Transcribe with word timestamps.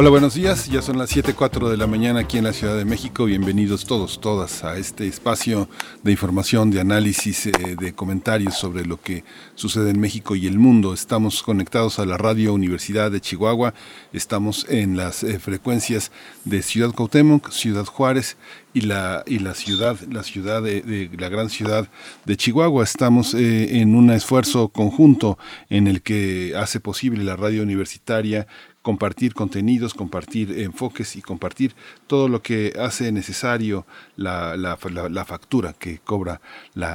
Hola, 0.00 0.10
buenos 0.10 0.34
días. 0.34 0.68
Ya 0.68 0.80
son 0.80 0.96
las 0.96 1.10
7:04 1.10 1.68
de 1.68 1.76
la 1.76 1.88
mañana 1.88 2.20
aquí 2.20 2.38
en 2.38 2.44
la 2.44 2.52
Ciudad 2.52 2.76
de 2.76 2.84
México. 2.84 3.24
Bienvenidos 3.24 3.84
todos, 3.84 4.20
todas 4.20 4.62
a 4.62 4.76
este 4.76 5.08
espacio 5.08 5.68
de 6.04 6.12
información, 6.12 6.70
de 6.70 6.80
análisis, 6.80 7.46
eh, 7.46 7.52
de 7.76 7.92
comentarios 7.94 8.54
sobre 8.56 8.86
lo 8.86 9.00
que 9.00 9.24
sucede 9.56 9.90
en 9.90 9.98
México 9.98 10.36
y 10.36 10.46
el 10.46 10.56
mundo. 10.56 10.94
Estamos 10.94 11.42
conectados 11.42 11.98
a 11.98 12.06
la 12.06 12.16
Radio 12.16 12.54
Universidad 12.54 13.10
de 13.10 13.20
Chihuahua. 13.20 13.74
Estamos 14.12 14.66
en 14.68 14.96
las 14.96 15.24
eh, 15.24 15.40
frecuencias 15.40 16.12
de 16.44 16.62
Ciudad 16.62 16.94
Cuauhtémoc, 16.94 17.50
Ciudad 17.50 17.84
Juárez 17.84 18.36
y 18.74 18.82
la 18.82 19.24
y 19.26 19.40
la 19.40 19.54
ciudad, 19.54 19.98
la 20.08 20.22
ciudad 20.22 20.62
de, 20.62 21.10
la 21.18 21.28
gran 21.28 21.50
ciudad 21.50 21.88
de 22.24 22.36
Chihuahua. 22.36 22.84
Estamos 22.84 23.34
eh, 23.34 23.80
en 23.80 23.96
un 23.96 24.10
esfuerzo 24.10 24.68
conjunto 24.68 25.38
en 25.70 25.88
el 25.88 26.02
que 26.02 26.54
hace 26.56 26.78
posible 26.78 27.24
la 27.24 27.34
radio 27.34 27.64
universitaria 27.64 28.46
compartir 28.88 29.34
contenidos, 29.34 29.92
compartir 29.92 30.60
enfoques 30.60 31.14
y 31.16 31.20
compartir 31.20 31.74
todo 32.06 32.26
lo 32.26 32.40
que 32.40 32.72
hace 32.80 33.12
necesario 33.12 33.86
la, 34.16 34.78
factura 35.26 35.74
que 35.74 35.98
cobra 35.98 36.40
la, 36.72 36.94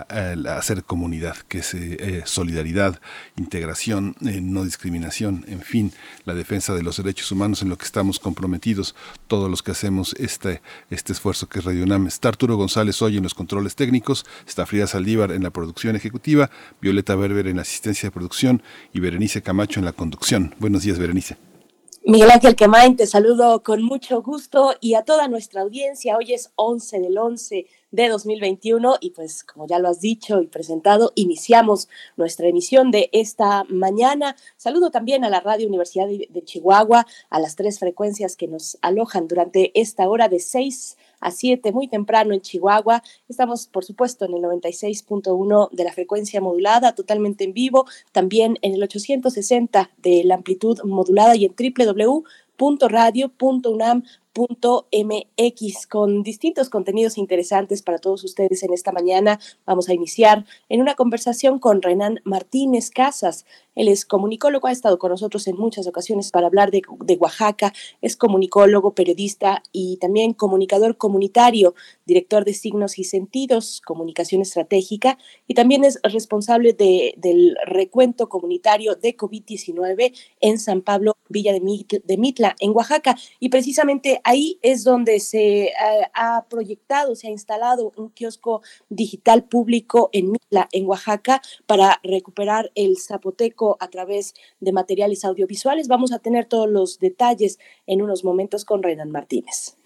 hacer 0.58 0.86
comunidad, 0.86 1.38
que 1.48 1.60
es 1.60 1.76
eh, 1.76 2.24
solidaridad, 2.26 3.00
integración, 3.38 4.16
eh, 4.26 4.42
no 4.42 4.66
discriminación, 4.66 5.46
en 5.48 5.62
fin, 5.62 5.94
la 6.26 6.34
defensa 6.34 6.74
de 6.74 6.82
los 6.82 6.98
derechos 6.98 7.32
humanos 7.32 7.62
en 7.62 7.70
lo 7.70 7.78
que 7.78 7.86
estamos 7.86 8.18
comprometidos 8.18 8.96
todos 9.28 9.48
los 9.48 9.62
que 9.62 9.70
hacemos 9.70 10.16
este, 10.18 10.64
este 10.90 11.14
esfuerzo 11.14 11.48
que 11.48 11.60
es 11.60 11.66
Radio 11.66 11.84
UNAM. 11.84 12.08
Está 12.08 12.30
Arturo 12.30 12.56
González 12.56 13.00
hoy 13.04 13.18
en 13.18 13.24
los 13.24 13.36
controles 13.36 13.76
técnicos, 13.76 14.26
está 14.48 14.66
Frida 14.66 14.88
Saldívar 14.88 15.32
en 15.32 15.44
la 15.44 15.52
producción 15.52 15.96
ejecutiva, 15.96 16.50
Violeta 16.82 17.14
Berber 17.14 17.46
en 17.46 17.58
la 17.58 17.62
asistencia 17.62 18.08
de 18.08 18.14
producción 18.14 18.64
y 18.94 19.00
Berenice 19.00 19.44
Camacho 19.44 19.80
en 19.80 19.86
la 19.86 19.94
conducción. 19.94 20.56
Buenos 20.58 20.82
días, 20.82 20.98
Berenice. 20.98 21.53
Miguel 22.06 22.32
Ángel 22.32 22.58
Quemain, 22.58 22.98
te 22.98 23.08
saludo 23.08 23.64
con 23.64 23.82
mucho 23.82 24.22
gusto 24.22 24.76
y 24.82 24.96
a 24.96 25.04
toda 25.04 25.30
nuestra 25.30 25.62
audiencia. 25.62 26.18
Hoy 26.18 26.34
es 26.34 26.52
11 26.56 27.00
del 27.00 27.18
11 27.18 27.66
de 27.92 28.10
2021 28.10 28.98
y 29.00 29.12
pues 29.12 29.46
como 29.46 29.68
ya 29.68 29.80
lo 29.80 29.88
has 29.88 30.02
dicho 30.02 30.42
y 30.42 30.48
presentado, 30.48 31.14
iniciamos 31.16 31.88
nuestra 32.18 32.48
emisión 32.48 32.92
de 32.92 33.10
esta 33.14 33.64
mañana. 33.70 34.36
Saludo 34.58 34.92
también 34.92 35.24
a 35.24 35.30
la 35.30 35.40
Radio 35.40 35.66
Universidad 35.70 36.08
de, 36.08 36.44
Chihuahua, 36.44 37.08
a 37.30 37.40
las 37.40 37.56
tres 37.56 37.80
frecuencias 37.80 38.36
que 38.36 38.50
nos 38.50 38.78
alojan 38.82 39.30
durante 39.30 39.72
esta 39.80 40.10
hora 40.10 40.28
de 40.28 40.42
6 40.42 40.98
a 41.24 41.32
7 41.32 41.72
muy 41.72 41.88
temprano 41.88 42.34
en 42.34 42.42
Chihuahua. 42.42 43.02
Estamos, 43.28 43.66
por 43.68 43.84
supuesto, 43.84 44.26
en 44.26 44.34
el 44.34 44.42
96.1 44.44 45.70
de 45.72 45.84
la 45.84 45.92
frecuencia 45.92 46.42
modulada, 46.42 46.94
totalmente 46.94 47.44
en 47.44 47.54
vivo, 47.54 47.88
también 48.12 48.60
en 48.62 48.76
el 48.76 48.84
860 48.84 49.90
de 49.98 50.24
la 50.24 50.36
amplitud 50.36 50.80
modulada 50.84 51.36
y 51.36 51.46
en 51.46 51.56
www.radio.unam 51.58 54.04
mx 54.36 55.88
con 55.88 56.24
distintos 56.24 56.70
contenidos 56.70 57.18
interesantes 57.18 57.82
para 57.82 58.00
todos 58.00 58.24
ustedes 58.24 58.64
en 58.64 58.74
esta 58.74 58.92
mañana. 58.92 59.40
Vamos 59.66 59.90
a 59.90 59.94
iniciar 59.94 60.46
en 60.70 60.82
una 60.82 60.96
conversación 60.96 61.60
con 61.60 61.82
Renan 61.82 62.20
Martínez 62.24 62.90
Casas. 62.90 63.46
Él 63.76 63.88
es 63.88 64.06
comunicólogo, 64.06 64.68
ha 64.68 64.72
estado 64.72 65.00
con 65.00 65.12
nosotros 65.12 65.48
en 65.48 65.58
muchas 65.58 65.88
ocasiones 65.88 66.32
para 66.32 66.48
hablar 66.48 66.72
de, 66.72 66.82
de 67.06 67.16
Oaxaca. 67.16 67.74
Es 68.02 68.16
comunicólogo, 68.16 68.94
periodista 68.94 69.64
y 69.72 69.98
también 69.98 70.34
comunicador 70.34 70.98
comunitario, 70.98 71.74
director 72.06 72.46
de 72.46 72.54
signos 72.54 73.00
y 73.00 73.04
sentidos, 73.04 73.82
comunicación 73.86 74.42
estratégica 74.42 75.18
y 75.48 75.54
también 75.54 75.84
es 75.84 76.00
responsable 76.04 76.74
de, 76.74 77.16
del 77.18 77.56
recuento 77.66 78.30
comunitario 78.30 78.96
de 78.96 79.16
COVID-19 79.16 80.14
en 80.42 80.60
San 80.60 80.82
Pablo, 80.82 81.18
Villa 81.30 81.54
de 81.54 82.18
Mitla, 82.18 82.56
en 82.60 82.72
Oaxaca. 82.72 83.18
Y 83.40 83.50
precisamente 83.50 84.22
ahí 84.24 84.60
es 84.62 84.84
donde 84.84 85.20
se 85.20 85.66
eh, 85.66 85.74
ha 86.14 86.46
proyectado, 86.50 87.16
se 87.16 87.28
ha 87.28 87.32
instalado 87.32 87.92
un 87.96 88.10
kiosco 88.10 88.62
digital 88.90 89.44
público 89.44 90.10
en 90.14 90.32
Mitla, 90.32 90.68
en 90.72 90.86
Oaxaca, 90.86 91.42
para 91.66 92.00
recuperar 92.04 92.72
el 92.76 92.98
zapoteco 92.98 93.78
a 93.80 93.90
través 93.90 94.34
de 94.60 94.72
materiales 94.72 95.26
audiovisuales. 95.26 95.88
Vamos 95.88 96.12
a 96.12 96.20
tener 96.20 96.46
todos 96.46 96.70
los 96.70 97.00
detalles 97.00 97.60
en 97.88 98.02
unos 98.02 98.24
momentos 98.24 98.66
con 98.66 98.84
Renan 98.84 99.12
Martínez. 99.12 99.78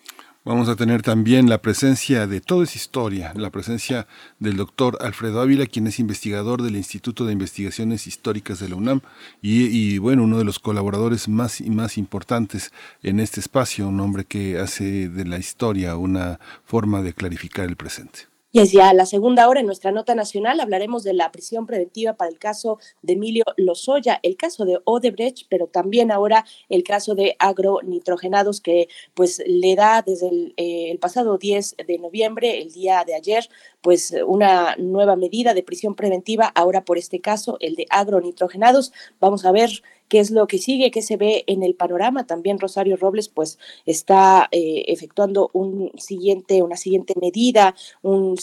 Vamos 0.45 0.69
a 0.69 0.77
tener 0.77 1.01
también 1.01 1.49
la 1.49 1.61
presencia 1.61 2.25
de 2.25 2.39
toda 2.39 2.63
esa 2.63 2.77
historia, 2.77 3.33
la 3.35 3.49
presencia 3.49 4.07
del 4.39 4.55
doctor 4.55 4.97
Alfredo 5.01 5.41
Ávila, 5.41 5.65
quien 5.65 5.87
es 5.87 5.99
investigador 5.99 6.61
del 6.61 6.77
Instituto 6.77 7.25
de 7.25 7.33
Investigaciones 7.33 8.07
Históricas 8.07 8.59
de 8.59 8.69
la 8.69 8.75
UNAM 8.75 9.01
y, 9.41 9.97
bueno, 9.97 10.23
uno 10.23 10.37
de 10.37 10.45
los 10.45 10.59
colaboradores 10.59 11.27
más 11.27 11.59
y 11.59 11.69
más 11.69 11.97
importantes 11.97 12.71
en 13.03 13.19
este 13.19 13.41
espacio, 13.41 13.89
un 13.89 13.99
hombre 13.99 14.23
que 14.23 14.57
hace 14.57 15.09
de 15.09 15.25
la 15.25 15.37
historia 15.37 15.97
una 15.97 16.39
forma 16.63 17.01
de 17.01 17.13
clarificar 17.13 17.65
el 17.65 17.75
presente. 17.75 18.36
Y 18.59 18.65
ya 18.65 18.91
la 18.91 19.05
segunda 19.05 19.47
hora 19.47 19.59
en 19.59 19.67
nuestra 19.67 19.91
nota 19.91 20.15
nacional. 20.15 20.59
Hablaremos 20.59 21.03
de 21.03 21.13
la 21.13 21.31
prisión 21.31 21.67
preventiva 21.67 22.13
para 22.13 22.31
el 22.31 22.39
caso 22.39 22.79
de 23.03 23.13
Emilio 23.13 23.43
Lozoya, 23.55 24.19
el 24.23 24.35
caso 24.35 24.65
de 24.65 24.79
Odebrecht, 24.83 25.45
pero 25.47 25.67
también 25.67 26.11
ahora 26.11 26.43
el 26.67 26.83
caso 26.83 27.13
de 27.13 27.35
agronitrogenados 27.37 28.59
que 28.59 28.89
pues 29.13 29.43
le 29.45 29.75
da 29.75 30.01
desde 30.01 30.29
el, 30.29 30.53
eh, 30.57 30.89
el 30.89 30.97
pasado 30.97 31.37
10 31.37 31.75
de 31.85 31.99
noviembre, 31.99 32.59
el 32.59 32.71
día 32.71 33.03
de 33.05 33.13
ayer, 33.13 33.47
pues 33.87 34.13
una 34.25 34.75
nueva 34.75 35.15
medida 35.15 35.53
de 35.53 35.63
prisión 35.63 35.95
preventiva 35.95 36.51
ahora 36.55 36.83
por 36.83 36.97
este 36.97 37.21
caso, 37.21 37.55
el 37.61 37.75
de 37.75 37.85
agronitrogenados. 37.89 38.91
Vamos 39.21 39.45
a 39.45 39.53
ver 39.53 39.81
qué 40.07 40.19
es 40.19 40.31
lo 40.31 40.47
que 40.47 40.57
sigue, 40.57 40.91
qué 40.91 41.01
se 41.01 41.17
ve 41.17 41.43
en 41.47 41.63
el 41.63 41.75
panorama. 41.75 42.25
También 42.25 42.59
Rosario 42.59 42.97
Robles 42.97 43.29
pues 43.29 43.57
está 43.85 44.47
eh, 44.51 44.85
efectuando 44.87 45.49
un 45.53 45.91
siguiente, 45.97 46.61
una 46.63 46.77
siguiente 46.77 47.13
medida, 47.19 47.75
un, 48.01 48.35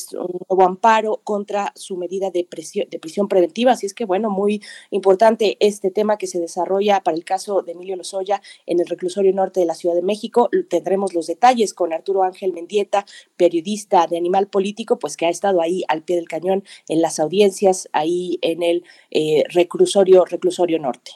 nuevo 0.48 0.64
amparo 0.64 1.20
contra 1.24 1.72
su 1.74 1.96
medida 1.96 2.30
de, 2.30 2.46
de 2.90 2.98
prisión 2.98 3.28
preventiva. 3.28 3.72
Así 3.72 3.86
es 3.86 3.94
que 3.94 4.04
bueno, 4.04 4.30
muy 4.30 4.62
importante 4.90 5.56
este 5.60 5.90
tema 5.90 6.18
que 6.18 6.26
se 6.26 6.40
desarrolla 6.40 7.00
para 7.00 7.16
el 7.16 7.24
caso 7.24 7.62
de 7.62 7.72
Emilio 7.72 7.96
Lozoya 7.96 8.42
en 8.66 8.80
el 8.80 8.86
reclusorio 8.86 9.32
norte 9.32 9.60
de 9.60 9.66
la 9.66 9.74
Ciudad 9.74 9.94
de 9.94 10.02
México. 10.02 10.48
Tendremos 10.68 11.14
los 11.14 11.26
detalles 11.26 11.74
con 11.74 11.92
Arturo 11.92 12.22
Ángel 12.22 12.52
Mendieta, 12.52 13.06
periodista 13.36 14.06
de 14.06 14.16
Animal 14.16 14.48
Político, 14.48 14.98
pues 14.98 15.16
que 15.16 15.26
ha 15.26 15.30
estado 15.34 15.60
ahí 15.60 15.84
al 15.88 16.02
pie 16.02 16.16
del 16.16 16.28
cañón 16.28 16.64
en 16.88 17.02
las 17.02 17.18
audiencias, 17.20 17.88
ahí 17.92 18.38
en 18.42 18.62
el 18.62 18.84
eh, 19.10 19.44
reclusorio, 19.50 20.24
reclusorio 20.24 20.78
norte. 20.78 21.12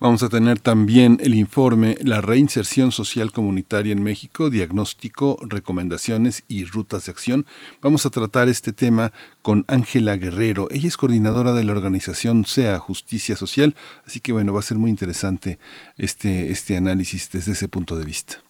Vamos 0.00 0.22
a 0.22 0.28
tener 0.28 0.58
también 0.58 1.18
el 1.22 1.34
informe 1.34 1.96
La 2.02 2.20
reinserción 2.20 2.92
social 2.92 3.32
comunitaria 3.32 3.92
en 3.92 4.02
México, 4.02 4.50
diagnóstico, 4.50 5.38
recomendaciones 5.40 6.44
y 6.46 6.64
rutas 6.64 7.06
de 7.06 7.12
acción. 7.12 7.46
Vamos 7.80 8.04
a 8.04 8.10
tratar 8.10 8.48
este 8.48 8.72
tema 8.72 9.12
con 9.40 9.64
Ángela 9.66 10.16
Guerrero. 10.16 10.68
Ella 10.70 10.88
es 10.88 10.96
coordinadora 10.96 11.52
de 11.54 11.64
la 11.64 11.72
organización 11.72 12.44
SEA 12.44 12.78
Justicia 12.78 13.36
Social, 13.36 13.74
así 14.06 14.20
que 14.20 14.32
bueno, 14.32 14.52
va 14.52 14.60
a 14.60 14.64
ser 14.64 14.78
muy 14.78 14.90
interesante 14.90 15.58
este, 15.96 16.50
este 16.50 16.76
análisis 16.76 17.30
desde 17.30 17.52
ese 17.52 17.68
punto 17.68 17.96
de 17.96 18.04
vista. 18.04 18.43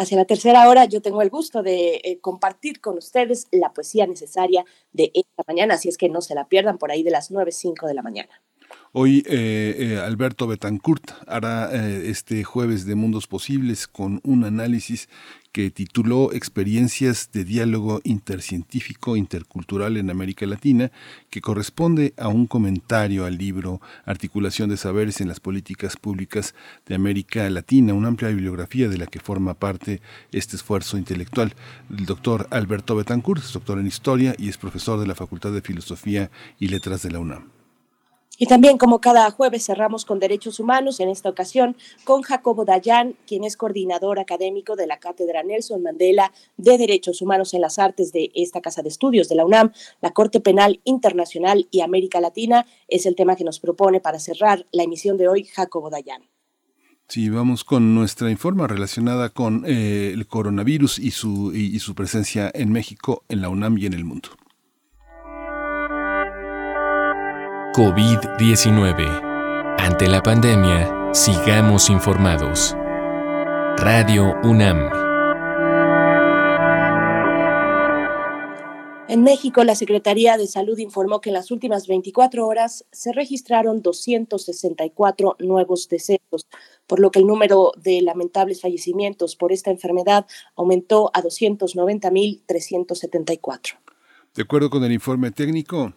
Hacia 0.00 0.16
la 0.16 0.24
tercera 0.24 0.66
hora 0.66 0.86
yo 0.86 1.02
tengo 1.02 1.20
el 1.20 1.28
gusto 1.28 1.62
de 1.62 2.00
eh, 2.02 2.20
compartir 2.22 2.80
con 2.80 2.96
ustedes 2.96 3.48
la 3.50 3.74
poesía 3.74 4.06
necesaria 4.06 4.64
de 4.94 5.10
esta 5.12 5.42
mañana, 5.46 5.74
así 5.74 5.90
es 5.90 5.98
que 5.98 6.08
no 6.08 6.22
se 6.22 6.34
la 6.34 6.48
pierdan 6.48 6.78
por 6.78 6.90
ahí 6.90 7.02
de 7.02 7.10
las 7.10 7.30
9.05 7.30 7.86
de 7.86 7.92
la 7.92 8.00
mañana. 8.00 8.30
Hoy 8.92 9.22
eh, 9.28 9.76
eh, 9.78 9.98
Alberto 9.98 10.48
Betancourt 10.48 11.12
hará 11.28 11.70
eh, 11.72 12.10
este 12.10 12.42
jueves 12.42 12.86
de 12.86 12.96
Mundos 12.96 13.28
Posibles 13.28 13.86
con 13.86 14.20
un 14.24 14.42
análisis 14.42 15.08
que 15.52 15.70
tituló 15.70 16.32
Experiencias 16.32 17.30
de 17.32 17.44
diálogo 17.44 18.00
intercientífico 18.02 19.14
intercultural 19.14 19.96
en 19.96 20.10
América 20.10 20.44
Latina, 20.44 20.90
que 21.30 21.40
corresponde 21.40 22.14
a 22.16 22.26
un 22.26 22.48
comentario 22.48 23.26
al 23.26 23.38
libro 23.38 23.80
Articulación 24.06 24.70
de 24.70 24.76
Saberes 24.76 25.20
en 25.20 25.28
las 25.28 25.38
Políticas 25.38 25.96
Públicas 25.96 26.56
de 26.86 26.96
América 26.96 27.48
Latina, 27.48 27.94
una 27.94 28.08
amplia 28.08 28.30
bibliografía 28.30 28.88
de 28.88 28.98
la 28.98 29.06
que 29.06 29.20
forma 29.20 29.54
parte 29.54 30.02
este 30.32 30.56
esfuerzo 30.56 30.98
intelectual. 30.98 31.54
El 31.96 32.06
doctor 32.06 32.48
Alberto 32.50 32.96
Betancourt 32.96 33.44
es 33.44 33.52
doctor 33.52 33.78
en 33.78 33.86
Historia 33.86 34.34
y 34.36 34.48
es 34.48 34.58
profesor 34.58 34.98
de 34.98 35.06
la 35.06 35.14
Facultad 35.14 35.52
de 35.52 35.62
Filosofía 35.62 36.28
y 36.58 36.66
Letras 36.66 37.02
de 37.02 37.12
la 37.12 37.20
UNAM. 37.20 37.59
Y 38.42 38.46
también, 38.46 38.78
como 38.78 39.02
cada 39.02 39.30
jueves, 39.30 39.66
cerramos 39.66 40.06
con 40.06 40.18
derechos 40.18 40.60
humanos, 40.60 40.98
en 40.98 41.10
esta 41.10 41.28
ocasión 41.28 41.76
con 42.04 42.22
Jacobo 42.22 42.64
Dayan, 42.64 43.14
quien 43.26 43.44
es 43.44 43.54
coordinador 43.54 44.18
académico 44.18 44.76
de 44.76 44.86
la 44.86 44.96
Cátedra 44.96 45.42
Nelson 45.42 45.82
Mandela 45.82 46.32
de 46.56 46.78
Derechos 46.78 47.20
Humanos 47.20 47.52
en 47.52 47.60
las 47.60 47.78
Artes 47.78 48.12
de 48.12 48.32
esta 48.34 48.62
Casa 48.62 48.80
de 48.80 48.88
Estudios 48.88 49.28
de 49.28 49.34
la 49.34 49.44
UNAM. 49.44 49.72
La 50.00 50.12
Corte 50.12 50.40
Penal 50.40 50.80
Internacional 50.84 51.68
y 51.70 51.82
América 51.82 52.18
Latina 52.22 52.64
es 52.88 53.04
el 53.04 53.14
tema 53.14 53.36
que 53.36 53.44
nos 53.44 53.60
propone 53.60 54.00
para 54.00 54.18
cerrar 54.18 54.64
la 54.72 54.84
emisión 54.84 55.18
de 55.18 55.28
hoy 55.28 55.44
Jacobo 55.44 55.90
Dayan. 55.90 56.22
Sí, 57.08 57.28
vamos 57.28 57.62
con 57.62 57.94
nuestra 57.94 58.30
informa 58.30 58.66
relacionada 58.66 59.28
con 59.28 59.64
eh, 59.66 60.12
el 60.14 60.26
coronavirus 60.26 60.98
y 60.98 61.10
su, 61.10 61.52
y 61.54 61.78
su 61.80 61.94
presencia 61.94 62.50
en 62.54 62.72
México, 62.72 63.22
en 63.28 63.42
la 63.42 63.50
UNAM 63.50 63.76
y 63.76 63.84
en 63.84 63.92
el 63.92 64.06
mundo. 64.06 64.30
COVID-19. 67.72 69.76
Ante 69.78 70.08
la 70.08 70.20
pandemia, 70.22 71.14
sigamos 71.14 71.88
informados. 71.88 72.74
Radio 73.76 74.34
UNAM. 74.42 74.90
En 79.08 79.22
México, 79.22 79.62
la 79.62 79.76
Secretaría 79.76 80.36
de 80.36 80.48
Salud 80.48 80.76
informó 80.78 81.20
que 81.20 81.30
en 81.30 81.34
las 81.34 81.52
últimas 81.52 81.86
24 81.86 82.44
horas 82.44 82.84
se 82.90 83.12
registraron 83.12 83.82
264 83.82 85.36
nuevos 85.38 85.88
decesos, 85.88 86.48
por 86.88 86.98
lo 86.98 87.12
que 87.12 87.20
el 87.20 87.28
número 87.28 87.70
de 87.76 88.02
lamentables 88.02 88.62
fallecimientos 88.62 89.36
por 89.36 89.52
esta 89.52 89.70
enfermedad 89.70 90.26
aumentó 90.56 91.12
a 91.14 91.22
290.374. 91.22 93.78
De 94.34 94.42
acuerdo 94.42 94.70
con 94.70 94.82
el 94.82 94.90
informe 94.92 95.30
técnico, 95.30 95.94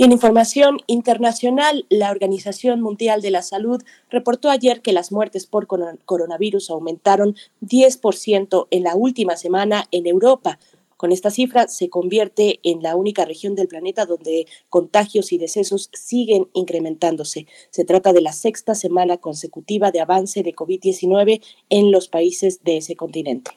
Y 0.00 0.04
en 0.04 0.12
información 0.12 0.78
internacional, 0.86 1.84
la 1.88 2.12
Organización 2.12 2.80
Mundial 2.80 3.20
de 3.20 3.32
la 3.32 3.42
Salud 3.42 3.82
reportó 4.10 4.48
ayer 4.48 4.80
que 4.80 4.92
las 4.92 5.10
muertes 5.10 5.46
por 5.46 5.66
coronavirus 5.66 6.70
aumentaron 6.70 7.34
10% 7.62 8.68
en 8.70 8.84
la 8.84 8.94
última 8.94 9.36
semana 9.36 9.88
en 9.90 10.06
Europa. 10.06 10.60
Con 10.96 11.10
esta 11.10 11.32
cifra 11.32 11.66
se 11.66 11.90
convierte 11.90 12.60
en 12.62 12.80
la 12.80 12.94
única 12.94 13.24
región 13.24 13.56
del 13.56 13.66
planeta 13.66 14.06
donde 14.06 14.46
contagios 14.68 15.32
y 15.32 15.38
decesos 15.38 15.90
siguen 15.92 16.46
incrementándose. 16.52 17.48
Se 17.70 17.84
trata 17.84 18.12
de 18.12 18.20
la 18.20 18.32
sexta 18.32 18.76
semana 18.76 19.16
consecutiva 19.16 19.90
de 19.90 20.00
avance 20.00 20.44
de 20.44 20.54
COVID-19 20.54 21.42
en 21.70 21.90
los 21.90 22.06
países 22.06 22.62
de 22.62 22.76
ese 22.76 22.94
continente. 22.94 23.50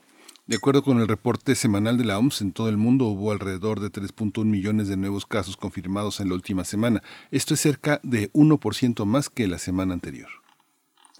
De 0.47 0.55
acuerdo 0.55 0.83
con 0.83 0.99
el 0.99 1.07
reporte 1.07 1.53
semanal 1.53 1.99
de 1.99 2.03
la 2.03 2.17
OMS, 2.17 2.41
en 2.41 2.51
todo 2.51 2.67
el 2.67 2.75
mundo 2.75 3.05
hubo 3.05 3.31
alrededor 3.31 3.79
de 3.79 3.91
3.1 3.91 4.43
millones 4.43 4.88
de 4.88 4.97
nuevos 4.97 5.27
casos 5.27 5.55
confirmados 5.55 6.19
en 6.19 6.29
la 6.29 6.35
última 6.35 6.63
semana. 6.65 7.03
Esto 7.29 7.53
es 7.53 7.59
cerca 7.59 7.99
de 8.03 8.33
1% 8.33 9.05
más 9.05 9.29
que 9.29 9.47
la 9.47 9.59
semana 9.59 9.93
anterior. 9.93 10.40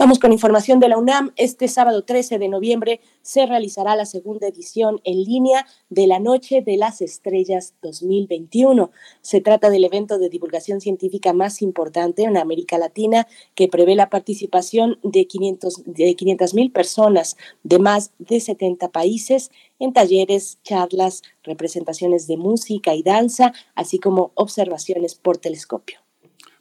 Vamos 0.02 0.18
con 0.18 0.34
información 0.34 0.80
de 0.80 0.90
la 0.90 0.98
UNAM. 0.98 1.32
Este 1.36 1.68
sábado 1.68 2.04
13 2.04 2.40
de 2.40 2.48
noviembre 2.48 3.02
se 3.22 3.46
realizará 3.46 3.96
la 3.96 4.08
segunda 4.08 4.48
edición 4.48 5.00
en 5.04 5.24
línea 5.24 5.68
de 5.92 6.08
la 6.08 6.18
Noche 6.18 6.64
de 6.64 6.76
las 6.76 7.04
Estrellas 7.04 7.76
2021. 7.84 8.90
Se 9.22 9.42
trata 9.42 9.70
del 9.70 9.86
evento 9.86 10.18
de 10.18 10.30
divulgación 10.30 10.82
científica 10.82 11.34
más 11.34 11.62
importante 11.62 12.24
en 12.24 12.36
América 12.36 12.80
Latina 12.80 13.28
que 13.54 13.68
prevé 13.68 13.94
la 13.94 14.10
participación 14.10 14.98
de 15.04 15.28
500 15.28 15.84
de 15.86 16.16
mil 16.56 16.72
personas 16.72 17.38
de 17.62 17.78
más 17.78 18.12
de 18.18 18.40
70 18.40 18.90
países 18.90 19.52
en 19.78 19.94
talleres, 19.94 20.58
charlas, 20.64 21.22
representaciones 21.44 22.26
de 22.26 22.38
música 22.38 22.96
y 22.96 23.04
danza, 23.04 23.54
así 23.76 24.00
como 24.00 24.32
observaciones 24.34 25.14
por 25.14 25.38
telescopio. 25.38 26.00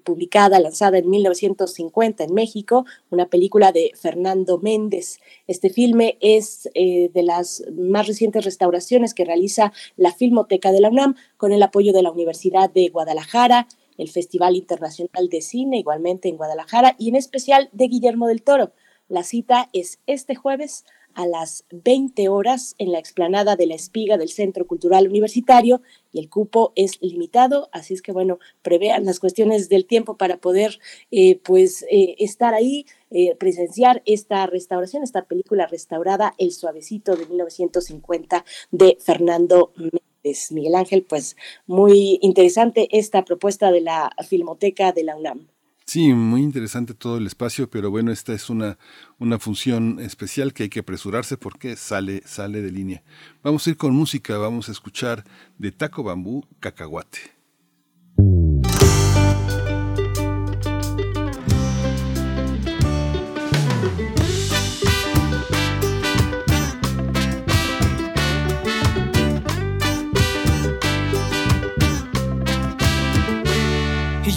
publicada, 0.04 0.60
lanzada 0.60 0.98
en 0.98 1.10
1950 1.10 2.25
en 2.25 2.33
México, 2.33 2.86
una 3.10 3.27
película 3.30 3.71
de 3.71 3.94
Fernando 3.95 4.57
Méndez. 4.57 5.19
Este 5.48 5.69
filme 5.69 6.18
es 6.19 6.69
eh, 6.74 7.10
de 7.13 7.24
las 7.24 7.63
más 7.74 8.06
recientes 8.06 8.44
restauraciones 8.44 9.13
que 9.13 9.24
realiza 9.24 9.72
la 9.95 10.12
Filmoteca 10.12 10.74
de 10.74 10.81
la 10.81 10.89
UNAM 10.89 11.15
con 11.38 11.54
el 11.54 11.63
apoyo 11.63 11.94
de 11.94 12.04
la 12.04 12.12
Universidad 12.12 12.69
de 12.69 12.89
Guadalajara, 12.89 13.69
el 13.98 14.10
Festival 14.10 14.57
Internacional 14.57 15.30
de 15.30 15.39
Cine, 15.39 15.77
igualmente 15.77 16.27
en 16.27 16.36
Guadalajara, 16.36 16.98
y 17.00 17.07
en 17.07 17.15
especial 17.15 17.69
de 17.72 17.88
Guillermo 17.88 18.27
del 18.27 18.42
Toro. 18.44 18.74
La 19.07 19.24
cita 19.24 19.69
es 19.72 20.00
este 20.06 20.36
jueves 20.36 20.83
a 21.14 21.26
las 21.26 21.66
20 21.72 22.30
horas 22.30 22.76
en 22.78 22.92
la 22.92 23.00
explanada 23.00 23.56
de 23.56 23.66
la 23.66 23.76
espiga 23.76 24.18
del 24.18 24.30
Centro 24.30 24.66
Cultural 24.68 25.08
Universitario 25.08 25.82
y 26.12 26.20
el 26.20 26.30
cupo 26.30 26.74
es 26.76 27.02
limitado, 27.02 27.70
así 27.72 27.94
es 27.94 28.02
que 28.02 28.12
bueno, 28.12 28.40
prevean 28.62 29.06
las 29.06 29.20
cuestiones 29.20 29.70
del 29.70 29.86
tiempo 29.86 30.18
para 30.18 30.38
poder 30.38 30.80
eh, 31.12 31.40
pues 31.44 31.86
eh, 31.90 32.16
estar 32.20 32.54
ahí, 32.54 32.86
eh, 33.12 33.36
presenciar 33.36 34.02
esta 34.06 34.46
restauración, 34.48 35.04
esta 35.04 35.26
película 35.26 35.68
restaurada, 35.68 36.34
El 36.38 36.52
Suavecito 36.52 37.16
de 37.16 37.26
1950 37.26 38.46
de 38.72 38.98
Fernando 39.00 39.74
Méndez. 39.75 40.51
Miguel 40.51 40.75
Ángel, 40.75 41.04
pues 41.04 41.36
muy 41.66 42.20
interesante 42.22 42.89
esta 42.92 43.24
propuesta 43.24 43.72
de 43.72 43.82
la 43.82 44.12
Filmoteca 44.28 44.92
de 44.92 45.04
la 45.04 45.16
UNAM. 45.16 45.48
Sí, 45.89 46.13
muy 46.13 46.43
interesante 46.43 46.93
todo 46.93 47.17
el 47.17 47.25
espacio, 47.25 47.67
pero 47.67 47.89
bueno, 47.89 48.12
esta 48.12 48.31
es 48.34 48.51
una, 48.51 48.77
una 49.17 49.39
función 49.39 50.00
especial 50.00 50.53
que 50.53 50.62
hay 50.62 50.69
que 50.69 50.81
apresurarse 50.81 51.36
porque 51.36 51.75
sale, 51.75 52.22
sale 52.27 52.62
de 52.62 52.72
línea. 52.72 53.01
Vamos 53.41 53.65
a 53.65 53.72
ir 53.72 53.77
con 53.77 53.96
música, 53.96 54.38
vamos 54.38 54.69
a 54.69 54.72
escuchar 54.72 55.24
de 55.58 55.72
Taco 55.72 56.03
Bambú 56.03 56.46
Cacahuate. 56.60 57.38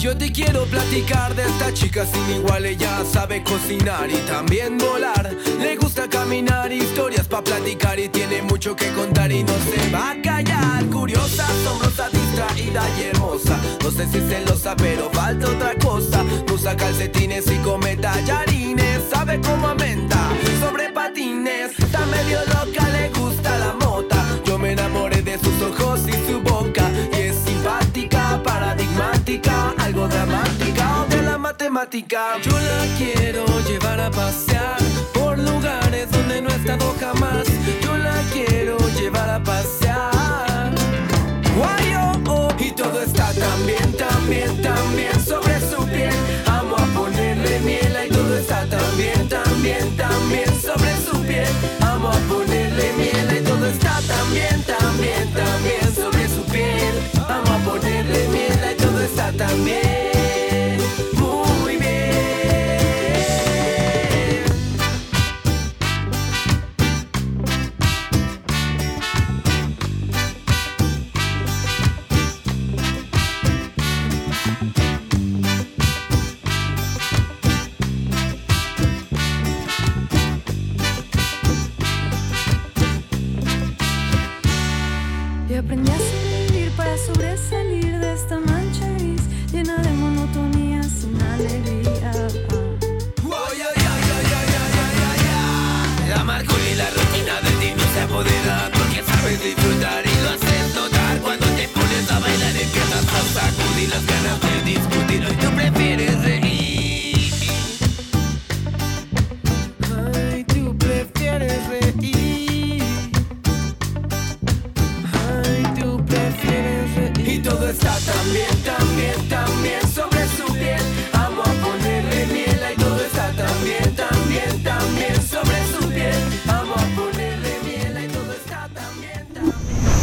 Yo 0.03 0.17
te 0.17 0.33
quiero 0.33 0.65
platicar 0.65 1.33
de 1.33 1.43
esta 1.43 1.73
chica 1.73 2.05
sin 2.05 2.35
igual, 2.35 2.65
ella 2.65 3.05
sabe 3.09 3.41
cocinar 3.41 4.11
y 4.11 4.17
también 4.27 4.77
volar. 4.77 5.33
Le 5.57 5.77
gusta 5.77 6.09
caminar, 6.09 6.73
historias 6.73 7.25
para 7.25 7.45
platicar 7.45 7.97
y 7.97 8.09
tiene 8.09 8.41
mucho 8.41 8.75
que 8.75 8.91
contar 8.91 9.31
y 9.31 9.45
no 9.45 9.53
se 9.53 9.89
va 9.91 10.11
a 10.11 10.21
callar. 10.21 10.85
Curiosa, 10.87 11.47
asombrosa, 11.47 12.09
distraída 12.09 12.83
y 12.99 13.03
hermosa. 13.03 13.57
No 13.81 13.91
sé 13.91 14.05
si 14.07 14.19
celosa, 14.19 14.75
pero 14.75 15.09
falta 15.09 15.47
otra 15.47 15.73
cosa. 15.75 16.21
Usa 16.53 16.75
calcetines 16.75 17.49
y 17.49 17.55
come 17.59 17.95
tallarines, 17.95 19.03
sabe 19.09 19.39
cómo 19.39 19.69
aumenta 19.69 20.17
sobre 20.59 20.89
patines. 20.89 21.79
Está 21.79 22.05
medio 22.07 22.39
loca, 22.47 22.89
le 22.89 23.07
gusta 23.07 23.57
la 23.57 23.82
matemática. 31.53 32.39
Yo 32.41 32.51
la 32.51 32.81
quiero 32.97 33.45
llevar 33.67 33.99
a 33.99 34.09
pasear 34.09 34.77
por 35.13 35.37
lugares 35.37 36.09
donde 36.09 36.41
no 36.41 36.49
he 36.49 36.55
estado 36.55 36.95
jamás. 36.99 37.45
Yo 37.83 37.95
la 37.95 38.17
quiero 38.33 38.75
llevar 38.99 39.29
a 39.29 39.39
pasear. 39.43 40.73
Guay, 41.55 41.93
oh. 42.27 42.49
Y 42.57 42.71
todo 42.71 43.03
está 43.03 43.31
tan 43.33 43.67
bien, 43.67 43.91
tan 43.97 45.21
sobre 45.23 45.59
su 45.69 45.85
piel. 45.85 46.15
Amo 46.47 46.75
a 46.75 46.85
ponerle 46.97 47.59
miel 47.59 47.95
y 48.07 48.09
todo 48.09 48.35
está 48.35 48.65
tan 48.67 48.97
bien, 48.97 49.29
tan 49.29 49.61
bien, 49.61 50.49
sobre 50.59 50.91
su 51.05 51.21
piel. 51.21 51.53
Amo 51.81 52.09
a 52.09 52.19
ponerle 52.31 52.93
miel 52.97 53.27
y 53.37 53.43
todo 53.43 53.67
está 53.67 54.01
tan 54.07 54.33
bien, 54.33 54.63
tan 54.63 54.97
bien, 55.63 55.95
sobre 55.95 56.27
su 56.29 56.43
piel. 56.51 56.95
Amo 57.29 57.53
a 57.53 57.57
ponerle 57.69 58.27
miel 58.29 58.59
y 58.71 58.81
todo 58.81 59.01
está 59.01 59.31
tan 59.33 59.63
bien. 59.63 59.92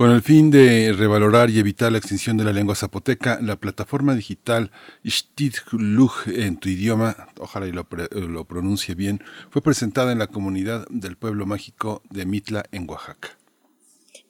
Con 0.00 0.12
el 0.12 0.22
fin 0.22 0.50
de 0.50 0.94
revalorar 0.94 1.50
y 1.50 1.58
evitar 1.58 1.92
la 1.92 1.98
extinción 1.98 2.38
de 2.38 2.44
la 2.44 2.54
lengua 2.54 2.74
zapoteca, 2.74 3.38
la 3.42 3.56
plataforma 3.56 4.14
digital 4.14 4.70
Xtitluj 5.06 6.26
en 6.28 6.56
tu 6.56 6.70
idioma, 6.70 7.28
ojalá 7.38 7.66
y 7.66 7.72
lo, 7.72 7.86
lo 8.12 8.46
pronuncie 8.46 8.94
bien, 8.94 9.22
fue 9.50 9.60
presentada 9.60 10.12
en 10.12 10.18
la 10.18 10.28
comunidad 10.28 10.86
del 10.88 11.18
pueblo 11.18 11.44
mágico 11.44 12.00
de 12.08 12.24
Mitla 12.24 12.64
en 12.72 12.88
Oaxaca. 12.88 13.36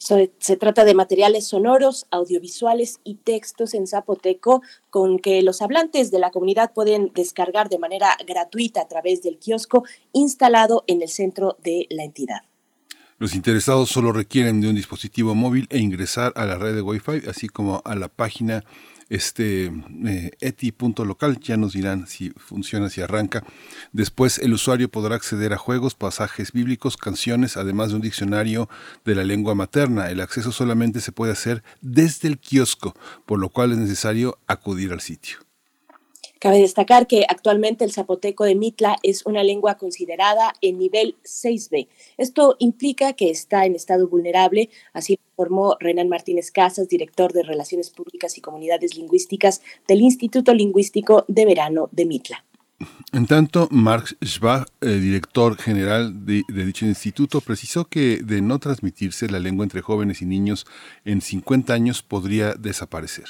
Se 0.01 0.57
trata 0.57 0.85
de 0.85 0.95
materiales 0.95 1.47
sonoros, 1.47 2.09
audiovisuales 2.11 2.99
y 3.05 3.15
textos 3.15 3.73
en 3.75 3.87
zapoteco 3.87 4.63
con 4.91 5.21
que 5.21 5.41
los 5.43 5.63
hablantes 5.63 6.11
de 6.11 6.19
la 6.19 6.33
comunidad 6.33 6.73
pueden 6.73 7.13
descargar 7.15 7.69
de 7.69 7.79
manera 7.79 8.17
gratuita 8.27 8.81
a 8.81 8.89
través 8.89 9.23
del 9.23 9.39
kiosco 9.39 9.85
instalado 10.13 10.83
en 10.89 11.01
el 11.01 11.09
centro 11.09 11.59
de 11.63 11.87
la 11.91 12.03
entidad. 12.03 12.50
Los 13.21 13.35
interesados 13.35 13.91
solo 13.91 14.13
requieren 14.13 14.63
de 14.63 14.71
un 14.71 14.75
dispositivo 14.75 15.35
móvil 15.35 15.67
e 15.69 15.79
ingresar 15.79 16.33
a 16.37 16.47
la 16.47 16.57
red 16.57 16.75
de 16.75 16.81
Wi-Fi, 16.81 17.29
así 17.29 17.49
como 17.51 17.83
a 17.85 17.95
la 17.95 18.09
página 18.09 18.65
este, 19.11 19.67
eh, 20.07 20.31
eti.local. 20.41 21.39
Ya 21.39 21.59
nos 21.59 21.75
dirán 21.75 22.07
si 22.07 22.31
funciona, 22.31 22.89
si 22.89 23.03
arranca. 23.03 23.45
Después 23.93 24.39
el 24.39 24.55
usuario 24.55 24.91
podrá 24.91 25.17
acceder 25.17 25.53
a 25.53 25.59
juegos, 25.59 25.95
pasajes 25.95 26.53
bíblicos, 26.53 26.97
canciones, 26.97 27.59
además 27.59 27.91
de 27.91 27.97
un 27.97 28.01
diccionario 28.01 28.71
de 29.05 29.15
la 29.15 29.25
lengua 29.25 29.55
materna. 29.55 30.09
El 30.09 30.23
acceso 30.23 30.51
solamente 30.51 31.03
se 31.03 31.13
puede 31.13 31.33
hacer 31.33 31.63
desde 31.83 32.27
el 32.27 32.39
kiosco, 32.39 32.97
por 33.27 33.39
lo 33.39 33.51
cual 33.51 33.73
es 33.73 33.77
necesario 33.77 34.39
acudir 34.47 34.93
al 34.93 35.03
sitio. 35.03 35.50
Cabe 36.41 36.61
destacar 36.61 37.07
que 37.07 37.27
actualmente 37.29 37.85
el 37.85 37.93
zapoteco 37.93 38.45
de 38.45 38.55
Mitla 38.55 38.97
es 39.03 39.27
una 39.27 39.45
lengua 39.45 39.75
considerada 39.75 40.55
en 40.63 40.79
nivel 40.79 41.17
6B. 41.23 41.89
Esto 42.17 42.57
implica 42.59 43.13
que 43.13 43.29
está 43.29 43.67
en 43.67 43.75
estado 43.75 44.09
vulnerable, 44.09 44.71
así 44.95 45.17
lo 45.17 45.23
informó 45.33 45.77
Renan 45.79 46.09
Martínez 46.09 46.51
Casas, 46.51 46.89
director 46.89 47.35
de 47.35 47.43
Relaciones 47.43 47.91
Públicas 47.91 48.39
y 48.39 48.41
Comunidades 48.41 48.97
Lingüísticas 48.97 49.61
del 49.87 50.01
Instituto 50.01 50.55
Lingüístico 50.55 51.27
de 51.29 51.45
Verano 51.45 51.91
de 51.93 52.07
Mitla. 52.07 52.43
En 53.13 53.27
tanto, 53.27 53.69
Mark 53.71 54.17
Schwab, 54.25 54.67
eh, 54.81 54.95
director 54.95 55.59
general 55.59 56.25
de, 56.25 56.45
de 56.49 56.65
dicho 56.65 56.87
instituto, 56.87 57.43
precisó 57.43 57.85
que 57.85 58.21
de 58.25 58.41
no 58.41 58.59
transmitirse 58.59 59.29
la 59.29 59.41
lengua 59.41 59.65
entre 59.67 59.83
jóvenes 59.83 60.23
y 60.23 60.25
niños 60.25 60.67
en 61.05 61.21
50 61.21 61.75
años 61.75 62.03
podría 62.03 62.55
desaparecer. 62.55 63.27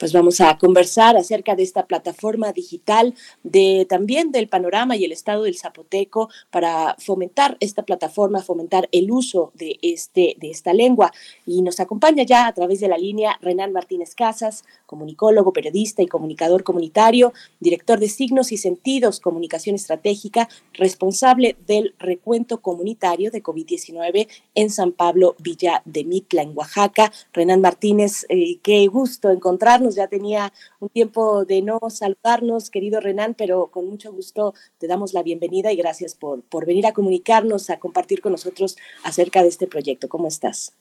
Pues 0.00 0.14
vamos 0.14 0.40
a 0.40 0.56
conversar 0.56 1.18
acerca 1.18 1.54
de 1.54 1.62
esta 1.62 1.84
plataforma 1.84 2.52
digital, 2.52 3.14
de 3.42 3.86
también 3.86 4.32
del 4.32 4.48
panorama 4.48 4.96
y 4.96 5.04
el 5.04 5.12
estado 5.12 5.42
del 5.42 5.58
zapoteco 5.58 6.30
para 6.50 6.96
fomentar 6.98 7.58
esta 7.60 7.82
plataforma, 7.82 8.40
fomentar 8.40 8.88
el 8.92 9.10
uso 9.10 9.52
de 9.54 9.78
este 9.82 10.36
de 10.40 10.50
esta 10.50 10.72
lengua. 10.72 11.12
Y 11.44 11.60
nos 11.60 11.80
acompaña 11.80 12.22
ya 12.22 12.46
a 12.46 12.54
través 12.54 12.80
de 12.80 12.88
la 12.88 12.96
línea 12.96 13.38
Renan 13.42 13.74
Martínez 13.74 14.14
Casas, 14.14 14.64
comunicólogo, 14.86 15.52
periodista 15.52 16.00
y 16.00 16.06
comunicador 16.06 16.64
comunitario, 16.64 17.34
director 17.60 18.00
de 18.00 18.08
Signos 18.08 18.52
y 18.52 18.56
Sentidos, 18.56 19.20
Comunicación 19.20 19.76
Estratégica, 19.76 20.48
responsable 20.72 21.58
del 21.66 21.94
recuento 21.98 22.62
comunitario 22.62 23.30
de 23.30 23.42
COVID-19 23.42 24.28
en 24.54 24.70
San 24.70 24.92
Pablo, 24.92 25.36
Villa 25.38 25.82
de 25.84 26.04
Mitla, 26.04 26.40
en 26.40 26.56
Oaxaca. 26.56 27.12
Renan 27.34 27.60
Martínez, 27.60 28.24
eh, 28.30 28.60
qué 28.62 28.86
gusto 28.86 29.28
encontrarnos. 29.28 29.89
Ya 29.96 30.08
tenía 30.08 30.52
un 30.78 30.88
tiempo 30.88 31.44
de 31.44 31.62
no 31.62 31.78
saludarnos, 31.88 32.70
querido 32.70 33.00
Renan, 33.00 33.34
pero 33.34 33.68
con 33.68 33.86
mucho 33.86 34.12
gusto 34.12 34.54
te 34.78 34.86
damos 34.86 35.14
la 35.14 35.22
bienvenida 35.22 35.72
y 35.72 35.76
gracias 35.76 36.14
por, 36.14 36.42
por 36.42 36.66
venir 36.66 36.86
a 36.86 36.92
comunicarnos, 36.92 37.70
a 37.70 37.78
compartir 37.78 38.20
con 38.20 38.32
nosotros 38.32 38.76
acerca 39.04 39.42
de 39.42 39.48
este 39.48 39.66
proyecto. 39.66 40.08
¿Cómo 40.08 40.28
estás? 40.28 40.76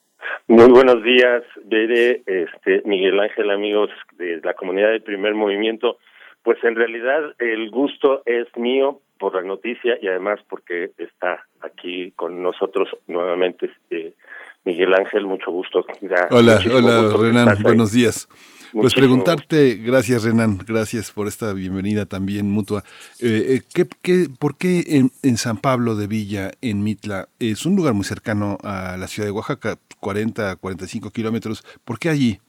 Muy 0.47 0.69
buenos 0.69 1.03
días, 1.03 1.43
Bere, 1.65 2.23
este, 2.25 2.81
Miguel 2.85 3.19
Ángel, 3.19 3.51
amigos 3.51 3.89
de 4.17 4.41
la 4.43 4.53
comunidad 4.53 4.89
del 4.89 5.03
primer 5.03 5.33
movimiento. 5.35 5.97
Pues 6.43 6.57
en 6.63 6.75
realidad 6.75 7.35
el 7.39 7.69
gusto 7.69 8.23
es 8.25 8.47
mío 8.57 9.01
por 9.19 9.35
la 9.35 9.41
noticia 9.41 9.97
y 10.01 10.07
además 10.07 10.39
porque 10.49 10.91
está 10.97 11.45
aquí 11.61 12.11
con 12.15 12.41
nosotros 12.41 12.89
nuevamente 13.07 13.67
este, 13.67 14.15
Miguel 14.63 14.93
Ángel, 14.93 15.25
mucho 15.25 15.51
gusto. 15.51 15.85
Ya, 16.01 16.27
Hola, 16.31 16.59
hola 16.73 17.01
gusto 17.01 17.23
Renan, 17.23 17.57
buenos 17.61 17.91
días. 17.91 18.27
Pues 18.71 18.93
preguntarte, 18.93 19.75
gracias 19.75 20.23
Renan, 20.23 20.59
gracias 20.65 21.11
por 21.11 21.27
esta 21.27 21.53
bienvenida 21.53 22.05
también 22.05 22.49
mutua. 22.49 22.83
Eh, 23.21 23.55
eh, 23.57 23.61
¿qué, 23.73 23.85
qué, 24.01 24.27
¿Por 24.39 24.57
qué 24.57 24.83
en, 24.87 25.09
en 25.23 25.37
San 25.37 25.57
Pablo 25.57 25.95
de 25.95 26.07
Villa, 26.07 26.51
en 26.61 26.83
Mitla, 26.83 27.27
es 27.39 27.65
un 27.65 27.75
lugar 27.75 27.93
muy 27.95 28.03
cercano 28.03 28.57
a 28.63 28.95
la 28.97 29.07
ciudad 29.07 29.27
de 29.27 29.31
Oaxaca, 29.31 29.77
40, 29.99 30.55
45 30.57 31.09
kilómetros? 31.11 31.63
¿Por 31.83 31.97
qué 31.97 32.09
allí? 32.09 32.39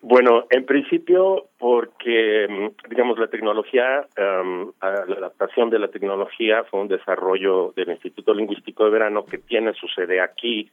Bueno, 0.00 0.44
en 0.50 0.64
principio 0.64 1.46
porque, 1.58 2.46
mm, 2.48 2.88
digamos, 2.90 3.18
la 3.18 3.28
tecnología, 3.28 4.06
a- 4.16 5.04
la 5.08 5.16
adaptación 5.16 5.70
de 5.70 5.78
la 5.78 5.88
tecnología 5.88 6.64
fue 6.70 6.80
un 6.80 6.88
desarrollo 6.88 7.72
del 7.74 7.88
Instituto 7.90 8.34
Lingüístico 8.34 8.84
de 8.84 8.90
Verano 8.90 9.24
que 9.24 9.38
tiene 9.38 9.72
su 9.74 9.88
sede 9.88 10.20
aquí 10.20 10.70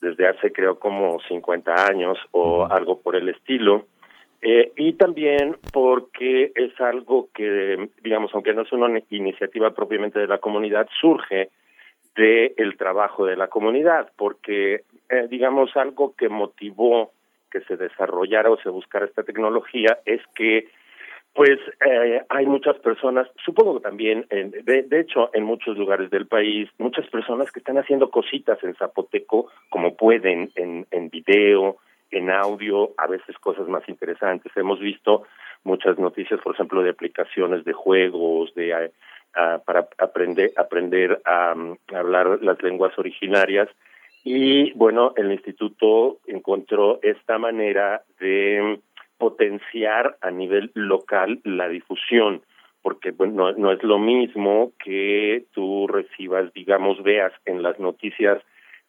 desde 0.00 0.28
hace 0.28 0.52
creo 0.52 0.78
como 0.78 1.18
50 1.28 1.86
años 1.86 2.16
o 2.30 2.66
algo 2.66 3.00
por 3.00 3.16
el 3.16 3.28
estilo. 3.28 3.86
Eh, 4.40 4.72
y 4.76 4.92
también 4.92 5.56
porque 5.72 6.52
es 6.54 6.80
algo 6.80 7.28
que, 7.34 7.88
digamos, 8.02 8.30
aunque 8.34 8.54
no 8.54 8.62
es 8.62 8.72
una 8.72 9.00
iniciativa 9.10 9.72
propiamente 9.72 10.20
de 10.20 10.28
la 10.28 10.38
comunidad, 10.38 10.88
surge 11.00 11.50
de 12.14 12.54
el 12.56 12.76
trabajo 12.76 13.26
de 13.26 13.36
la 13.36 13.48
comunidad, 13.48 14.10
porque, 14.16 14.82
eh, 15.08 15.26
digamos, 15.28 15.76
algo 15.76 16.14
que 16.16 16.28
motivó 16.28 17.12
que 17.50 17.60
se 17.62 17.76
desarrollara 17.76 18.50
o 18.50 18.60
se 18.60 18.68
buscara 18.68 19.06
esta 19.06 19.22
tecnología 19.22 19.98
es 20.04 20.20
que 20.34 20.68
pues 21.34 21.60
eh, 21.86 22.22
hay 22.30 22.46
muchas 22.46 22.76
personas, 22.80 23.28
supongo 23.44 23.76
que 23.76 23.84
también, 23.84 24.26
de, 24.28 24.82
de 24.82 25.00
hecho, 25.00 25.30
en 25.32 25.44
muchos 25.44 25.78
lugares 25.78 26.10
del 26.10 26.26
país, 26.26 26.68
muchas 26.78 27.06
personas 27.10 27.52
que 27.52 27.60
están 27.60 27.78
haciendo 27.78 28.10
cositas 28.10 28.58
en 28.64 28.74
zapoteco 28.74 29.46
como 29.68 29.94
pueden, 29.94 30.50
en, 30.56 30.84
en 30.90 31.10
video, 31.10 31.76
en 32.10 32.30
audio 32.30 32.90
a 32.96 33.06
veces 33.06 33.36
cosas 33.38 33.68
más 33.68 33.88
interesantes. 33.88 34.52
Hemos 34.56 34.80
visto 34.80 35.24
muchas 35.64 35.98
noticias, 35.98 36.40
por 36.40 36.54
ejemplo, 36.54 36.82
de 36.82 36.90
aplicaciones 36.90 37.64
de 37.64 37.72
juegos, 37.72 38.54
de 38.54 38.90
para 39.64 39.88
aprender 39.98 40.50
aprender 40.56 41.20
a, 41.24 41.54
hablar 41.94 42.42
las 42.42 42.60
lenguas 42.62 42.98
originarias 42.98 43.68
y 44.24 44.72
bueno, 44.72 45.12
el 45.16 45.30
instituto 45.30 46.18
encontró 46.26 46.98
esta 47.02 47.38
manera 47.38 48.02
de 48.18 48.80
potenciar 49.16 50.16
a 50.20 50.30
nivel 50.30 50.72
local 50.74 51.40
la 51.44 51.68
difusión 51.68 52.42
porque 52.82 53.10
bueno, 53.10 53.52
no, 53.52 53.72
es 53.72 53.82
lo 53.82 53.98
mismo 53.98 54.72
que 54.82 55.44
tú 55.52 55.86
recibas, 55.88 56.52
digamos, 56.54 57.02
veas 57.02 57.32
en 57.44 57.62
las 57.62 57.78
noticias 57.78 58.42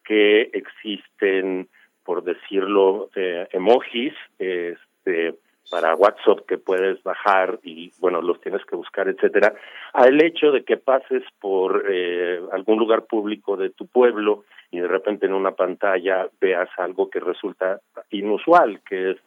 que 0.06 0.50
existen, 0.54 1.68
por 2.10 2.24
decirlo, 2.24 3.12
eh, 3.16 3.48
emojis 3.52 4.16
este, 4.40 5.36
para 5.70 5.94
WhatsApp 5.94 6.40
que 6.48 6.58
puedes 6.58 7.04
bajar 7.04 7.60
y, 7.62 7.92
bueno, 8.00 8.20
los 8.24 8.42
tienes 8.42 8.66
que 8.66 8.76
buscar, 8.76 9.08
etcétera, 9.08 9.54
al 9.94 10.20
hecho 10.20 10.52
de 10.52 10.64
que 10.64 10.78
pases 10.78 11.22
por 11.40 11.86
eh, 11.88 12.40
algún 12.52 12.80
lugar 12.80 13.04
público 13.04 13.58
de 13.58 13.70
tu 13.70 13.86
pueblo 13.86 14.44
y 14.72 14.80
de 14.80 14.88
repente 14.88 15.28
en 15.28 15.34
una 15.34 15.52
pantalla 15.52 16.28
veas 16.42 16.68
algo 16.80 17.12
que 17.12 17.20
resulta 17.20 17.80
inusual, 18.10 18.82
que 18.90 19.12
es 19.12 19.18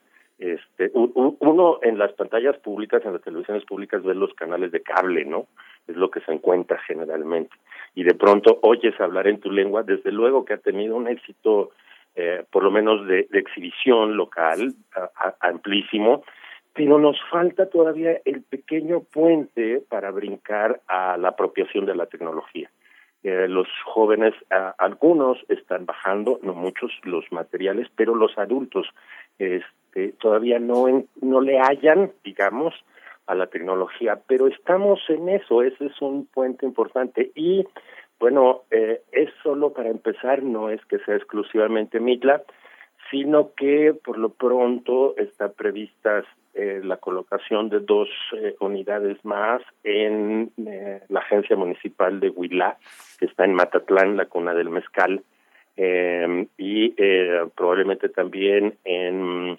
este, 0.40 0.90
uno 0.92 1.78
en 1.82 1.98
las 1.98 2.12
pantallas 2.14 2.58
públicas, 2.58 3.00
en 3.04 3.12
las 3.12 3.22
televisiones 3.22 3.64
públicas, 3.64 4.02
ve 4.02 4.16
los 4.16 4.34
canales 4.34 4.72
de 4.72 4.82
cable, 4.82 5.24
¿no? 5.24 5.46
Es 5.86 5.94
lo 5.94 6.10
que 6.10 6.18
se 6.22 6.32
encuentra 6.32 6.80
generalmente. 6.80 7.54
Y 7.94 8.02
de 8.02 8.14
pronto 8.14 8.58
oyes 8.62 9.00
hablar 9.00 9.28
en 9.28 9.38
tu 9.38 9.52
lengua, 9.52 9.84
desde 9.84 10.10
luego 10.10 10.44
que 10.44 10.54
ha 10.54 10.58
tenido 10.58 10.96
un 10.96 11.06
éxito, 11.06 11.70
eh, 12.14 12.44
por 12.50 12.62
lo 12.62 12.70
menos 12.70 13.06
de, 13.06 13.26
exhibición 13.32 14.16
local, 14.16 14.74
amplísimo, 15.40 16.22
pero 16.74 16.98
nos 16.98 17.18
falta 17.30 17.68
todavía 17.68 18.20
el 18.24 18.42
pequeño 18.42 19.00
puente 19.00 19.82
para 19.88 20.10
brincar 20.10 20.80
a 20.88 21.16
la 21.16 21.28
apropiación 21.28 21.86
de 21.86 21.94
la 21.94 22.06
tecnología. 22.06 22.70
Eh, 23.22 23.46
los 23.48 23.68
jóvenes, 23.84 24.34
algunos 24.78 25.38
están 25.48 25.86
bajando, 25.86 26.40
no 26.42 26.54
muchos, 26.54 26.90
los 27.04 27.30
materiales, 27.30 27.88
pero 27.94 28.14
los 28.14 28.36
adultos 28.36 28.88
este, 29.38 30.12
todavía 30.20 30.58
no, 30.58 30.86
no 31.20 31.40
le 31.40 31.58
hallan, 31.58 32.12
digamos, 32.24 32.74
a 33.26 33.34
la 33.34 33.46
tecnología, 33.46 34.20
pero 34.26 34.48
estamos 34.48 35.00
en 35.08 35.28
eso, 35.28 35.62
ese 35.62 35.86
es 35.86 36.02
un 36.02 36.26
puente 36.26 36.66
importante. 36.66 37.30
Y 37.34 37.64
bueno, 38.22 38.62
eh, 38.70 39.02
es 39.10 39.30
solo 39.42 39.72
para 39.72 39.90
empezar, 39.90 40.44
no 40.44 40.70
es 40.70 40.80
que 40.84 41.00
sea 41.00 41.16
exclusivamente 41.16 41.98
Mitla, 41.98 42.44
sino 43.10 43.52
que 43.56 43.94
por 43.94 44.16
lo 44.16 44.28
pronto 44.28 45.16
está 45.16 45.50
prevista 45.50 46.22
eh, 46.54 46.80
la 46.84 46.98
colocación 46.98 47.68
de 47.68 47.80
dos 47.80 48.08
eh, 48.36 48.54
unidades 48.60 49.18
más 49.24 49.60
en 49.82 50.52
eh, 50.64 51.00
la 51.08 51.18
agencia 51.18 51.56
municipal 51.56 52.20
de 52.20 52.30
Huilá, 52.30 52.78
que 53.18 53.24
está 53.26 53.44
en 53.44 53.54
Matatlán, 53.54 54.16
la 54.16 54.26
cuna 54.26 54.54
del 54.54 54.70
mezcal, 54.70 55.24
eh, 55.76 56.46
y 56.56 56.90
probablemente 57.56 58.08
también 58.08 58.78
en 58.84 59.58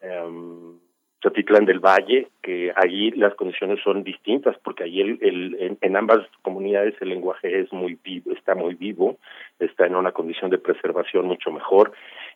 eh, 0.00 0.78
Chotitlán 1.20 1.64
del 1.64 1.80
Valle, 1.80 2.28
que 2.42 2.72
allí 2.76 3.10
las 3.10 3.34
condiciones 3.34 3.80
son 3.82 4.04
distintas, 4.04 4.56
porque 4.62 4.84
allí 4.84 5.00
el, 5.00 5.18
el, 5.20 5.78
en, 5.80 5.96
ambas 5.96 6.20
comunidades 6.42 6.94
el 7.00 7.08
lenguaje 7.08 7.60
es 7.60 7.72
muy 7.72 7.98
vivo, 8.04 8.32
está 8.32 8.54
muy 8.54 8.74
vivo, 8.74 9.18
está 9.58 9.86
en 9.86 9.96
una 9.96 10.12
condición 10.12 10.50
de 10.50 10.58
preservación 10.58 11.26
mucho 11.26 11.50
mejor, 11.50 11.92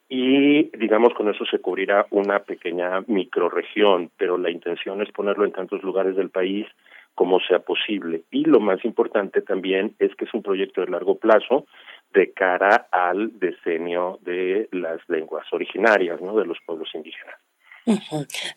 y 0.09 0.65
digamos 0.77 1.15
con 1.15 1.29
eso 1.29 1.45
se 1.47 1.61
cubrirá 1.61 2.07
una 2.11 2.41
pequeña 2.41 3.03
microregión, 3.07 4.11
pero 4.17 4.37
la 4.37 4.51
intención 4.51 5.01
es 5.01 5.13
ponerlo 5.13 5.45
en 5.45 5.53
tantos 5.53 5.83
lugares 5.83 6.17
del 6.17 6.31
país 6.31 6.67
como 7.15 7.41
sea 7.41 7.61
posible. 7.61 8.23
Y 8.31 8.45
lo 8.45 8.59
más 8.59 8.85
importante 8.85 9.43
también 9.43 9.95
es 9.99 10.15
que 10.17 10.25
es 10.25 10.35
un 10.35 10.43
proyecto 10.43 10.81
de 10.81 10.91
largo 10.91 11.19
plazo, 11.19 11.67
de 12.13 12.33
cara 12.33 12.89
al 12.91 13.39
decenio 13.39 14.19
de 14.23 14.69
las 14.73 15.01
lenguas 15.09 15.47
originarias, 15.53 16.21
¿no? 16.21 16.37
De 16.37 16.47
los 16.47 16.59
pueblos 16.67 16.91
indígenas. 16.95 17.37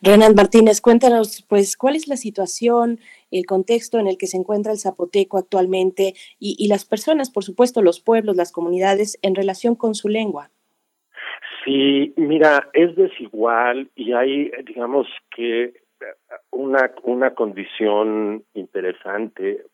Renan 0.02 0.34
Martínez, 0.34 0.80
cuéntanos, 0.80 1.44
pues, 1.48 1.76
cuál 1.76 1.96
es 1.96 2.08
la 2.08 2.16
situación, 2.16 3.00
el 3.30 3.44
contexto 3.46 3.98
en 3.98 4.06
el 4.06 4.18
que 4.18 4.26
se 4.26 4.36
encuentra 4.36 4.72
el 4.72 4.78
zapoteco 4.78 5.38
actualmente 5.38 6.14
y, 6.38 6.56
y 6.58 6.68
las 6.68 6.84
personas, 6.84 7.30
por 7.30 7.44
supuesto, 7.44 7.82
los 7.82 8.00
pueblos, 8.00 8.36
las 8.36 8.52
comunidades, 8.52 9.18
en 9.22 9.34
relación 9.34 9.74
con 9.74 9.94
su 9.94 10.08
lengua. 10.08 10.50
Sí, 11.64 12.14
mira, 12.16 12.68
es 12.72 12.94
desigual 12.94 13.90
y 13.96 14.12
hay, 14.12 14.52
digamos 14.64 15.08
que 15.34 15.74
una, 16.50 16.92
una 17.02 17.34
condición 17.34 18.44
interesante. 18.54 19.64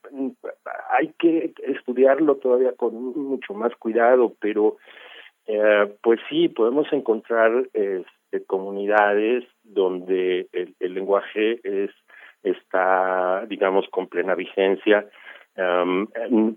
Hay 0.90 1.12
que 1.18 1.52
estudiarlo 1.66 2.36
todavía 2.36 2.72
con 2.72 2.94
mucho 2.94 3.54
más 3.54 3.74
cuidado, 3.76 4.34
pero 4.40 4.78
eh, 5.46 5.92
pues 6.02 6.20
sí, 6.28 6.48
podemos 6.48 6.86
encontrar 6.92 7.68
este, 8.32 8.44
comunidades 8.46 9.44
donde 9.62 10.48
el, 10.52 10.94
lenguaje 10.94 11.60
es 11.62 11.90
está, 12.42 13.46
digamos, 13.46 13.86
con 13.90 14.08
plena 14.08 14.34
vigencia, 14.34 15.06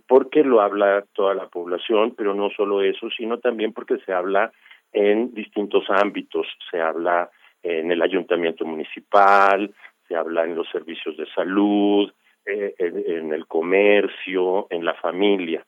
porque 0.08 0.44
lo 0.44 0.62
habla 0.62 1.04
toda 1.14 1.36
la 1.36 1.48
población, 1.48 2.16
pero 2.18 2.34
no 2.34 2.50
solo 2.50 2.82
eso, 2.82 3.10
sino 3.12 3.38
también 3.38 3.72
porque 3.72 3.98
se 4.00 4.12
habla 4.12 4.52
en 4.94 5.34
distintos 5.36 5.86
ámbitos, 5.90 6.48
se 6.72 6.82
habla 6.82 7.30
en 7.62 7.92
el 7.92 8.02
ayuntamiento 8.02 8.66
municipal, 8.66 9.72
se 10.08 10.16
habla 10.16 10.46
en 10.46 10.56
los 10.56 10.68
servicios 10.70 11.18
de 11.18 11.28
salud, 11.36 12.12
eh, 12.46 12.74
en, 12.80 13.32
el 13.32 13.46
comercio, 13.46 14.66
en 14.72 14.86
la 14.86 14.96
familia. 14.96 15.64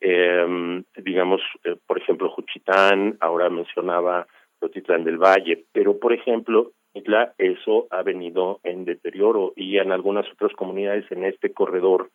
Eh, 0.00 0.82
digamos, 0.96 1.40
eh, 1.64 1.76
por 1.86 1.98
ejemplo, 1.98 2.28
Juchitán, 2.30 3.16
ahora 3.20 3.48
mencionaba 3.48 4.26
Rotitlán 4.62 5.04
del 5.04 5.18
Valle, 5.18 5.64
pero 5.72 5.98
por 5.98 6.12
ejemplo, 6.12 6.72
Mitla, 6.94 7.34
eso 7.38 7.88
ha 7.90 8.02
venido 8.02 8.60
en 8.64 8.84
deterioro 8.84 9.52
y 9.56 9.78
en 9.78 9.92
algunas 9.92 10.30
otras 10.30 10.52
comunidades 10.52 11.04
en 11.10 11.24
este 11.24 11.52
corredor, 11.52 12.10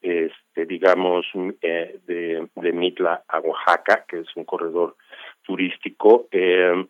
este, 0.00 0.66
digamos, 0.66 1.26
eh, 1.62 1.98
de, 2.06 2.48
de 2.56 2.72
Mitla 2.72 3.22
a 3.28 3.40
Oaxaca, 3.40 4.04
que 4.08 4.20
es 4.20 4.28
un 4.36 4.44
corredor 4.44 4.96
turístico, 5.42 6.28
eh, 6.30 6.86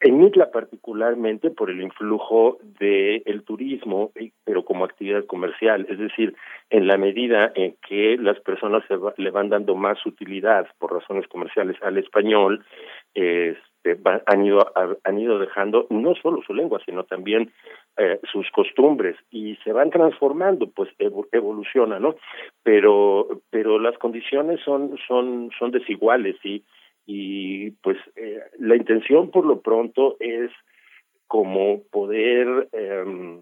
en 0.00 0.18
Mitla 0.18 0.52
particularmente 0.52 1.50
por 1.50 1.70
el 1.70 1.82
influjo 1.82 2.58
del 2.78 3.22
el 3.26 3.42
turismo, 3.42 4.12
pero 4.44 4.64
como 4.64 4.84
actividad 4.84 5.24
comercial, 5.26 5.86
es 5.90 5.98
decir, 5.98 6.36
en 6.70 6.86
la 6.86 6.96
medida 6.96 7.50
en 7.56 7.74
que 7.86 8.16
las 8.16 8.38
personas 8.40 8.84
se 8.86 8.94
le 9.20 9.30
van 9.30 9.48
dando 9.48 9.74
más 9.74 10.04
utilidad 10.06 10.68
por 10.78 10.92
razones 10.92 11.26
comerciales 11.26 11.76
al 11.82 11.98
español, 11.98 12.64
este, 13.14 13.67
han 14.26 14.44
ido 14.44 14.66
han 15.04 15.18
ido 15.18 15.38
dejando 15.38 15.86
no 15.90 16.14
solo 16.16 16.42
su 16.42 16.54
lengua, 16.54 16.80
sino 16.84 17.04
también 17.04 17.52
eh, 17.96 18.20
sus 18.30 18.50
costumbres 18.50 19.16
y 19.30 19.56
se 19.64 19.72
van 19.72 19.90
transformando, 19.90 20.68
pues 20.70 20.90
evoluciona, 21.32 21.98
¿no? 21.98 22.16
Pero 22.62 23.40
pero 23.50 23.78
las 23.78 23.96
condiciones 23.98 24.60
son 24.64 24.96
son 25.06 25.50
son 25.58 25.70
desiguales 25.70 26.36
y 26.44 26.64
y 27.06 27.70
pues 27.82 27.96
eh, 28.16 28.40
la 28.58 28.76
intención 28.76 29.30
por 29.30 29.46
lo 29.46 29.60
pronto 29.60 30.16
es 30.20 30.50
como 31.26 31.82
poder 31.90 32.68
eh, 32.72 33.40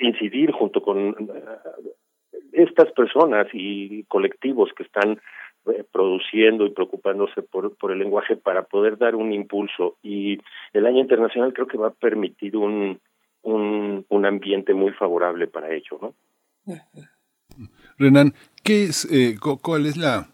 incidir 0.00 0.52
junto 0.52 0.82
con 0.82 1.10
eh, 1.10 2.38
estas 2.52 2.90
personas 2.92 3.46
y 3.52 4.04
colectivos 4.04 4.70
que 4.76 4.84
están 4.84 5.20
eh, 5.68 5.84
produciendo 5.90 6.66
y 6.66 6.70
preocupándose 6.70 7.42
por, 7.42 7.76
por 7.76 7.92
el 7.92 7.98
lenguaje 7.98 8.36
para 8.36 8.62
poder 8.62 8.98
dar 8.98 9.14
un 9.14 9.32
impulso 9.32 9.96
y 10.02 10.38
el 10.72 10.86
año 10.86 11.00
internacional 11.00 11.52
creo 11.52 11.66
que 11.66 11.78
va 11.78 11.88
a 11.88 11.94
permitir 11.94 12.56
un 12.56 13.00
un, 13.46 14.04
un 14.08 14.26
ambiente 14.26 14.74
muy 14.74 14.92
favorable 14.92 15.46
para 15.46 15.72
ello, 15.72 15.98
¿no? 16.02 16.14
Renan, 17.96 18.34
¿qué 18.64 18.84
es, 18.84 19.08
eh, 19.10 19.36
cuál 19.62 19.86
es 19.86 19.96
la 19.96 20.28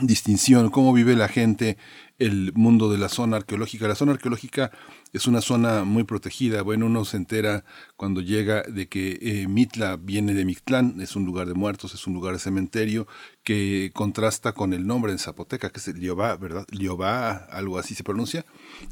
distinción, 0.00 0.70
cómo 0.70 0.92
vive 0.92 1.16
la 1.16 1.28
gente 1.28 1.76
el 2.18 2.52
mundo 2.54 2.92
de 2.92 2.98
la 2.98 3.08
zona 3.08 3.38
arqueológica. 3.38 3.88
La 3.88 3.94
zona 3.94 4.12
arqueológica 4.12 4.70
es 5.12 5.26
una 5.26 5.40
zona 5.40 5.84
muy 5.84 6.04
protegida. 6.04 6.62
Bueno, 6.62 6.86
uno 6.86 7.04
se 7.04 7.16
entera 7.16 7.64
cuando 7.96 8.20
llega 8.20 8.62
de 8.62 8.88
que 8.88 9.18
eh, 9.20 9.48
Mitla 9.48 9.96
viene 9.96 10.34
de 10.34 10.44
Mictlán, 10.44 11.00
es 11.00 11.16
un 11.16 11.24
lugar 11.24 11.48
de 11.48 11.54
muertos, 11.54 11.94
es 11.94 12.06
un 12.06 12.14
lugar 12.14 12.34
de 12.34 12.38
cementerio, 12.38 13.08
que 13.42 13.90
contrasta 13.94 14.52
con 14.52 14.74
el 14.74 14.86
nombre 14.86 15.12
en 15.12 15.18
zapoteca, 15.18 15.70
que 15.70 15.80
es 15.80 15.88
Liobá, 15.88 16.36
¿verdad? 16.36 16.66
Liobá, 16.70 17.30
algo 17.50 17.78
así 17.78 17.94
se 17.94 18.04
pronuncia. 18.04 18.44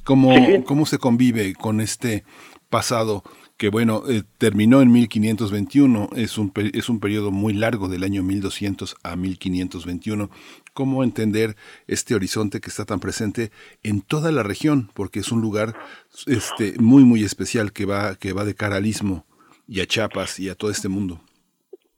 ¿Cómo, 0.05 0.35
¿Cómo 0.65 0.87
se 0.87 0.99
convive 0.99 1.55
con 1.55 1.81
este 1.81 2.25
pasado 2.69 3.23
que 3.59 3.71
bueno, 3.71 4.03
eh, 4.09 4.23
terminó 4.39 4.81
en 4.81 4.93
1521, 4.93 6.11
es 6.17 6.39
un, 6.39 6.53
es 6.75 6.89
un 6.89 7.01
periodo 7.01 7.33
muy 7.33 7.53
largo 7.53 7.89
del 7.89 8.05
año 8.05 8.23
1200 8.23 8.97
a 9.03 9.17
1521. 9.17 10.31
¿Cómo 10.73 11.03
entender 11.03 11.57
este 11.89 12.15
horizonte 12.15 12.61
que 12.61 12.71
está 12.71 12.85
tan 12.85 13.01
presente 13.01 13.51
en 13.83 14.01
toda 14.01 14.31
la 14.31 14.45
región? 14.45 14.91
Porque 14.95 15.19
es 15.19 15.33
un 15.33 15.41
lugar 15.41 15.75
este, 16.29 16.75
muy, 16.79 17.03
muy 17.03 17.25
especial 17.25 17.73
que 17.73 17.85
va, 17.85 18.15
que 18.15 18.33
va 18.33 18.45
de 18.45 18.55
cara 18.55 18.77
al 18.77 18.87
istmo 18.87 19.25
y 19.67 19.81
a 19.81 19.87
Chiapas 19.87 20.39
y 20.39 20.49
a 20.49 20.55
todo 20.55 20.71
este 20.71 20.89
mundo. 20.89 21.19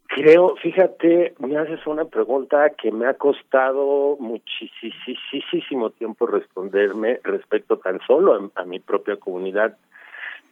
Creo, 0.09 0.57
fíjate, 0.63 1.35
me 1.41 1.59
haces 1.59 1.87
una 1.87 2.07
pregunta 2.07 2.71
que 2.71 2.91
me 2.91 3.07
ha 3.07 3.15
costado 3.15 4.17
muchísimo 4.19 5.91
tiempo 5.91 6.27
responderme 6.27 7.21
respecto 7.23 7.79
tan 7.79 8.01
solo 8.07 8.51
a 8.55 8.65
mi 8.65 8.81
propia 8.81 9.17
comunidad 9.17 9.77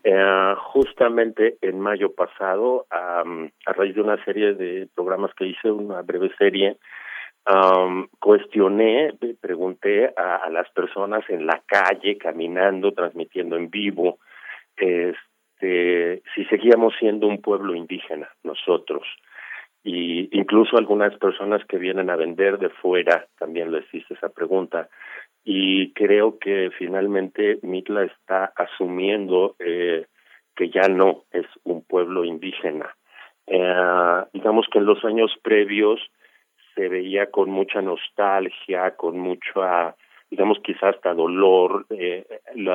eh, 0.05 0.55
justamente 0.73 1.57
en 1.61 1.81
mayo 1.81 2.15
pasado, 2.15 2.87
a 2.91 3.25
raíz 3.73 3.95
de 3.95 4.01
una 4.01 4.23
serie 4.25 4.55
de 4.55 4.89
programas 4.95 5.33
que 5.35 5.47
hice, 5.47 5.71
una 5.71 6.03
breve 6.03 6.31
serie, 6.39 6.77
cuestioné, 8.19 9.15
pregunté 9.41 10.13
a, 10.17 10.49
las 10.51 10.71
personas 10.71 11.25
en 11.29 11.47
la 11.47 11.63
calle, 11.67 12.19
caminando, 12.19 12.93
transmitiendo 12.93 13.57
en 13.57 13.71
vivo, 13.71 14.19
este, 14.77 16.23
si 16.35 16.45
seguíamos 16.45 16.95
siendo 16.99 17.27
un 17.27 17.41
pueblo 17.41 17.75
indígena 17.75 18.29
nosotros. 18.43 19.07
Y 19.83 20.29
incluso 20.39 20.77
algunas 20.77 21.17
personas 21.19 21.65
que 21.67 21.79
vienen 21.79 22.11
a 22.11 22.17
vender 22.17 22.59
de 22.59 22.69
fuera 22.69 23.27
también 23.39 23.73
les 23.73 23.85
hice 23.95 24.15
esa 24.15 24.29
pregunta 24.29 24.89
y 25.51 25.95
creo 25.95 26.39
que 26.39 26.71
finalmente 26.77 27.59
Mitla 27.63 28.05
está 28.05 28.53
asumiendo 28.55 29.57
eh, 29.59 30.05
que 30.55 30.69
ya 30.69 30.91
no 30.91 31.25
es 31.33 31.47
un 31.65 31.83
pueblo 31.83 32.27
indígena. 32.27 32.95
Eh, 33.47 34.25
digamos 34.35 34.67
que 34.71 34.77
en 34.77 34.85
los 34.85 35.03
años 35.07 35.33
previos 35.43 36.01
se 36.75 36.91
veía 36.91 37.31
con 37.31 37.49
mucha 37.49 37.81
nostalgia, 37.81 38.95
con 38.97 39.19
mucha, 39.19 39.97
digamos 40.31 40.59
quizás 40.63 40.97
hasta 40.97 41.15
dolor, 41.15 41.87
eh, 41.89 42.27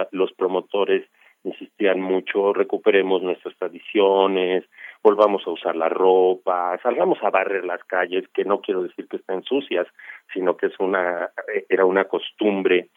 los 0.09 0.33
promotores 0.33 1.07
insistían 1.43 1.99
mucho, 1.99 2.53
recuperemos 2.53 3.21
nuestras 3.21 3.55
tradiciones, 3.57 4.63
volvamos 5.01 5.45
a 5.45 5.51
usar 5.51 5.75
la 5.75 5.89
ropa, 5.89 6.79
salgamos 6.81 7.19
a 7.21 7.29
barrer 7.29 7.65
las 7.65 7.83
calles, 7.83 8.27
que 8.33 8.45
no 8.45 8.61
quiero 8.61 8.83
decir 8.83 9.07
que 9.07 9.17
estén 9.17 9.43
sucias, 9.43 9.87
sino 10.33 10.55
que 10.55 10.67
es 10.67 10.79
una 10.79 11.29
era 11.69 11.85
una 11.85 12.05
costumbre. 12.05 12.89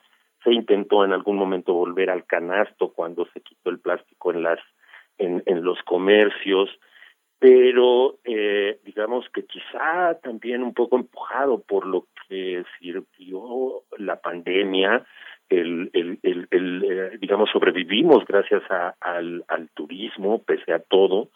Se 0.45 0.53
intentó 0.53 1.05
en 1.05 1.13
algún 1.13 1.37
momento 1.37 1.75
volver 1.75 2.11
al 2.11 2.25
canasto 2.25 2.93
cuando 2.93 3.27
se 3.33 3.41
quitó 3.41 3.71
el 3.71 3.81
plástico 3.81 4.31
en 4.31 4.43
las 4.43 4.61
en, 5.19 5.43
en 5.47 5.65
los 5.65 5.83
comercios, 5.83 6.71
pero 7.39 8.19
eh, 8.25 8.81
digamos 8.85 9.29
que 9.31 9.45
quizá 9.45 10.19
también 10.23 10.63
un 10.63 10.73
poco 10.73 10.97
empujado 10.97 11.63
por 11.63 11.87
lo 11.87 12.07
que 12.29 12.65
sirvió 12.79 13.83
la 13.99 14.17
pandemia, 14.21 15.05
el, 15.49 15.91
el, 15.93 16.49
el, 16.51 16.85
eh, 16.85 17.19
digamos 17.21 17.51
sobrevivimos 17.51 18.25
gracias 18.27 18.63
a, 18.71 18.95
al, 19.01 19.45
al 19.49 19.69
turismo 19.71 20.43
pese 20.43 20.73
a 20.73 20.81
todo 20.81 21.31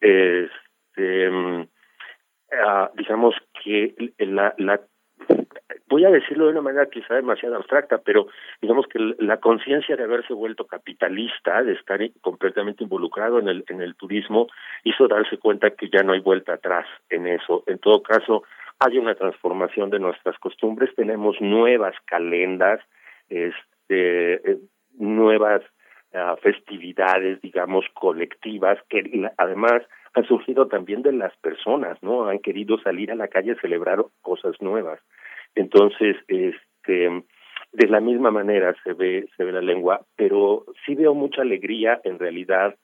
este 0.00 1.30
mm, 1.30 1.66
digamos 2.96 3.34
que 3.62 3.94
la, 4.18 4.54
la 4.58 4.80
voy 5.88 6.04
a 6.04 6.10
decirlo 6.10 6.46
de 6.46 6.52
una 6.52 6.62
manera 6.62 6.86
quizá 6.86 7.14
demasiado 7.14 7.56
abstracta, 7.56 7.98
pero 7.98 8.28
digamos 8.62 8.86
que 8.86 8.98
la 9.18 9.38
conciencia 9.38 9.96
de 9.96 10.04
haberse 10.04 10.32
vuelto 10.32 10.66
capitalista, 10.66 11.62
de 11.62 11.72
estar 11.72 12.00
completamente 12.20 12.84
involucrado 12.84 13.38
en 13.38 13.48
el 13.48 13.64
en 13.68 13.82
el 13.82 13.96
turismo, 13.96 14.46
hizo 14.84 15.08
darse 15.08 15.36
cuenta 15.38 15.70
que 15.70 15.90
ya 15.90 16.02
no 16.02 16.12
hay 16.12 16.20
vuelta 16.20 16.54
atrás 16.54 16.86
en 17.10 17.26
eso. 17.26 17.64
En 17.66 17.78
todo 17.78 18.02
caso, 18.02 18.44
hay 18.78 18.98
una 18.98 19.14
transformación 19.14 19.90
de 19.90 19.98
nuestras 19.98 20.38
costumbres, 20.38 20.94
tenemos 20.94 21.40
nuevas 21.40 21.94
calendas, 22.06 22.80
este, 23.30 24.34
eh, 24.34 24.58
nuevas 24.98 25.62
uh, 26.12 26.36
festividades, 26.42 27.40
digamos, 27.40 27.86
colectivas, 27.94 28.78
que 28.88 29.30
además 29.38 29.82
han 30.14 30.24
surgido 30.24 30.66
también 30.66 31.02
de 31.02 31.12
las 31.12 31.36
personas, 31.38 32.02
¿no? 32.02 32.26
Han 32.26 32.40
querido 32.40 32.78
salir 32.80 33.10
a 33.12 33.14
la 33.14 33.28
calle 33.28 33.52
a 33.52 33.60
celebrar 33.60 34.04
cosas 34.20 34.60
nuevas. 34.60 35.00
Entonces, 35.54 36.16
este, 36.26 37.24
de 37.72 37.88
la 37.88 38.00
misma 38.00 38.30
manera 38.30 38.74
se 38.82 38.92
ve, 38.92 39.28
se 39.36 39.44
ve 39.44 39.52
la 39.52 39.60
lengua, 39.60 40.00
pero 40.16 40.64
sí 40.84 40.94
veo 40.94 41.14
mucha 41.14 41.42
alegría 41.42 42.00
en 42.04 42.18
realidad 42.18 42.76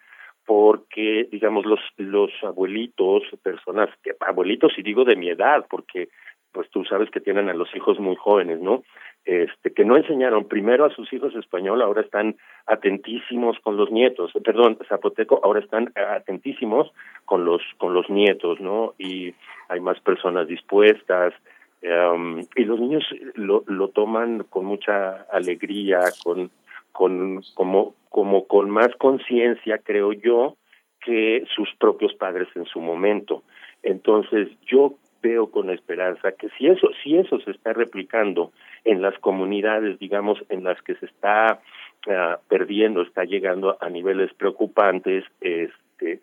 porque, 0.46 1.28
digamos, 1.30 1.66
los, 1.66 1.80
los 1.96 2.30
abuelitos, 2.42 3.24
personas, 3.42 3.90
que, 4.02 4.12
abuelitos 4.20 4.72
y 4.78 4.82
digo 4.82 5.04
de 5.04 5.16
mi 5.16 5.28
edad, 5.28 5.66
porque 5.68 6.08
pues 6.52 6.70
tú 6.70 6.84
sabes 6.84 7.10
que 7.10 7.20
tienen 7.20 7.50
a 7.50 7.54
los 7.54 7.68
hijos 7.74 7.98
muy 7.98 8.16
jóvenes, 8.16 8.60
¿no? 8.60 8.82
Este, 9.26 9.72
que 9.72 9.84
no 9.84 9.96
enseñaron 9.96 10.44
primero 10.44 10.84
a 10.84 10.94
sus 10.94 11.12
hijos 11.12 11.34
español, 11.34 11.82
ahora 11.82 12.00
están 12.00 12.36
atentísimos 12.66 13.58
con 13.58 13.76
los 13.76 13.90
nietos, 13.90 14.30
perdón, 14.44 14.78
zapoteco, 14.88 15.40
ahora 15.42 15.58
están 15.58 15.92
atentísimos 15.96 16.92
con 17.24 17.44
los 17.44 17.60
con 17.78 17.92
los 17.92 18.08
nietos, 18.08 18.60
¿no? 18.60 18.94
Y 18.98 19.34
hay 19.68 19.80
más 19.80 19.98
personas 19.98 20.46
dispuestas 20.46 21.34
um, 21.82 22.38
y 22.54 22.64
los 22.66 22.78
niños 22.78 23.02
lo, 23.34 23.64
lo 23.66 23.88
toman 23.88 24.44
con 24.48 24.64
mucha 24.64 25.22
alegría, 25.32 26.02
con 26.22 26.52
con 26.92 27.42
como 27.54 27.96
como 28.08 28.46
con 28.46 28.70
más 28.70 28.94
conciencia, 28.94 29.78
creo 29.78 30.12
yo, 30.12 30.56
que 31.04 31.44
sus 31.52 31.68
propios 31.80 32.14
padres 32.14 32.46
en 32.54 32.64
su 32.66 32.78
momento. 32.78 33.42
Entonces, 33.82 34.48
yo 34.66 34.94
veo 35.20 35.50
con 35.50 35.70
esperanza 35.70 36.30
que 36.32 36.48
si 36.50 36.68
eso 36.68 36.88
si 37.02 37.16
eso 37.16 37.40
se 37.40 37.50
está 37.50 37.72
replicando 37.72 38.52
en 38.86 39.02
las 39.02 39.18
comunidades 39.18 39.98
digamos 39.98 40.38
en 40.48 40.64
las 40.64 40.80
que 40.82 40.94
se 40.94 41.06
está 41.06 41.60
uh, 42.06 42.40
perdiendo 42.48 43.02
está 43.02 43.24
llegando 43.24 43.76
a 43.80 43.90
niveles 43.90 44.32
preocupantes 44.34 45.24
este 45.40 46.20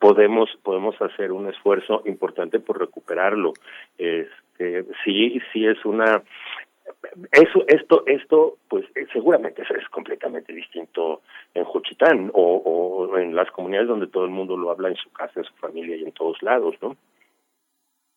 podemos 0.00 0.50
podemos 0.62 1.00
hacer 1.00 1.32
un 1.32 1.48
esfuerzo 1.48 2.02
importante 2.06 2.58
por 2.60 2.78
recuperarlo. 2.78 3.52
Este 3.96 4.84
sí 5.04 5.40
sí 5.52 5.66
es 5.66 5.84
una 5.84 6.22
eso 7.32 7.64
esto 7.68 8.02
esto 8.06 8.56
pues 8.68 8.86
seguramente 9.12 9.62
es 9.62 9.88
completamente 9.90 10.52
distinto 10.52 11.22
en 11.54 11.64
Juchitán 11.64 12.30
o, 12.32 12.56
o 12.56 13.18
en 13.18 13.34
las 13.34 13.50
comunidades 13.50 13.88
donde 13.88 14.06
todo 14.06 14.24
el 14.24 14.30
mundo 14.30 14.56
lo 14.56 14.70
habla 14.70 14.88
en 14.88 14.96
su 14.96 15.10
casa 15.12 15.40
en 15.40 15.44
su 15.44 15.54
familia 15.54 15.96
y 15.96 16.04
en 16.04 16.12
todos 16.12 16.42
lados 16.42 16.74
no 16.80 16.96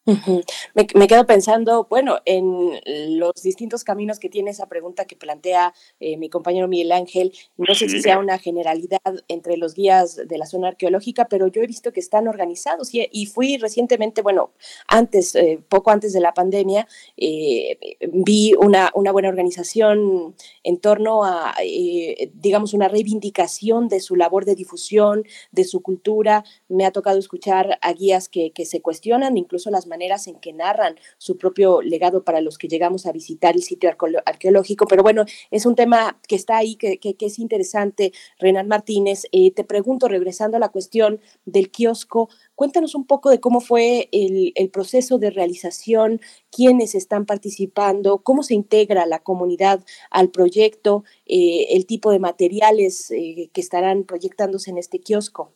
me, 0.05 0.87
me, 0.95 1.07
quedo 1.07 1.27
pensando, 1.27 1.85
bueno, 1.89 2.17
en 2.25 3.19
los 3.19 3.33
distintos 3.43 3.83
caminos 3.83 4.17
que 4.17 4.29
tiene 4.29 4.49
esa 4.49 4.67
pregunta 4.67 5.05
que 5.05 5.15
plantea 5.15 5.73
eh, 5.99 6.17
mi 6.17 6.27
compañero 6.29 6.67
Miguel 6.67 6.91
Ángel. 6.91 7.33
No 7.57 7.75
sé 7.75 7.87
si 7.87 8.01
sea 8.01 8.17
una 8.17 8.39
generalidad 8.39 8.99
entre 9.27 9.57
los 9.57 9.75
guías 9.75 10.15
de 10.15 10.37
la 10.39 10.47
zona 10.47 10.69
arqueológica, 10.69 11.27
pero 11.29 11.47
yo 11.47 11.61
he 11.61 11.67
visto 11.67 11.93
que 11.93 11.99
están 11.99 12.27
organizados 12.27 12.93
y, 12.95 13.07
y 13.11 13.27
fui 13.27 13.57
recientemente, 13.57 14.23
bueno, 14.23 14.51
antes, 14.87 15.35
eh, 15.35 15.59
poco 15.69 15.91
antes 15.91 16.13
de 16.13 16.19
la 16.19 16.33
pandemia, 16.33 16.87
eh, 17.17 17.77
vi 18.11 18.53
una, 18.59 18.91
una 18.95 19.11
buena 19.11 19.29
organización 19.29 20.35
en 20.63 20.79
torno 20.79 21.23
a, 21.23 21.53
eh, 21.63 22.31
digamos, 22.33 22.73
una 22.73 22.87
reivindicación 22.87 23.87
de 23.87 23.99
su 23.99 24.15
labor 24.15 24.45
de 24.45 24.55
difusión, 24.55 25.25
de 25.51 25.63
su 25.63 25.81
cultura. 25.81 26.43
Me 26.69 26.85
ha 26.85 26.91
tocado 26.91 27.19
escuchar 27.19 27.77
a 27.81 27.93
guías 27.93 28.29
que, 28.29 28.51
que 28.51 28.65
se 28.65 28.81
cuestionan 28.81 29.37
incluso 29.37 29.69
las 29.69 29.90
maneras 29.91 30.25
en 30.27 30.39
que 30.39 30.53
narran 30.53 30.95
su 31.19 31.37
propio 31.37 31.83
legado 31.83 32.23
para 32.23 32.41
los 32.41 32.57
que 32.57 32.67
llegamos 32.67 33.05
a 33.05 33.11
visitar 33.11 33.53
el 33.55 33.61
sitio 33.61 33.91
arqueológico. 34.25 34.87
Pero 34.87 35.03
bueno, 35.03 35.25
es 35.51 35.67
un 35.67 35.75
tema 35.75 36.19
que 36.27 36.35
está 36.35 36.57
ahí, 36.57 36.75
que, 36.75 36.99
es 37.19 37.37
interesante. 37.37 38.13
Renan 38.39 38.67
Martínez, 38.67 39.25
eh, 39.31 39.51
te 39.51 39.63
pregunto, 39.63 40.07
regresando 40.07 40.57
a 40.57 40.59
la 40.59 40.69
cuestión 40.69 41.19
del 41.45 41.69
kiosco, 41.69 42.29
cuéntanos 42.55 42.95
un 42.95 43.05
poco 43.05 43.29
de 43.29 43.39
cómo 43.39 43.61
fue 43.61 44.09
el, 44.11 44.53
el 44.55 44.69
proceso 44.71 45.19
de 45.19 45.29
realización, 45.29 46.21
quiénes 46.49 46.95
están 46.95 47.25
participando, 47.25 48.23
cómo 48.23 48.43
se 48.43 48.53
integra 48.53 49.05
la 49.05 49.19
comunidad 49.19 49.83
al 50.09 50.31
proyecto, 50.31 51.03
eh, 51.25 51.67
el 51.71 51.85
tipo 51.85 52.11
de 52.11 52.19
materiales 52.19 53.11
eh, 53.11 53.49
que 53.53 53.61
estarán 53.61 54.03
proyectándose 54.03 54.71
en 54.71 54.77
este 54.77 54.99
kiosco. 54.99 55.53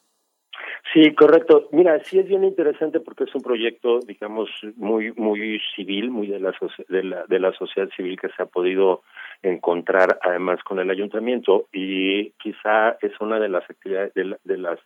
Sí, 0.94 1.14
correcto. 1.14 1.68
Mira, 1.72 2.00
sí 2.04 2.20
es 2.20 2.28
bien 2.28 2.44
interesante 2.44 3.00
porque 3.00 3.24
es 3.26 3.36
un 3.36 3.42
proyecto, 3.42 4.00
digamos, 4.02 4.50
muy 4.78 5.12
muy 5.14 5.60
civil, 5.76 6.12
muy 6.12 6.28
de 6.28 6.40
la 6.40 6.54
de 6.88 7.04
la, 7.04 7.26
de 7.26 7.40
la 7.40 7.52
sociedad 7.54 7.90
civil 7.96 8.20
que 8.20 8.30
se 8.30 8.44
ha 8.44 8.46
podido 8.46 9.02
encontrar 9.42 10.20
además 10.22 10.64
con 10.64 10.80
el 10.80 10.90
ayuntamiento 10.90 11.68
y 11.74 12.32
quizá 12.42 12.98
es 13.02 13.20
una 13.20 13.40
de 13.40 13.50
las 13.50 13.70
actividades 13.70 14.14
de, 14.14 14.38
de 14.44 14.58
las 14.58 14.80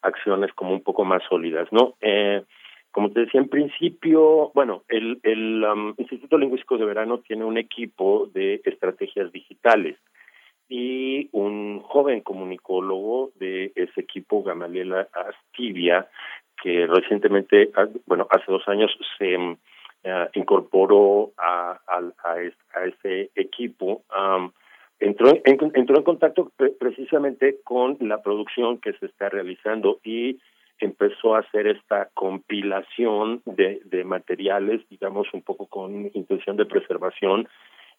acciones 0.00 0.52
como 0.54 0.72
un 0.72 0.82
poco 0.82 1.04
más 1.04 1.22
sólidas, 1.28 1.68
¿no? 1.70 1.94
Eh, 2.00 2.42
como 2.90 3.10
te 3.10 3.20
decía 3.20 3.40
en 3.40 3.48
principio, 3.48 4.50
bueno, 4.54 4.82
el, 4.88 5.18
el 5.22 5.64
um, 5.64 5.94
Instituto 5.96 6.36
Lingüístico 6.36 6.76
de 6.76 6.84
Verano 6.84 7.18
tiene 7.18 7.44
un 7.44 7.56
equipo 7.56 8.28
de 8.34 8.60
estrategias 8.64 9.32
digitales 9.32 9.96
y 10.74 11.28
un 11.32 11.80
joven 11.80 12.22
comunicólogo 12.22 13.30
de 13.38 13.72
ese 13.74 14.00
equipo, 14.00 14.42
Gamaliela 14.42 15.06
Astivia, 15.12 16.08
que 16.62 16.86
recientemente, 16.86 17.70
ah, 17.76 17.88
bueno, 18.06 18.26
hace 18.30 18.50
dos 18.50 18.66
años 18.68 18.90
se 19.18 19.34
eh, 19.34 20.28
incorporó 20.32 21.32
a, 21.36 21.78
a, 21.86 22.86
ese 22.86 23.30
equipo. 23.34 24.02
entró, 24.98 25.28
en, 25.44 25.58
entró 25.74 25.96
en 25.98 26.04
contacto 26.04 26.50
precisamente 26.80 27.58
con 27.64 27.98
la 28.00 28.22
producción 28.22 28.78
que 28.78 28.94
se 28.94 29.04
está 29.04 29.28
realizando 29.28 30.00
y 30.02 30.40
empezó 30.78 31.34
a 31.34 31.40
hacer 31.40 31.66
esta 31.66 32.08
compilación 32.14 33.42
de, 33.44 33.82
de 33.84 34.04
materiales, 34.04 34.80
digamos, 34.88 35.28
un 35.34 35.42
poco 35.42 35.66
con 35.66 36.10
intención 36.14 36.56
de 36.56 36.64
preservación 36.64 37.46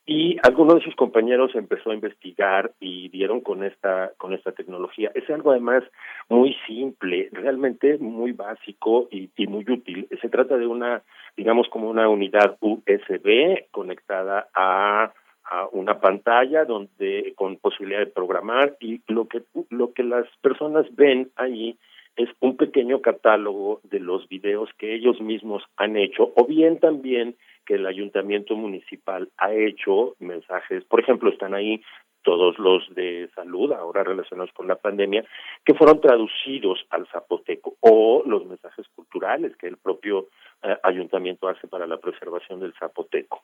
y 0.05 0.37
algunos 0.43 0.75
de 0.75 0.81
sus 0.81 0.95
compañeros 0.95 1.55
empezó 1.55 1.91
a 1.91 1.93
investigar 1.93 2.71
y 2.79 3.07
dieron 3.09 3.41
con 3.41 3.63
esta 3.63 4.11
con 4.17 4.33
esta 4.33 4.51
tecnología. 4.51 5.11
Es 5.15 5.29
algo 5.29 5.51
además 5.51 5.83
muy 6.29 6.55
simple 6.67 7.29
realmente 7.31 7.97
muy 7.99 8.33
básico 8.33 9.07
y, 9.11 9.29
y 9.37 9.47
muy 9.47 9.65
útil. 9.67 10.07
Se 10.21 10.29
trata 10.29 10.57
de 10.57 10.67
una 10.67 11.01
digamos 11.37 11.69
como 11.69 11.89
una 11.89 12.09
unidad 12.09 12.57
USB 12.59 13.69
conectada 13.71 14.49
a 14.53 15.13
a 15.45 15.67
una 15.71 15.99
pantalla 15.99 16.65
donde 16.65 17.33
con 17.35 17.57
posibilidad 17.57 17.99
de 17.99 18.07
programar. 18.07 18.75
Y 18.79 19.01
lo 19.07 19.27
que 19.27 19.43
lo 19.69 19.93
que 19.93 20.03
las 20.03 20.25
personas 20.41 20.85
ven 20.95 21.31
ahí 21.35 21.77
es 22.15 22.29
un 22.39 22.57
pequeño 22.57 23.01
catálogo 23.01 23.81
de 23.83 23.99
los 23.99 24.27
videos 24.27 24.69
que 24.77 24.93
ellos 24.93 25.19
mismos 25.21 25.63
han 25.77 25.97
hecho 25.97 26.31
o 26.35 26.45
bien 26.45 26.79
también 26.79 27.35
que 27.65 27.75
el 27.75 27.85
ayuntamiento 27.87 28.55
municipal 28.55 29.29
ha 29.37 29.53
hecho 29.53 30.15
mensajes, 30.19 30.83
por 30.85 30.99
ejemplo, 30.99 31.29
están 31.29 31.53
ahí 31.53 31.81
todos 32.23 32.57
los 32.57 32.83
de 32.95 33.29
salud, 33.35 33.71
ahora 33.73 34.03
relacionados 34.03 34.51
con 34.53 34.67
la 34.67 34.75
pandemia, 34.75 35.25
que 35.63 35.73
fueron 35.73 36.01
traducidos 36.01 36.85
al 36.89 37.05
zapoteco, 37.07 37.75
o 37.81 38.23
los 38.25 38.45
mensajes 38.45 38.87
culturales 38.95 39.55
que 39.57 39.67
el 39.67 39.77
propio 39.77 40.27
eh, 40.63 40.77
ayuntamiento 40.83 41.47
hace 41.47 41.67
para 41.67 41.85
la 41.85 41.97
preservación 41.97 42.61
del 42.61 42.73
zapoteco. 42.73 43.43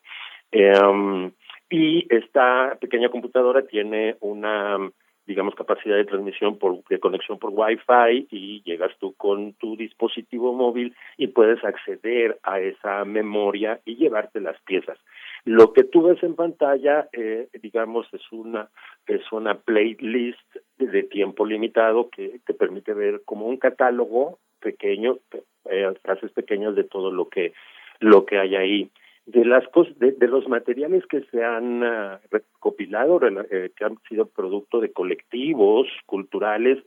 Em, 0.51 1.31
y 1.69 2.07
esta 2.13 2.77
pequeña 2.79 3.09
computadora 3.09 3.61
tiene 3.63 4.15
una 4.21 4.77
digamos, 5.29 5.53
capacidad 5.53 5.95
de 5.95 6.05
transmisión 6.05 6.57
por, 6.57 6.83
de 6.85 6.99
conexión 6.99 7.37
por 7.37 7.51
Wi-Fi 7.53 8.27
y 8.31 8.63
llegas 8.63 8.91
tú 8.99 9.13
con 9.13 9.53
tu 9.53 9.77
dispositivo 9.77 10.53
móvil 10.53 10.95
y 11.17 11.27
puedes 11.27 11.63
acceder 11.63 12.39
a 12.41 12.59
esa 12.59 13.05
memoria 13.05 13.79
y 13.85 13.95
llevarte 13.95 14.41
las 14.41 14.59
piezas. 14.61 14.97
Lo 15.45 15.71
que 15.71 15.83
tú 15.83 16.01
ves 16.01 16.21
en 16.23 16.35
pantalla, 16.35 17.09
eh, 17.13 17.47
digamos, 17.61 18.11
es 18.11 18.23
una 18.31 18.69
es 19.05 19.21
una 19.31 19.53
playlist 19.53 20.55
de 20.79 21.03
tiempo 21.03 21.45
limitado 21.45 22.09
que 22.09 22.39
te 22.47 22.55
permite 22.55 22.95
ver 22.95 23.21
como 23.23 23.45
un 23.45 23.57
catálogo 23.57 24.39
pequeño, 24.59 25.19
eh, 25.69 25.93
frases 26.01 26.31
pequeñas 26.31 26.73
de 26.73 26.85
todo 26.85 27.11
lo 27.11 27.29
que 27.29 27.53
lo 27.99 28.25
que 28.25 28.39
hay 28.39 28.55
ahí 28.55 28.89
de 29.31 29.45
las 29.45 29.63
de, 29.97 30.11
de, 30.13 30.27
los 30.27 30.47
materiales 30.47 31.05
que 31.07 31.21
se 31.31 31.43
han 31.43 31.83
uh, 31.83 32.17
recopilado 32.31 33.19
eh, 33.51 33.71
que 33.75 33.85
han 33.85 33.97
sido 34.07 34.25
producto 34.25 34.79
de 34.79 34.91
colectivos 34.91 35.87
culturales. 36.05 36.79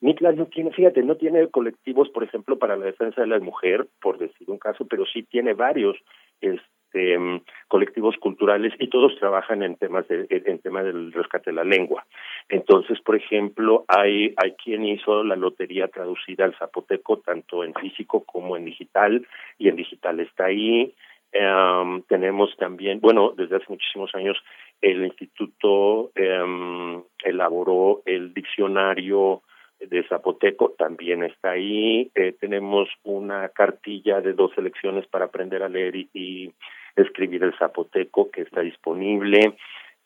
Mitla 0.00 0.32
no 0.32 0.46
tiene 0.46 0.72
fíjate 0.72 1.02
no 1.02 1.16
tiene 1.16 1.48
colectivos 1.48 2.10
por 2.10 2.24
ejemplo 2.24 2.58
para 2.58 2.76
la 2.76 2.86
defensa 2.86 3.20
de 3.20 3.28
la 3.28 3.38
mujer 3.38 3.86
por 4.00 4.18
decir 4.18 4.50
un 4.50 4.58
caso 4.58 4.86
pero 4.86 5.06
sí 5.06 5.22
tiene 5.22 5.54
varios 5.54 5.96
este 6.40 7.16
um, 7.16 7.40
colectivos 7.68 8.14
culturales 8.18 8.74
y 8.78 8.88
todos 8.88 9.18
trabajan 9.18 9.62
en 9.62 9.76
temas 9.76 10.06
de 10.08 10.26
en 10.28 10.58
tema 10.58 10.82
del 10.82 11.12
rescate 11.12 11.50
de 11.50 11.56
la 11.56 11.64
lengua. 11.64 12.04
Entonces 12.50 13.00
por 13.00 13.16
ejemplo 13.16 13.84
hay 13.88 14.34
hay 14.36 14.52
quien 14.62 14.84
hizo 14.84 15.24
la 15.24 15.36
lotería 15.36 15.88
traducida 15.88 16.44
al 16.44 16.58
zapoteco 16.58 17.20
tanto 17.20 17.64
en 17.64 17.72
físico 17.74 18.24
como 18.24 18.56
en 18.56 18.66
digital 18.66 19.26
y 19.56 19.68
en 19.68 19.76
digital 19.76 20.20
está 20.20 20.46
ahí 20.46 20.92
Um, 21.32 22.02
tenemos 22.02 22.56
también, 22.56 23.00
bueno, 23.00 23.34
desde 23.36 23.56
hace 23.56 23.66
muchísimos 23.68 24.14
años 24.14 24.38
el 24.80 25.04
instituto 25.04 26.12
um, 26.16 27.02
elaboró 27.22 28.02
el 28.06 28.32
diccionario 28.32 29.42
de 29.80 30.02
Zapoteco, 30.04 30.74
también 30.78 31.22
está 31.22 31.50
ahí. 31.50 32.10
Eh, 32.14 32.34
tenemos 32.40 32.88
una 33.04 33.48
cartilla 33.50 34.20
de 34.20 34.32
dos 34.32 34.52
selecciones 34.54 35.06
para 35.06 35.26
aprender 35.26 35.62
a 35.62 35.68
leer 35.68 35.96
y, 35.96 36.52
escribir 36.96 37.42
el 37.42 37.54
Zapoteco 37.58 38.30
que 38.30 38.40
está 38.40 38.62
disponible. 38.62 39.54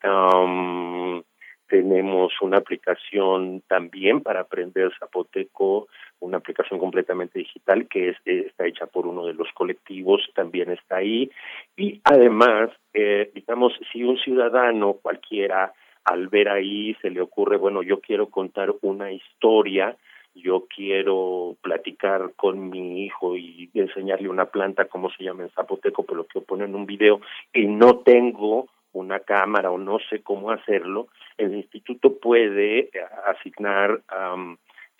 Um, 0.02 1.22
tenemos 1.70 2.32
una 2.42 2.58
aplicación 2.58 3.62
también 3.68 4.20
para 4.22 4.40
aprender 4.40 4.90
zapoteco, 4.98 5.86
una 6.18 6.38
aplicación 6.38 6.80
completamente 6.80 7.38
digital 7.38 7.86
que 7.86 8.10
es, 8.10 8.16
eh, 8.26 8.46
está 8.48 8.66
hecha 8.66 8.86
por 8.86 9.06
uno 9.06 9.24
de 9.24 9.34
los 9.34 9.48
colectivos, 9.54 10.20
también 10.34 10.70
está 10.72 10.96
ahí. 10.96 11.30
Y 11.76 12.00
además, 12.02 12.70
eh, 12.92 13.30
digamos, 13.34 13.72
si 13.92 14.02
un 14.02 14.18
ciudadano 14.18 14.94
cualquiera 14.94 15.72
al 16.04 16.26
ver 16.26 16.48
ahí 16.48 16.94
se 17.00 17.08
le 17.08 17.20
ocurre, 17.20 17.56
bueno, 17.56 17.82
yo 17.82 18.00
quiero 18.00 18.26
contar 18.28 18.74
una 18.82 19.12
historia, 19.12 19.96
yo 20.34 20.66
quiero 20.74 21.56
platicar 21.62 22.32
con 22.34 22.68
mi 22.68 23.04
hijo 23.04 23.36
y 23.36 23.70
enseñarle 23.74 24.28
una 24.28 24.46
planta, 24.46 24.86
como 24.86 25.10
se 25.10 25.22
llama 25.22 25.44
en 25.44 25.50
zapoteco, 25.50 26.02
pero 26.02 26.18
lo 26.18 26.24
quiero 26.24 26.46
poner 26.46 26.68
en 26.68 26.74
un 26.74 26.86
video 26.86 27.20
y 27.52 27.66
no 27.66 27.98
tengo 27.98 28.66
una 28.92 29.20
cámara 29.20 29.70
o 29.70 29.78
no 29.78 29.98
sé 30.10 30.22
cómo 30.22 30.50
hacerlo, 30.50 31.08
el 31.40 31.54
instituto 31.54 32.18
puede 32.18 32.78
eh, 32.80 32.90
asignar 33.26 34.02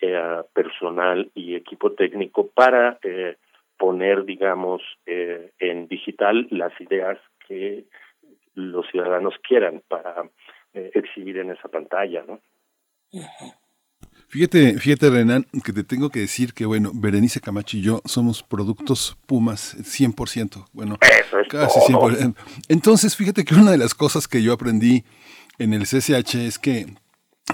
eh, 0.01 0.41
personal 0.53 1.29
y 1.35 1.55
equipo 1.55 1.91
técnico 1.93 2.47
para 2.47 2.97
eh, 3.03 3.37
poner, 3.77 4.25
digamos, 4.25 4.81
eh, 5.05 5.51
en 5.59 5.87
digital 5.87 6.47
las 6.51 6.71
ideas 6.81 7.17
que 7.47 7.85
los 8.55 8.85
ciudadanos 8.91 9.33
quieran 9.47 9.81
para 9.87 10.29
eh, 10.73 10.91
exhibir 10.93 11.37
en 11.37 11.51
esa 11.51 11.67
pantalla, 11.67 12.23
¿no? 12.27 12.39
Fíjate, 14.27 14.77
fíjate 14.79 15.09
Renan, 15.09 15.45
que 15.65 15.73
te 15.73 15.83
tengo 15.83 16.09
que 16.09 16.21
decir 16.21 16.53
que, 16.53 16.65
bueno, 16.65 16.91
Berenice 16.93 17.41
Camacho 17.41 17.77
y 17.77 17.81
yo 17.81 18.01
somos 18.05 18.43
productos 18.43 19.17
Pumas 19.25 19.75
100%. 19.79 20.67
Bueno, 20.73 20.97
casi 21.49 21.79
100%. 21.91 22.35
Entonces, 22.69 23.15
fíjate 23.15 23.43
que 23.43 23.55
una 23.55 23.71
de 23.71 23.77
las 23.77 23.93
cosas 23.93 24.27
que 24.27 24.41
yo 24.41 24.53
aprendí 24.53 25.03
en 25.61 25.73
el 25.73 25.83
CCH 25.83 26.35
es 26.35 26.57
que 26.57 26.87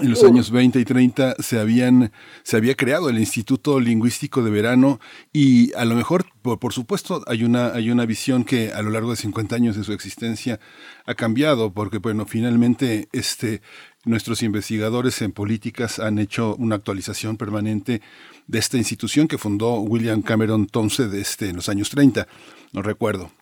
en 0.00 0.10
los 0.10 0.22
años 0.22 0.50
20 0.50 0.78
y 0.80 0.84
30 0.84 1.36
se 1.40 1.58
habían 1.58 2.12
se 2.42 2.56
había 2.56 2.74
creado 2.74 3.08
el 3.08 3.18
Instituto 3.18 3.80
Lingüístico 3.80 4.42
de 4.42 4.50
Verano 4.50 5.00
y 5.32 5.74
a 5.74 5.84
lo 5.84 5.94
mejor 5.94 6.26
por, 6.40 6.58
por, 6.58 6.72
supuesto 6.72 7.22
hay 7.26 7.42
una 7.44 7.72
hay 7.74 7.90
una 7.90 8.06
visión 8.06 8.44
que 8.44 8.72
a 8.72 8.80
lo 8.82 8.90
largo 8.90 9.10
de 9.10 9.16
50 9.16 9.56
años 9.56 9.76
de 9.76 9.84
su 9.84 9.92
existencia 9.92 10.60
ha 11.04 11.14
cambiado 11.14 11.72
porque 11.72 11.98
bueno 11.98 12.26
finalmente 12.26 13.08
este 13.12 13.60
nuestros 14.04 14.42
investigadores 14.42 15.20
en 15.20 15.32
políticas 15.32 15.98
han 15.98 16.18
hecho 16.18 16.54
una 16.56 16.76
actualización 16.76 17.36
permanente 17.36 18.00
de 18.46 18.58
esta 18.58 18.78
institución 18.78 19.26
que 19.26 19.36
fundó 19.36 19.80
William 19.80 20.22
Cameron 20.22 20.66
Townsend 20.66 21.14
este, 21.14 21.48
en 21.50 21.56
los 21.56 21.68
años 21.68 21.90
30 21.90 22.26
no 22.72 22.82
recuerdo 22.82 23.32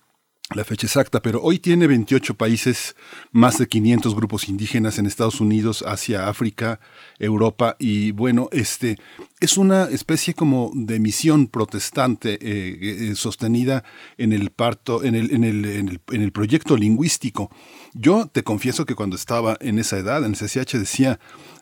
la 0.55 0.65
fecha 0.65 0.87
exacta, 0.87 1.21
pero 1.21 1.43
hoy 1.43 1.59
tiene 1.59 1.89
28 1.89 2.35
países, 2.35 2.95
más 3.33 3.59
de 3.59 3.67
500 3.67 4.15
grupos 4.15 4.49
indígenas 4.49 4.99
en 4.99 5.07
Estados 5.07 5.41
Unidos, 5.41 5.83
Asia, 5.83 6.29
África, 6.29 6.79
Europa 7.19 7.75
y 7.81 8.13
bueno, 8.13 8.49
este 8.53 8.97
es 9.41 9.57
una 9.57 9.85
especie 9.85 10.35
como 10.35 10.71
de 10.75 11.01
misión 11.01 11.49
protestante 11.49 12.35
eh, 12.35 12.79
eh, 13.11 13.15
sostenida 13.17 13.83
en 14.19 14.33
el 14.33 14.51
parto, 14.51 15.03
en 15.03 15.17
el, 15.17 15.35
en 15.35 15.43
el, 15.43 15.65
en 15.65 15.89
el, 15.89 16.01
en 16.13 16.23
el 16.23 16.31
proyecto 16.31 16.77
lingüístico. 16.77 17.51
Yo 17.93 18.27
te 18.29 18.45
confieso 18.45 18.87
que 18.87 18.95
cuando 18.95 19.17
estaba 19.17 19.57
en 19.61 19.81
esa 19.81 19.99
edad, 19.99 20.25
en 20.25 20.35
el 20.35 20.37
CCH, 20.37 20.79
decía, 20.79 21.19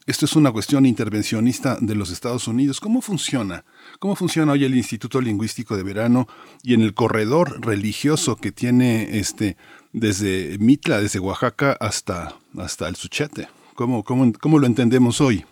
esto 0.07 0.27
es 0.27 0.37
una 0.37 0.53
cuestión 0.53 0.85
intervencionista 0.85 1.79
de 1.81 1.95
los 1.95 2.11
Estados 2.11 2.47
Unidos. 2.49 2.81
¿Cómo 2.81 3.01
funciona? 3.01 3.65
¿Cómo 3.99 4.17
funciona 4.17 4.53
hoy 4.53 4.65
el 4.65 4.75
Instituto 4.75 5.21
Lingüístico 5.21 5.77
de 5.77 5.83
Verano 5.83 6.27
y 6.63 6.75
en 6.75 6.83
el 6.83 6.95
corredor 6.95 7.65
religioso 7.65 8.37
que 8.37 8.53
tiene 8.53 9.19
este 9.19 9.57
desde 9.93 10.59
Mitla, 10.59 11.01
desde 11.01 11.21
Oaxaca 11.21 11.77
hasta, 11.81 12.35
hasta 12.59 12.89
el 12.89 12.97
Suchete? 12.97 13.47
¿Cómo, 13.75 14.03
cómo, 14.05 14.33
¿Cómo 14.41 14.59
lo 14.59 14.67
entendemos 14.67 15.21
hoy? 15.21 15.45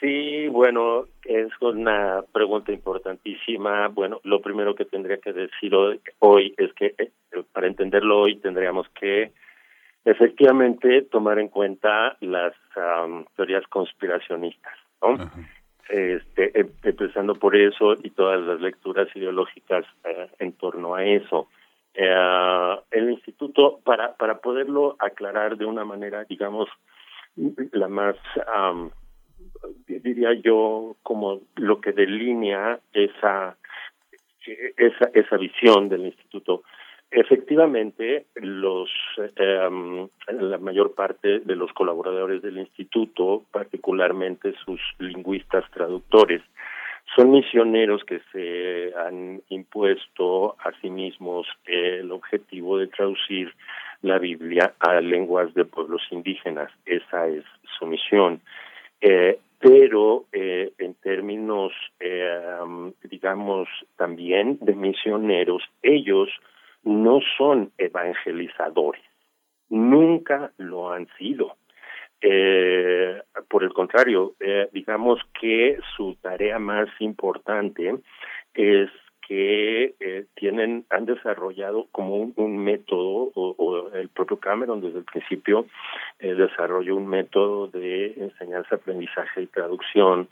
Sí, 0.00 0.48
bueno, 0.48 1.06
es 1.24 1.50
una 1.60 2.22
pregunta 2.32 2.72
importantísima. 2.72 3.88
Bueno, 3.88 4.20
lo 4.24 4.40
primero 4.40 4.74
que 4.74 4.84
tendría 4.84 5.18
que 5.18 5.32
decir 5.32 5.74
hoy, 5.74 6.00
hoy 6.18 6.54
es 6.58 6.72
que 6.74 6.94
eh, 6.98 7.10
para 7.52 7.66
entenderlo 7.66 8.20
hoy 8.20 8.36
tendríamos 8.36 8.86
que 9.00 9.32
efectivamente 10.04 11.02
tomar 11.02 11.38
en 11.38 11.48
cuenta 11.48 12.16
las 12.20 12.52
teorías 13.36 13.66
conspiracionistas, 13.68 14.74
¿no? 15.02 15.16
Este, 15.88 16.58
em, 16.58 16.70
empezando 16.82 17.34
por 17.34 17.54
eso 17.54 17.94
y 18.02 18.10
todas 18.10 18.40
las 18.40 18.60
lecturas 18.60 19.08
ideológicas 19.14 19.84
eh, 20.04 20.28
en 20.38 20.52
torno 20.52 20.94
a 20.94 21.04
eso. 21.04 21.48
Eh, 21.94 22.76
el 22.90 23.10
instituto, 23.10 23.80
para, 23.84 24.14
para 24.16 24.38
poderlo 24.38 24.96
aclarar 24.98 25.56
de 25.56 25.66
una 25.66 25.84
manera, 25.84 26.24
digamos, 26.24 26.68
la 27.72 27.88
más, 27.88 28.16
diría 29.86 30.32
yo, 30.34 30.96
como 31.02 31.40
lo 31.56 31.80
que 31.80 31.92
delinea 31.92 32.78
esa, 32.92 33.56
esa, 34.76 35.10
esa 35.12 35.36
visión 35.36 35.88
del 35.88 36.06
instituto. 36.06 36.62
Efectivamente, 37.10 38.26
los 38.34 38.90
eh, 39.18 40.08
la 40.28 40.58
mayor 40.58 40.94
parte 40.94 41.40
de 41.40 41.56
los 41.56 41.72
colaboradores 41.72 42.42
del 42.42 42.58
instituto, 42.58 43.44
particularmente 43.52 44.52
sus 44.64 44.80
lingüistas 44.98 45.64
traductores, 45.70 46.42
son 47.14 47.30
misioneros 47.30 48.02
que 48.04 48.20
se 48.32 48.92
han 48.96 49.42
impuesto 49.48 50.56
a 50.58 50.72
sí 50.80 50.90
mismos 50.90 51.46
el 51.66 52.10
objetivo 52.10 52.78
de 52.78 52.88
traducir 52.88 53.52
la 54.02 54.18
Biblia 54.18 54.74
a 54.80 55.00
lenguas 55.00 55.54
de 55.54 55.64
pueblos 55.64 56.02
indígenas. 56.10 56.70
Esa 56.84 57.28
es 57.28 57.44
su 57.78 57.86
misión. 57.86 58.40
Eh, 59.00 59.38
pero 59.58 60.24
eh, 60.32 60.72
en 60.78 60.94
términos, 60.94 61.72
eh, 62.00 62.92
digamos, 63.04 63.68
también 63.96 64.58
de 64.60 64.74
misioneros, 64.74 65.62
ellos 65.82 66.28
no 66.84 67.20
son 67.36 67.72
evangelizadores, 67.78 69.02
nunca 69.68 70.52
lo 70.58 70.92
han 70.92 71.08
sido. 71.18 71.56
Eh, 72.20 73.20
por 73.48 73.64
el 73.64 73.72
contrario, 73.72 74.34
eh, 74.40 74.68
digamos 74.72 75.20
que 75.38 75.78
su 75.96 76.16
tarea 76.22 76.58
más 76.58 76.88
importante 77.00 77.96
es 78.54 78.90
que 79.26 79.94
eh, 80.00 80.26
tienen 80.34 80.84
han 80.90 81.06
desarrollado 81.06 81.86
como 81.92 82.32
un, 82.36 82.58
método 82.58 83.30
o, 83.34 83.90
el 83.94 84.08
propio 84.08 84.38
Cameron 84.38 84.80
desde 84.80 84.98
el 84.98 85.04
principio 85.04 85.66
eh, 86.18 86.34
desarrolló 86.34 86.96
un 86.96 87.06
método 87.06 87.68
de 87.68 88.14
enseñanza 88.16 88.76
aprendizaje 88.76 89.42
y 89.42 89.46
traducción 89.46 90.28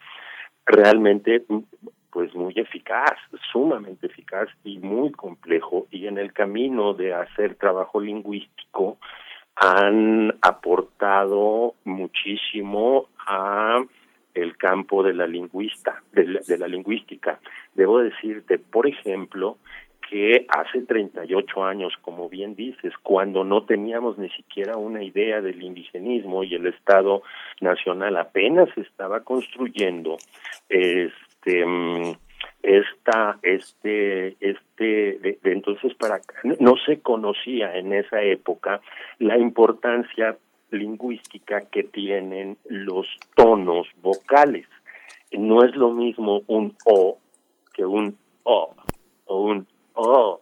realmente 0.67 1.45
pues 2.13 2.35
muy 2.35 2.53
eficaz 2.57 3.19
sumamente 3.51 4.07
eficaz 4.07 4.49
y 4.65 4.79
muy 4.79 5.11
complejo 5.13 5.87
y 5.91 6.07
en 6.07 6.19
el 6.19 6.33
camino 6.33 6.93
de 6.93 7.15
hacer 7.15 7.55
trabajo 7.55 8.01
lingüístico 8.01 8.99
han 9.57 10.35
aportado 10.43 11.75
muchísimo 11.85 13.09
a 13.27 13.83
el 14.35 14.57
campo 14.57 15.03
de 15.03 15.15
la 15.15 15.27
lingüista, 15.27 16.03
de 16.13 16.59
la, 16.59 16.67
lingüística. 16.67 17.39
Debo 17.75 18.01
decirte, 18.01 18.59
por 18.59 18.87
ejemplo, 18.87 19.59
que 20.09 20.47
hace 20.49 20.83
38 20.83 21.65
años, 21.65 21.93
como 22.01 22.29
bien 22.29 22.55
dices, 22.55 22.95
cuando 23.03 23.45
no 23.45 23.65
teníamos 23.65 24.19
ni 24.19 24.31
siquiera 24.31 24.77
una 24.77 25.03
idea 25.03 25.41
del 25.43 25.63
indigenismo 25.63 26.45
y 26.45 26.55
el 26.55 26.67
Estado 26.67 27.23
Nacional 27.61 28.17
apenas 28.17 28.69
estaba 28.77 29.21
construyendo, 29.21 30.17
este 31.43 31.67
mm, 31.67 32.15
esta 32.63 33.39
este 33.43 34.37
este 34.41 35.19
de, 35.19 35.39
entonces 35.45 35.95
para 35.95 36.21
no 36.61 36.75
se 36.87 37.01
conocía 37.01 37.77
en 37.77 37.93
esa 37.93 38.23
época 38.23 38.81
la 39.19 39.37
importancia 39.37 40.37
lingüística 40.71 41.61
que 41.61 41.83
tienen 41.83 42.57
los 42.65 43.07
tonos 43.35 43.89
vocales. 44.01 44.67
No 45.33 45.65
es 45.65 45.75
lo 45.77 45.91
mismo 45.91 46.43
un 46.47 46.77
o 46.87 47.19
que 47.75 47.85
un 47.85 48.17
o 48.45 48.75
o 49.27 49.43
un 49.43 49.67
o. 49.95 50.41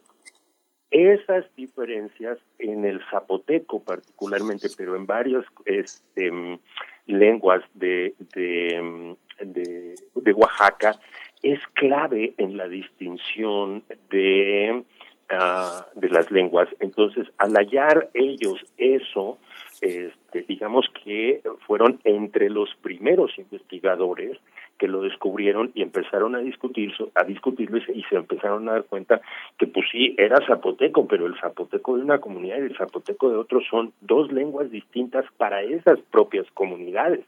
Esas 0.90 1.44
diferencias 1.54 2.38
en 2.58 2.84
el 2.84 3.00
zapoteco 3.10 3.82
particularmente 3.82 4.68
pero 4.76 4.96
en 4.96 5.06
varias 5.06 5.44
este, 5.64 6.58
lenguas 7.06 7.62
de, 7.74 8.14
de, 8.34 9.16
de, 9.40 9.94
Oaxaca 10.32 10.98
es 11.42 11.60
clave 11.74 12.34
en 12.36 12.56
la 12.56 12.68
distinción 12.68 13.82
de, 14.10 14.84
uh, 15.30 16.00
de 16.00 16.08
las 16.08 16.30
lenguas. 16.30 16.68
Entonces, 16.80 17.26
al 17.38 17.54
hallar 17.54 18.10
ellos 18.14 18.64
eso, 18.76 19.38
este, 19.80 20.42
digamos 20.42 20.86
que 21.04 21.40
fueron 21.66 22.00
entre 22.04 22.50
los 22.50 22.74
primeros 22.82 23.36
investigadores 23.38 24.38
que 24.80 24.88
lo 24.88 25.02
descubrieron 25.02 25.70
y 25.74 25.82
empezaron 25.82 26.34
a 26.34 26.38
discutir 26.38 26.92
a 27.14 27.24
discutirlo 27.24 27.78
y 27.94 28.02
se 28.04 28.16
empezaron 28.16 28.66
a 28.68 28.72
dar 28.72 28.84
cuenta 28.84 29.20
que 29.58 29.66
pues 29.66 29.86
sí 29.92 30.14
era 30.16 30.38
zapoteco 30.46 31.06
pero 31.06 31.26
el 31.26 31.38
zapoteco 31.38 31.96
de 31.96 32.02
una 32.02 32.18
comunidad 32.18 32.56
y 32.56 32.62
el 32.62 32.76
zapoteco 32.76 33.30
de 33.30 33.36
otro 33.36 33.60
son 33.70 33.92
dos 34.00 34.32
lenguas 34.32 34.70
distintas 34.70 35.26
para 35.36 35.62
esas 35.62 36.00
propias 36.10 36.46
comunidades 36.54 37.26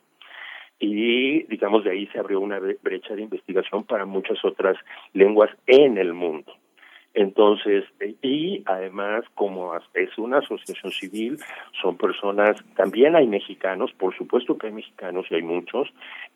y 0.83 1.45
digamos 1.45 1.85
de 1.85 1.93
ahí 1.93 2.07
se 2.09 2.19
abrió 2.19 2.41
una 2.41 2.59
brecha 2.59 3.15
de 3.15 3.23
investigación 3.23 3.85
para 3.85 4.05
muchas 4.05 4.45
otras 4.45 4.77
lenguas 5.15 5.51
en 5.67 5.97
el 5.97 6.13
mundo. 6.13 6.53
Entonces, 7.15 7.85
eh, 8.01 8.15
y 8.23 8.63
además, 8.67 9.25
como 9.35 9.73
es 9.95 10.19
una 10.19 10.39
asociación 10.39 10.91
civil, 10.91 11.39
son 11.81 11.97
personas, 11.97 12.57
también 12.75 13.15
hay 13.15 13.27
mexicanos, 13.27 13.93
por 13.93 14.17
supuesto 14.17 14.59
que 14.59 14.69
hay 14.69 14.73
mexicanos 14.73 15.27
y 15.31 15.35
hay 15.37 15.43
muchos, 15.43 15.89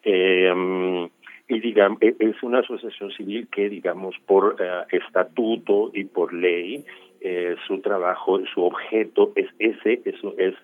eh, 0.05 1.09
y 1.49 1.61
digamos, 1.61 2.01
e, 2.03 2.15
es 2.19 2.43
una 2.43 2.61
asociación 2.61 3.11
civil 3.13 3.49
que, 3.49 3.69
digamos, 3.69 4.17
por 4.27 4.57
eh, 4.61 4.97
estatuto 4.97 5.91
y 5.95 6.05
por 6.05 6.33
ley, 6.33 6.85
eh, 7.21 7.57
su 7.67 7.81
trabajo, 7.81 8.41
su 8.53 8.63
objeto 8.63 9.33
es 9.37 9.49
ese, 9.59 10.01
eso 10.05 10.35
es 10.39 10.55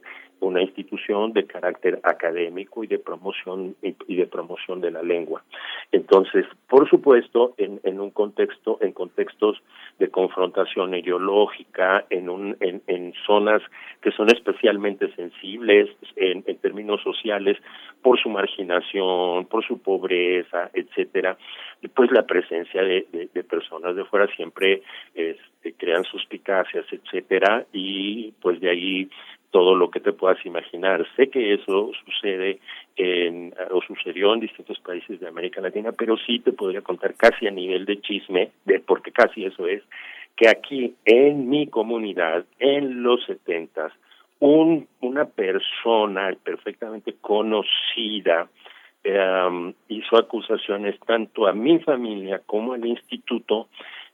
una 0.47 0.63
institución 0.63 1.33
de 1.33 1.47
carácter 1.47 2.01
académico 2.03 2.85
y 2.85 2.87
de 2.87 2.99
promoción 2.99 3.77
y 3.83 4.17
de 4.17 4.27
promoción 4.27 4.81
de 4.81 4.91
la 4.91 5.03
lengua. 5.03 5.43
Entonces, 5.93 6.47
por 6.69 6.89
supuesto, 6.89 7.55
en, 7.59 7.81
en 7.85 8.01
un 8.01 8.11
contexto, 8.11 8.79
en 8.81 8.93
contextos 8.93 9.63
de 9.99 10.09
confrontación 10.09 10.95
ideológica, 10.95 12.05
en 12.11 12.29
un, 12.29 12.57
en, 12.61 12.83
en 12.87 13.13
zonas 13.27 13.63
que 14.01 14.11
son 14.13 14.29
especialmente 14.31 15.15
sensibles 15.15 15.89
en, 16.17 16.43
términos 16.59 17.03
sociales 17.03 17.59
por 18.03 18.21
su 18.21 18.29
marginación, 18.29 19.47
por 19.47 19.65
su 19.67 19.81
pobreza, 19.81 20.71
etcétera, 20.73 21.37
pues 21.95 22.11
la 22.11 22.25
presencia 22.25 22.83
de, 22.83 23.07
de, 23.13 23.29
de 23.33 23.45
personas 23.45 23.97
de 23.97 24.05
fuera 24.05 24.27
siempre 24.35 24.83
este, 25.15 25.73
crean 25.75 26.05
suspicacias, 26.05 26.87
etcétera, 26.91 27.67
y 27.73 28.33
pues 28.41 28.61
de 28.61 28.71
ahí 28.71 29.11
todo 29.53 29.77
lo 29.77 29.91
que 29.91 30.01
te 30.01 30.13
puedas 30.13 30.45
imaginar. 30.45 31.07
Sé 31.15 31.29
que 31.29 31.55
eso 31.55 31.93
sucede 32.05 32.59
en, 32.97 33.55
o 33.71 33.81
sucedió 33.83 34.35
en 34.35 34.41
distintos 34.41 34.81
países 34.81 35.21
de 35.21 35.29
América 35.29 35.61
Latina, 35.61 35.93
pero 35.93 36.17
sí 36.17 36.41
te 36.41 36.53
podría 36.53 36.81
contar 36.81 37.15
casi 37.15 37.47
a 37.47 37.51
nivel 37.51 37.85
de 37.85 38.01
chisme, 38.01 38.51
de, 38.65 38.81
porque 38.81 39.13
casi 39.13 39.45
eso 39.45 39.69
es, 39.69 39.83
que 40.37 40.49
aquí 40.49 40.95
en 41.05 41.49
mi 41.49 41.67
comunidad, 41.67 42.45
en 42.59 43.03
los 43.03 43.25
setentas, 43.27 43.93
un, 44.41 44.89
una 45.01 45.27
persona 45.27 46.35
perfectamente 46.43 47.15
conocida 47.21 48.49
eh, 49.05 49.75
hizo 49.89 50.17
acusaciones 50.17 50.99
tanto 51.07 51.47
a 51.47 51.53
mi 51.53 51.79
familia 51.81 52.41
como 52.47 52.73
al 52.73 52.87
instituto 52.87 53.69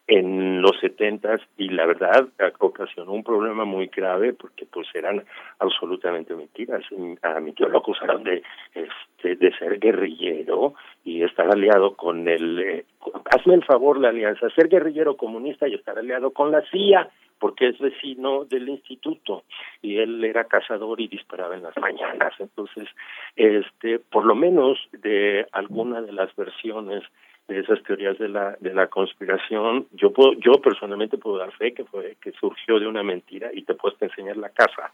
en 0.09 0.62
los 0.62 0.73
setentas 0.81 1.42
y 1.59 1.68
la 1.68 1.85
verdad 1.85 2.29
ocasionó 2.59 3.12
un 3.12 3.23
problema 3.23 3.66
muy 3.66 3.88
grave 3.88 4.33
porque 4.33 4.64
pues 4.64 4.88
eran 4.94 5.23
absolutamente 5.59 6.35
mentiras. 6.35 6.83
A 7.23 7.40
mi 7.40 7.53
tío 7.53 7.68
lo 7.68 7.79
acusaron 7.79 8.25
de 8.25 8.42
este, 8.75 9.37
de 9.37 9.53
ser 9.59 9.79
guerrillero 9.79 10.73
y 11.05 11.23
estar 11.23 11.51
aliado 11.51 11.94
con 11.94 12.27
el 12.27 12.59
eh, 12.59 12.85
hazme 13.31 13.55
el 13.55 13.64
favor 13.64 14.01
la 14.01 14.09
alianza, 14.09 14.49
ser 14.51 14.68
guerrillero 14.68 15.18
comunista 15.18 15.68
y 15.68 15.75
estar 15.75 15.99
aliado 15.99 16.31
con 16.31 16.53
la 16.53 16.62
CIA 16.71 17.11
porque 17.38 17.68
es 17.68 17.79
vecino 17.79 18.47
del 18.47 18.66
instituto 18.66 19.44
y 19.83 19.99
él 19.99 20.25
era 20.25 20.44
cazador 20.44 21.03
y 21.03 21.09
disparaba 21.09 21.55
en 21.55 21.64
las 21.64 21.77
mañanas. 21.77 22.33
Entonces, 22.38 22.88
este 23.37 23.99
por 23.99 24.25
lo 24.25 24.35
menos 24.35 24.79
de 24.92 25.47
alguna 25.53 26.01
de 26.01 26.12
las 26.12 26.35
versiones 26.35 27.05
de 27.48 27.61
esas 27.61 27.82
teorías 27.82 28.18
de 28.18 28.28
la 28.28 28.56
de 28.61 28.74
la 28.74 28.88
conspiración 28.88 29.87
yo 29.92 30.12
puedo 30.12 30.34
yo 30.34 30.52
personalmente 30.62 31.16
puedo 31.16 31.38
dar 31.38 31.50
fe 31.52 31.72
que 31.72 31.84
fue 31.84 32.16
que 32.20 32.32
surgió 32.32 32.79
de 32.79 32.87
una 32.87 33.02
mentira 33.02 33.50
y 33.52 33.62
te 33.62 33.75
puedo 33.75 33.96
enseñar 34.00 34.37
la 34.37 34.50
casa 34.50 34.92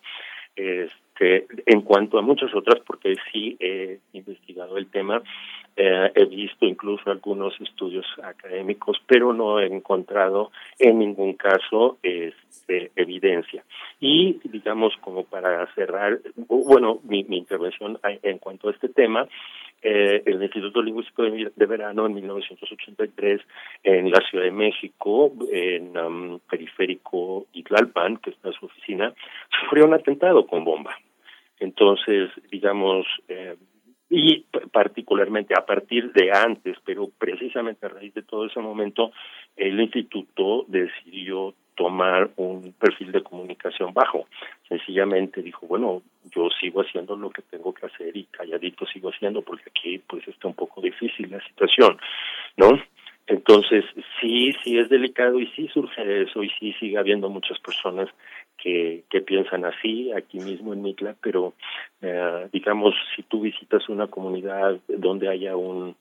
este 0.55 1.47
en 1.66 1.83
cuanto 1.83 2.16
a 2.18 2.22
muchas 2.22 2.55
otras 2.55 2.81
porque 2.87 3.16
sí 3.33 3.57
he 3.59 3.99
investigado 4.12 4.79
el 4.79 4.87
tema 4.87 5.20
eh, 5.77 6.12
he 6.14 6.25
visto 6.27 6.66
incluso 6.66 7.11
algunos 7.11 7.61
estudios 7.61 8.07
académicos 8.22 9.01
pero 9.07 9.33
no 9.33 9.61
he 9.61 9.66
encontrado 9.66 10.51
en 10.79 10.99
ningún 10.99 11.35
caso 11.35 11.99
este, 12.03 12.93
evidencia 12.97 13.64
y 14.01 14.41
digamos 14.45 14.95
como 15.01 15.25
para 15.25 15.66
cerrar 15.75 16.20
bueno 16.49 17.01
mi, 17.05 17.25
intervención 17.29 17.99
en 18.22 18.39
cuanto 18.39 18.68
a 18.68 18.72
este 18.72 18.89
tema 18.89 19.29
eh, 19.87 20.22
el 20.25 20.43
Instituto 20.43 20.81
Lingüístico 20.81 21.25
de, 21.25 21.66
Verano 21.66 22.07
en 22.07 22.14
1983 22.14 23.43
en 23.83 24.11
la 24.11 24.18
Ciudad 24.31 24.45
de 24.45 24.51
México, 24.51 25.31
en 25.53 25.95
um, 25.99 26.39
Periférico 26.49 27.49
Itlalpan, 27.53 28.16
que 28.16 28.31
está 28.31 28.51
su 28.53 28.64
oficina, 28.64 29.12
sufrió 29.61 29.85
un 29.85 29.93
atentado 29.93 30.47
con 30.47 30.64
bomba. 30.64 30.97
Entonces, 31.61 32.31
digamos, 32.51 33.07
eh, 33.29 33.57
y 34.15 34.47
particularmente 34.71 35.55
a 35.57 35.67
partir 35.67 36.12
de 36.12 36.31
antes, 36.31 36.77
pero 36.85 37.11
precisamente 37.19 37.85
a 37.85 37.89
raíz 37.89 38.15
de 38.15 38.23
todo 38.23 38.47
ese 38.47 38.61
momento, 38.61 39.11
el 39.57 39.81
instituto 39.81 40.65
decidió 40.69 41.55
tomar 41.75 42.31
un 42.37 42.73
perfil 42.79 43.11
de 43.11 43.25
comunicación 43.25 43.93
bajo. 43.93 44.27
Sencillamente 44.69 45.43
dijo, 45.43 45.67
bueno, 45.67 46.03
yo 46.33 46.49
sigo 46.61 46.83
haciendo 46.83 47.17
lo 47.17 47.31
que 47.31 47.43
tengo 47.43 47.75
que 47.75 47.87
hacer 47.87 48.17
y 48.17 48.25
calladito 48.27 48.87
sigo 48.87 49.11
haciendo 49.11 49.43
porque 49.43 49.71
aquí 49.71 49.99
pues 49.99 50.27
está 50.29 50.47
un 50.47 50.55
poco 50.55 50.81
difícil 50.81 51.33
la 51.33 51.45
situación, 51.49 51.99
¿no? 52.57 52.71
Entonces, 53.27 53.85
sí, 54.20 54.53
sí 54.62 54.79
es 54.79 54.91
delicado 54.91 55.41
y 55.41 55.47
sí 55.49 55.68
surge 55.72 56.22
eso 56.22 56.43
y 56.43 56.51
sí 56.59 56.75
sigue 56.75 56.99
habiendo 56.99 57.31
muchas 57.31 57.59
personas 57.59 58.09
que, 58.59 59.05
que 59.09 59.22
piensan 59.22 59.64
así 59.64 60.12
aquí 60.12 60.39
mismo 60.41 60.75
en 60.75 60.83
Mitla, 60.83 61.16
pero 61.22 61.55
eh, 62.03 62.49
digamos, 62.53 62.95
si 63.16 63.22
tú 63.22 63.41
visitas 63.41 63.89
una 63.89 64.09
comunidad 64.09 64.79
donde 64.89 65.29
haya 65.29 65.57
un 65.57 65.97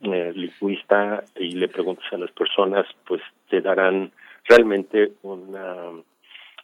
eh, 0.00 0.32
lingüista 0.34 1.22
y 1.36 1.52
le 1.52 1.68
preguntas 1.68 2.10
a 2.12 2.18
las 2.18 2.32
personas, 2.32 2.86
pues 3.06 3.20
te 3.48 3.60
darán 3.60 4.10
realmente 4.48 5.12
una 5.22 5.90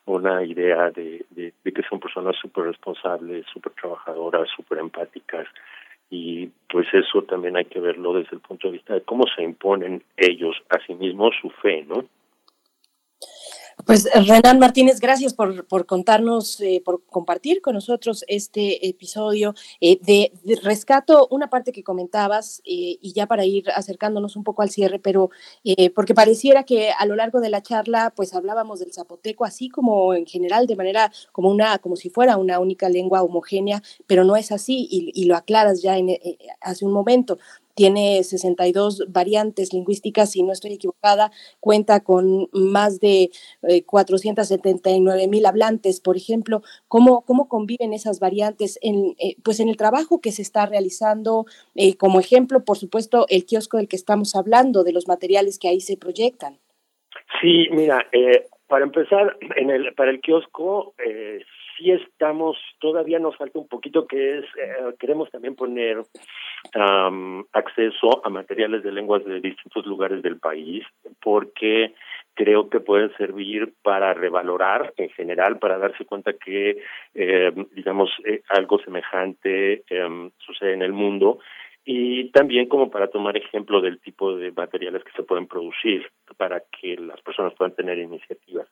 una 0.07 0.43
idea 0.43 0.91
de, 0.91 1.27
de, 1.31 1.53
de 1.63 1.73
que 1.73 1.83
son 1.83 2.01
personas 2.01 2.35
súper 2.41 2.65
responsables, 2.65 3.45
súper 3.53 3.75
trabajadoras, 3.75 4.49
súper 4.57 4.79
empáticas, 4.79 5.47
y 6.11 6.49
pues 6.69 6.87
eso 6.93 7.23
también 7.23 7.57
hay 7.57 7.67
que 7.67 7.81
verlo 7.81 8.15
desde 8.15 8.37
el 8.37 8.41
punto 8.41 8.69
de 8.69 8.73
vista 8.75 8.95
de 8.95 9.03
cómo 9.03 9.25
se 9.35 9.43
imponen 9.43 10.03
ellos 10.17 10.57
a 10.71 10.79
sí 10.87 10.95
mismos 10.95 11.35
su 11.41 11.51
fe, 11.51 11.85
¿no? 11.89 12.05
Pues 13.85 14.09
Renan 14.13 14.59
Martínez, 14.59 15.01
gracias 15.01 15.35
por, 15.35 15.67
por 15.67 15.87
contarnos, 15.87 16.61
eh, 16.61 16.83
por 16.85 17.03
compartir 17.07 17.63
con 17.63 17.75
nosotros 17.75 18.25
este 18.29 18.87
episodio 18.87 19.55
eh, 19.81 19.99
de, 20.03 20.33
rescato, 20.63 21.27
una 21.31 21.49
parte 21.49 21.73
que 21.73 21.83
comentabas 21.83 22.61
eh, 22.65 22.99
y 23.01 23.13
ya 23.15 23.27
para 23.27 23.45
ir 23.45 23.71
acercándonos 23.71 24.37
un 24.37 24.45
poco 24.45 24.63
al 24.63 24.71
cierre, 24.71 24.99
pero 24.99 25.31
porque 25.95 26.15
pareciera 26.15 26.65
que 26.65 26.91
a 26.91 27.07
lo 27.07 27.15
largo 27.15 27.41
de 27.41 27.51
la 27.51 27.63
charla 27.63 28.13
pues 28.15 28.35
hablábamos 28.35 28.81
del 28.81 28.93
zapoteco 28.93 29.45
así 29.45 29.69
como 29.69 30.15
en 30.15 30.27
general 30.27 30.67
de 30.67 30.77
manera 30.77 31.13
como 31.33 31.51
una 31.51 31.79
como 31.79 31.97
si 31.97 32.11
fuera 32.11 32.37
una 32.37 32.59
única 32.59 32.89
lengua 32.89 33.23
homogénea, 33.23 33.83
pero 34.07 34.25
no 34.25 34.37
es 34.37 34.51
así 34.51 34.89
y, 34.91 35.13
y 35.15 35.25
lo 35.27 35.37
aclaras 35.37 35.83
ya 35.83 35.99
en, 35.99 36.19
hace 36.61 36.85
un 36.85 36.93
momento 36.93 37.39
tiene 37.79 38.25
62 38.25 39.05
variantes 39.07 39.73
lingüísticas, 39.73 40.33
si 40.33 40.43
no 40.43 40.53
estoy 40.53 40.73
equivocada, 40.73 41.31
cuenta 41.61 42.01
con 42.01 42.49
más 42.53 42.99
de 42.99 43.31
479 43.87 45.23
eh, 45.23 45.29
mil 45.29 45.47
hablantes, 45.47 46.01
por 46.01 46.17
ejemplo. 46.17 46.63
¿Cómo, 46.89 47.25
¿Cómo 47.25 47.47
conviven 47.49 47.93
esas 47.93 48.19
variantes 48.19 48.81
en, 48.83 49.15
eh, 49.21 49.37
pues 49.45 49.61
en 49.61 49.69
el 49.69 49.77
trabajo 49.77 50.21
que 50.21 50.33
se 50.33 50.43
está 50.43 50.67
realizando? 50.67 51.45
Eh, 51.77 51.97
como 51.97 52.19
ejemplo, 52.19 52.65
por 52.65 52.79
supuesto, 52.79 53.27
el 53.29 53.47
kiosco 53.47 53.77
del 53.77 53.87
que 53.87 53.95
estamos 53.95 54.35
hablando, 54.35 54.83
de 54.83 54.93
los 54.93 55.07
materiales 55.07 55.61
que 55.61 55.69
ahí 55.69 55.81
se 55.81 55.97
proyectan. 55.97 56.59
Sí, 57.41 57.69
mira, 57.71 58.05
para 58.67 58.87
empezar, 58.87 59.37
en 59.55 59.71
el, 59.71 59.95
para 59.95 60.11
el 60.11 60.21
kiosco 60.21 60.95
sí 61.79 61.93
estamos, 61.93 62.59
todavía 62.81 63.19
nos 63.19 63.37
falta 63.37 63.59
un 63.59 63.69
poquito 63.69 64.07
que 64.07 64.39
es, 64.39 64.45
eh, 64.45 64.95
queremos 64.99 65.31
también 65.31 65.55
poner 65.55 66.03
acceso 67.53 68.21
a 68.25 68.29
materiales 68.29 68.83
de 68.83 68.91
lenguas 68.91 69.25
de 69.25 69.41
distintos 69.41 69.87
lugares 69.87 70.23
del 70.23 70.39
país, 70.39 70.85
porque 71.23 71.95
creo 72.35 72.69
que 72.69 72.81
pueden 72.81 73.13
servir 73.17 73.75
para 73.83 74.13
revalorar 74.13 74.93
en 74.97 75.09
general, 75.11 75.59
para 75.59 75.79
darse 75.79 76.05
cuenta 76.05 76.33
que, 76.33 76.79
eh, 77.15 77.53
digamos, 77.73 78.11
eh, 78.25 78.43
algo 78.49 78.79
semejante 78.81 79.83
em, 79.89 80.31
sucede 80.39 80.75
en 80.75 80.83
el 80.83 80.93
mundo 80.93 81.39
y 81.85 82.31
también 82.33 82.69
como 82.69 82.91
para 82.91 83.09
tomar 83.09 83.37
ejemplo 83.37 83.81
del 83.81 83.99
tipo 84.01 84.37
de 84.37 84.53
materiales 84.53 85.03
que 85.05 85.13
se 85.13 85.23
pueden 85.23 85.47
producir 85.47 86.07
para 86.37 86.61
que 86.61 86.97
las 86.97 87.21
personas 87.23 87.55
puedan 87.55 87.75
tener 87.75 87.99
iniciativas. 87.99 88.69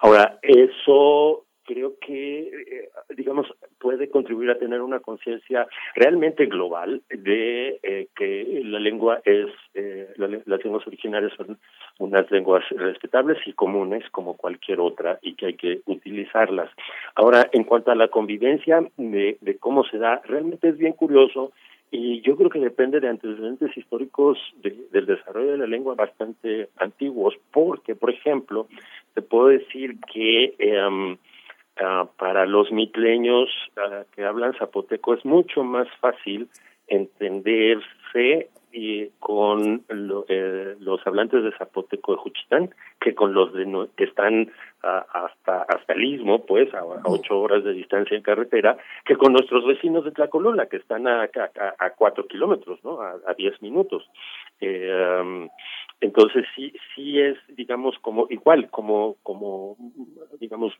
Ahora, 0.00 0.38
eso 0.42 1.46
creo 1.68 1.96
que, 2.00 2.48
eh, 2.48 2.88
digamos, 3.14 3.46
puede 3.78 4.08
contribuir 4.08 4.50
a 4.50 4.58
tener 4.58 4.80
una 4.80 5.00
conciencia 5.00 5.66
realmente 5.94 6.46
global 6.46 7.02
de 7.10 7.78
eh, 7.82 8.08
que 8.16 8.62
la 8.64 8.80
lengua 8.80 9.20
es, 9.22 9.48
eh, 9.74 10.08
las 10.16 10.64
lenguas 10.64 10.86
originarias 10.86 11.32
son 11.36 11.58
unas 11.98 12.30
lenguas 12.30 12.64
respetables 12.70 13.36
y 13.46 13.52
comunes 13.52 14.02
como 14.10 14.34
cualquier 14.34 14.80
otra 14.80 15.18
y 15.20 15.34
que 15.34 15.46
hay 15.46 15.54
que 15.54 15.80
utilizarlas. 15.84 16.70
Ahora, 17.14 17.50
en 17.52 17.64
cuanto 17.64 17.90
a 17.90 17.96
la 17.96 18.08
convivencia 18.08 18.82
de, 18.96 19.36
de 19.38 19.58
cómo 19.58 19.84
se 19.84 19.98
da, 19.98 20.22
realmente 20.24 20.70
es 20.70 20.78
bien 20.78 20.94
curioso 20.94 21.52
y 21.90 22.22
yo 22.22 22.36
creo 22.36 22.48
que 22.48 22.60
depende 22.60 23.00
de 23.00 23.08
antecedentes 23.08 23.76
históricos 23.76 24.38
del 24.62 25.06
desarrollo 25.06 25.52
de 25.52 25.58
la 25.58 25.66
lengua 25.66 25.94
bastante 25.94 26.68
antiguos, 26.78 27.34
porque, 27.50 27.94
por 27.94 28.10
ejemplo, 28.10 28.68
te 29.14 29.22
puedo 29.22 29.48
decir 29.48 29.96
que 30.12 30.54
eh, 30.58 31.16
Ah, 31.80 32.08
para 32.18 32.44
los 32.44 32.72
mitleños 32.72 33.48
uh, 33.76 34.02
que 34.12 34.24
hablan 34.24 34.52
zapoteco 34.54 35.14
es 35.14 35.24
mucho 35.24 35.62
más 35.62 35.86
fácil 36.00 36.48
entenderse 36.88 38.48
y 38.72 39.10
con 39.20 39.84
lo, 39.88 40.24
eh, 40.28 40.74
los 40.80 41.06
hablantes 41.06 41.44
de 41.44 41.52
zapoteco 41.52 42.12
de 42.12 42.18
Juchitán 42.18 42.70
que 43.00 43.14
con 43.14 43.32
los 43.32 43.52
de 43.52 43.88
que 43.96 44.04
están 44.04 44.50
uh, 44.82 45.02
hasta 45.12 45.62
hasta 45.62 45.92
el 45.92 46.04
istmo 46.04 46.44
pues 46.46 46.74
a, 46.74 46.84
ocho 47.04 47.40
horas 47.40 47.62
de 47.62 47.72
distancia 47.74 48.16
en 48.16 48.24
carretera 48.24 48.76
que 49.04 49.16
con 49.16 49.32
nuestros 49.32 49.64
vecinos 49.64 50.04
de 50.04 50.10
Tlacolola 50.10 50.66
que 50.66 50.78
están 50.78 51.06
a, 51.06 51.28
cuatro 51.96 52.26
kilómetros 52.26 52.82
no 52.82 53.00
a, 53.00 53.34
diez 53.36 53.60
minutos. 53.62 54.04
Eh, 54.60 55.48
entonces 56.00 56.44
sí 56.54 56.72
sí 56.94 57.20
es 57.20 57.36
digamos 57.56 57.98
como 58.00 58.26
igual 58.30 58.70
como 58.70 59.16
como 59.22 59.76
digamos 60.40 60.72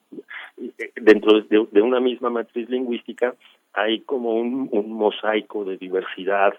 dentro 0.96 1.40
de, 1.40 1.66
de 1.70 1.82
una 1.82 2.00
misma 2.00 2.30
matriz 2.30 2.68
lingüística 2.68 3.34
hay 3.72 4.00
como 4.00 4.34
un, 4.34 4.68
un 4.70 4.92
mosaico 4.92 5.64
de 5.64 5.76
diversidad 5.76 6.54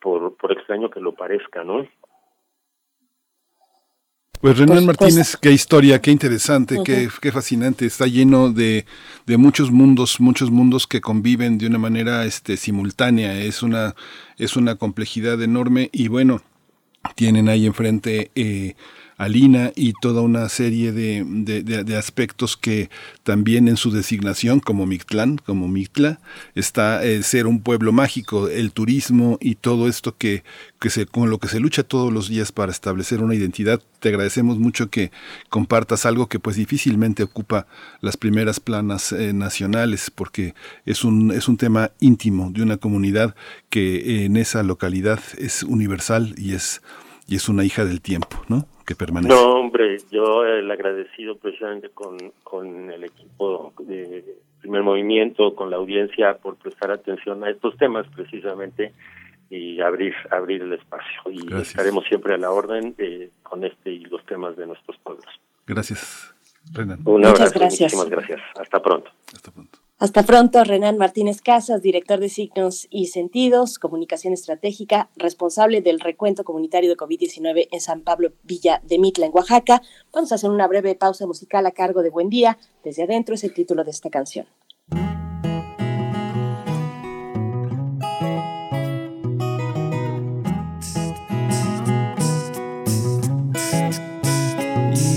por 0.00 0.36
por 0.36 0.52
extraño 0.52 0.90
que 0.90 1.00
lo 1.00 1.12
parezca 1.12 1.64
no 1.64 1.86
pues 4.44 4.58
Renan 4.58 4.84
Martínez, 4.84 5.38
qué 5.40 5.52
historia, 5.52 6.02
qué 6.02 6.10
interesante, 6.10 6.76
qué, 6.84 7.08
qué, 7.22 7.32
fascinante. 7.32 7.86
Está 7.86 8.06
lleno 8.06 8.52
de, 8.52 8.84
de, 9.24 9.38
muchos 9.38 9.70
mundos, 9.70 10.20
muchos 10.20 10.50
mundos 10.50 10.86
que 10.86 11.00
conviven 11.00 11.56
de 11.56 11.66
una 11.66 11.78
manera 11.78 12.26
este, 12.26 12.58
simultánea. 12.58 13.40
Es 13.40 13.62
una, 13.62 13.94
es 14.36 14.58
una 14.58 14.74
complejidad 14.74 15.42
enorme 15.42 15.88
y 15.92 16.08
bueno, 16.08 16.42
tienen 17.14 17.48
ahí 17.48 17.66
enfrente 17.66 18.30
eh, 18.34 18.74
a 19.24 19.28
Lina 19.28 19.72
y 19.74 19.94
toda 19.94 20.20
una 20.20 20.48
serie 20.48 20.92
de, 20.92 21.24
de, 21.26 21.62
de, 21.62 21.96
aspectos 21.96 22.56
que 22.56 22.90
también 23.22 23.68
en 23.68 23.76
su 23.76 23.90
designación 23.90 24.60
como 24.60 24.86
Mictlán, 24.86 25.38
como 25.38 25.66
Mictla, 25.66 26.20
está 26.54 27.02
eh, 27.02 27.22
ser 27.22 27.46
un 27.46 27.62
pueblo 27.62 27.90
mágico, 27.90 28.48
el 28.48 28.72
turismo 28.72 29.38
y 29.40 29.54
todo 29.54 29.88
esto 29.88 30.16
que, 30.16 30.44
que 30.78 30.90
se, 30.90 31.06
con 31.06 31.30
lo 31.30 31.38
que 31.38 31.48
se 31.48 31.58
lucha 31.58 31.82
todos 31.82 32.12
los 32.12 32.28
días 32.28 32.52
para 32.52 32.70
establecer 32.70 33.22
una 33.22 33.34
identidad. 33.34 33.80
Te 34.00 34.10
agradecemos 34.10 34.58
mucho 34.58 34.90
que 34.90 35.10
compartas 35.48 36.04
algo 36.04 36.28
que 36.28 36.38
pues 36.38 36.56
difícilmente 36.56 37.22
ocupa 37.22 37.66
las 38.02 38.18
primeras 38.18 38.60
planas 38.60 39.12
eh, 39.12 39.32
nacionales 39.32 40.10
porque 40.14 40.54
es 40.84 41.02
un, 41.02 41.32
es 41.32 41.48
un 41.48 41.56
tema 41.56 41.92
íntimo 41.98 42.50
de 42.50 42.62
una 42.62 42.76
comunidad 42.76 43.34
que 43.70 44.26
en 44.26 44.36
esa 44.36 44.62
localidad 44.62 45.20
es 45.38 45.62
universal 45.62 46.34
y 46.36 46.52
es 46.52 46.82
y 47.26 47.36
es 47.36 47.48
una 47.48 47.64
hija 47.64 47.84
del 47.84 48.00
tiempo, 48.00 48.36
¿no? 48.48 48.66
Que 48.86 48.94
permanece. 48.94 49.34
No, 49.34 49.54
hombre, 49.60 49.96
yo 50.10 50.44
el 50.44 50.70
agradecido 50.70 51.36
precisamente 51.38 51.88
con, 51.90 52.16
con 52.42 52.90
el 52.90 53.04
equipo 53.04 53.72
de 53.80 54.36
primer 54.60 54.82
movimiento, 54.82 55.54
con 55.54 55.70
la 55.70 55.76
audiencia 55.76 56.36
por 56.38 56.56
prestar 56.56 56.90
atención 56.90 57.42
a 57.44 57.50
estos 57.50 57.76
temas 57.78 58.06
precisamente 58.14 58.92
y 59.50 59.80
abrir 59.80 60.14
abrir 60.30 60.62
el 60.62 60.72
espacio 60.72 61.20
y 61.30 61.44
Gracias. 61.46 61.68
estaremos 61.70 62.04
siempre 62.06 62.34
a 62.34 62.38
la 62.38 62.50
orden 62.50 62.94
eh, 62.98 63.30
con 63.42 63.64
este 63.64 63.90
y 63.90 64.00
los 64.06 64.24
temas 64.26 64.56
de 64.56 64.66
nuestros 64.66 64.96
pueblos. 64.98 65.26
Gracias, 65.66 66.34
Renan. 66.72 67.00
Un 67.04 67.24
abrazo, 67.24 67.42
Muchas 67.44 67.54
gracias. 67.54 67.94
muchísimas 67.94 68.08
gracias. 68.10 68.40
Hasta 68.58 68.82
pronto. 68.82 69.10
Hasta 69.34 69.50
pronto. 69.50 69.78
Hasta 69.96 70.24
pronto, 70.24 70.64
Renan 70.64 70.98
Martínez 70.98 71.40
Casas, 71.40 71.80
director 71.80 72.18
de 72.18 72.28
Signos 72.28 72.88
y 72.90 73.06
Sentidos, 73.06 73.78
Comunicación 73.78 74.34
Estratégica, 74.34 75.08
responsable 75.14 75.82
del 75.82 76.00
recuento 76.00 76.42
comunitario 76.42 76.90
de 76.90 76.96
COVID-19 76.96 77.68
en 77.70 77.80
San 77.80 78.02
Pablo 78.02 78.32
Villa 78.42 78.82
de 78.84 78.98
Mitla, 78.98 79.26
en 79.26 79.32
Oaxaca. 79.32 79.82
Vamos 80.12 80.32
a 80.32 80.34
hacer 80.34 80.50
una 80.50 80.66
breve 80.66 80.96
pausa 80.96 81.28
musical 81.28 81.64
a 81.66 81.70
cargo 81.70 82.02
de 82.02 82.10
Buen 82.10 82.28
Día. 82.28 82.58
Desde 82.82 83.04
adentro 83.04 83.36
es 83.36 83.44
el 83.44 83.54
título 83.54 83.84
de 83.84 83.92
esta 83.92 84.10
canción. 84.10 84.46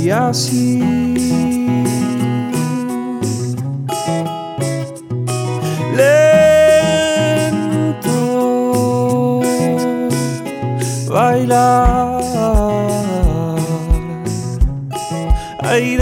Y 0.03 0.09
así 0.11 1.06
ahí 15.77 15.95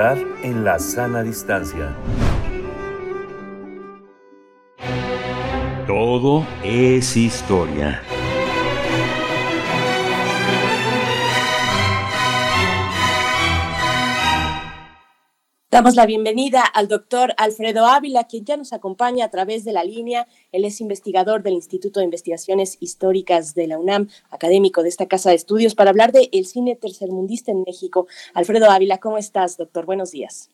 En 0.00 0.62
la 0.62 0.78
sana 0.78 1.24
distancia. 1.24 1.92
Todo 5.88 6.46
es 6.62 7.16
historia. 7.16 8.00
Damos 15.78 15.94
la 15.94 16.06
bienvenida 16.06 16.62
al 16.62 16.88
doctor 16.88 17.34
Alfredo 17.36 17.86
Ávila, 17.86 18.24
quien 18.24 18.44
ya 18.44 18.56
nos 18.56 18.72
acompaña 18.72 19.24
a 19.26 19.30
través 19.30 19.64
de 19.64 19.70
la 19.72 19.84
línea. 19.84 20.26
Él 20.50 20.64
es 20.64 20.80
investigador 20.80 21.44
del 21.44 21.52
Instituto 21.54 22.00
de 22.00 22.04
Investigaciones 22.04 22.78
Históricas 22.80 23.54
de 23.54 23.68
la 23.68 23.78
UNAM, 23.78 24.08
académico 24.30 24.82
de 24.82 24.88
esta 24.88 25.06
casa 25.06 25.30
de 25.30 25.36
estudios, 25.36 25.76
para 25.76 25.90
hablar 25.90 26.10
de 26.10 26.30
el 26.32 26.46
cine 26.46 26.74
tercermundista 26.74 27.52
en 27.52 27.62
México. 27.62 28.08
Alfredo 28.34 28.68
Ávila, 28.72 28.98
¿cómo 28.98 29.18
estás, 29.18 29.56
doctor? 29.56 29.86
Buenos 29.86 30.10
días. 30.10 30.50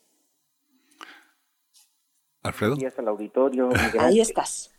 Alfredo. 2.43 2.73
Buenos 2.73 2.81
días 2.81 2.99
al 2.99 3.09
auditorio. 3.09 3.71
Ahí 4.01 4.21
estás. 4.21 4.75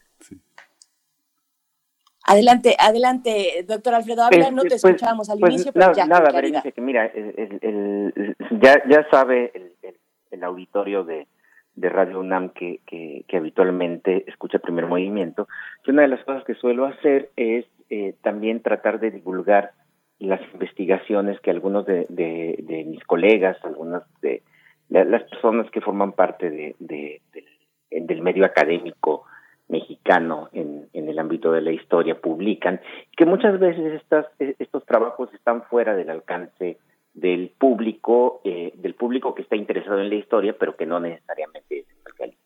Adelante, 2.23 2.75
adelante, 2.77 3.65
doctor 3.67 3.95
Alfredo 3.95 4.21
Ávila. 4.25 4.51
No 4.51 4.61
te 4.61 4.69
Pues, 4.69 4.83
escuchábamos 4.85 5.27
al 5.27 5.39
pues, 5.39 5.53
inicio, 5.55 5.73
pero 5.73 5.87
nada, 5.87 5.97
ya. 5.97 6.05
nada. 6.05 6.31
Berenice, 6.31 6.71
que 6.71 6.81
mira, 6.81 7.07
el- 7.07 7.33
el- 7.35 8.13
el- 8.15 8.35
ya, 8.61 8.79
ya 8.87 9.07
sabe 9.09 9.51
el, 9.55 9.71
el- 10.35 10.43
auditorio 10.43 11.03
de, 11.03 11.27
Radio 11.89 12.19
UNAM 12.19 12.49
que, 12.49 12.79
habitualmente 13.37 14.23
escucha 14.27 14.59
primer 14.59 14.85
movimiento, 14.87 15.47
que 15.83 15.91
una 15.91 16.03
de 16.03 16.07
las 16.09 16.23
cosas 16.23 16.43
que 16.45 16.53
suelo 16.55 16.85
hacer 16.85 17.29
es 17.35 17.65
eh, 17.89 18.13
también 18.21 18.61
tratar 18.61 18.99
de 18.99 19.11
divulgar 19.11 19.71
las 20.19 20.41
investigaciones 20.53 21.39
que 21.41 21.51
algunos 21.51 21.85
de, 21.85 22.05
mis 22.87 23.03
colegas, 23.03 23.57
algunas 23.63 24.03
de 24.21 24.41
la- 24.89 25.03
las 25.03 25.23
personas 25.23 25.69
que 25.71 25.81
forman 25.81 26.13
parte 26.13 26.49
de, 26.49 26.75
de- 26.79 27.21
del, 27.91 28.21
medio 28.21 28.45
académico 28.45 29.23
mexicano 29.67 30.49
en, 30.53 30.87
en 30.93 31.09
el 31.09 31.17
ámbito 31.19 31.51
de 31.51 31.61
la 31.61 31.71
historia 31.71 32.15
publican, 32.21 32.79
que 33.17 33.25
muchas 33.25 33.59
veces 33.59 33.93
estas, 34.01 34.25
estos 34.39 34.85
trabajos 34.85 35.33
están 35.33 35.63
fuera 35.63 35.95
del 35.95 36.09
alcance 36.09 36.77
del 37.15 37.49
público, 37.57 38.41
eh, 38.43 38.73
del 38.75 38.93
público 38.93 39.33
que 39.33 39.41
está 39.41 39.55
interesado 39.55 39.99
en 39.99 40.09
la 40.09 40.15
historia, 40.15 40.55
pero 40.57 40.75
que 40.75 40.85
no 40.85 40.99
necesariamente 40.99 41.79
es 41.79 41.89
especialista. 41.89 42.41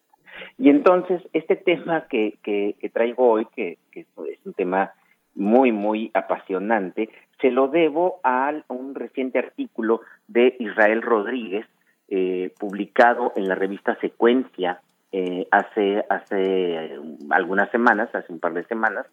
Y 0.58 0.70
entonces, 0.70 1.22
este 1.34 1.56
tema 1.56 2.08
que, 2.08 2.38
que, 2.44 2.76
que 2.80 2.90
traigo 2.90 3.30
hoy, 3.30 3.48
que, 3.56 3.78
es 3.94 4.08
un 4.46 4.54
tema 4.54 4.94
muy, 5.36 5.72
muy 5.72 6.12
apasionante, 6.14 7.10
se 7.42 7.52
lo 7.52 7.68
debo 7.68 8.20
a 8.24 8.54
un 8.68 8.96
reciente 8.96 9.40
artículo 9.40 10.02
de 10.28 10.56
Israel 10.60 11.02
Rodríguez, 11.02 11.66
eh, 12.10 12.52
publicado 12.60 13.34
en 13.36 13.48
la 13.48 13.56
revista 13.56 13.96
Secuencia 14.02 14.82
eh, 15.12 15.48
hace, 15.52 16.04
hace 16.10 16.36
eh, 16.38 17.00
algunas 17.30 17.70
semanas, 17.72 18.14
hace 18.14 18.32
un 18.32 18.40
par 18.40 18.54
de 18.54 18.64
semanas. 18.66 19.06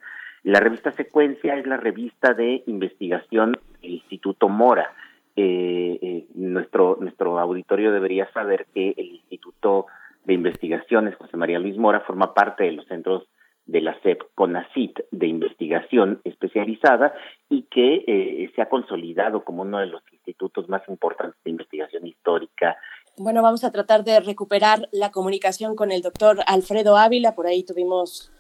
La 0.43 0.61
revista 0.61 0.93
Secuencia 0.93 1.57
es 1.57 1.67
la 1.67 1.77
revista 1.77 2.35
de 2.35 2.63
investigación 2.67 3.53
del 3.81 3.93
Instituto 3.93 4.49
Mora. 4.49 4.93
Eh, 5.37 5.99
eh, 6.01 6.27
nuestro, 6.35 6.97
nuestro 6.99 7.39
auditorio 7.39 7.93
debería 7.93 8.31
saber 8.33 8.67
que 8.75 8.95
el 8.97 9.17
Instituto 9.17 9.87
de 10.25 10.33
Investigaciones 10.33 11.15
José 11.17 11.37
María 11.37 11.59
Luis 11.59 11.77
Mora 11.77 12.01
forma 12.01 12.33
parte 12.33 12.65
de 12.65 12.73
los 12.73 12.87
centros 12.87 13.29
de 13.67 13.81
la 13.81 14.01
SEP 14.01 14.23
CONACIT 14.35 15.01
de 15.11 15.27
investigación 15.27 16.21
especializada 16.25 17.13
y 17.51 17.63
que 17.63 18.05
eh, 18.07 18.51
se 18.55 18.63
ha 18.63 18.69
consolidado 18.69 19.45
como 19.45 19.63
uno 19.63 19.79
de 19.79 19.87
los 19.87 20.03
institutos 20.13 20.69
más 20.69 20.83
importantes 20.89 21.39
de 21.45 21.51
investigación 21.51 22.07
histórica 22.07 22.77
Bueno, 23.19 23.43
vamos 23.43 23.65
a 23.65 23.73
tratar 23.73 24.05
de 24.05 24.21
recuperar 24.21 24.89
la 24.93 25.11
comunicación 25.11 25.75
con 25.75 25.91
el 25.91 26.01
doctor 26.01 26.39
Alfredo 26.47 26.97
Ávila. 26.97 27.35
Por 27.35 27.47
ahí 27.47 27.65
tuvimos 27.65 28.33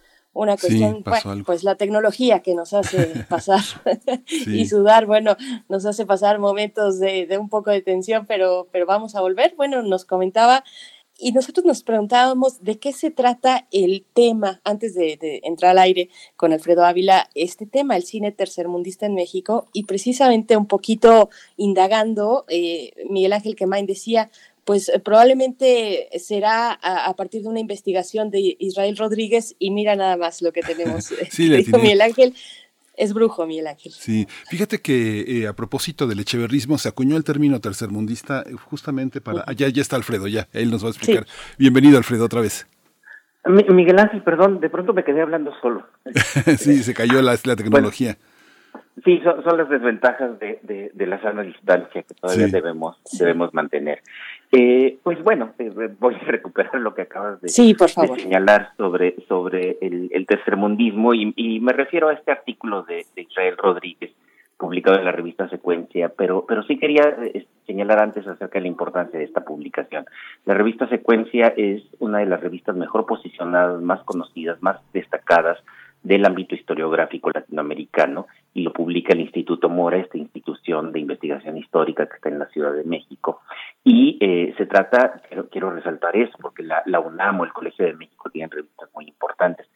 una 0.42 0.56
cuestión, 0.56 1.02
bueno, 1.04 1.44
pues 1.44 1.64
la 1.64 1.76
tecnología 1.76 2.40
que 2.40 2.54
nos 2.54 2.72
hace 2.74 3.24
pasar 3.28 3.60
Sí. 4.26 4.60
y 4.60 4.66
sudar, 4.66 5.06
bueno, 5.06 5.36
nos 5.68 5.86
hace 5.86 6.04
pasar 6.06 6.38
momentos 6.38 6.98
de, 6.98 7.26
de 7.26 7.38
un 7.38 7.48
poco 7.48 7.70
de 7.70 7.82
tensión, 7.82 8.26
pero, 8.26 8.68
pero 8.70 8.86
vamos 8.86 9.14
a 9.14 9.20
volver. 9.20 9.54
Bueno, 9.56 9.82
nos 9.82 10.04
comentaba 10.04 10.62
y 11.18 11.32
nosotros 11.32 11.64
nos 11.64 11.82
preguntábamos 11.82 12.62
de 12.62 12.78
qué 12.78 12.92
se 12.92 13.10
trata 13.10 13.66
el 13.70 14.04
tema, 14.12 14.60
antes 14.64 14.94
de, 14.94 15.16
de 15.16 15.40
entrar 15.44 15.70
al 15.70 15.78
aire 15.78 16.10
con 16.36 16.52
Alfredo 16.52 16.84
Ávila, 16.84 17.30
este 17.34 17.64
tema, 17.64 17.96
el 17.96 18.04
cine 18.04 18.32
tercermundista 18.32 19.06
en 19.06 19.14
México, 19.14 19.68
y 19.72 19.84
precisamente 19.84 20.58
un 20.58 20.66
poquito 20.66 21.30
indagando, 21.56 22.44
eh, 22.48 22.92
Miguel 23.08 23.32
Ángel 23.32 23.56
Quemain 23.56 23.86
decía, 23.86 24.30
pues 24.66 24.90
eh, 24.90 24.98
probablemente 24.98 26.08
será 26.18 26.72
a, 26.72 27.06
a 27.06 27.14
partir 27.14 27.40
de 27.42 27.48
una 27.48 27.60
investigación 27.60 28.30
de 28.30 28.56
Israel 28.58 28.96
Rodríguez, 28.98 29.54
y 29.58 29.70
mira 29.70 29.96
nada 29.96 30.16
más 30.18 30.42
lo 30.42 30.52
que 30.52 30.60
tenemos, 30.60 31.04
Sí, 31.30 31.48
le 31.48 31.58
atiné. 31.60 31.78
Miguel 31.78 32.00
Ángel, 32.02 32.34
es 32.96 33.12
brujo 33.14 33.46
Miguel 33.46 33.66
Ángel. 33.68 33.92
Sí, 33.92 34.26
fíjate 34.48 34.80
que 34.80 35.20
eh, 35.42 35.46
a 35.46 35.52
propósito 35.54 36.06
del 36.06 36.18
echeverrismo 36.20 36.78
se 36.78 36.88
acuñó 36.88 37.16
el 37.16 37.24
término 37.24 37.60
tercermundista 37.60 38.42
eh, 38.46 38.52
justamente 38.54 39.20
para... 39.20 39.44
Ah, 39.46 39.52
ya, 39.52 39.68
ya 39.68 39.82
está 39.82 39.96
Alfredo, 39.96 40.26
ya, 40.28 40.48
él 40.52 40.70
nos 40.70 40.82
va 40.82 40.88
a 40.88 40.90
explicar. 40.92 41.26
Bienvenido 41.58 41.96
Alfredo 41.98 42.24
otra 42.24 42.40
vez. 42.40 42.66
Mi- 43.44 43.64
Miguel 43.72 43.98
Ángel, 44.00 44.22
perdón, 44.22 44.58
de 44.60 44.68
pronto 44.70 44.92
me 44.92 45.04
quedé 45.04 45.20
hablando 45.22 45.52
solo. 45.62 45.86
sí, 46.58 46.82
se 46.82 46.92
cayó 46.94 47.22
la, 47.22 47.38
la 47.44 47.54
tecnología. 47.56 48.16
Sí, 49.04 49.20
son, 49.22 49.44
son 49.44 49.58
las 49.58 49.68
desventajas 49.68 50.38
de, 50.40 50.58
de, 50.62 50.90
de 50.94 51.06
la 51.06 51.20
sana 51.20 51.42
distancia 51.42 52.02
que 52.02 52.14
todavía 52.14 52.46
Sí. 52.46 52.52
debemos 52.52 52.96
debemos 53.20 53.52
mantener. 53.52 54.02
Eh, 54.52 54.98
pues 55.02 55.22
bueno, 55.24 55.52
eh, 55.58 55.70
voy 55.98 56.14
a 56.14 56.18
recuperar 56.26 56.76
lo 56.76 56.94
que 56.94 57.02
acabas 57.02 57.40
de, 57.40 57.48
Sí, 57.48 57.74
por 57.74 57.88
de 57.88 57.92
favor. 57.94 58.20
señalar 58.20 58.70
sobre 58.76 59.16
sobre 59.28 59.76
el, 59.80 60.08
el 60.12 60.26
tercermundismo 60.26 61.14
y, 61.14 61.32
y 61.36 61.60
me 61.60 61.72
refiero 61.72 62.08
a 62.08 62.12
este 62.14 62.30
artículo 62.32 62.82
de, 62.84 63.04
de 63.14 63.22
Israel 63.22 63.56
Rodríguez 63.56 64.12
publicado 64.56 64.98
en 64.98 65.04
la 65.04 65.12
revista 65.12 65.48
Secuencia, 65.48 66.10
pero 66.16 66.46
pero 66.46 66.62
sí 66.62 66.78
quería 66.78 67.02
eh, 67.22 67.46
señalar 67.66 67.98
antes 68.00 68.26
acerca 68.26 68.58
de 68.58 68.62
la 68.62 68.68
importancia 68.68 69.18
de 69.18 69.24
esta 69.24 69.44
publicación. 69.44 70.06
La 70.44 70.54
revista 70.54 70.88
Secuencia 70.88 71.52
es 71.56 71.82
una 71.98 72.18
de 72.18 72.26
las 72.26 72.40
revistas 72.40 72.76
mejor 72.76 73.04
posicionadas, 73.04 73.82
más 73.82 74.02
conocidas, 74.04 74.62
más 74.62 74.80
destacadas 74.92 75.58
del 76.06 76.24
ámbito 76.24 76.54
historiográfico 76.54 77.30
latinoamericano 77.34 78.28
y 78.54 78.62
lo 78.62 78.72
publica 78.72 79.12
el 79.12 79.22
Instituto 79.22 79.68
Mora, 79.68 79.96
esta 79.96 80.16
institución 80.16 80.92
de 80.92 81.00
investigación 81.00 81.58
histórica 81.58 82.06
que 82.06 82.14
está 82.14 82.28
en 82.28 82.38
la 82.38 82.46
Ciudad 82.46 82.72
de 82.72 82.84
México. 82.84 83.42
Y 83.82 84.16
eh, 84.20 84.54
se 84.56 84.66
trata, 84.66 85.20
quiero, 85.26 85.48
quiero 85.48 85.70
resaltar 85.70 86.16
eso, 86.16 86.38
porque 86.40 86.62
la, 86.62 87.00
UNAM 87.00 87.40
o 87.40 87.44
el 87.44 87.52
Colegio 87.52 87.84
de 87.84 87.94
México 87.94 88.30
tienen 88.30 88.52
revistas 88.52 88.88
muy 88.94 89.08
importantes, 89.08 89.66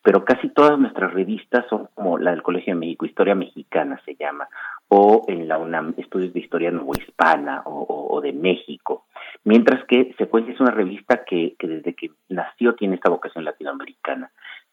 pero 0.00 0.24
casi 0.24 0.48
todas 0.50 0.78
nuestras 0.78 1.12
revistas 1.12 1.66
son 1.68 1.88
como 1.94 2.18
la 2.18 2.30
del 2.30 2.44
Colegio 2.44 2.72
de 2.72 2.78
México, 2.78 3.04
Historia 3.04 3.34
Mexicana 3.34 4.00
se 4.04 4.14
llama, 4.14 4.48
o 4.86 5.24
en 5.26 5.48
la 5.48 5.58
UNAM, 5.58 5.94
Estudios 5.96 6.32
de 6.32 6.38
Historia 6.38 6.70
Novohispana 6.70 7.62
o, 7.66 7.80
o, 7.82 8.16
o 8.16 8.20
de 8.20 8.32
México. 8.32 9.06
Mientras 9.42 9.84
que 9.86 10.14
Secuencia 10.18 10.54
es 10.54 10.60
una 10.60 10.70
revista 10.70 11.24
que, 11.24 11.56
que 11.58 11.66
desde 11.66 11.94
que 11.94 12.12
nació 12.28 12.74
tiene 12.74 12.94
esta 12.94 13.10
vocación 13.10 13.44
latinoamericana. 13.44 14.30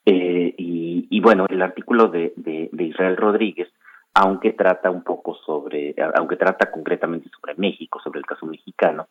Eh, 0.09 0.53
y, 0.57 1.19
bueno, 1.19 1.45
el 1.49 1.61
artículo 1.61 2.07
de, 2.07 2.31
Israel 2.79 3.17
Rodríguez, 3.17 3.67
aunque 4.13 4.53
trata 4.53 4.89
un 4.89 5.03
poco 5.03 5.35
sobre, 5.45 5.93
aunque 6.15 6.37
trata 6.37 6.71
concretamente 6.71 7.29
sobre 7.29 7.55
México, 7.55 7.99
sobre 8.01 8.19
el 8.19 8.25
caso 8.25 8.45
mexicano, 8.45 9.09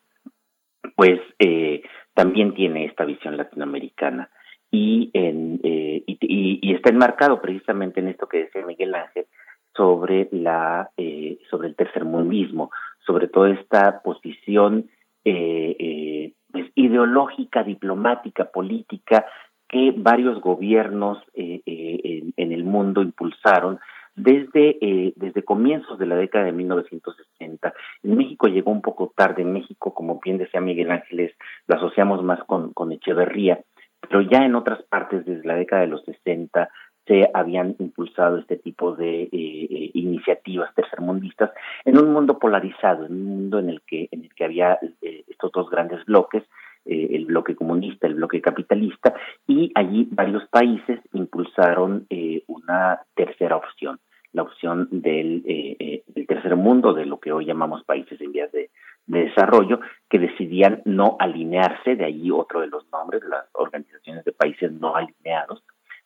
pues 0.95 1.21
eh, 1.37 1.83
también 2.15 2.55
tiene 2.55 2.85
esta 2.85 3.05
visión 3.05 3.37
latinoamericana. 3.37 4.31
Y, 4.71 5.11
en, 5.13 5.59
eh, 5.63 6.03
y, 6.07 6.73
está 6.73 6.89
enmarcado 6.89 7.39
precisamente 7.41 7.99
en 7.99 8.07
esto 8.07 8.27
que 8.27 8.45
decía 8.45 8.65
Miguel 8.65 8.95
Ángel 8.95 9.27
sobre 9.75 10.27
la 10.31 10.89
eh, 10.97 11.37
sobre 11.51 11.67
el 11.67 11.75
tercermundismo, 11.75 12.71
sobre 13.05 13.27
toda 13.27 13.51
esta 13.51 14.01
posición 14.01 14.89
pues, 15.23 16.65
ideológica, 16.73 17.63
diplomática, 17.63 18.45
política 18.45 19.25
que 19.67 19.93
varios 19.95 20.39
gobiernos 20.41 21.17
eh, 21.33 21.61
eh, 21.65 22.23
en, 22.35 22.51
el 22.51 22.63
mundo 22.63 23.01
impulsaron 23.01 23.79
desde, 24.15 24.77
eh, 24.81 25.13
desde 25.15 25.43
comienzos 25.43 25.99
de 25.99 26.07
la 26.07 26.15
década 26.15 26.45
de 26.45 26.51
1960. 26.51 27.73
En 28.03 28.17
México 28.17 28.47
llegó 28.47 28.71
un 28.71 28.81
poco 28.81 29.13
tarde. 29.15 29.43
En 29.43 29.53
México, 29.53 29.93
como 29.93 30.19
bien 30.19 30.37
decía 30.37 30.59
Miguel 30.59 30.91
Ángeles, 30.91 31.33
lo 31.67 31.75
asociamos 31.75 32.23
más 32.23 32.43
con, 32.45 32.73
con 32.73 32.91
Echeverría, 32.91 33.59
pero 34.01 34.21
ya 34.21 34.39
en 34.43 34.55
otras 34.55 34.81
partes, 34.83 35.25
desde 35.25 35.47
la 35.47 35.55
década 35.55 35.83
de 35.83 35.87
los 35.87 36.03
60, 36.05 36.69
se 37.05 37.29
habían 37.33 37.75
impulsado 37.79 38.37
este 38.37 38.57
tipo 38.57 38.93
de 38.93 39.23
eh, 39.23 39.29
eh, 39.31 39.91
iniciativas 39.93 40.73
tercermundistas 40.75 41.51
en 41.85 41.97
un 41.97 42.11
mundo 42.11 42.37
polarizado, 42.37 43.05
en 43.05 43.13
un 43.13 43.25
mundo 43.25 43.59
en 43.59 43.69
el 43.69 43.81
que, 43.81 44.09
en 44.11 44.25
el 44.25 44.33
que 44.33 44.43
había 44.43 44.77
estos 45.01 45.51
dos 45.53 45.69
grandes 45.69 46.03
bloques, 46.05 46.43
eh, 46.87 47.09
el 47.15 47.25
bloque 47.25 47.55
comunista, 47.55 48.07
el 48.07 48.15
bloque 48.15 48.41
capitalista, 48.41 49.13
y 49.45 49.71
allí 49.75 50.07
varios 50.11 50.47
países 50.47 50.99
impulsaron 51.13 52.05
eh, 52.09 52.43
una 52.47 53.01
tercera 53.15 53.57
opción, 53.57 53.99
la 54.31 54.43
opción 54.43 54.87
del, 54.91 55.43
eh, 55.45 56.03
del, 56.07 56.27
tercer 56.27 56.55
mundo, 56.55 56.93
de 56.93 57.05
lo 57.05 57.19
que 57.19 57.31
hoy 57.31 57.45
llamamos 57.45 57.83
países 57.83 58.19
en 58.21 58.31
vías 58.31 58.51
de, 58.51 58.69
de, 59.05 59.25
desarrollo, 59.25 59.81
que 60.09 60.19
decidían 60.19 60.81
no 60.85 61.17
alinearse, 61.19 61.95
de 61.95 62.05
allí 62.05 62.31
otro 62.31 62.61
de 62.61 62.67
los 62.67 62.89
nombres, 62.91 63.21
las 63.27 63.45
organizaciones 63.53 64.23
de 64.23 64.31
países 64.31 64.71
no 64.71 64.95
alineados, 64.95 65.63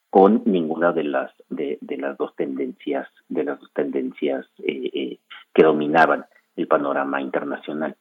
con 0.10 0.42
ninguna 0.46 0.92
de 0.92 1.04
las 1.04 1.32
de, 1.50 1.78
de, 1.82 1.98
las 1.98 2.18
dos 2.18 2.36
tendencias 2.36 3.08
de 3.30 3.46
las 3.46 3.60
dos 3.60 3.72
tendencias 3.74 4.46
que 4.58 5.64
dominaban 5.64 6.26
el 6.56 6.68
panorama 6.68 7.22
internacional. 7.22 7.96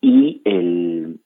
Y 0.00 0.40
el 0.44 1.20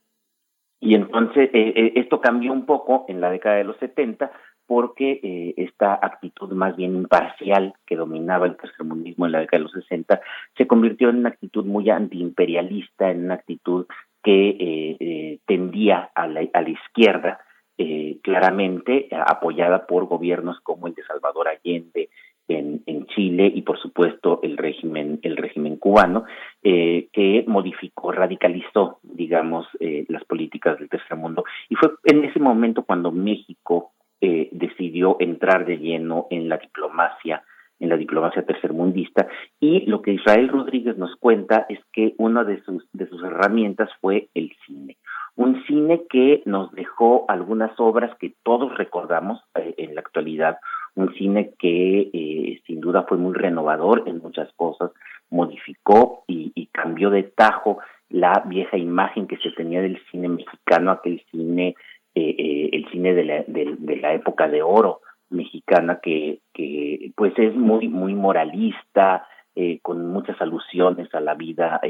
y 0.85 0.95
entonces 0.95 1.51
eh, 1.53 1.93
esto 1.97 2.20
cambió 2.20 2.53
un 2.53 2.66
poco 2.66 3.07
en 3.09 3.20
la 3.20 3.30
década 3.30 3.57
de 3.57 3.64
los 3.64 3.76
70 3.78 4.30
porque 4.66 5.20
eh, 5.22 5.55
esta 5.57 5.95
actitud 5.95 6.53
más 6.53 6.76
bien 6.76 6.95
imparcial 6.95 7.74
que 7.87 7.97
dominaba 7.97 8.47
el 8.47 8.57
tercermundismo 8.57 9.26
en 9.26 9.32
la 9.32 9.41
década 9.41 9.59
de 9.59 9.64
los 9.64 9.72
60 9.72 10.20
se 10.57 10.66
convirtió 10.66 11.09
en 11.09 11.18
una 11.18 11.30
actitud 11.30 11.64
muy 11.64 11.91
antiimperialista, 11.91 13.11
en 13.11 13.24
una 13.24 13.35
actitud 13.35 13.87
que 14.22 14.51
eh, 14.51 14.97
eh, 15.01 15.39
tendía 15.47 16.11
a 16.14 16.26
la, 16.26 16.47
a 16.53 16.62
la 16.62 16.70
izquierda, 16.70 17.41
eh, 17.76 18.18
claramente 18.22 19.09
eh, 19.12 19.18
apoyada 19.26 19.87
por 19.87 20.07
gobiernos 20.07 20.61
como 20.61 20.87
el 20.87 20.95
de 20.95 21.03
Salvador 21.03 21.49
Allende 21.49 22.09
en, 22.49 22.82
en 22.86 23.07
Chile 23.07 23.51
y 23.55 23.62
por 23.62 23.78
supuesto 23.78 24.40
el 24.42 24.57
régimen 24.57 25.18
el 25.22 25.36
régimen 25.36 25.76
cubano 25.76 26.24
eh, 26.62 27.09
que 27.12 27.45
modificó 27.47 28.12
radicalizó 28.12 28.99
digamos 29.03 29.66
eh, 29.80 30.05
las 30.09 30.24
políticas 30.24 30.78
del 30.78 30.88
tercer 30.88 31.16
mundo. 31.16 31.45
Y 31.68 31.76
fue 31.76 31.90
en 32.05 32.24
ese 32.24 32.40
momento 32.40 32.82
cuando 32.82 33.12
México 33.12 33.92
eh, 34.20 34.49
decidió 34.53 35.16
entrar 35.20 35.64
de 35.66 35.78
lleno 35.78 36.26
en 36.30 36.49
la 36.49 36.59
diplomacia 36.59 37.42
en 37.80 37.88
la 37.88 37.97
diplomacia 37.97 38.47
tercermundista. 38.47 39.26
Y 39.59 39.84
lo 39.86 40.01
que 40.01 40.12
Israel 40.12 40.49
Rodríguez 40.49 40.97
nos 40.97 41.16
cuenta 41.16 41.66
es 41.68 41.80
que 41.92 42.14
una 42.18 42.45
de 42.45 42.62
sus 42.62 42.86
de 42.92 43.09
sus 43.09 43.22
herramientas 43.22 43.90
fue 44.01 44.28
el 44.34 44.53
cine 44.66 44.97
un 45.37 45.64
cine 45.64 46.03
que 46.09 46.43
nos 46.45 46.70
dejó 46.72 47.24
algunas 47.28 47.72
obras 47.78 48.16
que 48.18 48.35
todos 48.43 48.76
recordamos 48.76 49.41
eh, 49.57 49.74
en 49.78 49.95
la 49.95 50.01
actualidad, 50.01 50.59
un 50.95 51.12
cine 51.14 51.53
que 51.59 52.11
eh, 52.12 52.62
sin 52.66 52.80
duda 52.80 53.05
fue 53.09 53.18
muy 53.18 53.35
renovador 53.35 54.05
en 54.07 54.18
muchas 54.18 54.53
cosas, 54.55 54.93
modificó 55.30 56.24
y, 56.28 56.53
y, 56.55 56.66
cambió 56.66 57.11
de 57.11 57.24
tajo 57.24 57.78
la 58.09 58.45
vieja 58.47 58.76
imagen 58.76 59.26
que 59.26 59.39
se 59.39 59.51
tenía 59.51 59.80
del 59.80 60.01
cine 60.11 60.28
mexicano, 60.28 60.93
aquel 60.93 61.20
cine, 61.30 61.74
eh, 62.14 62.35
eh 62.39 62.70
el 62.72 62.89
cine 62.91 63.14
de 63.14 63.24
la, 63.24 63.45
de, 63.47 63.97
la 63.97 64.14
época 64.14 64.47
de 64.47 64.62
oro 64.62 65.01
mexicana 65.30 65.99
que, 66.01 66.41
que 66.53 67.11
pues 67.16 67.32
es 67.39 67.55
muy, 67.57 67.89
muy 67.89 68.14
moralista, 68.14 69.26
eh, 69.57 69.80
con 69.82 70.07
muchas 70.09 70.41
alusiones 70.41 71.12
a 71.14 71.20
la 71.20 71.35
vida 71.35 71.80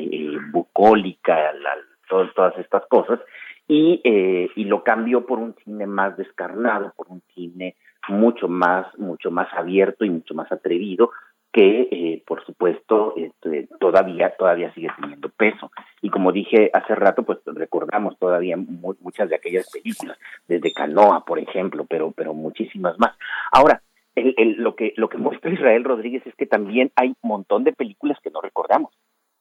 bucólica, 0.53 1.34
a 1.34 1.53
la 1.53 1.70
todas, 2.09 2.32
todas 2.34 2.57
estas 2.59 2.86
cosas, 2.86 3.20
y, 3.66 4.00
eh, 4.05 4.50
y 4.57 4.64
lo 4.64 4.82
cambió 4.82 5.26
por 5.26 5.38
un 5.38 5.55
cine 5.64 5.86
más 5.86 6.16
descarnado, 6.16 6.92
por 6.96 7.09
un 7.09 7.22
cine 7.34 7.76
mucho 8.09 8.48
más, 8.48 8.86
mucho 8.98 9.30
más 9.30 9.48
abierto 9.55 10.05
y 10.05 10.11
mucho 10.11 10.34
más 10.34 10.50
atrevido, 10.52 11.11
que 11.55 11.88
eh, 11.92 12.22
por 12.26 12.44
supuesto 12.44 13.14
este, 13.16 13.68
todavía, 13.78 14.34
todavía 14.36 14.74
sigue 14.74 14.88
teniendo 15.00 15.28
peso. 15.28 15.70
Y 16.02 16.11
como 16.11 16.32
dije 16.32 16.68
hace 16.74 16.96
rato, 16.96 17.22
pues 17.22 17.38
recordamos 17.46 18.18
todavía 18.18 18.57
muchas 18.57 19.28
de 19.28 19.36
aquellas 19.36 19.70
películas, 19.70 20.18
desde 20.48 20.72
Canoa, 20.72 21.24
por 21.24 21.38
ejemplo, 21.38 21.86
pero, 21.88 22.11
pero 22.11 22.34
muchísimas 22.34 22.98
más. 22.98 23.16
Ahora, 23.52 23.82
el, 24.16 24.57
lo, 24.59 24.74
que, 24.74 24.94
lo 24.96 25.09
que 25.09 25.18
muestra 25.18 25.52
Israel 25.52 25.84
Rodríguez 25.84 26.26
es 26.26 26.34
que 26.34 26.46
también 26.46 26.90
hay 26.96 27.09
un 27.09 27.28
montón 27.28 27.62
de 27.62 27.72
películas 27.72 28.18
que 28.20 28.30
no 28.30 28.40
recordamos. 28.40 28.92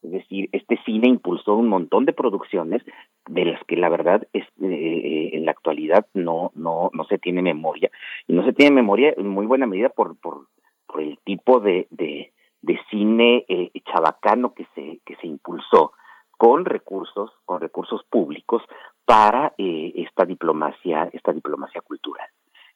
Es 0.04 0.12
decir, 0.12 0.49
este 0.51 0.78
cine 0.86 1.08
impulsó 1.08 1.56
un 1.56 1.70
montón 1.70 2.06
de 2.06 2.14
producciones 2.14 2.84
de 3.28 3.45
las 3.45 3.64
que 3.64 3.78
la 3.78 3.88
verdad 3.88 4.28
es 4.34 4.45
eh, 4.62 5.30
en 5.34 5.45
la 5.45 5.51
actualidad 5.51 6.08
no 6.14 6.51
no 6.56 6.89
no 6.93 7.06
se 7.06 7.18
tiene 7.18 7.41
memoria. 7.41 7.89
Y 8.28 8.34
no 8.34 8.43
se 8.43 8.54
tiene 8.54 8.76
memoria 8.76 9.14
en 9.16 9.28
muy 9.30 9.45
buena 9.45 9.66
medida 9.66 9.89
por 9.89 10.18
por, 10.20 10.47
por 10.86 11.01
el 11.01 11.18
tipo 11.24 11.62
de 11.62 11.88
de, 11.89 12.34
de 12.62 12.80
cine 12.89 13.45
eh, 13.47 13.72
chabacano 13.86 14.54
que 14.54 14.68
se 14.76 14.99
que 15.06 15.16
se 15.16 15.28
impulsó 15.28 15.93
con 16.38 16.66
recursos 16.66 17.32
con 17.45 17.62
recursos 17.62 18.04
públicos 18.10 18.62
para 19.06 19.54
eh, 19.58 19.93
esta 19.95 20.26
diplomacia 20.26 21.10
esta 21.14 21.32
diplomacia 21.32 21.80
cultural. 21.82 22.28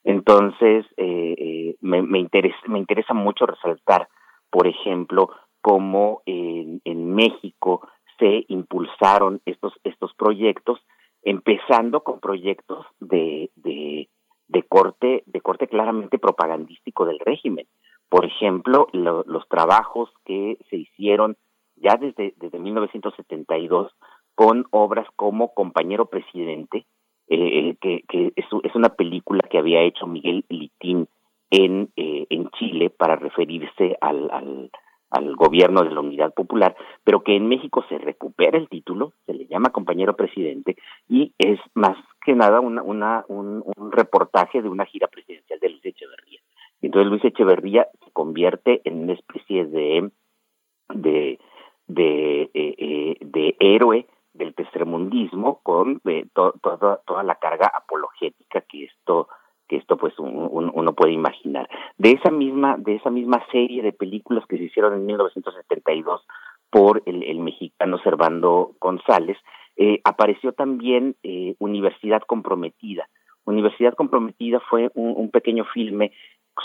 Entonces 0.05 0.85
eh, 0.95 1.75
me, 1.81 2.01
me 2.01 2.19
interesa 2.19 2.57
me 2.67 2.79
interesa 2.79 3.13
mucho 3.13 3.45
resaltar 3.45 4.07
por 4.49 4.65
ejemplo 4.65 5.29
cómo 5.67 6.21
en, 6.25 6.79
México 7.13 7.81
se 8.19 8.45
impulsaron 8.47 9.41
estos 9.45 9.73
estos 9.83 10.13
proyectos 10.13 10.79
empezando 11.23 12.03
con 12.03 12.21
proyectos 12.21 12.85
de, 13.01 13.49
de, 13.55 14.07
corte 14.69 15.23
de 15.25 15.41
corte 15.41 15.67
claramente 15.67 16.19
propagandístico 16.19 17.05
del 17.05 17.19
régimen. 17.19 17.67
Por 18.07 18.23
ejemplo 18.23 18.87
lo, 18.93 19.25
los 19.27 19.45
trabajos 19.49 20.09
que 20.23 20.57
se 20.69 20.77
hicieron 20.77 21.35
ya 21.75 21.97
desde 21.99 22.33
desde 22.37 22.59
1972 22.59 23.91
con 24.35 24.67
obras 24.71 25.07
como 25.17 25.53
compañero 25.53 26.05
presidente 26.05 26.85
eh, 27.27 27.75
que, 27.81 28.03
que 28.07 28.31
es, 28.37 28.45
una 28.73 28.89
película 28.95 29.41
que 29.49 29.57
había 29.57 29.81
hecho 29.81 30.07
Miguel 30.07 30.45
Litín 30.47 31.09
en 31.49 31.89
eh, 31.97 32.25
en 32.29 32.49
Chile 32.51 32.89
para 32.89 33.17
referirse 33.17 33.97
al 33.99 34.69
al 35.09 35.35
gobierno 35.35 35.83
de 35.83 35.91
la 35.91 36.01
Unidad 36.01 36.33
Popular, 36.33 36.75
pero 37.03 37.23
que 37.23 37.35
en 37.35 37.47
México 37.47 37.85
se 37.89 37.97
recupera 37.97 38.57
el 38.57 38.67
título, 38.69 39.13
se 39.25 39.33
le 39.33 39.47
llama 39.47 39.71
compañero 39.71 40.15
presidente 40.15 40.75
y 41.07 41.33
es 41.37 41.59
más 41.73 41.97
que 42.25 42.33
nada 42.33 42.59
una, 42.59 42.81
una, 42.83 43.23
un, 43.27 43.63
un 43.75 43.91
reportaje 43.91 44.61
de 44.61 44.69
una 44.69 44.85
gira 44.85 45.07
presidencial 45.07 45.59
de 45.59 45.69
Luis 45.69 45.85
Echeverría. 45.85 46.41
Entonces 46.81 47.09
Luis 47.09 47.25
Echeverría 47.25 47.87
se 48.03 48.11
convierte 48.11 48.81
en 48.83 49.03
una 49.03 49.13
especie 49.13 49.65
de 49.65 50.11
de 50.93 51.39
de, 51.87 52.49
eh, 52.53 53.17
eh, 53.23 53.55
héroe 53.59 54.07
del 54.33 54.53
tercermundismo 54.53 55.61
con 55.63 56.01
eh, 56.05 56.25
to, 56.33 56.53
toda, 56.61 56.97
toda 57.05 57.23
la 57.23 57.35
carga 57.35 57.71
apologética 57.73 58.61
que 58.61 58.85
esto 58.85 59.29
que 59.67 59.77
esto 59.77 59.97
pues 59.97 60.17
un, 60.19 60.47
un, 60.51 60.71
uno 60.73 60.93
puede 60.93 61.13
imaginar. 61.13 61.69
De 61.97 62.11
esa 62.11 62.31
misma 62.31 62.77
de 62.77 62.95
esa 62.95 63.09
misma 63.09 63.43
serie 63.51 63.81
de 63.81 63.93
películas 63.93 64.45
que 64.47 64.57
se 64.57 64.63
hicieron 64.63 64.93
en 64.93 65.05
1972 65.05 66.21
por 66.69 67.01
el, 67.05 67.39
mexicano 67.39 67.97
Servando 67.99 68.75
González, 68.79 69.37
eh, 69.77 70.01
apareció 70.03 70.53
también 70.53 71.15
eh, 71.23 71.55
Universidad 71.59 72.21
Comprometida. 72.21 73.07
Universidad 73.45 73.93
Comprometida 73.93 74.59
fue 74.69 74.91
un, 74.93 75.29
pequeño 75.29 75.63
filme 75.65 76.11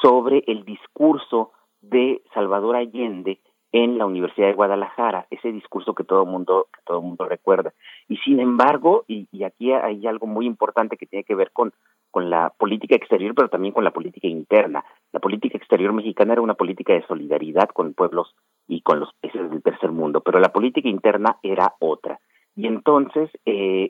sobre 0.01 0.43
el 0.49 0.65
discurso 0.65 1.53
de 1.81 2.23
Salvador 2.35 2.77
Allende 2.77 3.39
en 3.71 3.99
la 3.99 4.07
Universidad 4.07 4.49
de 4.49 4.55
Guadalajara, 4.55 5.27
ese 5.31 5.53
discurso 5.53 5.95
que 5.95 6.05
todo 6.05 6.27
mundo 6.27 6.67
todo 6.85 7.01
mundo 7.01 7.25
recuerda. 7.25 7.73
Y 8.09 8.17
sin 8.19 8.41
embargo, 8.41 9.05
y, 9.07 9.29
aquí 9.45 9.73
hay 9.73 10.07
algo 10.07 10.27
muy 10.27 10.47
importante 10.47 10.97
que 10.97 11.07
tiene 11.07 11.25
que 11.25 11.37
ver 11.37 11.53
con 11.53 11.73
con 12.13 12.31
la 12.31 12.51
política 12.51 12.95
exterior, 12.95 13.35
pero 13.35 13.49
también 13.49 13.75
con 13.75 13.83
la 13.83 13.91
política 13.91 14.29
interna. 14.29 14.85
La 15.13 15.19
política 15.19 15.59
exterior 15.59 15.93
mexicana 15.93 16.35
era 16.35 16.43
una 16.43 16.55
política 16.55 16.93
de 16.93 17.05
solidaridad 17.07 17.71
con 17.71 17.95
pueblos 17.95 18.37
y 18.69 18.83
con 18.83 19.01
los 19.01 19.13
países 19.15 19.51
del 19.51 19.63
tercer 19.63 19.91
mundo, 19.91 20.21
pero 20.21 20.39
la 20.39 20.53
política 20.53 20.89
interna 20.89 21.39
era 21.43 21.75
otra. 21.81 22.21
Y 22.55 22.67
entonces 22.67 23.31
eh, 23.47 23.89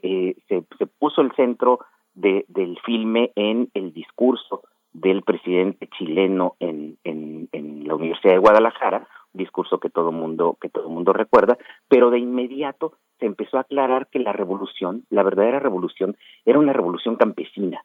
eh, 0.49 0.63
se, 0.79 0.87
puso 0.87 1.21
el 1.21 1.33
centro 1.33 1.81
de, 2.15 2.45
del 2.49 2.79
filme 2.87 3.33
en 3.35 3.69
el 3.75 3.93
discurso 3.93 4.63
del 4.93 5.23
presidente 5.23 5.89
chileno 5.99 6.55
en, 6.61 6.99
en, 7.03 7.49
en 7.53 7.89
la 7.89 7.97
Universidad 7.97 8.35
de 8.35 8.41
Guadalajara, 8.41 9.09
discurso 9.33 9.81
que 9.81 9.91
todo 9.91 10.13
mundo 10.13 10.59
que 10.61 10.69
todo 10.69 10.89
mundo 10.89 11.13
recuerda, 11.13 11.59
pero 11.89 12.11
de 12.11 12.19
inmediato 12.19 12.93
se 13.19 13.27
empezó 13.27 13.57
a 13.57 13.63
aclarar 13.63 14.09
que 14.09 14.19
la 14.19 14.33
revolución, 14.33 15.05
la 15.11 15.23
verdadera 15.23 15.59
revolución, 15.59 16.17
era 16.45 16.59
una 16.59 16.73
revolución 16.73 17.17
campesina, 17.17 17.85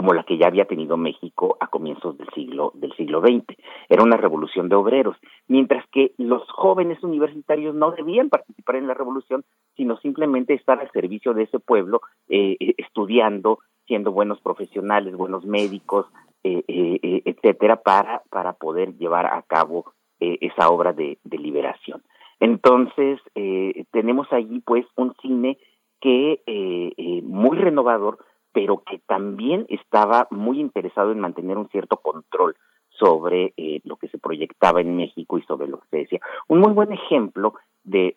como 0.00 0.14
la 0.14 0.22
que 0.22 0.38
ya 0.38 0.46
había 0.46 0.64
tenido 0.64 0.96
México 0.96 1.58
a 1.60 1.66
comienzos 1.66 2.16
del 2.16 2.26
siglo 2.30 2.72
del 2.74 2.90
siglo 2.96 3.20
XX. 3.20 3.54
Era 3.86 4.02
una 4.02 4.16
revolución 4.16 4.70
de 4.70 4.74
obreros, 4.74 5.14
mientras 5.46 5.86
que 5.90 6.12
los 6.16 6.42
jóvenes 6.52 7.02
universitarios 7.02 7.74
no 7.74 7.90
debían 7.90 8.30
participar 8.30 8.76
en 8.76 8.86
la 8.86 8.94
revolución, 8.94 9.44
sino 9.76 9.98
simplemente 9.98 10.54
estar 10.54 10.80
al 10.80 10.90
servicio 10.90 11.34
de 11.34 11.42
ese 11.42 11.58
pueblo, 11.58 12.00
eh, 12.30 12.56
estudiando, 12.78 13.58
siendo 13.86 14.10
buenos 14.10 14.40
profesionales, 14.40 15.14
buenos 15.14 15.44
médicos, 15.44 16.06
eh, 16.44 16.64
eh, 16.66 17.20
etcétera, 17.26 17.82
para 17.82 18.22
para 18.30 18.54
poder 18.54 18.96
llevar 18.96 19.26
a 19.26 19.42
cabo 19.42 19.92
eh, 20.18 20.38
esa 20.40 20.70
obra 20.70 20.94
de, 20.94 21.18
de 21.24 21.36
liberación. 21.36 22.00
Entonces 22.40 23.20
eh, 23.34 23.84
tenemos 23.92 24.32
allí 24.32 24.60
pues 24.60 24.86
un 24.96 25.14
cine 25.20 25.58
que 26.00 26.40
eh, 26.46 26.92
eh, 26.96 27.20
muy 27.22 27.58
renovador 27.58 28.16
pero 28.52 28.82
que 28.84 28.98
también 29.06 29.66
estaba 29.68 30.26
muy 30.30 30.60
interesado 30.60 31.12
en 31.12 31.20
mantener 31.20 31.56
un 31.56 31.68
cierto 31.68 31.98
control 31.98 32.56
sobre 32.90 33.54
eh, 33.56 33.80
lo 33.84 33.96
que 33.96 34.08
se 34.08 34.18
proyectaba 34.18 34.80
en 34.80 34.96
México 34.96 35.38
y 35.38 35.42
sobre 35.42 35.68
lo 35.68 35.78
que 35.80 35.88
se 35.90 35.96
decía. 35.98 36.20
Un 36.48 36.60
muy 36.60 36.72
buen 36.72 36.92
ejemplo 36.92 37.54
de, 37.82 38.14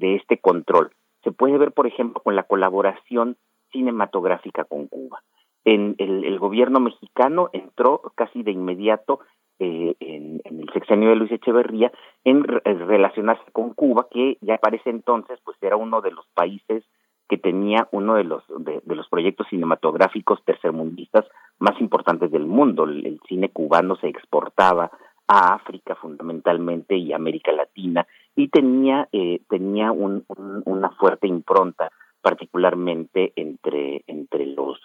este 0.00 0.38
control 0.38 0.90
se 1.22 1.32
puede 1.32 1.58
ver, 1.58 1.72
por 1.72 1.86
ejemplo, 1.86 2.20
con 2.22 2.34
la 2.34 2.44
colaboración 2.44 3.36
cinematográfica 3.70 4.64
con 4.64 4.88
Cuba. 4.88 5.22
En 5.64 5.94
el, 5.98 6.38
gobierno 6.38 6.80
mexicano 6.80 7.50
entró 7.52 8.00
casi 8.16 8.42
de 8.42 8.50
inmediato 8.50 9.20
eh, 9.58 9.94
en, 10.00 10.40
en, 10.44 10.60
el 10.60 10.72
sexenio 10.72 11.10
de 11.10 11.16
Luis 11.16 11.30
Echeverría 11.30 11.92
en, 12.24 12.44
en 12.64 12.88
relacionarse 12.88 13.44
con 13.52 13.74
Cuba, 13.74 14.08
que 14.10 14.38
ya 14.40 14.58
parece 14.58 14.90
entonces 14.90 15.38
pues 15.44 15.56
era 15.60 15.76
uno 15.76 16.00
de 16.00 16.10
los 16.10 16.26
países 16.34 16.84
que 17.32 17.38
tenía 17.38 17.88
uno 17.92 18.16
de 18.16 18.24
los 18.24 18.44
de, 18.58 18.82
los 18.84 19.08
proyectos 19.08 19.46
cinematográficos 19.48 20.44
tercermundistas 20.44 21.24
más 21.60 21.80
importantes 21.80 22.30
del 22.30 22.44
mundo. 22.44 22.84
El, 22.84 23.18
cine 23.26 23.48
cubano 23.48 23.96
se 23.96 24.08
exportaba 24.08 24.90
a 25.26 25.54
África 25.54 25.94
fundamentalmente 25.94 26.94
y 26.94 27.14
América 27.14 27.50
Latina 27.52 28.06
y 28.36 28.48
tenía 28.48 29.08
eh, 29.12 29.40
tenía 29.48 29.92
un, 29.92 30.26
un, 30.28 30.62
una 30.66 30.90
fuerte 30.90 31.26
impronta 31.26 31.90
particularmente 32.20 33.32
entre 33.34 34.04
entre 34.06 34.44
los 34.44 34.78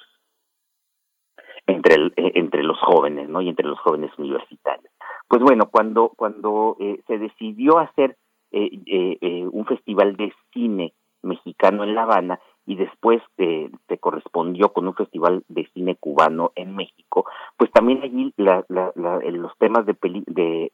entre 1.66 1.96
el, 1.96 2.14
eh, 2.16 2.32
entre 2.36 2.64
los 2.64 2.80
jóvenes 2.80 3.28
no 3.28 3.42
y 3.42 3.50
entre 3.50 3.68
los 3.68 3.80
jóvenes 3.80 4.12
universitarios 4.18 4.94
pues 5.28 5.42
bueno 5.42 5.68
cuando 5.70 6.14
cuando 6.16 6.78
eh, 6.80 7.02
se 7.08 7.18
decidió 7.18 7.78
hacer 7.80 8.16
un 8.50 9.66
festival 9.66 10.16
de 10.16 10.32
cine 10.54 10.94
mexicano 11.28 11.84
en 11.84 11.94
La 11.94 12.04
Habana 12.04 12.40
y 12.66 12.76
después 12.76 13.22
eh, 13.38 13.70
se 13.88 13.98
correspondió 13.98 14.74
con 14.74 14.88
un 14.88 14.96
festival 14.96 15.44
de 15.48 15.68
cine 15.74 15.96
cubano 15.96 16.52
en 16.56 16.76
México, 16.76 17.26
pues 17.56 17.72
también 17.72 18.02
allí 18.04 18.34
la, 18.38 18.66
la, 18.68 18.92
los 18.96 19.58
temas 19.58 19.86
de, 19.86 19.94
peli, 19.94 20.24
de, 20.28 20.72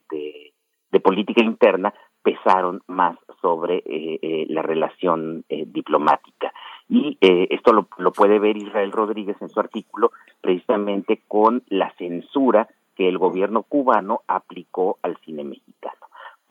política 1.02 1.44
interna 1.44 1.94
pesaron 2.24 2.82
más 2.88 3.18
sobre 3.42 3.78
eh, 3.80 4.20
eh, 4.22 4.46
la 4.48 4.62
relación 4.62 5.44
eh, 5.50 5.66
diplomática. 5.68 6.54
Y 6.88 7.18
eh, 7.20 7.48
esto 7.50 7.74
lo, 7.74 7.88
lo 7.98 8.14
puede 8.14 8.40
ver 8.40 8.56
Israel 8.56 8.92
Rodríguez 8.92 9.36
en 9.42 9.50
su 9.50 9.60
artículo 9.60 10.12
precisamente 10.40 11.22
con 11.28 11.64
la 11.68 11.94
censura 11.98 12.70
que 12.96 13.10
el 13.10 13.18
gobierno 13.18 13.64
cubano 13.64 14.22
aplicó 14.28 14.98
al 15.02 15.18
cine 15.26 15.44
mexicano. 15.44 16.04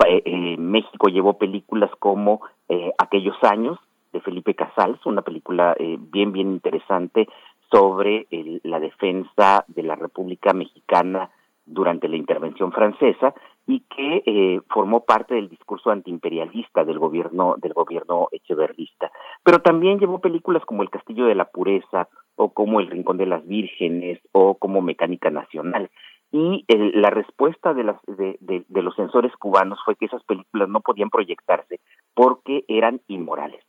Eh, 0.06 0.56
México 0.58 1.08
llevó 1.08 1.38
películas 1.38 1.90
como 1.98 2.40
eh, 2.68 2.92
Aquellos 2.98 3.36
años 3.42 3.78
de 4.12 4.20
Felipe 4.20 4.54
Casals, 4.54 5.04
una 5.06 5.22
película 5.22 5.74
eh, 5.78 5.96
bien, 5.98 6.32
bien 6.32 6.50
interesante 6.50 7.28
sobre 7.70 8.26
el, 8.30 8.60
la 8.64 8.80
defensa 8.80 9.64
de 9.68 9.82
la 9.82 9.94
República 9.94 10.52
Mexicana 10.52 11.30
durante 11.64 12.08
la 12.08 12.16
intervención 12.16 12.72
francesa 12.72 13.34
y 13.66 13.80
que 13.80 14.22
eh, 14.26 14.60
formó 14.68 15.04
parte 15.04 15.34
del 15.34 15.48
discurso 15.48 15.90
antiimperialista 15.90 16.84
del 16.84 16.98
gobierno 16.98 17.54
del 17.58 17.72
gobierno 17.72 18.28
echeverrista. 18.32 19.10
Pero 19.42 19.60
también 19.60 19.98
llevó 19.98 20.20
películas 20.20 20.64
como 20.64 20.82
El 20.82 20.90
Castillo 20.90 21.26
de 21.26 21.36
la 21.36 21.46
Pureza 21.46 22.08
o 22.34 22.52
como 22.52 22.80
El 22.80 22.88
Rincón 22.88 23.16
de 23.16 23.26
las 23.26 23.46
Vírgenes 23.46 24.20
o 24.32 24.56
como 24.56 24.82
Mecánica 24.82 25.30
Nacional 25.30 25.90
y 26.32 26.64
el, 26.66 27.00
la 27.00 27.10
respuesta 27.10 27.74
de, 27.74 27.84
las, 27.84 27.96
de, 28.06 28.38
de, 28.40 28.64
de, 28.66 28.82
los 28.82 28.96
censores 28.96 29.32
cubanos 29.36 29.78
fue 29.84 29.96
que 29.96 30.06
esas 30.06 30.24
películas 30.24 30.68
no 30.68 30.80
podían 30.80 31.10
proyectarse 31.10 31.80
porque 32.14 32.64
eran 32.68 33.02
inmorales. 33.06 33.62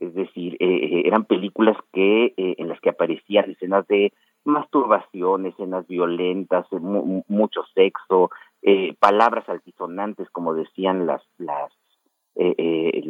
Es 0.00 0.14
decir, 0.14 0.56
eh, 0.60 1.02
eran 1.04 1.24
películas 1.24 1.76
que 1.92 2.34
eh, 2.36 2.54
en 2.58 2.68
las 2.68 2.80
que 2.80 2.90
aparecían 2.90 3.50
escenas 3.50 3.86
de 3.88 4.12
masturbación, 4.44 5.46
escenas 5.46 5.86
violentas, 5.86 6.66
mu 6.72 7.22
mucho 7.28 7.62
sexo, 7.74 8.30
eh, 8.62 8.94
palabras 8.98 9.48
altisonantes, 9.48 10.28
como 10.30 10.54
decían 10.54 11.06
las 11.06 11.22
las 11.38 11.70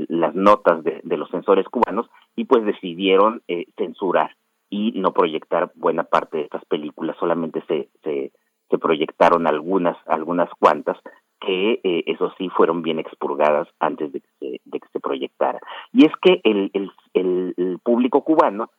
las 0.09 0.35
notas 0.35 0.83
de, 0.83 1.01
de, 1.05 1.17
los 1.17 1.31
censores 1.31 1.69
cubanos, 1.69 2.11
y 2.35 2.47
pues 2.47 2.65
decidieron 2.65 3.43
censurar 3.77 4.35
y 4.71 4.93
no 4.93 5.13
proyectar 5.13 5.71
buena 5.77 6.03
parte 6.03 6.39
de 6.39 6.45
estas 6.45 6.65
películas, 6.65 7.17
solamente 7.21 7.63
se, 7.69 7.91
se 8.03 8.33
se 8.71 8.79
proyectaron 8.79 9.47
algunas, 9.47 9.97
algunas 10.07 10.49
cuantas, 10.59 10.97
que 11.41 11.81
eh, 11.83 12.05
eso 12.07 12.33
sí 12.39 12.49
fueron 12.51 12.83
bien 12.83 12.99
expurgadas 12.99 13.69
antes 13.79 14.13
de 14.13 14.21
que 14.21 14.29
se, 14.39 14.61
de 14.65 14.81
que 14.81 14.89
se 14.93 15.01
proyectara. 15.01 15.61
Y 15.93 16.07
es 16.07 16.13
que 16.23 16.41
el, 16.45 16.71
el, 17.15 17.79
público 17.83 18.23
cubano 18.23 18.71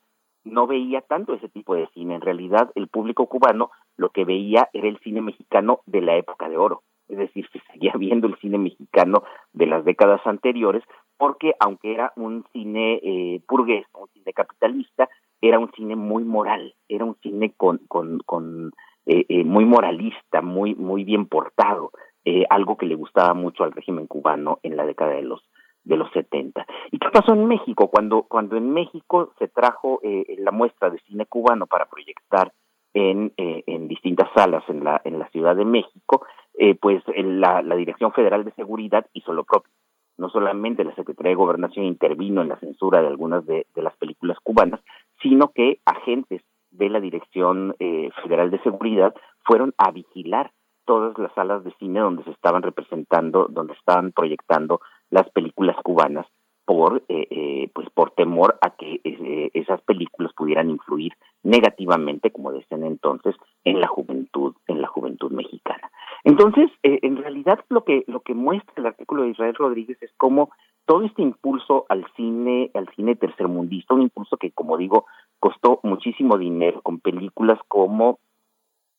no 0.43 0.67
veía 0.67 1.01
tanto 1.01 1.33
ese 1.33 1.49
tipo 1.49 1.75
de 1.75 1.87
cine. 1.93 2.15
En 2.15 2.21
realidad, 2.21 2.71
el 2.75 2.87
público 2.87 3.27
cubano 3.27 3.71
lo 3.97 4.09
que 4.09 4.25
veía 4.25 4.69
era 4.73 4.87
el 4.87 4.99
cine 4.99 5.21
mexicano 5.21 5.81
de 5.85 6.01
la 6.01 6.15
época 6.15 6.49
de 6.49 6.57
oro. 6.57 6.83
Es 7.07 7.17
decir, 7.17 7.47
se 7.51 7.59
seguía 7.71 7.93
viendo 7.97 8.27
el 8.27 8.37
cine 8.37 8.57
mexicano 8.57 9.23
de 9.53 9.65
las 9.65 9.83
décadas 9.83 10.21
anteriores, 10.25 10.83
porque 11.17 11.53
aunque 11.59 11.93
era 11.93 12.13
un 12.15 12.45
cine 12.53 12.99
eh, 13.03 13.41
burgués, 13.47 13.85
un 13.93 14.07
cine 14.13 14.33
capitalista, 14.33 15.09
era 15.41 15.59
un 15.59 15.71
cine 15.73 15.95
muy 15.95 16.23
moral, 16.23 16.73
era 16.87 17.03
un 17.03 17.15
cine 17.21 17.53
con, 17.57 17.79
con, 17.87 18.19
con 18.19 18.71
eh, 19.05 19.25
eh, 19.29 19.43
muy 19.43 19.65
moralista, 19.65 20.41
muy, 20.41 20.75
muy 20.75 21.03
bien 21.03 21.25
portado, 21.25 21.91
eh, 22.25 22.45
algo 22.49 22.77
que 22.77 22.85
le 22.85 22.95
gustaba 22.95 23.33
mucho 23.33 23.63
al 23.63 23.71
régimen 23.71 24.07
cubano 24.07 24.59
en 24.63 24.77
la 24.77 24.85
década 24.85 25.13
de 25.13 25.23
los 25.23 25.41
de 25.83 25.97
los 25.97 26.11
70. 26.11 26.65
¿Y 26.91 26.99
qué 26.99 27.09
pasó 27.11 27.33
en 27.33 27.47
México? 27.47 27.89
Cuando, 27.89 28.23
cuando 28.23 28.55
en 28.55 28.71
México 28.71 29.33
se 29.39 29.47
trajo 29.47 29.99
eh, 30.03 30.35
la 30.37 30.51
muestra 30.51 30.89
de 30.89 30.99
cine 31.07 31.25
cubano 31.25 31.65
para 31.65 31.85
proyectar 31.85 32.53
en, 32.93 33.33
eh, 33.37 33.63
en 33.67 33.87
distintas 33.87 34.29
salas 34.35 34.63
en 34.67 34.83
la, 34.83 35.01
en 35.05 35.17
la 35.17 35.29
Ciudad 35.29 35.55
de 35.55 35.65
México, 35.65 36.25
eh, 36.57 36.75
pues 36.75 37.03
la, 37.15 37.61
la 37.61 37.75
Dirección 37.75 38.11
Federal 38.13 38.43
de 38.43 38.51
Seguridad 38.53 39.05
hizo 39.13 39.33
lo 39.33 39.43
propio. 39.43 39.71
No 40.17 40.29
solamente 40.29 40.83
la 40.83 40.93
Secretaría 40.95 41.31
de 41.31 41.35
Gobernación 41.35 41.85
intervino 41.85 42.41
en 42.41 42.49
la 42.49 42.59
censura 42.59 43.01
de 43.01 43.07
algunas 43.07 43.45
de, 43.45 43.65
las 43.75 43.95
películas 43.97 44.37
cubanas, 44.43 44.81
sino 45.21 45.51
que 45.51 45.79
agentes 45.85 46.43
de 46.69 46.89
la 46.89 46.99
Dirección 46.99 47.75
eh, 47.79 48.09
Federal 48.21 48.51
de 48.51 48.61
Seguridad 48.61 49.15
fueron 49.45 49.73
a 49.77 49.91
vigilar 49.91 50.51
todas 50.91 51.17
las 51.17 51.33
salas 51.35 51.63
de 51.63 51.71
cine 51.79 52.01
donde 52.01 52.21
se 52.25 52.31
estaban 52.31 52.63
representando, 52.63 53.47
donde 53.49 53.71
estaban 53.75 54.11
proyectando 54.11 54.81
las 55.09 55.29
películas 55.29 55.77
cubanas 55.85 56.27
por 56.65 57.01
eh, 57.07 57.27
eh, 57.29 57.69
pues 57.73 57.89
por 57.91 58.11
temor 58.11 58.57
a 58.59 58.71
que 58.71 58.99
eh, 59.05 59.51
esas 59.53 59.79
películas 59.83 60.33
pudieran 60.33 60.69
influir 60.69 61.13
negativamente 61.43 62.29
como 62.31 62.51
decían 62.51 62.83
entonces 62.83 63.37
en 63.63 63.79
la 63.79 63.87
juventud 63.87 64.53
en 64.67 64.81
la 64.81 64.87
juventud 64.89 65.31
mexicana. 65.31 65.89
Entonces 66.25 66.69
en 66.83 67.15
realidad 67.15 67.63
lo 67.69 67.85
que 67.85 68.03
lo 68.07 68.19
que 68.19 68.33
muestra 68.33 68.73
el 68.75 68.87
artículo 68.87 69.23
de 69.23 69.29
Israel 69.29 69.55
Rodríguez 69.55 69.97
es 70.01 70.11
cómo 70.17 70.51
todo 70.85 71.05
este 71.05 71.21
impulso 71.21 71.85
al 71.87 72.05
cine 72.17 72.69
al 72.73 72.89
cine 72.97 73.15
tercermundista 73.15 73.93
un 73.93 74.01
impulso 74.01 74.35
que 74.35 74.51
como 74.51 74.75
digo 74.75 75.05
costó 75.39 75.79
muchísimo 75.83 76.37
dinero 76.37 76.81
con 76.81 76.99
películas 76.99 77.59
como 77.69 78.19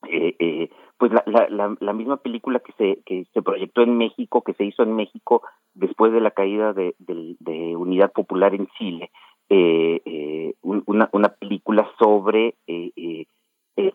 eh, 0.09 0.37
eh, 0.39 0.71
pues 0.99 1.13
la, 1.13 1.25
la, 1.27 1.77
la, 1.81 1.93
misma 1.93 2.19
película 2.19 2.61
que 2.61 2.73
se, 2.73 3.03
que 3.05 3.27
se 3.33 3.43
proyectó 3.43 3.83
en 3.83 3.97
México, 3.97 4.43
que 4.43 4.55
se 4.55 4.65
hizo 4.65 4.83
en 4.83 4.95
México 4.95 5.43
después 5.75 6.13
de 6.13 6.21
la 6.21 6.31
caída 6.31 6.73
de, 6.73 6.95
de, 6.99 7.77
Unidad 7.77 8.13
Popular 8.13 8.55
en 8.55 8.69
Chile, 8.79 9.11
eh, 9.49 10.01
eh 10.05 10.55
una, 10.63 11.09
una 11.13 11.29
película 11.31 11.91
sobre 11.99 12.55
eh, 12.67 13.27
eh, 13.77 13.93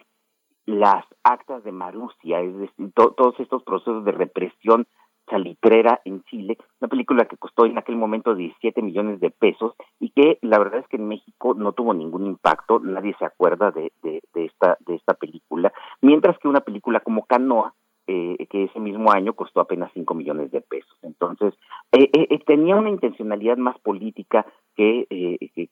las 0.65 1.05
actas 1.23 1.63
de 1.63 1.71
Marusia, 1.71 2.41
es 2.41 2.57
decir, 2.57 2.91
todos 2.93 3.39
estos 3.39 3.63
procesos 3.63 4.03
de 4.03 4.11
represión 4.11 4.85
Salitrera 5.29 6.01
en 6.05 6.23
Chile, 6.23 6.57
una 6.79 6.89
película 6.89 7.25
que 7.25 7.37
costó 7.37 7.65
en 7.65 7.77
aquel 7.77 7.95
momento 7.95 8.35
17 8.35 8.81
millones 8.81 9.19
de 9.19 9.29
pesos 9.29 9.73
y 9.99 10.09
que 10.11 10.39
la 10.41 10.57
verdad 10.59 10.79
es 10.79 10.87
que 10.87 10.97
en 10.97 11.07
México 11.07 11.53
no 11.53 11.73
tuvo 11.73 11.93
ningún 11.93 12.25
impacto, 12.25 12.79
nadie 12.79 13.15
se 13.19 13.25
acuerda 13.25 13.71
de, 13.71 13.91
de, 14.03 14.21
de 14.33 14.45
esta, 14.45 14.77
de 14.85 14.95
esta 14.95 15.13
película, 15.13 15.73
mientras 16.01 16.37
que 16.39 16.47
una 16.47 16.61
película 16.61 16.99
como 17.01 17.25
Canoa, 17.25 17.73
eh, 18.09 18.47
que 18.49 18.63
ese 18.63 18.79
mismo 18.79 19.11
año 19.11 19.33
costó 19.33 19.59
apenas 19.59 19.91
5 19.93 20.13
millones 20.13 20.49
de 20.51 20.61
pesos. 20.61 20.97
Entonces, 21.01 21.53
eh, 21.91 22.09
eh, 22.13 22.39
tenía 22.45 22.77
una 22.77 22.89
intencionalidad 22.89 23.57
más 23.57 23.77
política 23.79 24.45
que, 24.77 25.07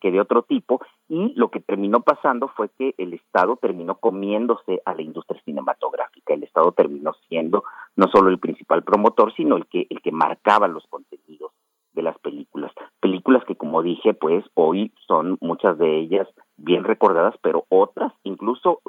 que, 0.02 0.12
de 0.12 0.20
otro 0.20 0.44
tipo 0.44 0.82
y 1.08 1.32
lo 1.36 1.50
que 1.50 1.62
terminó 1.62 2.02
pasando 2.02 2.50
fue 2.50 2.70
que 2.78 2.94
el 2.98 3.14
Estado 3.14 3.56
terminó 3.56 3.96
comiéndose 3.96 4.82
a 4.84 4.94
la 4.94 5.02
industria 5.02 5.42
cinematográfica. 5.46 6.34
El 6.34 6.44
Estado 6.44 6.74
terminó 6.74 7.14
siendo 7.30 7.64
no 7.96 8.08
solo 8.10 8.30
el 8.30 8.40
principal 8.40 8.84
promotor, 8.84 9.34
sino 9.36 9.56
el 9.56 9.68
que, 9.68 9.88
el 9.90 10.02
que 10.02 10.12
marcaba 10.12 10.68
los 10.68 10.86
contenidos 10.88 11.54
de 11.94 12.02
las 12.02 12.20
películas. 12.20 12.74
Películas 13.00 13.46
que, 13.46 13.56
como 13.56 13.82
dije, 13.82 14.14
pues 14.14 14.44
hoy 14.56 14.92
son 15.08 15.38
muchas 15.40 15.78
de 15.78 16.00
ellas 16.00 16.28
bien 16.58 16.84
recordadas, 16.84 17.36
pero 17.42 17.64
otras, 17.70 18.12
incluso 18.24 18.82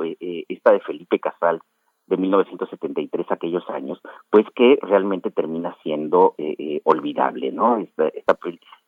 esta 0.48 0.72
de 0.72 0.80
Felipe 0.80 1.20
Casal, 1.20 1.60
de 2.06 2.16
1973, 2.16 3.26
aquellos 3.30 3.68
años, 3.68 4.00
pues 4.30 4.46
que 4.54 4.78
realmente 4.82 5.30
termina 5.30 5.76
siendo 5.82 6.34
eh, 6.38 6.54
eh, 6.58 6.80
olvidable, 6.84 7.52
¿no? 7.52 7.78
Esta, 7.78 8.06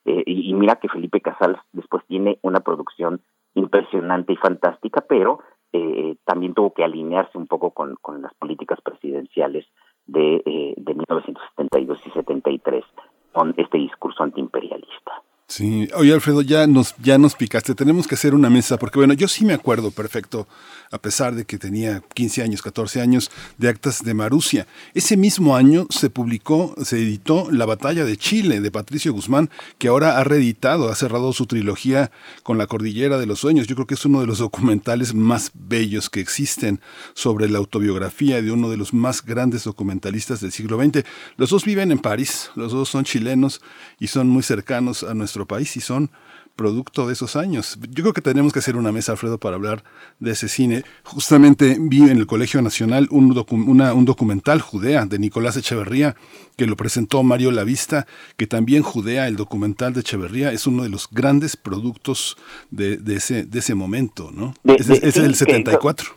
eh, 0.04 0.22
y, 0.26 0.54
mira 0.54 0.76
que 0.76 0.88
Felipe 0.88 1.20
Casals 1.20 1.58
después 1.72 2.04
tiene 2.06 2.38
una 2.42 2.60
producción 2.60 3.20
impresionante 3.54 4.32
y 4.32 4.36
fantástica, 4.36 5.04
pero 5.08 5.40
también 6.24 6.54
tuvo 6.54 6.72
que 6.72 6.82
alinearse 6.82 7.36
un 7.36 7.46
poco 7.46 7.72
con, 7.72 7.96
con 8.00 8.22
las 8.22 8.32
políticas 8.34 8.80
presidenciales 8.80 9.66
de, 10.06 10.74
de 10.76 10.94
1972 10.94 12.00
y 12.06 12.10
73 12.10 12.84
con 13.32 13.52
este 13.58 13.76
discurso 13.76 14.22
antiimperialista. 14.22 15.22
Sí, 15.50 15.88
oye 15.94 16.12
Alfredo, 16.12 16.42
ya 16.42 16.66
nos, 16.66 16.94
ya 17.02 17.16
nos 17.16 17.34
picaste, 17.34 17.74
tenemos 17.74 18.06
que 18.06 18.16
hacer 18.16 18.34
una 18.34 18.50
mesa, 18.50 18.78
porque 18.78 18.98
bueno, 18.98 19.14
yo 19.14 19.28
sí 19.28 19.46
me 19.46 19.54
acuerdo 19.54 19.90
perfecto, 19.90 20.46
a 20.90 20.98
pesar 20.98 21.34
de 21.34 21.46
que 21.46 21.56
tenía 21.56 22.02
15 22.12 22.42
años, 22.42 22.60
14 22.60 23.00
años, 23.00 23.30
de 23.56 23.70
actas 23.70 24.04
de 24.04 24.12
Marusia. 24.12 24.66
Ese 24.92 25.16
mismo 25.16 25.56
año 25.56 25.86
se 25.88 26.10
publicó, 26.10 26.74
se 26.84 26.98
editó 26.98 27.48
La 27.50 27.64
Batalla 27.64 28.04
de 28.04 28.18
Chile, 28.18 28.60
de 28.60 28.70
Patricio 28.70 29.14
Guzmán, 29.14 29.48
que 29.78 29.88
ahora 29.88 30.18
ha 30.18 30.24
reeditado, 30.24 30.90
ha 30.90 30.94
cerrado 30.94 31.32
su 31.32 31.46
trilogía 31.46 32.10
con 32.42 32.58
La 32.58 32.66
Cordillera 32.66 33.16
de 33.16 33.24
los 33.24 33.40
Sueños. 33.40 33.66
Yo 33.66 33.74
creo 33.74 33.86
que 33.86 33.94
es 33.94 34.04
uno 34.04 34.20
de 34.20 34.26
los 34.26 34.38
documentales 34.38 35.14
más 35.14 35.50
bellos 35.54 36.10
que 36.10 36.20
existen 36.20 36.78
sobre 37.14 37.48
la 37.48 37.56
autobiografía 37.56 38.42
de 38.42 38.52
uno 38.52 38.68
de 38.68 38.76
los 38.76 38.92
más 38.92 39.24
grandes 39.24 39.64
documentalistas 39.64 40.42
del 40.42 40.52
siglo 40.52 40.78
XX. 40.78 41.04
Los 41.38 41.48
dos 41.48 41.64
viven 41.64 41.90
en 41.90 42.00
París, 42.00 42.50
los 42.54 42.72
dos 42.72 42.90
son 42.90 43.04
chilenos 43.04 43.62
y 43.98 44.08
son 44.08 44.28
muy 44.28 44.42
cercanos 44.42 45.02
a 45.04 45.14
nuestro 45.14 45.37
país 45.46 45.76
y 45.76 45.80
son 45.80 46.10
producto 46.58 47.06
de 47.06 47.12
esos 47.12 47.36
años. 47.36 47.78
Yo 47.88 48.02
creo 48.02 48.12
que 48.12 48.20
tenemos 48.20 48.52
que 48.52 48.58
hacer 48.58 48.76
una 48.76 48.90
mesa, 48.90 49.12
Alfredo, 49.12 49.38
para 49.38 49.54
hablar 49.54 49.84
de 50.18 50.32
ese 50.32 50.48
cine. 50.48 50.82
Justamente 51.04 51.76
vi 51.78 52.02
en 52.02 52.18
el 52.18 52.26
Colegio 52.26 52.60
Nacional 52.60 53.06
un, 53.10 53.32
un 53.48 54.04
documental 54.04 54.60
Judea 54.60 55.06
de 55.06 55.18
Nicolás 55.20 55.56
Echeverría, 55.56 56.16
que 56.56 56.66
lo 56.66 56.74
presentó 56.74 57.22
Mario 57.22 57.52
Lavista, 57.52 58.06
que 58.36 58.48
también 58.48 58.82
Judea, 58.82 59.28
el 59.28 59.36
documental 59.36 59.94
de 59.94 60.00
Echeverría, 60.00 60.50
es 60.50 60.66
uno 60.66 60.82
de 60.82 60.88
los 60.88 61.08
grandes 61.10 61.56
productos 61.56 62.36
de, 62.70 62.98
ese, 63.14 63.44
de 63.44 63.58
ese 63.60 63.76
momento, 63.76 64.30
¿no? 64.32 64.52
es, 64.64 64.90
es 64.90 65.16
el 65.16 65.36
74. 65.36 66.08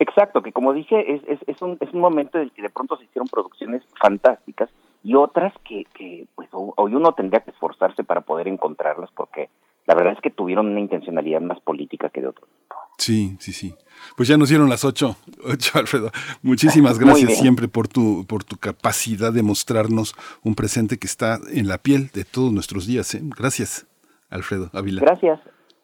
Exacto, 0.00 0.42
que 0.42 0.50
como 0.50 0.72
dije, 0.72 1.14
es, 1.14 1.22
es, 1.28 1.38
es, 1.46 1.62
un, 1.62 1.78
es 1.80 1.92
un 1.94 2.00
momento 2.00 2.38
en 2.38 2.44
el 2.44 2.50
que 2.50 2.62
de 2.62 2.70
pronto 2.70 2.96
se 2.96 3.04
hicieron 3.04 3.28
producciones 3.28 3.82
fantásticas 4.00 4.68
y 5.04 5.14
otras 5.14 5.52
que, 5.68 5.84
que 5.94 6.26
pues 6.34 6.48
hoy 6.52 6.94
uno 6.94 7.12
tendría 7.12 7.40
que 7.40 7.50
esforzarse 7.50 8.02
para 8.02 8.22
poder 8.22 8.48
encontrarlas 8.48 9.10
porque 9.14 9.50
la 9.86 9.94
verdad 9.94 10.14
es 10.14 10.20
que 10.20 10.30
tuvieron 10.30 10.68
una 10.68 10.80
intencionalidad 10.80 11.42
más 11.42 11.60
política 11.60 12.08
que 12.08 12.22
de 12.22 12.28
otro 12.28 12.46
tipo. 12.46 12.74
Sí, 12.96 13.36
sí, 13.38 13.52
sí. 13.52 13.74
Pues 14.16 14.28
ya 14.28 14.38
nos 14.38 14.48
dieron 14.48 14.70
las 14.70 14.84
ocho, 14.84 15.16
ocho 15.44 15.78
Alfredo. 15.78 16.10
Muchísimas 16.42 16.98
gracias 17.00 17.38
siempre 17.38 17.68
por 17.68 17.86
tu, 17.86 18.24
por 18.26 18.44
tu 18.44 18.56
capacidad 18.56 19.30
de 19.30 19.42
mostrarnos 19.42 20.14
un 20.42 20.54
presente 20.54 20.98
que 20.98 21.06
está 21.06 21.38
en 21.52 21.68
la 21.68 21.78
piel 21.78 22.08
de 22.14 22.24
todos 22.24 22.50
nuestros 22.50 22.86
días. 22.86 23.14
¿eh? 23.14 23.20
Gracias, 23.22 23.86
Alfredo 24.30 24.70
Ávila. 24.72 25.02
Gracias. 25.02 25.38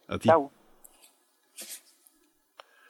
A 0.08 0.18
ti. 0.18 0.28
Chao. 0.28 0.50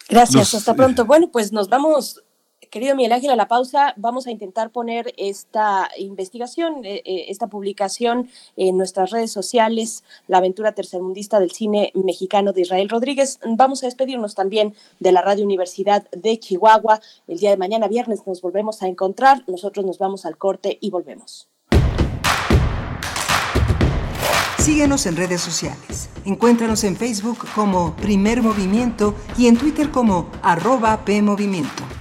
Gracias, 0.08 0.54
hasta 0.54 0.74
pronto. 0.74 1.04
Bueno, 1.06 1.28
pues 1.32 1.52
nos 1.52 1.68
vamos 1.68 2.22
Querido 2.70 2.94
Miguel 2.94 3.10
Ángel, 3.10 3.30
a 3.30 3.36
la 3.36 3.48
pausa 3.48 3.94
vamos 3.96 4.28
a 4.28 4.30
intentar 4.30 4.70
poner 4.70 5.12
esta 5.16 5.90
investigación, 5.98 6.84
eh, 6.84 7.02
eh, 7.04 7.24
esta 7.26 7.48
publicación 7.48 8.30
en 8.56 8.76
nuestras 8.76 9.10
redes 9.10 9.32
sociales, 9.32 10.04
La 10.28 10.38
aventura 10.38 10.70
tercermundista 10.70 11.40
del 11.40 11.50
cine 11.50 11.90
mexicano 11.94 12.52
de 12.52 12.60
Israel 12.60 12.88
Rodríguez. 12.88 13.40
Vamos 13.44 13.82
a 13.82 13.86
despedirnos 13.86 14.36
también 14.36 14.76
de 15.00 15.10
la 15.10 15.20
Radio 15.20 15.44
Universidad 15.44 16.08
de 16.12 16.38
Chihuahua. 16.38 17.00
El 17.26 17.40
día 17.40 17.50
de 17.50 17.56
mañana, 17.56 17.88
viernes, 17.88 18.24
nos 18.24 18.40
volvemos 18.40 18.84
a 18.84 18.86
encontrar. 18.86 19.42
Nosotros 19.48 19.84
nos 19.84 19.98
vamos 19.98 20.24
al 20.24 20.38
corte 20.38 20.78
y 20.80 20.90
volvemos. 20.90 21.48
Síguenos 24.60 25.06
en 25.06 25.16
redes 25.16 25.40
sociales. 25.40 26.08
Encuéntranos 26.24 26.84
en 26.84 26.94
Facebook 26.94 27.38
como 27.52 27.96
Primer 27.96 28.42
Movimiento 28.42 29.16
y 29.36 29.48
en 29.48 29.56
Twitter 29.56 29.90
como 29.90 30.30
arroba 30.42 31.04
PMovimiento. 31.04 31.99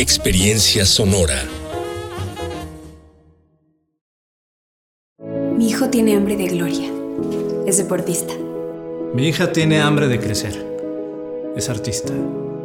Experiencia 0.00 0.86
sonora. 0.86 1.42
Mi 5.56 5.68
hijo 5.68 5.90
tiene 5.90 6.14
hambre 6.14 6.36
de 6.36 6.46
gloria. 6.46 6.88
Es 7.66 7.78
deportista. 7.78 8.32
Mi 9.12 9.26
hija 9.26 9.50
tiene 9.50 9.80
hambre 9.80 10.06
de 10.06 10.20
crecer. 10.20 10.54
Es 11.56 11.68
artista. 11.68 12.12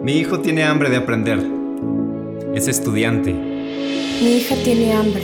Mi 0.04 0.18
hijo 0.18 0.42
tiene 0.42 0.64
hambre 0.64 0.92
de 0.92 0.98
aprender. 0.98 1.40
Es 2.54 2.68
estudiante. 2.68 3.34
Mi 3.34 4.38
hija 4.38 4.56
tiene 4.64 4.94
hambre. 4.94 5.24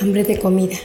Hambre 0.00 0.24
de 0.24 0.36
comida. 0.40 0.78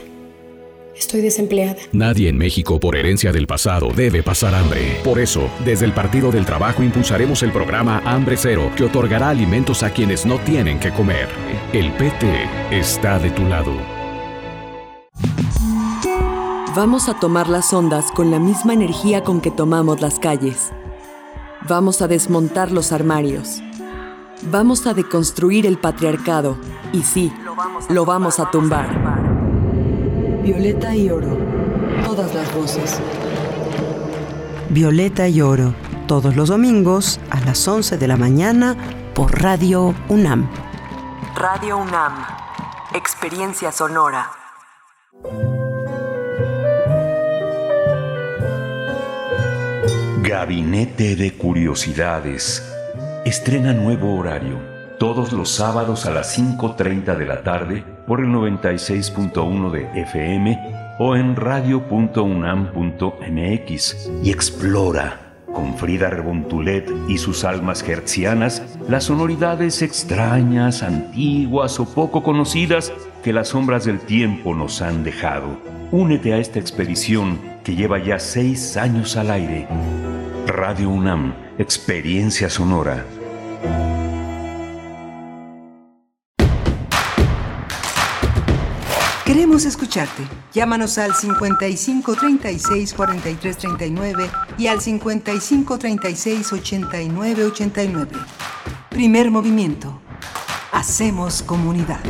Estoy 0.96 1.22
desempleada. 1.22 1.76
Nadie 1.92 2.28
en 2.28 2.36
México 2.36 2.78
por 2.78 2.96
herencia 2.96 3.32
del 3.32 3.46
pasado 3.46 3.88
debe 3.94 4.22
pasar 4.22 4.54
hambre. 4.54 5.00
Por 5.02 5.18
eso, 5.18 5.48
desde 5.64 5.86
el 5.86 5.92
Partido 5.92 6.30
del 6.30 6.44
Trabajo 6.44 6.82
impulsaremos 6.82 7.42
el 7.42 7.50
programa 7.50 8.02
Hambre 8.04 8.36
Cero, 8.36 8.70
que 8.76 8.84
otorgará 8.84 9.30
alimentos 9.30 9.82
a 9.82 9.90
quienes 9.90 10.26
no 10.26 10.38
tienen 10.40 10.78
que 10.78 10.90
comer. 10.90 11.28
El 11.72 11.92
PT 11.92 12.48
está 12.70 13.18
de 13.18 13.30
tu 13.30 13.42
lado. 13.46 13.72
Vamos 16.76 17.08
a 17.08 17.18
tomar 17.18 17.48
las 17.48 17.72
ondas 17.72 18.10
con 18.12 18.30
la 18.30 18.38
misma 18.38 18.72
energía 18.72 19.22
con 19.22 19.40
que 19.40 19.50
tomamos 19.50 20.00
las 20.00 20.18
calles. 20.18 20.72
Vamos 21.68 22.02
a 22.02 22.08
desmontar 22.08 22.72
los 22.72 22.92
armarios. 22.92 23.62
Vamos 24.50 24.86
a 24.86 24.94
deconstruir 24.94 25.66
el 25.66 25.78
patriarcado. 25.78 26.56
Y 26.92 27.02
sí, 27.02 27.32
lo 27.88 28.04
vamos 28.04 28.40
a 28.40 28.50
tumbar. 28.50 29.21
Violeta 30.42 30.92
y 30.96 31.08
Oro. 31.08 31.38
Todas 32.04 32.34
las 32.34 32.52
voces. 32.52 33.00
Violeta 34.70 35.28
y 35.28 35.40
Oro. 35.40 35.72
Todos 36.08 36.34
los 36.34 36.48
domingos 36.48 37.20
a 37.30 37.38
las 37.42 37.68
11 37.68 37.96
de 37.96 38.08
la 38.08 38.16
mañana 38.16 38.76
por 39.14 39.40
Radio 39.40 39.94
UNAM. 40.08 40.50
Radio 41.36 41.78
UNAM. 41.78 42.26
Experiencia 42.92 43.70
sonora. 43.70 44.32
Gabinete 50.22 51.14
de 51.14 51.34
Curiosidades. 51.38 52.68
Estrena 53.24 53.72
nuevo 53.72 54.16
horario. 54.16 54.58
Todos 54.98 55.32
los 55.32 55.52
sábados 55.52 56.04
a 56.06 56.10
las 56.10 56.36
5.30 56.36 57.16
de 57.16 57.26
la 57.26 57.44
tarde 57.44 57.91
por 58.06 58.20
el 58.20 58.26
96.1 58.26 59.70
de 59.70 60.02
FM 60.02 60.58
o 60.98 61.16
en 61.16 61.36
radio.unam.mx 61.36 64.10
y 64.22 64.30
explora 64.30 65.32
con 65.52 65.76
Frida 65.76 66.10
Rebontulet 66.10 66.90
y 67.08 67.18
sus 67.18 67.44
almas 67.44 67.86
hertzianas 67.86 68.62
las 68.88 69.04
sonoridades 69.04 69.82
extrañas, 69.82 70.82
antiguas 70.82 71.78
o 71.78 71.84
poco 71.84 72.22
conocidas 72.22 72.92
que 73.22 73.32
las 73.32 73.48
sombras 73.48 73.84
del 73.84 74.00
tiempo 74.00 74.54
nos 74.54 74.82
han 74.82 75.04
dejado. 75.04 75.58
Únete 75.90 76.32
a 76.32 76.38
esta 76.38 76.58
expedición 76.58 77.38
que 77.64 77.76
lleva 77.76 77.98
ya 77.98 78.18
seis 78.18 78.76
años 78.76 79.16
al 79.16 79.30
aire. 79.30 79.68
Radio 80.46 80.90
UNAM, 80.90 81.34
Experiencia 81.58 82.50
Sonora. 82.50 83.04
Queremos 89.32 89.64
escucharte. 89.64 90.24
Llámanos 90.52 90.98
al 90.98 91.14
55 91.14 92.16
36 92.16 92.92
43 92.92 93.56
39 93.56 94.24
y 94.58 94.66
al 94.66 94.82
55 94.82 95.78
36 95.78 96.52
89 96.52 97.44
89. 97.46 98.10
Primer 98.90 99.30
movimiento. 99.30 100.02
Hacemos 100.70 101.42
comunidad. 101.42 102.00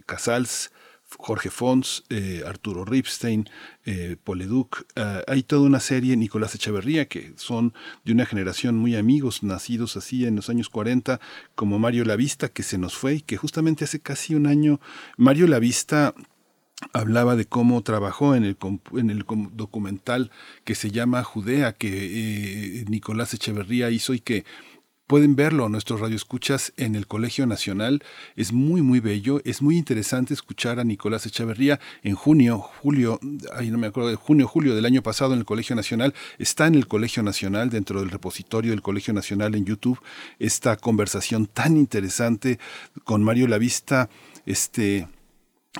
Casals, 0.06 0.70
Jorge 1.18 1.50
Fons, 1.50 2.04
eh, 2.10 2.42
Arturo 2.46 2.84
Ripstein, 2.84 3.48
eh, 3.84 4.16
Poleduc, 4.22 4.82
eh, 4.96 5.22
hay 5.26 5.42
toda 5.42 5.62
una 5.62 5.80
serie, 5.80 6.16
Nicolás 6.16 6.54
Echeverría, 6.54 7.06
que 7.06 7.32
son 7.36 7.72
de 8.04 8.12
una 8.12 8.26
generación 8.26 8.76
muy 8.76 8.96
amigos, 8.96 9.42
nacidos 9.42 9.96
así 9.96 10.26
en 10.26 10.36
los 10.36 10.50
años 10.50 10.68
40, 10.68 11.20
como 11.54 11.78
Mario 11.78 12.04
Lavista, 12.04 12.48
que 12.48 12.62
se 12.62 12.78
nos 12.78 12.96
fue 12.96 13.14
y 13.14 13.20
que 13.20 13.36
justamente 13.36 13.84
hace 13.84 14.00
casi 14.00 14.34
un 14.34 14.46
año, 14.46 14.80
Mario 15.16 15.46
Lavista 15.46 16.14
hablaba 16.92 17.36
de 17.36 17.46
cómo 17.46 17.82
trabajó 17.82 18.34
en 18.34 18.44
el, 18.44 18.56
en 18.94 19.10
el 19.10 19.24
documental 19.52 20.30
que 20.64 20.74
se 20.74 20.90
llama 20.90 21.22
Judea, 21.22 21.72
que 21.72 22.84
Nicolás 22.88 23.32
Echeverría 23.32 23.90
hizo 23.90 24.12
y 24.12 24.20
que 24.20 24.44
Pueden 25.06 25.36
verlo 25.36 25.68
nuestros 25.68 26.00
radioescuchas 26.00 26.72
en 26.78 26.94
el 26.94 27.06
Colegio 27.06 27.46
Nacional. 27.46 28.02
Es 28.36 28.54
muy, 28.54 28.80
muy 28.80 29.00
bello. 29.00 29.42
Es 29.44 29.60
muy 29.60 29.76
interesante 29.76 30.32
escuchar 30.32 30.80
a 30.80 30.84
Nicolás 30.84 31.26
Echeverría 31.26 31.78
en 32.02 32.14
junio, 32.14 32.58
julio, 32.58 33.20
ay, 33.54 33.70
no 33.70 33.76
me 33.76 33.88
acuerdo, 33.88 34.08
de 34.08 34.16
junio, 34.16 34.48
julio 34.48 34.74
del 34.74 34.86
año 34.86 35.02
pasado 35.02 35.34
en 35.34 35.40
el 35.40 35.44
Colegio 35.44 35.76
Nacional. 35.76 36.14
Está 36.38 36.68
en 36.68 36.74
el 36.74 36.86
Colegio 36.86 37.22
Nacional, 37.22 37.68
dentro 37.68 38.00
del 38.00 38.10
repositorio 38.10 38.70
del 38.70 38.80
Colegio 38.80 39.12
Nacional 39.12 39.54
en 39.54 39.66
YouTube, 39.66 40.00
esta 40.38 40.78
conversación 40.78 41.48
tan 41.48 41.76
interesante 41.76 42.58
con 43.04 43.22
Mario 43.22 43.46
Lavista, 43.46 44.08
este 44.46 45.06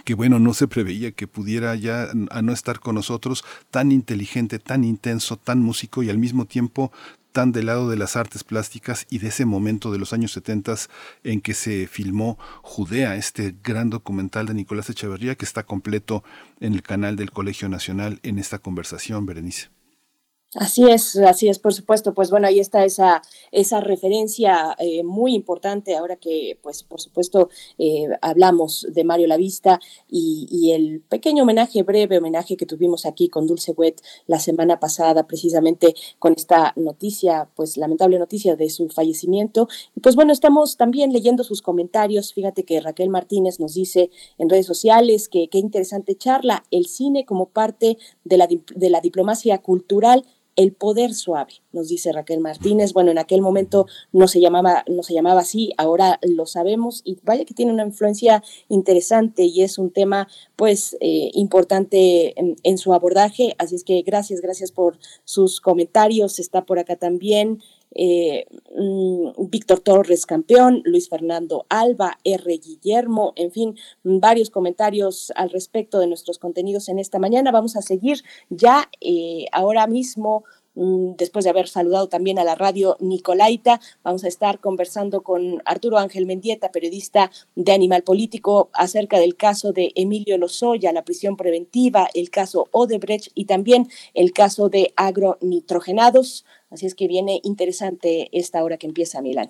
que 0.05 0.15
bueno, 0.15 0.39
no 0.41 0.55
se 0.55 0.67
preveía 0.67 1.13
que 1.13 1.29
pudiera 1.29 1.77
ya 1.77 2.09
a 2.31 2.43
no 2.43 2.53
estar 2.53 2.81
con 2.81 2.97
nosotros, 2.97 3.45
tan 3.71 3.93
inteligente, 3.93 4.59
tan 4.59 4.83
intenso, 4.83 5.37
tan 5.37 5.61
músico 5.61 6.03
y 6.03 6.11
al 6.11 6.19
mismo 6.19 6.47
tiempo 6.47 6.91
tan 7.35 7.51
del 7.51 7.67
lado 7.67 7.91
de 7.91 7.97
las 7.97 8.15
artes 8.15 8.45
plásticas 8.45 9.07
y 9.11 9.19
de 9.19 9.29
ese 9.29 9.45
momento 9.45 9.91
de 9.91 9.99
los 9.99 10.13
años 10.13 10.31
70 10.31 10.77
en 11.25 11.41
que 11.41 11.53
se 11.53 11.89
filmó 11.89 12.39
Judea, 12.63 13.17
este 13.17 13.57
gran 13.61 13.91
documental 13.91 14.47
de 14.47 14.55
Nicolás 14.55 14.89
Echeverría 14.89 15.35
que 15.35 15.45
está 15.45 15.65
completo 15.65 16.23
en 16.61 16.75
el 16.75 16.83
canal 16.83 17.17
del 17.17 17.33
Colegio 17.33 17.69
Nacional 17.69 18.21
en 18.23 18.39
esta 18.39 18.61
conversación, 18.61 19.27
Berenice. 19.27 19.74
Así 20.55 20.89
es, 20.89 21.17
así 21.17 21.49
es, 21.49 21.59
por 21.59 21.75
supuesto. 21.75 22.15
Pues 22.15 22.31
bueno, 22.31 22.47
ahí 22.47 22.61
está 22.61 22.85
esa, 22.85 23.23
esa 23.51 23.81
referencia 23.81 24.77
eh, 24.79 25.03
muy 25.03 25.35
importante 25.35 25.97
ahora 25.97 26.15
que, 26.17 26.59
pues 26.63 26.85
por 26.85 27.01
supuesto, 27.01 27.49
eh, 27.77 28.07
hablamos 28.21 28.87
de 28.89 29.03
Mario 29.03 29.27
Lavista 29.27 29.81
y, 30.09 30.71
el 30.75 31.01
pequeño 31.01 31.43
homenaje, 31.43 31.83
breve 31.83 32.19
homenaje 32.19 32.57
que 32.57 32.67
tuvimos 32.67 33.05
aquí 33.05 33.29
con 33.29 33.47
Dulce 33.47 33.73
Wet 33.73 34.01
la 34.27 34.39
semana 34.39 34.81
pasada, 34.81 35.27
precisamente 35.27 35.95
con 36.19 36.35
esta 36.37 36.73
noticia, 36.77 37.51
pues 37.55 37.77
lamentable 37.77 38.19
noticia 38.19 38.57
de 38.57 38.71
su 38.71 38.89
fallecimiento. 38.89 39.69
Pues 40.03 40.15
bueno, 40.17 40.33
estamos 40.33 40.77
también 40.77 41.13
leyendo 41.13 41.45
sus 41.45 41.63
comentarios. 41.63 42.33
Fíjate 42.33 42.65
que 42.65 42.81
Raquel 42.81 43.11
Martínez 43.11 43.61
nos 43.61 43.75
dice 43.75 44.11
en 44.39 44.49
redes 44.49 44.67
sociales 44.67 45.29
que 45.29 45.49
qué 45.49 45.59
interesante 45.59 46.17
charla, 46.17 46.65
el 46.71 46.87
cine 46.87 47.25
como 47.25 47.47
parte 47.47 47.99
de 48.25 48.37
la, 48.37 48.47
de 48.47 48.91
la 48.91 49.01
diplomacia 49.01 49.59
cultural 49.59 50.25
el 50.57 50.73
poder 50.73 51.15
suave, 51.15 51.55
nos 51.73 51.89
dice 51.89 52.13
Raquel 52.13 52.41
Martínez. 52.41 52.93
Bueno, 52.93 53.11
en 53.11 53.19
aquel 53.19 53.41
momento 53.41 53.87
no 54.13 54.29
se 54.29 54.41
llamaba, 54.41 54.85
no 54.89 55.03
se 55.03 55.15
llamaba 55.15 55.41
así, 55.41 55.73
ahora 55.77 56.19
lo 56.23 56.47
sabemos 56.47 57.03
y 57.05 57.19
vaya 57.23 57.45
que 57.45 57.55
tiene 57.55 57.73
una 57.73 57.85
influencia 57.85 58.43
interesante 58.69 59.45
y 59.45 59.63
es 59.63 59.79
un 59.79 59.91
tema 59.91 60.29
pues 60.57 60.97
eh, 61.01 61.31
importante 61.35 62.35
en, 62.37 62.79
su 62.79 62.93
abordaje. 62.93 63.55
Así 63.59 63.75
es 63.75 63.85
que 63.85 64.03
gracias, 64.03 64.41
gracias 64.41 64.73
por 64.73 64.99
sus 65.25 65.61
comentarios. 65.61 66.39
Está 66.39 66.65
por 66.65 66.79
acá 66.79 66.97
también 66.97 67.61
eh, 67.95 68.47
mm, 68.77 69.49
Víctor 69.51 69.81
Torres 69.81 70.27
campeón, 70.27 70.83
Luis 70.85 71.09
Fernando 71.09 71.67
Alba, 71.69 72.19
R. 72.25 72.59
Guillermo, 72.59 73.33
en 73.37 73.53
fin, 73.53 73.77
varios 74.03 74.51
comentarios 74.51 75.33
al 75.37 75.51
respecto 75.51 75.99
de 75.99 76.07
nuestros 76.07 76.39
contenidos 76.39 76.89
en 76.89 76.99
esta 76.99 77.19
mañana. 77.19 77.53
Vamos 77.53 77.77
a 77.77 77.83
seguir 77.83 78.23
ya 78.51 78.89
eh, 79.01 79.47
ahora 79.53 79.87
mismo 79.87 80.45
después 80.75 81.45
de 81.45 81.51
haber 81.51 81.69
saludado 81.69 82.09
también 82.09 82.39
a 82.39 82.45
la 82.45 82.55
radio 82.55 82.97
Nicolaita, 83.01 83.81
vamos 84.03 84.25
a 84.25 84.29
estar 84.29 84.59
conversando 84.61 85.23
con 85.23 85.63
Arturo 85.65 85.99
Ángel 85.99 86.27
Mendieta, 86.27 86.73
periodista 86.73 87.31
de 87.55 87.73
Animal 87.73 88.03
Político, 88.03 88.71
acerca 88.73 89.19
del 89.19 89.37
caso 89.37 89.73
de 89.73 89.93
Emilio 89.95 90.39
Lozoya, 90.39 90.93
la 90.93 91.05
prisión 91.05 91.37
preventiva, 91.37 92.09
el 92.15 92.31
caso 92.31 92.69
Odebrecht 92.73 93.31
y 93.35 93.45
también 93.45 93.89
el 94.15 94.33
caso 94.33 94.69
de 94.69 94.93
agronitrogenados. 94.97 96.45
Así 96.71 96.87
es 96.87 96.95
que 96.95 97.09
viene 97.09 97.41
interesante 97.45 98.29
esta 98.33 98.63
hora 98.65 98.77
que 98.77 98.87
empieza, 98.87 99.23
Miguel 99.23 99.49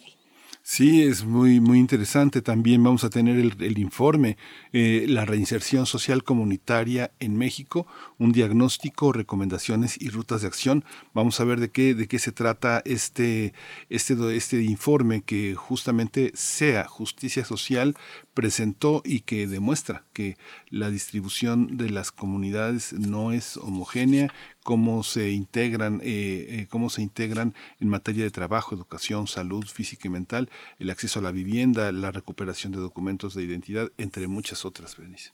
Sí, 0.66 1.02
es 1.02 1.26
muy, 1.26 1.60
muy 1.60 1.78
interesante. 1.78 2.40
También 2.40 2.82
vamos 2.82 3.04
a 3.04 3.10
tener 3.10 3.36
el, 3.38 3.78
informe, 3.78 4.38
eh, 4.72 5.04
la 5.06 5.26
reinserción 5.26 5.84
social 5.84 6.24
comunitaria 6.24 7.12
en 7.20 7.36
México, 7.36 7.86
un 8.18 8.32
diagnóstico, 8.32 9.12
recomendaciones 9.12 10.00
y 10.00 10.08
rutas 10.08 10.40
de 10.40 10.46
acción. 10.48 10.82
Vamos 11.12 11.38
a 11.38 11.44
ver 11.44 11.60
de 11.60 11.70
qué, 11.70 11.94
de 11.94 12.08
qué 12.08 12.18
se 12.18 12.32
trata 12.32 12.80
este, 12.86 13.52
este, 13.90 14.36
este 14.36 14.62
informe 14.62 15.20
que 15.20 15.54
justamente 15.54 16.32
sea 16.34 16.86
justicia 16.88 17.44
social 17.44 17.94
presentó 18.32 19.02
y 19.04 19.20
que 19.20 19.46
demuestra 19.46 20.06
que 20.14 20.38
la 20.70 20.88
distribución 20.88 21.76
de 21.76 21.90
las 21.90 22.10
comunidades 22.10 22.94
no 22.94 23.32
es 23.32 23.58
homogénea, 23.58 24.32
cómo 24.64 25.04
se 25.04 25.30
integran, 25.30 26.00
eh, 26.02 26.46
eh, 26.48 26.66
cómo 26.68 26.90
se 26.90 27.02
integran 27.02 27.54
en 27.78 27.88
materia 27.88 28.24
de 28.24 28.30
trabajo, 28.30 28.74
educación, 28.74 29.28
salud 29.28 29.64
física 29.66 30.08
y 30.08 30.10
mental, 30.10 30.48
el 30.80 30.90
acceso 30.90 31.20
a 31.20 31.22
la 31.22 31.30
vivienda, 31.30 31.92
la 31.92 32.10
recuperación 32.10 32.72
de 32.72 32.78
documentos 32.78 33.34
de 33.34 33.44
identidad, 33.44 33.90
entre 33.98 34.26
muchas 34.26 34.64
otras, 34.64 34.96
Berenice. 34.96 35.30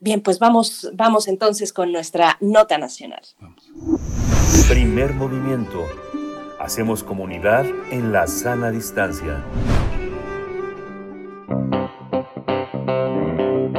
Bien, 0.00 0.20
pues 0.20 0.38
vamos, 0.38 0.90
vamos 0.92 1.28
entonces 1.28 1.72
con 1.72 1.92
nuestra 1.92 2.36
nota 2.40 2.78
nacional. 2.78 3.22
Primer 4.68 5.14
movimiento. 5.14 5.86
Hacemos 6.60 7.04
comunidad 7.04 7.64
en 7.90 8.12
la 8.12 8.26
sana 8.26 8.70
distancia. 8.70 9.44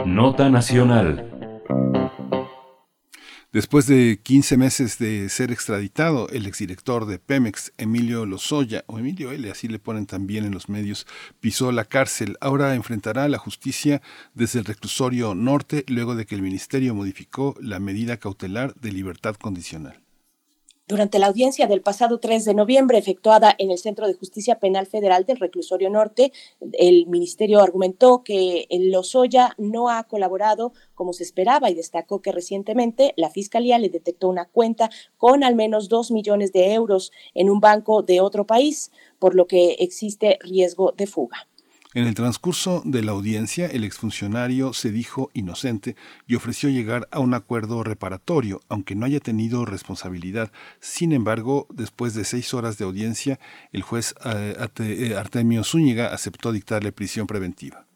Nota 0.05 0.49
Nacional. 0.49 1.38
Después 3.51 3.87
de 3.87 4.19
15 4.21 4.57
meses 4.57 4.99
de 4.99 5.27
ser 5.27 5.51
extraditado, 5.51 6.29
el 6.29 6.45
exdirector 6.45 7.07
de 7.07 7.17
Pemex, 7.17 7.73
Emilio 7.79 8.27
Lozoya, 8.27 8.83
o 8.85 8.99
Emilio 8.99 9.31
L., 9.31 9.49
así 9.49 9.67
le 9.67 9.79
ponen 9.79 10.05
también 10.05 10.45
en 10.45 10.53
los 10.53 10.69
medios, 10.69 11.07
pisó 11.39 11.71
la 11.71 11.85
cárcel. 11.85 12.37
Ahora 12.41 12.75
enfrentará 12.75 13.27
la 13.27 13.39
justicia 13.39 14.03
desde 14.35 14.59
el 14.59 14.65
reclusorio 14.65 15.33
norte 15.33 15.83
luego 15.87 16.13
de 16.13 16.27
que 16.27 16.35
el 16.35 16.43
ministerio 16.43 16.93
modificó 16.93 17.55
la 17.59 17.79
medida 17.79 18.17
cautelar 18.17 18.75
de 18.75 18.91
libertad 18.91 19.33
condicional. 19.33 19.99
Durante 20.89 21.19
la 21.19 21.27
audiencia 21.27 21.67
del 21.67 21.83
pasado 21.83 22.19
3 22.19 22.45
de 22.45 22.55
noviembre 22.55 22.97
efectuada 22.97 23.53
en 23.59 23.69
el 23.69 23.77
Centro 23.77 24.07
de 24.07 24.15
Justicia 24.15 24.57
Penal 24.57 24.87
Federal 24.87 25.23
del 25.23 25.37
Reclusorio 25.37 25.87
Norte, 25.91 26.33
el 26.73 27.05
ministerio 27.05 27.61
argumentó 27.61 28.23
que 28.23 28.65
Lozoya 28.71 29.53
no 29.59 29.91
ha 29.91 30.05
colaborado 30.05 30.73
como 30.95 31.13
se 31.13 31.21
esperaba 31.21 31.69
y 31.69 31.75
destacó 31.75 32.23
que 32.23 32.31
recientemente 32.31 33.13
la 33.17 33.29
Fiscalía 33.29 33.77
le 33.77 33.89
detectó 33.89 34.29
una 34.29 34.45
cuenta 34.45 34.89
con 35.17 35.43
al 35.43 35.53
menos 35.53 35.89
dos 35.89 36.09
millones 36.09 36.53
de 36.53 36.73
euros 36.73 37.11
en 37.35 37.51
un 37.51 37.59
banco 37.59 38.01
de 38.01 38.19
otro 38.19 38.47
país, 38.47 38.91
por 39.19 39.35
lo 39.35 39.45
que 39.45 39.73
existe 39.73 40.39
riesgo 40.41 40.91
de 40.97 41.05
fuga. 41.05 41.47
En 41.95 42.05
el 42.05 42.13
transcurso 42.13 42.83
de 42.85 43.01
la 43.01 43.13
audiencia, 43.13 43.65
el 43.65 43.83
exfuncionario 43.83 44.73
se 44.73 44.91
dijo 44.91 45.31
inocente 45.33 45.95
y 46.27 46.35
ofreció 46.35 46.69
llegar 46.69 47.07
a 47.11 47.19
un 47.19 47.33
acuerdo 47.33 47.83
reparatorio, 47.83 48.61
aunque 48.69 48.93
no 48.93 49.07
haya 49.07 49.19
tenido 49.19 49.65
responsabilidad. 49.65 50.51
Sin 50.79 51.13
embargo, 51.13 51.65
después 51.71 52.13
de 52.13 52.25
seis 52.25 52.53
horas 52.53 52.77
de 52.77 52.85
audiencia, 52.85 53.39
el 53.71 53.81
juez 53.81 54.13
eh, 54.23 54.55
eh, 54.77 55.15
Artemio 55.17 55.63
Zúñiga 55.63 56.13
aceptó 56.13 56.51
dictarle 56.51 56.91
prisión 56.91 57.25
preventiva. 57.25 57.88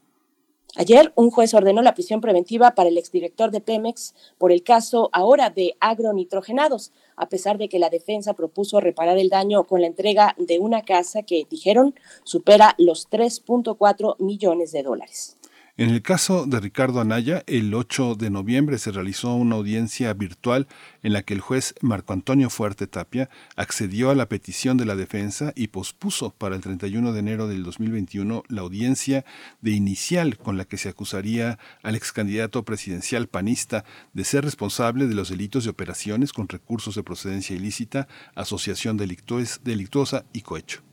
Ayer, 0.75 1.13
un 1.15 1.29
juez 1.29 1.53
ordenó 1.53 1.83
la 1.83 1.93
prisión 1.93 2.19
preventiva 2.19 2.73
para 2.73 2.89
el 2.89 2.97
exdirector 2.97 3.51
de 3.51 3.61
Pemex 3.61 4.15
por 4.39 4.51
el 4.51 4.63
caso 4.63 5.09
ahora 5.13 5.51
de 5.51 5.75
agronitrogenados, 5.79 6.91
a 7.15 7.29
pesar 7.29 7.59
de 7.59 7.69
que 7.69 7.77
la 7.77 7.91
defensa 7.91 8.33
propuso 8.33 8.79
reparar 8.79 9.19
el 9.19 9.29
daño 9.29 9.65
con 9.65 9.81
la 9.81 9.87
entrega 9.87 10.35
de 10.39 10.57
una 10.57 10.81
casa 10.81 11.21
que, 11.21 11.45
dijeron, 11.47 11.93
supera 12.23 12.73
los 12.79 13.07
3.4 13.07 14.15
millones 14.17 14.71
de 14.71 14.81
dólares. 14.81 15.37
En 15.75 15.89
el 15.89 16.03
caso 16.03 16.45
de 16.45 16.59
Ricardo 16.59 17.01
Anaya, 17.01 17.41
el 17.47 17.73
8 17.73 18.13
de 18.13 18.29
noviembre 18.29 18.77
se 18.77 18.91
realizó 18.91 19.33
una 19.33 19.55
audiencia 19.55 20.13
virtual 20.13 20.67
en 21.01 21.13
la 21.13 21.23
que 21.23 21.33
el 21.33 21.41
juez 21.41 21.73
Marco 21.81 22.13
Antonio 22.13 22.51
Fuerte 22.51 22.85
Tapia 22.85 23.27
accedió 23.55 24.11
a 24.11 24.15
la 24.15 24.29
petición 24.29 24.77
de 24.77 24.85
la 24.85 24.95
defensa 24.95 25.51
y 25.55 25.69
pospuso 25.69 26.29
para 26.29 26.55
el 26.55 26.61
31 26.61 27.11
de 27.11 27.19
enero 27.19 27.47
del 27.47 27.63
2021 27.63 28.43
la 28.49 28.61
audiencia 28.61 29.25
de 29.61 29.71
inicial 29.71 30.37
con 30.37 30.57
la 30.57 30.65
que 30.65 30.77
se 30.77 30.89
acusaría 30.89 31.57
al 31.81 31.95
ex 31.95 32.11
candidato 32.11 32.61
presidencial 32.61 33.25
panista 33.25 33.83
de 34.13 34.25
ser 34.25 34.43
responsable 34.43 35.07
de 35.07 35.15
los 35.15 35.29
delitos 35.29 35.63
de 35.63 35.71
operaciones 35.71 36.33
con 36.33 36.49
recursos 36.49 36.93
de 36.93 37.01
procedencia 37.01 37.55
ilícita, 37.55 38.07
asociación 38.35 38.95
delictuosa 38.95 40.23
y 40.33 40.41
cohecho. 40.41 40.83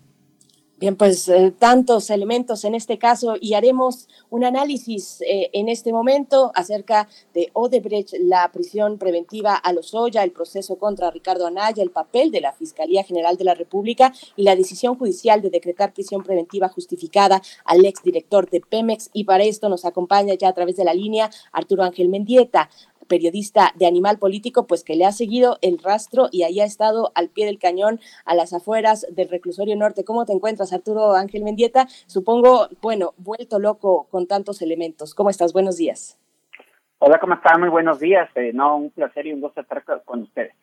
Bien, 0.81 0.97
pues 0.97 1.29
eh, 1.29 1.53
tantos 1.59 2.09
elementos 2.09 2.65
en 2.65 2.75
este 2.75 2.97
caso 2.97 3.35
y 3.39 3.53
haremos 3.53 4.09
un 4.31 4.45
análisis 4.45 5.21
eh, 5.21 5.51
en 5.53 5.69
este 5.69 5.93
momento 5.93 6.53
acerca 6.55 7.07
de 7.35 7.51
Odebrecht, 7.53 8.15
la 8.21 8.51
prisión 8.51 8.97
preventiva 8.97 9.55
a 9.57 9.75
los 9.75 9.93
Lozoya, 9.93 10.25
el 10.25 10.33
proceso 10.33 10.79
contra 10.79 11.11
Ricardo 11.11 11.47
Anaya, 11.47 11.83
el 11.83 11.91
papel 11.91 12.31
de 12.31 12.41
la 12.41 12.55
Fiscalía 12.55 13.05
General 13.05 13.37
de 13.37 13.45
la 13.45 13.55
República 13.55 14.15
y 14.37 14.45
la 14.45 14.57
decisión 14.57 14.95
judicial 14.95 15.43
de 15.43 15.51
decretar 15.51 15.93
prisión 15.93 16.23
preventiva 16.23 16.71
justificada 16.71 17.43
al 17.67 17.85
exdirector 17.85 18.49
de 18.49 18.63
Pemex. 18.63 19.11
Y 19.13 19.25
para 19.25 19.45
esto 19.45 19.69
nos 19.69 19.85
acompaña 19.85 20.33
ya 20.33 20.49
a 20.49 20.55
través 20.55 20.79
de 20.79 20.85
la 20.85 20.95
línea 20.95 21.29
Arturo 21.53 21.83
Ángel 21.83 22.09
Mendieta 22.09 22.71
periodista 23.11 23.73
de 23.75 23.87
Animal 23.87 24.19
Político, 24.19 24.67
pues 24.67 24.85
que 24.85 24.95
le 24.95 25.05
ha 25.05 25.13
seguido 25.13 25.59
el 25.61 25.79
rastro 25.79 26.29
y 26.31 26.45
ahí 26.45 26.61
ha 26.61 26.65
estado 26.65 27.11
al 27.17 27.29
pie 27.29 27.45
del 27.45 27.59
cañón 27.59 28.01
a 28.25 28.35
las 28.35 28.55
afueras 28.55 29.05
del 29.11 29.29
reclusorio 29.29 29.77
norte. 29.77 30.05
¿Cómo 30.05 30.25
te 30.25 30.33
encuentras, 30.33 30.73
Arturo 30.73 31.15
Ángel 31.15 31.43
Mendieta? 31.43 31.87
Supongo, 32.07 32.69
bueno, 32.81 33.13
vuelto 33.19 33.59
loco 33.59 34.07
con 34.11 34.27
tantos 34.27 34.63
elementos. 34.63 35.15
¿Cómo 35.15 35.29
estás? 35.29 35.53
Buenos 35.53 35.77
días. 35.77 36.19
Hola, 37.01 37.19
¿cómo 37.19 37.35
están? 37.35 37.61
Muy 37.61 37.69
buenos 37.69 37.99
días. 37.99 38.31
Eh, 38.37 38.53
no, 38.55 38.77
un 38.77 38.91
placer 38.91 39.27
y 39.27 39.33
un 39.33 39.41
gusto 39.41 39.61
estar 39.61 39.83
con 40.05 40.23
ustedes. 40.23 40.55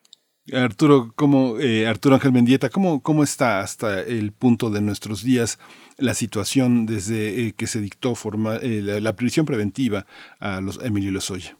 Arturo, 0.50 1.12
¿cómo, 1.14 1.58
eh, 1.58 1.86
Arturo 1.86 2.14
Ángel 2.14 2.32
Mendieta, 2.32 2.70
¿cómo, 2.70 3.02
¿cómo 3.02 3.22
está 3.22 3.60
hasta 3.60 4.00
el 4.00 4.32
punto 4.32 4.70
de 4.70 4.80
nuestros 4.80 5.22
días 5.22 5.58
la 5.98 6.14
situación 6.14 6.86
desde 6.86 7.48
eh, 7.48 7.52
que 7.52 7.66
se 7.66 7.82
dictó 7.82 8.14
forma, 8.14 8.58
la, 8.62 8.98
la, 9.00 9.12
prisión 9.14 9.44
preventiva 9.44 10.06
a 10.40 10.62
los 10.62 10.82
Emilio 10.82 11.10
Lozoya? 11.10 11.58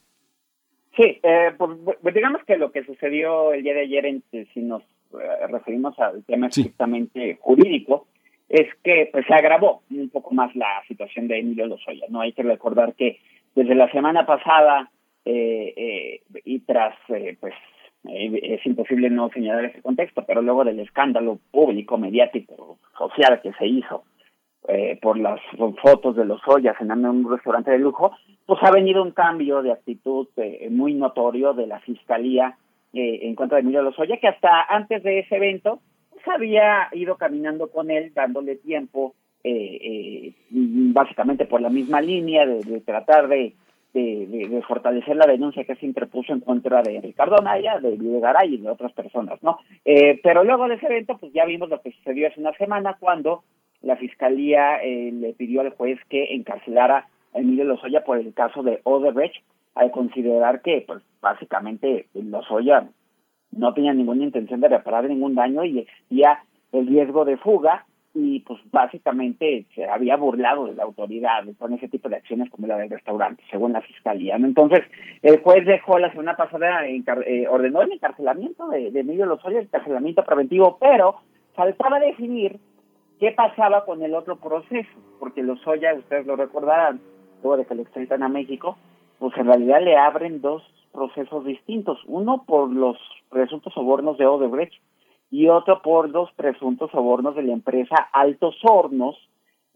Sí, 0.98 1.20
eh, 1.22 1.52
pues, 1.56 1.78
pues, 2.02 2.12
digamos 2.12 2.42
que 2.44 2.56
lo 2.56 2.72
que 2.72 2.84
sucedió 2.84 3.52
el 3.52 3.62
día 3.62 3.72
de 3.72 3.82
ayer, 3.82 4.04
en, 4.04 4.24
si 4.52 4.60
nos 4.60 4.82
eh, 5.12 5.46
referimos 5.48 5.96
al 6.00 6.24
tema 6.24 6.48
estrictamente 6.48 7.38
jurídico, 7.40 8.08
es 8.48 8.66
que 8.82 9.08
pues 9.12 9.24
se 9.26 9.34
agravó 9.34 9.82
un 9.90 10.08
poco 10.08 10.34
más 10.34 10.54
la 10.56 10.82
situación 10.88 11.28
de 11.28 11.38
Emilio 11.38 11.66
Lozoya. 11.66 12.06
No 12.08 12.20
hay 12.20 12.32
que 12.32 12.42
recordar 12.42 12.94
que 12.94 13.20
desde 13.54 13.76
la 13.76 13.88
semana 13.92 14.26
pasada 14.26 14.90
eh, 15.24 15.72
eh 15.76 16.22
y 16.44 16.60
tras, 16.60 16.96
eh, 17.10 17.36
pues 17.38 17.54
es 18.04 18.66
imposible 18.66 19.08
no 19.08 19.28
señalar 19.30 19.66
ese 19.66 19.82
contexto, 19.82 20.24
pero 20.26 20.42
luego 20.42 20.64
del 20.64 20.80
escándalo 20.80 21.38
público, 21.52 21.96
mediático, 21.96 22.78
social 22.96 23.40
que 23.40 23.52
se 23.52 23.66
hizo 23.66 24.04
eh, 24.70 24.98
por 25.00 25.18
las 25.18 25.40
fotos 25.80 26.14
de 26.14 26.26
los 26.26 26.42
ollas 26.46 26.76
en 26.78 26.90
un 27.06 27.30
restaurante 27.30 27.70
de 27.70 27.78
lujo, 27.78 28.12
pues 28.44 28.62
ha 28.62 28.70
venido 28.70 29.02
un 29.02 29.12
cambio 29.12 29.62
de 29.62 29.72
actitud 29.72 30.28
eh, 30.36 30.68
muy 30.70 30.92
notorio 30.92 31.54
de 31.54 31.66
la 31.66 31.80
fiscalía 31.80 32.54
eh, 32.92 33.20
en 33.22 33.34
contra 33.34 33.56
de 33.56 33.62
Emilio 33.62 33.80
Lozoya, 33.80 34.18
que 34.18 34.28
hasta 34.28 34.64
antes 34.68 35.02
de 35.02 35.20
ese 35.20 35.36
evento 35.36 35.80
pues 36.10 36.22
había 36.28 36.88
ido 36.92 37.16
caminando 37.16 37.70
con 37.70 37.90
él, 37.90 38.12
dándole 38.12 38.56
tiempo, 38.56 39.14
básicamente 40.50 41.46
por 41.46 41.62
la 41.62 41.70
misma 41.70 42.02
línea 42.02 42.44
de, 42.44 42.80
tratar 42.80 43.28
de, 43.28 43.54
fortalecer 44.66 45.16
la 45.16 45.26
denuncia 45.26 45.64
que 45.64 45.76
se 45.76 45.86
interpuso 45.86 46.34
en 46.34 46.40
contra 46.40 46.82
de 46.82 47.00
Ricardo 47.00 47.36
Naya, 47.38 47.78
de 47.78 47.92
Videgaray 47.96 48.52
y 48.52 48.58
de 48.58 48.68
otras 48.68 48.92
personas, 48.92 49.42
¿no? 49.42 49.60
pero 50.22 50.44
luego 50.44 50.68
de 50.68 50.74
ese 50.74 50.86
evento, 50.86 51.16
pues 51.16 51.32
ya 51.32 51.46
vimos 51.46 51.70
lo 51.70 51.80
que 51.80 51.92
sucedió 51.92 52.28
hace 52.28 52.40
una 52.40 52.52
semana 52.52 52.98
cuando 53.00 53.44
la 53.82 53.96
fiscalía 53.96 54.82
eh, 54.82 55.12
le 55.12 55.32
pidió 55.34 55.60
al 55.60 55.70
juez 55.70 55.98
que 56.08 56.34
encarcelara 56.34 57.08
a 57.34 57.38
Emilio 57.38 57.64
Lozoya 57.64 58.04
por 58.04 58.18
el 58.18 58.34
caso 58.34 58.62
de 58.62 58.80
Odebrecht, 58.84 59.42
al 59.74 59.90
considerar 59.90 60.62
que, 60.62 60.84
pues, 60.86 61.02
básicamente 61.20 62.06
Lozoya 62.14 62.88
no 63.52 63.74
tenía 63.74 63.94
ninguna 63.94 64.24
intención 64.24 64.60
de 64.60 64.68
reparar 64.68 65.04
ningún 65.04 65.34
daño 65.34 65.64
y 65.64 65.80
existía 65.80 66.40
el 66.72 66.86
riesgo 66.86 67.24
de 67.24 67.36
fuga 67.36 67.86
y 68.14 68.40
pues 68.40 68.58
básicamente 68.72 69.66
se 69.74 69.84
había 69.84 70.16
burlado 70.16 70.66
de 70.66 70.74
la 70.74 70.82
autoridad 70.82 71.44
con 71.58 71.72
ese 71.74 71.88
tipo 71.88 72.08
de 72.08 72.16
acciones 72.16 72.50
como 72.50 72.66
la 72.66 72.76
del 72.76 72.90
restaurante, 72.90 73.42
según 73.50 73.72
la 73.72 73.80
fiscalía. 73.80 74.36
Entonces, 74.36 74.80
el 75.22 75.40
juez 75.40 75.64
dejó 75.64 75.98
la 75.98 76.10
semana 76.10 76.36
pasada, 76.36 76.86
eh, 76.86 77.46
ordenó 77.48 77.82
el 77.82 77.92
encarcelamiento 77.92 78.68
de, 78.68 78.90
de 78.90 79.00
Emilio 79.00 79.26
Lozoya, 79.26 79.58
el 79.58 79.66
encarcelamiento 79.66 80.24
preventivo, 80.24 80.78
pero 80.80 81.16
faltaba 81.54 82.00
definir 82.00 82.58
qué 83.18 83.32
pasaba 83.32 83.84
con 83.84 84.02
el 84.02 84.14
otro 84.14 84.36
proceso, 84.36 84.88
porque 85.18 85.42
Lozoya, 85.42 85.94
ustedes 85.94 86.26
lo 86.26 86.36
recordarán, 86.36 87.00
luego 87.42 87.56
de 87.56 87.66
que 87.66 87.74
le 87.74 87.82
extraditan 87.82 88.22
a 88.22 88.28
México, 88.28 88.76
pues 89.18 89.36
en 89.36 89.46
realidad 89.46 89.82
le 89.82 89.96
abren 89.96 90.40
dos 90.40 90.62
procesos 90.92 91.44
distintos, 91.44 91.98
uno 92.06 92.44
por 92.46 92.70
los 92.70 92.96
presuntos 93.30 93.72
sobornos 93.74 94.18
de 94.18 94.26
Odebrecht 94.26 94.74
y 95.30 95.48
otro 95.48 95.82
por 95.82 96.10
dos 96.10 96.30
presuntos 96.32 96.90
sobornos 96.90 97.36
de 97.36 97.42
la 97.42 97.52
empresa 97.52 97.96
Altos 98.12 98.56
Hornos, 98.62 99.16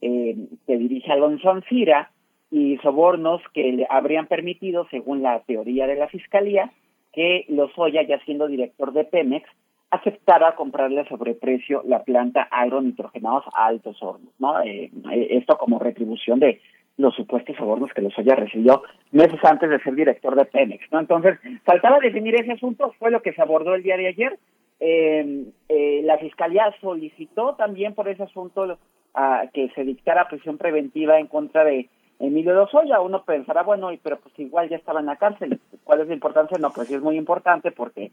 eh, 0.01 0.37
que 0.67 0.77
dirige 0.79 1.13
Alonso 1.13 1.51
Ancira, 1.51 2.11
y 2.51 2.77
sobornos 2.79 3.41
que 3.55 3.73
le 3.73 3.87
habrían 3.89 4.27
permitido, 4.27 4.87
según 4.91 5.23
la 5.23 5.41
teoría 5.41 5.87
de 5.87 5.97
la 5.97 6.09
Fiscalía, 6.09 6.71
que 7.13 7.47
Lozoya, 7.49 8.03
ya 8.03 8.19
siendo 8.25 8.47
director 8.47 8.93
de 8.93 9.05
Pemex, 9.05 9.49
aceptara 9.93 10.55
comprarle 10.55 11.01
a 11.01 11.09
sobreprecio 11.09 11.83
la 11.87 12.03
planta 12.03 12.49
agronitrogenados 12.51 13.45
a 13.55 13.67
altos 13.67 14.03
hornos, 14.03 14.33
¿no? 14.39 14.61
Eh, 14.63 14.91
eh, 15.13 15.27
esto 15.31 15.59
como 15.59 15.79
retribución 15.79 16.41
de 16.41 16.61
los 16.97 17.15
supuestos 17.15 17.57
sobornos 17.57 17.93
que 17.93 18.01
Lozoya 18.01 18.35
recibió 18.35 18.83
meses 19.11 19.39
antes 19.45 19.69
de 19.69 19.79
ser 19.81 19.95
director 19.95 20.35
de 20.35 20.47
Pemex, 20.47 20.91
¿no? 20.91 21.01
Entonces, 21.01 21.39
faltaba 21.65 21.99
definir 22.01 22.35
ese 22.35 22.53
asunto, 22.53 22.95
fue 22.99 23.11
lo 23.11 23.23
que 23.23 23.33
se 23.33 23.43
abordó 23.43 23.75
el 23.75 23.83
día 23.83 23.97
de 23.97 24.09
ayer, 24.09 24.39
eh, 24.85 25.45
eh, 25.69 26.01
la 26.03 26.19
Fiscalía 26.19 26.75
solicitó 26.81 27.55
también 27.55 27.95
por 27.95 28.09
ese 28.09 28.25
asunto 28.25 28.79
a 29.15 29.45
que 29.55 29.69
se 29.77 29.85
dictara 29.85 30.27
prisión 30.27 30.59
preventiva 30.59 31.21
en 31.21 31.29
contra 31.29 31.65
de 31.65 31.89
Emilio 32.19 32.53
Lozoya. 32.55 33.01
Uno 33.01 33.25
pensará, 33.25 33.63
bueno, 33.63 33.91
pero 34.03 34.19
pues 34.19 34.37
igual 34.41 34.69
ya 34.69 34.77
estaba 34.77 34.99
en 34.99 35.07
la 35.07 35.17
cárcel. 35.17 35.61
¿Cuál 35.85 36.01
es 36.01 36.09
la 36.09 36.15
importancia? 36.15 36.59
No, 36.59 36.73
pues 36.73 36.89
sí 36.89 36.95
es 36.95 37.01
muy 37.01 37.17
importante 37.17 37.71
porque 37.71 38.11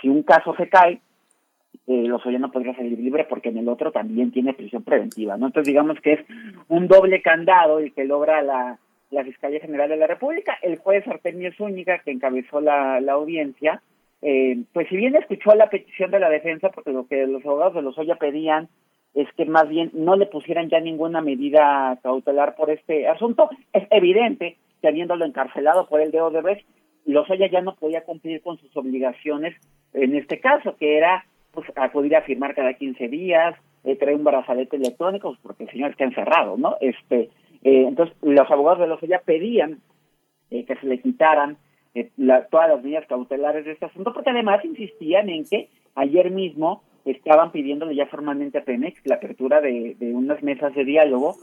si 0.00 0.08
un 0.08 0.22
caso 0.22 0.54
se 0.56 0.70
cae, 0.70 1.00
eh, 1.86 2.04
Lozoya 2.06 2.38
no 2.38 2.50
podría 2.50 2.74
salir 2.74 2.98
libre 2.98 3.24
porque 3.28 3.48
en 3.50 3.58
el 3.58 3.68
otro 3.68 3.92
también 3.92 4.30
tiene 4.32 4.54
prisión 4.54 4.82
preventiva, 4.82 5.36
¿no? 5.36 5.46
Entonces 5.46 5.68
digamos 5.68 6.00
que 6.00 6.14
es 6.14 6.20
un 6.68 6.88
doble 6.88 7.22
candado 7.22 7.78
el 7.78 7.92
que 7.92 8.04
logra 8.04 8.42
la, 8.42 8.78
la 9.10 9.24
Fiscalía 9.24 9.60
General 9.60 9.88
de 9.88 9.96
la 9.96 10.06
República. 10.06 10.56
El 10.62 10.78
juez 10.78 11.06
Artemio 11.08 11.52
Zúñiga, 11.52 11.98
que 11.98 12.10
encabezó 12.10 12.60
la, 12.60 13.00
la 13.00 13.12
audiencia, 13.12 13.82
eh, 14.22 14.58
pues 14.72 14.88
si 14.88 14.96
bien 14.96 15.14
escuchó 15.14 15.54
la 15.54 15.70
petición 15.70 16.10
de 16.10 16.20
la 16.20 16.30
defensa, 16.30 16.70
porque 16.70 16.92
lo 16.92 17.06
que 17.06 17.26
los 17.26 17.44
abogados 17.44 17.74
de 17.74 17.82
Lozoya 17.82 18.16
pedían 18.16 18.68
es 19.14 19.28
que 19.36 19.46
más 19.46 19.68
bien 19.68 19.90
no 19.94 20.16
le 20.16 20.26
pusieran 20.26 20.68
ya 20.68 20.80
ninguna 20.80 21.20
medida 21.22 21.98
cautelar 22.02 22.54
por 22.54 22.70
este 22.70 23.08
asunto, 23.08 23.48
es 23.72 23.86
evidente 23.90 24.56
que 24.80 24.88
habiéndolo 24.88 25.24
encarcelado 25.24 25.86
por 25.88 26.00
el 26.00 26.10
de 26.10 26.20
Odebrecht, 26.20 26.66
Lozoya 27.06 27.48
ya 27.48 27.62
no 27.62 27.76
podía 27.76 28.04
cumplir 28.04 28.42
con 28.42 28.58
sus 28.58 28.76
obligaciones 28.76 29.54
en 29.94 30.14
este 30.16 30.40
caso, 30.40 30.76
que 30.76 30.98
era 30.98 31.24
pues 31.56 31.66
acudir 31.74 32.14
a 32.14 32.22
firmar 32.22 32.54
cada 32.54 32.74
15 32.74 33.08
días, 33.08 33.56
eh, 33.82 33.96
traer 33.96 34.16
un 34.16 34.24
brazalete 34.24 34.76
electrónico, 34.76 35.30
pues, 35.30 35.40
porque 35.42 35.64
el 35.64 35.70
señor 35.70 35.90
está 35.90 36.04
encerrado, 36.04 36.56
¿no? 36.56 36.76
Este, 36.80 37.30
eh, 37.64 37.86
entonces, 37.88 38.14
los 38.22 38.48
abogados 38.50 38.80
de 38.80 38.86
Lozoya 38.86 39.22
pedían 39.24 39.80
eh, 40.50 40.64
que 40.64 40.76
se 40.76 40.86
le 40.86 41.00
quitaran 41.00 41.56
eh, 41.94 42.10
la, 42.16 42.44
todas 42.46 42.68
las 42.68 42.82
medidas 42.82 43.06
cautelares 43.08 43.64
de 43.64 43.72
este 43.72 43.86
asunto, 43.86 44.12
porque 44.12 44.30
además 44.30 44.64
insistían 44.64 45.30
en 45.30 45.44
que 45.44 45.70
ayer 45.94 46.30
mismo 46.30 46.82
estaban 47.04 47.52
pidiéndole 47.52 47.94
ya 47.94 48.06
formalmente 48.06 48.58
a 48.58 48.64
Pemex 48.64 49.00
la 49.04 49.16
apertura 49.16 49.60
de 49.60 49.96
unas 50.12 50.42
mesas 50.42 50.74
de 50.74 50.84
diálogo 50.84 51.36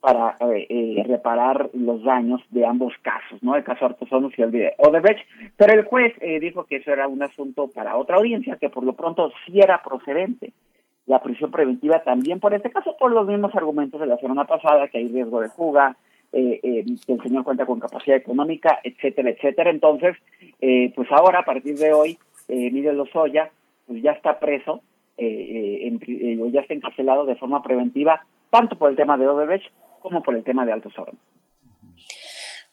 para 0.00 0.36
eh, 0.40 0.66
eh, 0.68 1.04
reparar 1.06 1.70
los 1.74 2.02
daños 2.02 2.40
de 2.50 2.64
ambos 2.64 2.94
casos, 3.02 3.42
¿no? 3.42 3.54
El 3.54 3.64
caso 3.64 3.84
Artesanos 3.84 4.32
y 4.38 4.42
el 4.42 4.50
de 4.50 4.74
Odebrecht, 4.78 5.26
pero 5.56 5.74
el 5.74 5.84
juez 5.84 6.14
eh, 6.20 6.40
dijo 6.40 6.64
que 6.64 6.76
eso 6.76 6.90
era 6.90 7.06
un 7.06 7.22
asunto 7.22 7.68
para 7.68 7.96
otra 7.96 8.16
audiencia, 8.16 8.56
que 8.56 8.70
por 8.70 8.84
lo 8.84 8.94
pronto 8.94 9.30
sí 9.44 9.60
era 9.60 9.82
procedente 9.82 10.52
la 11.10 11.20
prisión 11.20 11.50
preventiva 11.50 12.02
también 12.04 12.38
por 12.38 12.54
este 12.54 12.70
caso, 12.70 12.96
por 12.96 13.10
los 13.10 13.26
mismos 13.26 13.54
argumentos 13.56 14.00
de 14.00 14.06
la 14.06 14.16
semana 14.18 14.44
pasada, 14.44 14.86
que 14.86 14.98
hay 14.98 15.08
riesgo 15.08 15.40
de 15.40 15.48
fuga, 15.48 15.96
eh, 16.32 16.60
eh, 16.62 16.84
que 17.04 17.12
el 17.12 17.22
señor 17.22 17.42
cuenta 17.42 17.66
con 17.66 17.80
capacidad 17.80 18.16
económica, 18.16 18.78
etcétera, 18.84 19.30
etcétera. 19.30 19.70
Entonces, 19.70 20.16
eh, 20.60 20.92
pues 20.94 21.10
ahora, 21.10 21.40
a 21.40 21.44
partir 21.44 21.76
de 21.76 21.92
hoy, 21.92 22.10
eh, 22.46 22.68
Emilio 22.68 22.92
Lozoya, 22.92 23.50
pues 23.88 24.00
ya 24.02 24.12
está 24.12 24.38
preso, 24.38 24.82
en, 25.16 25.98
ya 26.52 26.60
está 26.60 26.72
encarcelado 26.72 27.26
de 27.26 27.34
forma 27.34 27.62
preventiva, 27.62 28.24
tanto 28.48 28.78
por 28.78 28.88
el 28.88 28.96
tema 28.96 29.18
de 29.18 29.28
Odebrecht 29.28 29.70
como 30.00 30.22
por 30.22 30.34
el 30.34 30.42
tema 30.42 30.66
de 30.66 30.72
Altos 30.72 30.98
Hornos. 30.98 31.20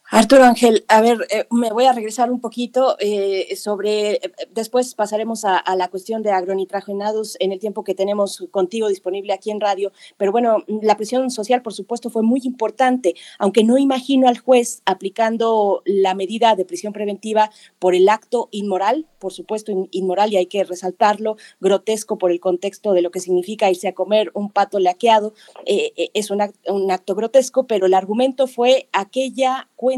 Arturo 0.09 0.45
Ángel, 0.45 0.85
a 0.87 1.01
ver, 1.01 1.27
eh, 1.29 1.47
me 1.51 1.69
voy 1.73 1.83
a 1.83 1.91
regresar 1.91 2.31
un 2.31 2.39
poquito 2.39 2.95
eh, 2.99 3.53
sobre, 3.57 4.13
eh, 4.13 4.31
después 4.51 4.95
pasaremos 4.95 5.43
a, 5.43 5.61
la 5.75 5.89
cuestión 5.89 6.23
de 6.23 6.31
agronitragenados 6.31 7.35
en 7.41 7.51
el 7.51 7.59
tiempo 7.59 7.83
que 7.83 7.93
tenemos 7.93 8.47
contigo 8.51 8.87
disponible 8.87 9.33
aquí 9.33 9.51
en 9.51 9.59
radio, 9.59 9.91
pero 10.15 10.31
bueno, 10.31 10.63
la 10.81 10.95
presión 10.95 11.29
social 11.29 11.61
por 11.61 11.73
supuesto 11.73 12.09
fue 12.09 12.23
muy 12.23 12.39
importante, 12.45 13.15
aunque 13.37 13.65
no 13.65 13.77
imagino 13.77 14.29
al 14.29 14.37
juez 14.37 14.81
aplicando 14.85 15.81
la 15.83 16.15
medida 16.15 16.55
de 16.55 16.63
prisión 16.63 16.93
preventiva 16.93 17.51
por 17.77 17.93
el 17.93 18.07
acto 18.07 18.47
inmoral, 18.51 19.07
por 19.19 19.33
supuesto 19.33 19.73
in, 19.73 19.89
inmoral 19.91 20.31
y 20.31 20.37
hay 20.37 20.45
que 20.45 20.63
resaltarlo, 20.63 21.35
grotesco 21.59 22.17
por 22.17 22.31
el 22.31 22.39
contexto 22.39 22.93
de 22.93 23.01
lo 23.01 23.11
que 23.11 23.19
significa 23.19 23.69
irse 23.69 23.89
a 23.89 23.93
comer 23.93 24.31
un 24.33 24.51
pato 24.51 24.79
laqueado, 24.79 25.33
es 25.65 26.31
un 26.31 26.41
acto, 26.41 26.73
un 26.73 26.89
acto 26.91 27.13
grotesco, 27.13 27.67
pero 27.67 27.87
el 27.87 27.93
argumento 27.93 28.47
fue 28.47 28.87
aquella 28.93 29.67
cuenta 29.75 29.96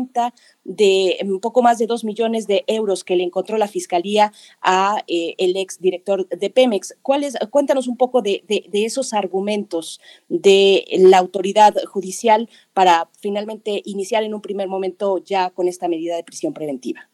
de 0.64 1.18
un 1.24 1.40
poco 1.40 1.62
más 1.62 1.78
de 1.78 1.88
dos 1.88 2.04
millones 2.04 2.48
de 2.48 2.64
euros 2.68 3.04
que 3.04 3.16
le 3.16 3.24
encontró 3.24 3.58
la 3.58 3.68
fiscalía 3.68 4.32
a 4.62 5.04
eh, 5.08 5.36
el 5.38 5.56
ex 5.58 5.80
director 5.80 6.28
de 6.28 6.50
Pemex. 6.50 6.98
¿Cuáles? 7.02 7.38
Cuéntanos 7.50 7.88
un 7.88 7.98
poco 7.98 8.22
de, 8.22 8.44
de, 8.48 8.66
de, 8.70 8.86
esos 8.86 9.14
argumentos 9.14 10.00
de 10.28 10.86
la 10.98 11.18
autoridad 11.18 11.74
judicial 11.86 12.50
para 12.74 13.10
finalmente 13.20 13.82
iniciar 13.86 14.24
en 14.24 14.34
un 14.34 14.42
primer 14.42 14.68
momento 14.68 15.18
ya 15.18 15.50
con 15.50 15.68
esta 15.68 15.88
medida 15.88 16.16
de 16.16 16.24
prisión 16.24 16.54
preventiva. 16.54 17.10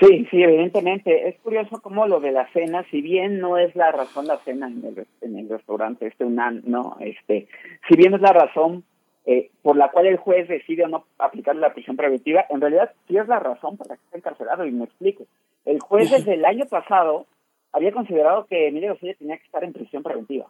Sí, 0.00 0.26
sí, 0.30 0.42
evidentemente. 0.42 1.28
Es 1.28 1.38
curioso 1.40 1.80
cómo 1.82 2.06
lo 2.06 2.20
de 2.20 2.30
la 2.30 2.46
cena, 2.52 2.84
si 2.90 3.02
bien 3.02 3.40
no 3.40 3.58
es 3.58 3.74
la 3.74 3.90
razón 3.90 4.26
la 4.26 4.38
cena 4.44 4.68
en 4.68 4.84
el, 4.84 5.06
en 5.22 5.38
el 5.38 5.48
restaurante, 5.48 6.06
este 6.06 6.24
UNAM, 6.24 6.62
no, 6.64 6.96
este, 7.00 7.48
si 7.88 7.96
bien 7.96 8.14
es 8.14 8.20
la 8.20 8.32
razón 8.32 8.84
eh, 9.30 9.50
por 9.60 9.76
la 9.76 9.90
cual 9.90 10.06
el 10.06 10.16
juez 10.16 10.48
decide 10.48 10.88
no 10.88 11.04
aplicar 11.18 11.54
la 11.54 11.74
prisión 11.74 11.98
preventiva, 11.98 12.46
en 12.48 12.62
realidad 12.62 12.92
sí 13.06 13.18
es 13.18 13.28
la 13.28 13.38
razón 13.38 13.76
por 13.76 13.86
la 13.86 13.96
que 13.96 14.02
está 14.04 14.16
encarcelado, 14.16 14.64
y 14.64 14.70
me 14.70 14.86
explico. 14.86 15.24
El 15.66 15.80
juez 15.80 16.10
desde 16.10 16.32
el 16.32 16.46
año 16.46 16.64
pasado 16.64 17.26
había 17.74 17.92
considerado 17.92 18.46
que 18.46 18.68
Emilio 18.68 18.88
Lozoya 18.88 19.12
tenía 19.18 19.36
que 19.36 19.44
estar 19.44 19.62
en 19.62 19.74
prisión 19.74 20.02
preventiva, 20.02 20.46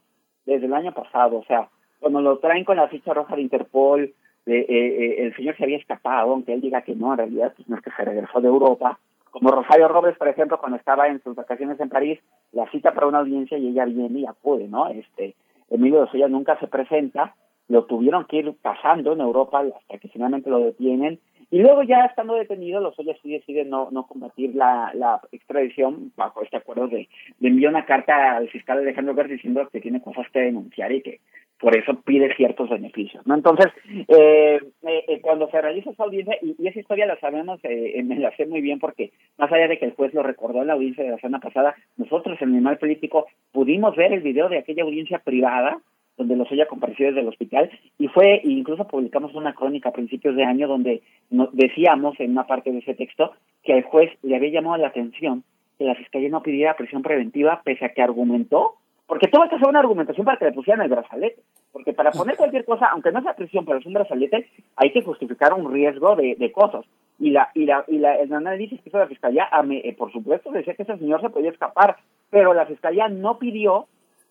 desde 0.46 0.66
el 0.66 0.74
año 0.74 0.92
pasado, 0.92 1.38
o 1.38 1.44
sea, 1.44 1.68
cuando 1.98 2.20
lo 2.20 2.38
traen 2.38 2.64
con 2.64 2.76
la 2.76 2.86
ficha 2.86 3.12
roja 3.12 3.34
de 3.34 3.42
Interpol, 3.42 4.14
eh, 4.46 4.66
eh, 4.68 5.24
el 5.24 5.34
señor 5.34 5.56
se 5.56 5.64
había 5.64 5.78
escapado, 5.78 6.30
aunque 6.30 6.54
él 6.54 6.60
diga 6.60 6.82
que 6.82 6.94
no, 6.94 7.10
en 7.10 7.18
realidad 7.18 7.54
pues 7.56 7.68
no 7.68 7.74
es 7.74 7.82
que 7.82 7.90
se 7.90 8.04
regresó 8.04 8.40
de 8.40 8.46
Europa, 8.46 9.00
como 9.32 9.50
Rosario 9.50 9.88
Robles, 9.88 10.16
por 10.16 10.28
ejemplo, 10.28 10.60
cuando 10.60 10.78
estaba 10.78 11.08
en 11.08 11.20
sus 11.24 11.34
vacaciones 11.34 11.80
en 11.80 11.88
París, 11.88 12.20
la 12.52 12.70
cita 12.70 12.94
para 12.94 13.08
una 13.08 13.18
audiencia 13.18 13.58
y 13.58 13.70
ella 13.70 13.86
viene 13.86 14.20
y 14.20 14.26
acude, 14.26 14.68
¿no? 14.68 14.86
Este, 14.86 15.34
Emilio 15.68 16.02
Lozoya 16.02 16.28
nunca 16.28 16.56
se 16.60 16.68
presenta, 16.68 17.34
lo 17.68 17.84
tuvieron 17.84 18.24
que 18.24 18.38
ir 18.38 18.54
pasando 18.60 19.12
en 19.12 19.20
Europa 19.20 19.62
hasta 19.76 19.98
que 19.98 20.08
finalmente 20.08 20.50
lo 20.50 20.60
detienen. 20.60 21.20
Y 21.50 21.60
luego 21.60 21.82
ya 21.82 22.04
estando 22.04 22.34
detenido, 22.34 22.80
los 22.80 22.98
Ollas 22.98 23.16
sí 23.22 23.32
deciden 23.32 23.70
no, 23.70 23.88
no 23.90 24.06
combatir 24.06 24.54
la, 24.54 24.90
la 24.94 25.20
extradición 25.32 26.12
bajo 26.14 26.42
este 26.42 26.58
acuerdo 26.58 26.88
de, 26.88 27.08
de 27.38 27.48
enviar 27.48 27.70
una 27.70 27.86
carta 27.86 28.36
al 28.36 28.50
fiscal 28.50 28.78
Alejandro 28.78 29.14
Gers 29.14 29.30
diciendo 29.30 29.66
que 29.72 29.80
tiene 29.80 30.02
cosas 30.02 30.26
que 30.30 30.40
denunciar 30.40 30.92
y 30.92 31.00
que 31.00 31.20
por 31.58 31.76
eso 31.76 32.00
pide 32.02 32.34
ciertos 32.36 32.68
beneficios. 32.68 33.26
¿no? 33.26 33.34
Entonces, 33.34 33.66
eh, 34.08 34.60
eh, 34.82 35.20
cuando 35.20 35.50
se 35.50 35.60
realiza 35.60 35.90
esa 35.90 36.04
audiencia, 36.04 36.36
y, 36.40 36.54
esa 36.66 36.78
historia 36.78 37.06
la 37.06 37.18
sabemos, 37.18 37.58
eh, 37.64 38.00
me 38.04 38.18
la 38.18 38.34
sé 38.36 38.46
muy 38.46 38.60
bien 38.60 38.78
porque 38.78 39.12
más 39.38 39.50
allá 39.50 39.68
de 39.68 39.78
que 39.78 39.86
el 39.86 39.94
juez 39.94 40.14
lo 40.14 40.22
recordó 40.22 40.60
en 40.60 40.68
la 40.68 40.74
audiencia 40.74 41.04
de 41.04 41.10
la 41.10 41.18
semana 41.18 41.40
pasada, 41.40 41.74
nosotros 41.96 42.40
en 42.40 42.50
Animal 42.50 42.78
Político 42.78 43.26
pudimos 43.52 43.96
ver 43.96 44.12
el 44.12 44.20
video 44.20 44.48
de 44.48 44.58
aquella 44.58 44.84
audiencia 44.84 45.18
privada 45.18 45.80
donde 46.18 46.36
Lozoya 46.36 46.66
compareció 46.66 47.06
desde 47.06 47.20
el 47.20 47.28
hospital 47.28 47.70
y 47.98 48.08
fue, 48.08 48.42
incluso 48.44 48.86
publicamos 48.86 49.34
una 49.34 49.54
crónica 49.54 49.88
a 49.88 49.92
principios 49.92 50.36
de 50.36 50.44
año 50.44 50.68
donde 50.68 51.02
nos 51.30 51.48
decíamos 51.54 52.18
en 52.20 52.32
una 52.32 52.46
parte 52.46 52.72
de 52.72 52.78
ese 52.78 52.94
texto 52.94 53.32
que 53.62 53.72
al 53.72 53.82
juez 53.84 54.10
le 54.22 54.36
había 54.36 54.50
llamado 54.50 54.76
la 54.76 54.88
atención 54.88 55.44
que 55.78 55.84
la 55.84 55.94
fiscalía 55.94 56.28
no 56.28 56.42
pidiera 56.42 56.76
prisión 56.76 57.02
preventiva 57.02 57.62
pese 57.64 57.84
a 57.84 57.90
que 57.90 58.02
argumentó, 58.02 58.74
porque 59.06 59.28
tuvo 59.28 59.48
que 59.48 59.54
hacer 59.54 59.68
una 59.68 59.78
argumentación 59.78 60.26
para 60.26 60.36
que 60.36 60.46
le 60.46 60.52
pusieran 60.52 60.82
el 60.82 60.90
brazalete, 60.90 61.40
porque 61.72 61.92
para 61.92 62.10
poner 62.10 62.36
cualquier 62.36 62.64
cosa, 62.64 62.86
aunque 62.86 63.12
no 63.12 63.22
sea 63.22 63.36
prisión, 63.36 63.64
pero 63.64 63.78
es 63.78 63.86
un 63.86 63.94
brazalete, 63.94 64.48
hay 64.76 64.92
que 64.92 65.02
justificar 65.02 65.54
un 65.54 65.72
riesgo 65.72 66.16
de, 66.16 66.52
cosas. 66.52 66.84
Y 67.20 67.30
la 67.30 67.50
y 67.54 67.64
la 67.64 67.84
y 67.88 67.98
la 67.98 68.16
el 68.16 68.32
análisis 68.32 68.80
que 68.80 68.88
hizo 68.88 68.98
la 68.98 69.06
fiscalía, 69.06 69.48
eh, 69.70 69.94
por 69.96 70.12
supuesto, 70.12 70.50
decía 70.50 70.74
que 70.74 70.82
ese 70.82 70.98
señor 70.98 71.20
se 71.20 71.30
podía 71.30 71.50
escapar, 71.50 71.96
pero 72.30 72.54
la 72.54 72.66
fiscalía 72.66 73.08
no 73.08 73.38
pidió 73.38 73.86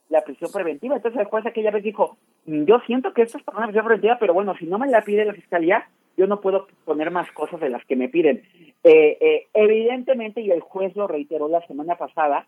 la 0.10 0.22
prisión 0.22 0.52
preventiva. 0.52 0.96
Entonces 0.96 1.20
el 1.20 1.28
juez 1.28 1.46
aquella 1.46 1.72
vez 1.72 1.84
dijo, 1.84 2.18
"Mm, 2.46 2.64
yo 2.66 2.80
siento 2.86 3.14
que 3.14 3.24
esto 3.24 3.38
es 3.38 3.44
para 3.44 3.58
una 3.58 3.68
prisión 3.68 3.86
preventiva, 3.86 4.18
pero 4.20 4.34
bueno, 4.34 4.56
si 4.58 4.66
no 4.66 4.78
me 4.80 4.88
la 4.88 5.02
pide 5.02 5.26
la 5.26 5.34
fiscalía, 5.34 5.86
yo 6.18 6.26
no 6.28 6.42
puedo 6.42 6.68
poner 6.86 7.12
más 7.12 7.32
cosas 7.32 7.60
de 7.60 7.70
las 7.70 7.86
que 7.86 7.96
me 7.96 8.10
piden. 8.10 8.42
Eh, 8.84 9.18
eh, 9.22 9.48
evidentemente, 9.54 10.42
y 10.42 10.50
el 10.52 10.62
juez 10.62 10.96
lo 10.96 11.08
reiteró 11.08 11.48
la 11.48 11.62
semana 11.68 11.96
pasada, 11.96 12.48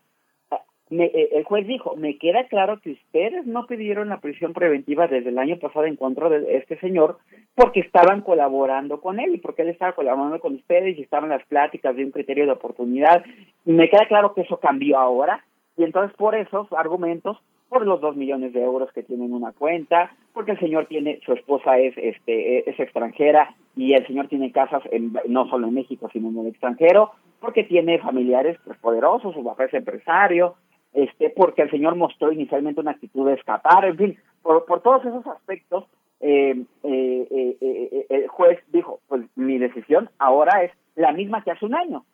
ah, 0.50 0.60
me- 0.88 1.04
eh, 1.04 1.28
el 1.32 1.44
juez 1.44 1.66
dijo, 1.68 1.94
me 1.96 2.18
queda 2.18 2.44
claro 2.48 2.80
que 2.80 2.92
ustedes 2.92 3.46
no 3.46 3.66
pidieron 3.66 4.08
la 4.08 4.18
prisión 4.20 4.54
preventiva 4.54 5.06
desde 5.06 5.28
el 5.28 5.38
año 5.38 5.56
pasado 5.58 5.84
en 5.86 5.94
contra 5.96 6.28
de 6.28 6.56
este 6.56 6.78
señor 6.80 7.18
porque 7.54 7.80
estaban 7.80 8.22
colaborando 8.22 9.00
con 9.00 9.20
él 9.20 9.34
y 9.34 9.38
porque 9.38 9.62
él 9.62 9.68
estaba 9.68 9.92
colaborando 9.92 10.40
con 10.40 10.54
ustedes 10.54 10.98
y 10.98 11.02
estaban 11.02 11.28
las 11.30 11.44
pláticas 11.46 11.94
de 11.94 12.04
un 12.04 12.10
criterio 12.10 12.46
de 12.46 12.52
oportunidad. 12.52 13.22
Me 13.64 13.88
queda 13.88 14.06
claro 14.08 14.34
que 14.34 14.40
eso 14.40 14.58
cambió 14.58 14.98
ahora 14.98 15.44
y 15.80 15.84
entonces 15.84 16.14
por 16.14 16.34
esos 16.34 16.70
argumentos, 16.74 17.38
por 17.70 17.86
los 17.86 18.02
dos 18.02 18.14
millones 18.14 18.52
de 18.52 18.62
euros 18.62 18.92
que 18.92 19.02
tiene 19.02 19.24
en 19.24 19.32
una 19.32 19.52
cuenta, 19.52 20.10
porque 20.34 20.50
el 20.52 20.58
señor 20.58 20.84
tiene, 20.86 21.20
su 21.24 21.32
esposa 21.32 21.78
es 21.78 21.96
este 21.96 22.68
es 22.68 22.78
extranjera 22.78 23.54
y 23.74 23.94
el 23.94 24.06
señor 24.06 24.28
tiene 24.28 24.52
casas 24.52 24.82
en, 24.90 25.14
no 25.26 25.48
solo 25.48 25.68
en 25.68 25.74
México 25.74 26.10
sino 26.12 26.28
en 26.28 26.38
el 26.40 26.48
extranjero, 26.48 27.12
porque 27.40 27.64
tiene 27.64 27.98
familiares 27.98 28.58
pues, 28.62 28.78
poderosos, 28.78 29.32
su 29.32 29.42
papá 29.42 29.64
es 29.64 29.72
empresario, 29.72 30.56
este, 30.92 31.30
porque 31.30 31.62
el 31.62 31.70
señor 31.70 31.96
mostró 31.96 32.30
inicialmente 32.30 32.82
una 32.82 32.90
actitud 32.90 33.26
de 33.26 33.34
escapar, 33.34 33.86
en 33.86 33.96
fin, 33.96 34.18
por, 34.42 34.66
por 34.66 34.82
todos 34.82 35.02
esos 35.06 35.26
aspectos, 35.28 35.86
eh, 36.20 36.62
eh, 36.82 37.26
eh, 37.30 37.56
eh, 37.58 38.06
el 38.10 38.28
juez 38.28 38.58
dijo, 38.70 39.00
pues 39.08 39.22
mi 39.34 39.56
decisión 39.56 40.10
ahora 40.18 40.62
es 40.62 40.72
la 40.94 41.12
misma 41.12 41.42
que 41.42 41.52
hace 41.52 41.64
un 41.64 41.74
año, 41.74 42.04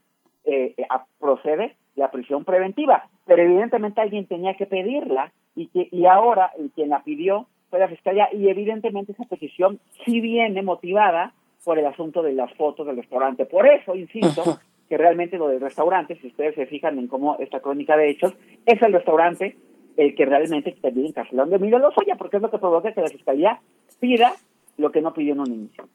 eh, 0.44 0.74
eh, 0.76 0.86
procede 1.18 1.74
la 1.96 2.10
prisión 2.10 2.44
preventiva, 2.44 3.08
pero 3.24 3.42
evidentemente 3.42 4.00
alguien 4.00 4.26
tenía 4.26 4.54
que 4.54 4.66
pedirla 4.66 5.32
y 5.54 5.66
que 5.68 5.88
y 5.90 6.06
ahora 6.06 6.52
el 6.58 6.70
quien 6.70 6.90
la 6.90 7.02
pidió 7.02 7.46
fue 7.70 7.78
la 7.78 7.88
fiscalía 7.88 8.28
y 8.32 8.48
evidentemente 8.48 9.12
esa 9.12 9.24
petición 9.24 9.80
sí 10.04 10.20
viene 10.20 10.62
motivada 10.62 11.32
por 11.64 11.78
el 11.78 11.86
asunto 11.86 12.22
de 12.22 12.32
las 12.32 12.52
fotos 12.54 12.86
del 12.86 12.96
restaurante. 12.96 13.44
Por 13.44 13.66
eso, 13.66 13.96
insisto, 13.96 14.58
que 14.88 14.96
realmente 14.96 15.36
lo 15.36 15.48
del 15.48 15.60
restaurante, 15.60 16.16
si 16.20 16.28
ustedes 16.28 16.54
se 16.54 16.66
fijan 16.66 16.98
en 16.98 17.08
cómo 17.08 17.36
esta 17.40 17.60
crónica 17.60 17.96
de 17.96 18.10
hechos, 18.10 18.34
es 18.64 18.80
el 18.80 18.92
restaurante 18.92 19.56
el 19.96 20.14
que 20.14 20.26
realmente 20.26 20.76
termina 20.80 21.08
encarcelando 21.08 21.54
a 21.54 21.58
Emilio 21.58 21.78
Lozoya, 21.78 22.16
porque 22.16 22.36
es 22.36 22.42
lo 22.42 22.50
que 22.50 22.58
provoca 22.58 22.92
que 22.92 23.00
la 23.00 23.08
fiscalía 23.08 23.60
pida 23.98 24.32
lo 24.76 24.92
que 24.92 25.00
no 25.00 25.12
pidió 25.12 25.32
en 25.32 25.40
un 25.40 25.52
inicio. 25.52 25.88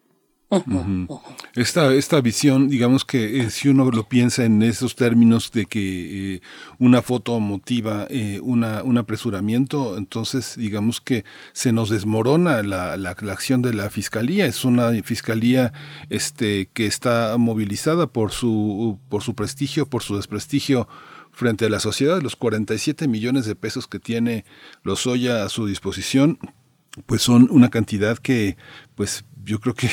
Esta, 1.56 1.94
esta 1.94 2.19
visión, 2.19 2.68
digamos 2.68 3.06
que 3.06 3.40
eh, 3.40 3.49
si 3.49 3.69
uno 3.69 3.90
lo 3.90 4.03
piensa 4.03 4.44
en 4.44 4.61
esos 4.61 4.95
términos 4.95 5.52
de 5.52 5.65
que 5.65 6.36
eh, 6.36 6.41
una 6.78 7.02
foto 7.02 7.40
motiva 7.40 8.06
eh, 8.10 8.40
una, 8.41 8.84
un 8.84 8.98
apresuramiento, 8.98 9.98
entonces 9.98 10.56
digamos 10.57 10.99
que 10.99 11.23
se 11.53 11.72
nos 11.72 11.90
desmorona 11.90 12.64
la, 12.64 12.98
la, 12.98 13.15
la 13.19 13.34
acción 13.34 13.61
de 13.61 13.73
la 13.73 13.90
fiscalía. 13.90 14.45
Es 14.45 14.65
una 14.65 14.91
fiscalía 15.03 15.72
este, 16.10 16.69
que 16.73 16.86
está 16.86 17.38
movilizada 17.38 18.07
por 18.07 18.32
su, 18.32 18.99
por 19.07 19.23
su 19.23 19.36
prestigio, 19.36 19.86
por 19.86 20.03
su 20.03 20.18
desprestigio 20.18 20.88
frente 21.32 21.65
a 21.65 21.69
la 21.69 21.80
sociedad. 21.80 22.22
Los 22.22 22.36
47 22.36 23.07
millones 23.07 23.45
de 23.45 23.56
pesos 23.56 23.88
que 23.88 23.99
tiene 23.99 24.44
Lozoya 24.84 25.45
a 25.45 25.49
su 25.49 25.65
disposición 25.65 26.38
pues 27.06 27.22
son 27.22 27.48
una 27.52 27.69
cantidad 27.69 28.18
que 28.18 28.57
pues 28.95 29.23
yo 29.52 29.60
creo 29.60 29.73
que 29.76 29.90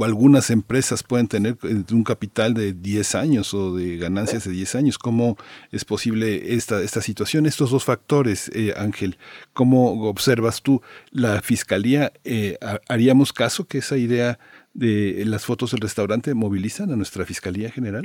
algunas 0.00 0.50
empresas 0.50 1.02
pueden 1.02 1.28
tener 1.28 1.56
eh, 1.62 1.82
un 1.92 2.04
capital 2.04 2.52
de 2.54 2.72
10 2.72 3.14
años 3.14 3.54
o 3.54 3.74
de 3.74 3.96
ganancias 3.96 4.44
de 4.44 4.50
10 4.52 4.74
años. 4.74 4.98
¿Cómo 4.98 5.36
es 5.72 5.84
posible 5.84 6.54
esta, 6.54 6.82
esta 6.82 7.00
situación? 7.00 7.46
Estos 7.46 7.70
dos 7.70 7.84
factores, 7.84 8.50
eh, 8.54 8.74
Ángel, 8.76 9.16
¿cómo 9.52 10.08
observas 10.08 10.62
tú? 10.62 10.82
¿La 11.10 11.40
fiscalía 11.40 12.12
eh, 12.24 12.58
ha- 12.60 12.80
haríamos 12.88 13.32
caso 13.32 13.64
que 13.66 13.78
esa 13.78 13.96
idea 13.96 14.38
de 14.74 15.22
las 15.24 15.46
fotos 15.46 15.70
del 15.70 15.80
restaurante 15.80 16.34
movilizan 16.34 16.90
a 16.90 16.96
nuestra 16.96 17.24
fiscalía 17.24 17.70
general? 17.70 18.02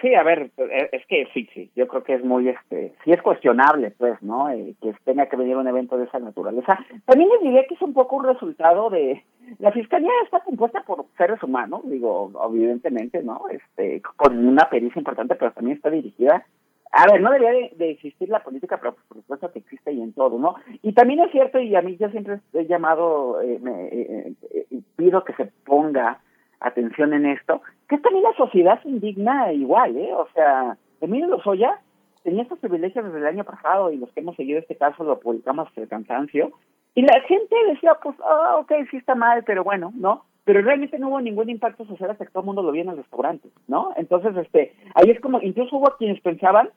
Sí, 0.00 0.14
a, 0.14 0.22
ver, 0.22 0.50
eh, 0.56 0.88
es 0.92 1.04
que 1.06 1.26
sí, 1.34 1.48
sí, 1.52 1.70
yo 1.74 1.88
creo 1.88 2.04
que 2.04 2.14
es 2.14 2.24
muy, 2.24 2.48
este, 2.48 2.94
sí 3.04 3.12
es 3.12 3.20
cuestionable, 3.22 3.90
pues, 3.98 4.22
¿no? 4.22 4.50
Eh, 4.50 4.74
que 4.80 4.94
tenga 5.04 5.26
que 5.26 5.36
venir 5.36 5.56
un 5.56 5.66
evento 5.66 5.98
de 5.98 6.04
esa 6.04 6.18
naturaleza. 6.18 6.78
También 7.06 7.28
les 7.30 7.42
diría 7.42 7.64
que 7.66 7.74
es 7.74 7.82
un 7.82 7.92
poco 7.92 8.16
un 8.16 8.24
resultado 8.24 8.88
de, 8.88 9.22
la 9.58 9.72
fiscalía 9.72 10.10
está 10.24 10.40
compuesta 10.40 10.82
por 10.82 11.04
seres 11.16 11.42
humanos, 11.42 11.82
digo, 11.84 12.30
evidentemente, 12.48 13.22
¿no? 13.22 13.42
Este, 13.50 14.00
con 14.16 14.46
una 14.46 14.68
pericia 14.70 15.00
importante, 15.00 15.34
pero 15.34 15.52
también 15.52 15.76
está 15.76 15.90
dirigida. 15.90 16.46
A 16.92 17.06
ver, 17.06 17.20
no 17.20 17.30
debería 17.30 17.70
de, 17.76 17.90
existir 17.90 18.28
la 18.28 18.42
política, 18.42 18.78
pero 18.78 18.94
por 18.94 19.18
supuesto 19.18 19.52
que 19.52 19.60
existe 19.60 19.92
y 19.92 20.02
en 20.02 20.12
todo, 20.12 20.38
¿no? 20.38 20.56
Y 20.82 20.92
también 20.92 21.20
es 21.20 21.30
cierto, 21.30 21.60
y 21.60 21.74
a 21.76 21.82
mí 21.82 21.96
yo 21.96 22.08
siempre 22.10 22.40
he 22.52 22.66
llamado, 22.66 23.40
eh, 23.42 23.58
me, 23.62 23.86
eh, 23.86 24.32
eh, 24.52 24.80
pido 24.96 25.22
que 25.22 25.34
se 25.34 25.46
ponga 25.64 26.20
atención 26.58 27.12
en 27.12 27.26
esto, 27.26 27.62
que 27.88 27.98
también 27.98 28.24
la 28.24 28.34
sociedad 28.34 28.82
se 28.82 28.88
indigna 28.88 29.52
igual, 29.52 29.96
¿eh? 29.96 30.12
O 30.12 30.26
sea, 30.34 30.76
Emilio 31.00 31.28
Lozoya 31.28 31.80
tenía 32.24 32.42
estos 32.42 32.58
privilegios 32.58 33.04
desde 33.04 33.18
el 33.18 33.26
año 33.26 33.44
pasado 33.44 33.92
y 33.92 33.96
los 33.96 34.10
que 34.10 34.20
hemos 34.20 34.36
seguido 34.36 34.58
este 34.58 34.76
caso 34.76 35.04
lo 35.04 35.20
publicamos 35.20 35.68
hasta 35.68 35.80
el 35.82 35.88
cansancio. 35.88 36.52
Y 36.94 37.02
la 37.02 37.20
gente 37.22 37.54
decía, 37.68 37.96
pues, 38.02 38.16
ah, 38.24 38.56
ok, 38.58 38.72
sí 38.90 38.96
está 38.96 39.14
mal, 39.14 39.44
pero 39.44 39.62
bueno, 39.62 39.92
¿no? 39.94 40.24
Pero 40.44 40.62
realmente 40.62 40.98
no 40.98 41.08
hubo 41.08 41.20
ningún 41.20 41.50
impacto 41.50 41.84
social 41.86 42.10
hasta 42.10 42.24
que 42.24 42.32
todo 42.32 42.42
el 42.42 42.46
mundo 42.46 42.62
lo 42.62 42.72
vio 42.72 42.82
en 42.82 42.88
el 42.90 42.96
restaurante, 42.96 43.50
¿no? 43.68 43.92
Entonces, 43.96 44.36
este, 44.36 44.74
ahí 44.94 45.10
es 45.10 45.20
como, 45.20 45.40
incluso 45.40 45.76
hubo 45.76 45.96
quienes 45.98 46.20
pensaban 46.20 46.70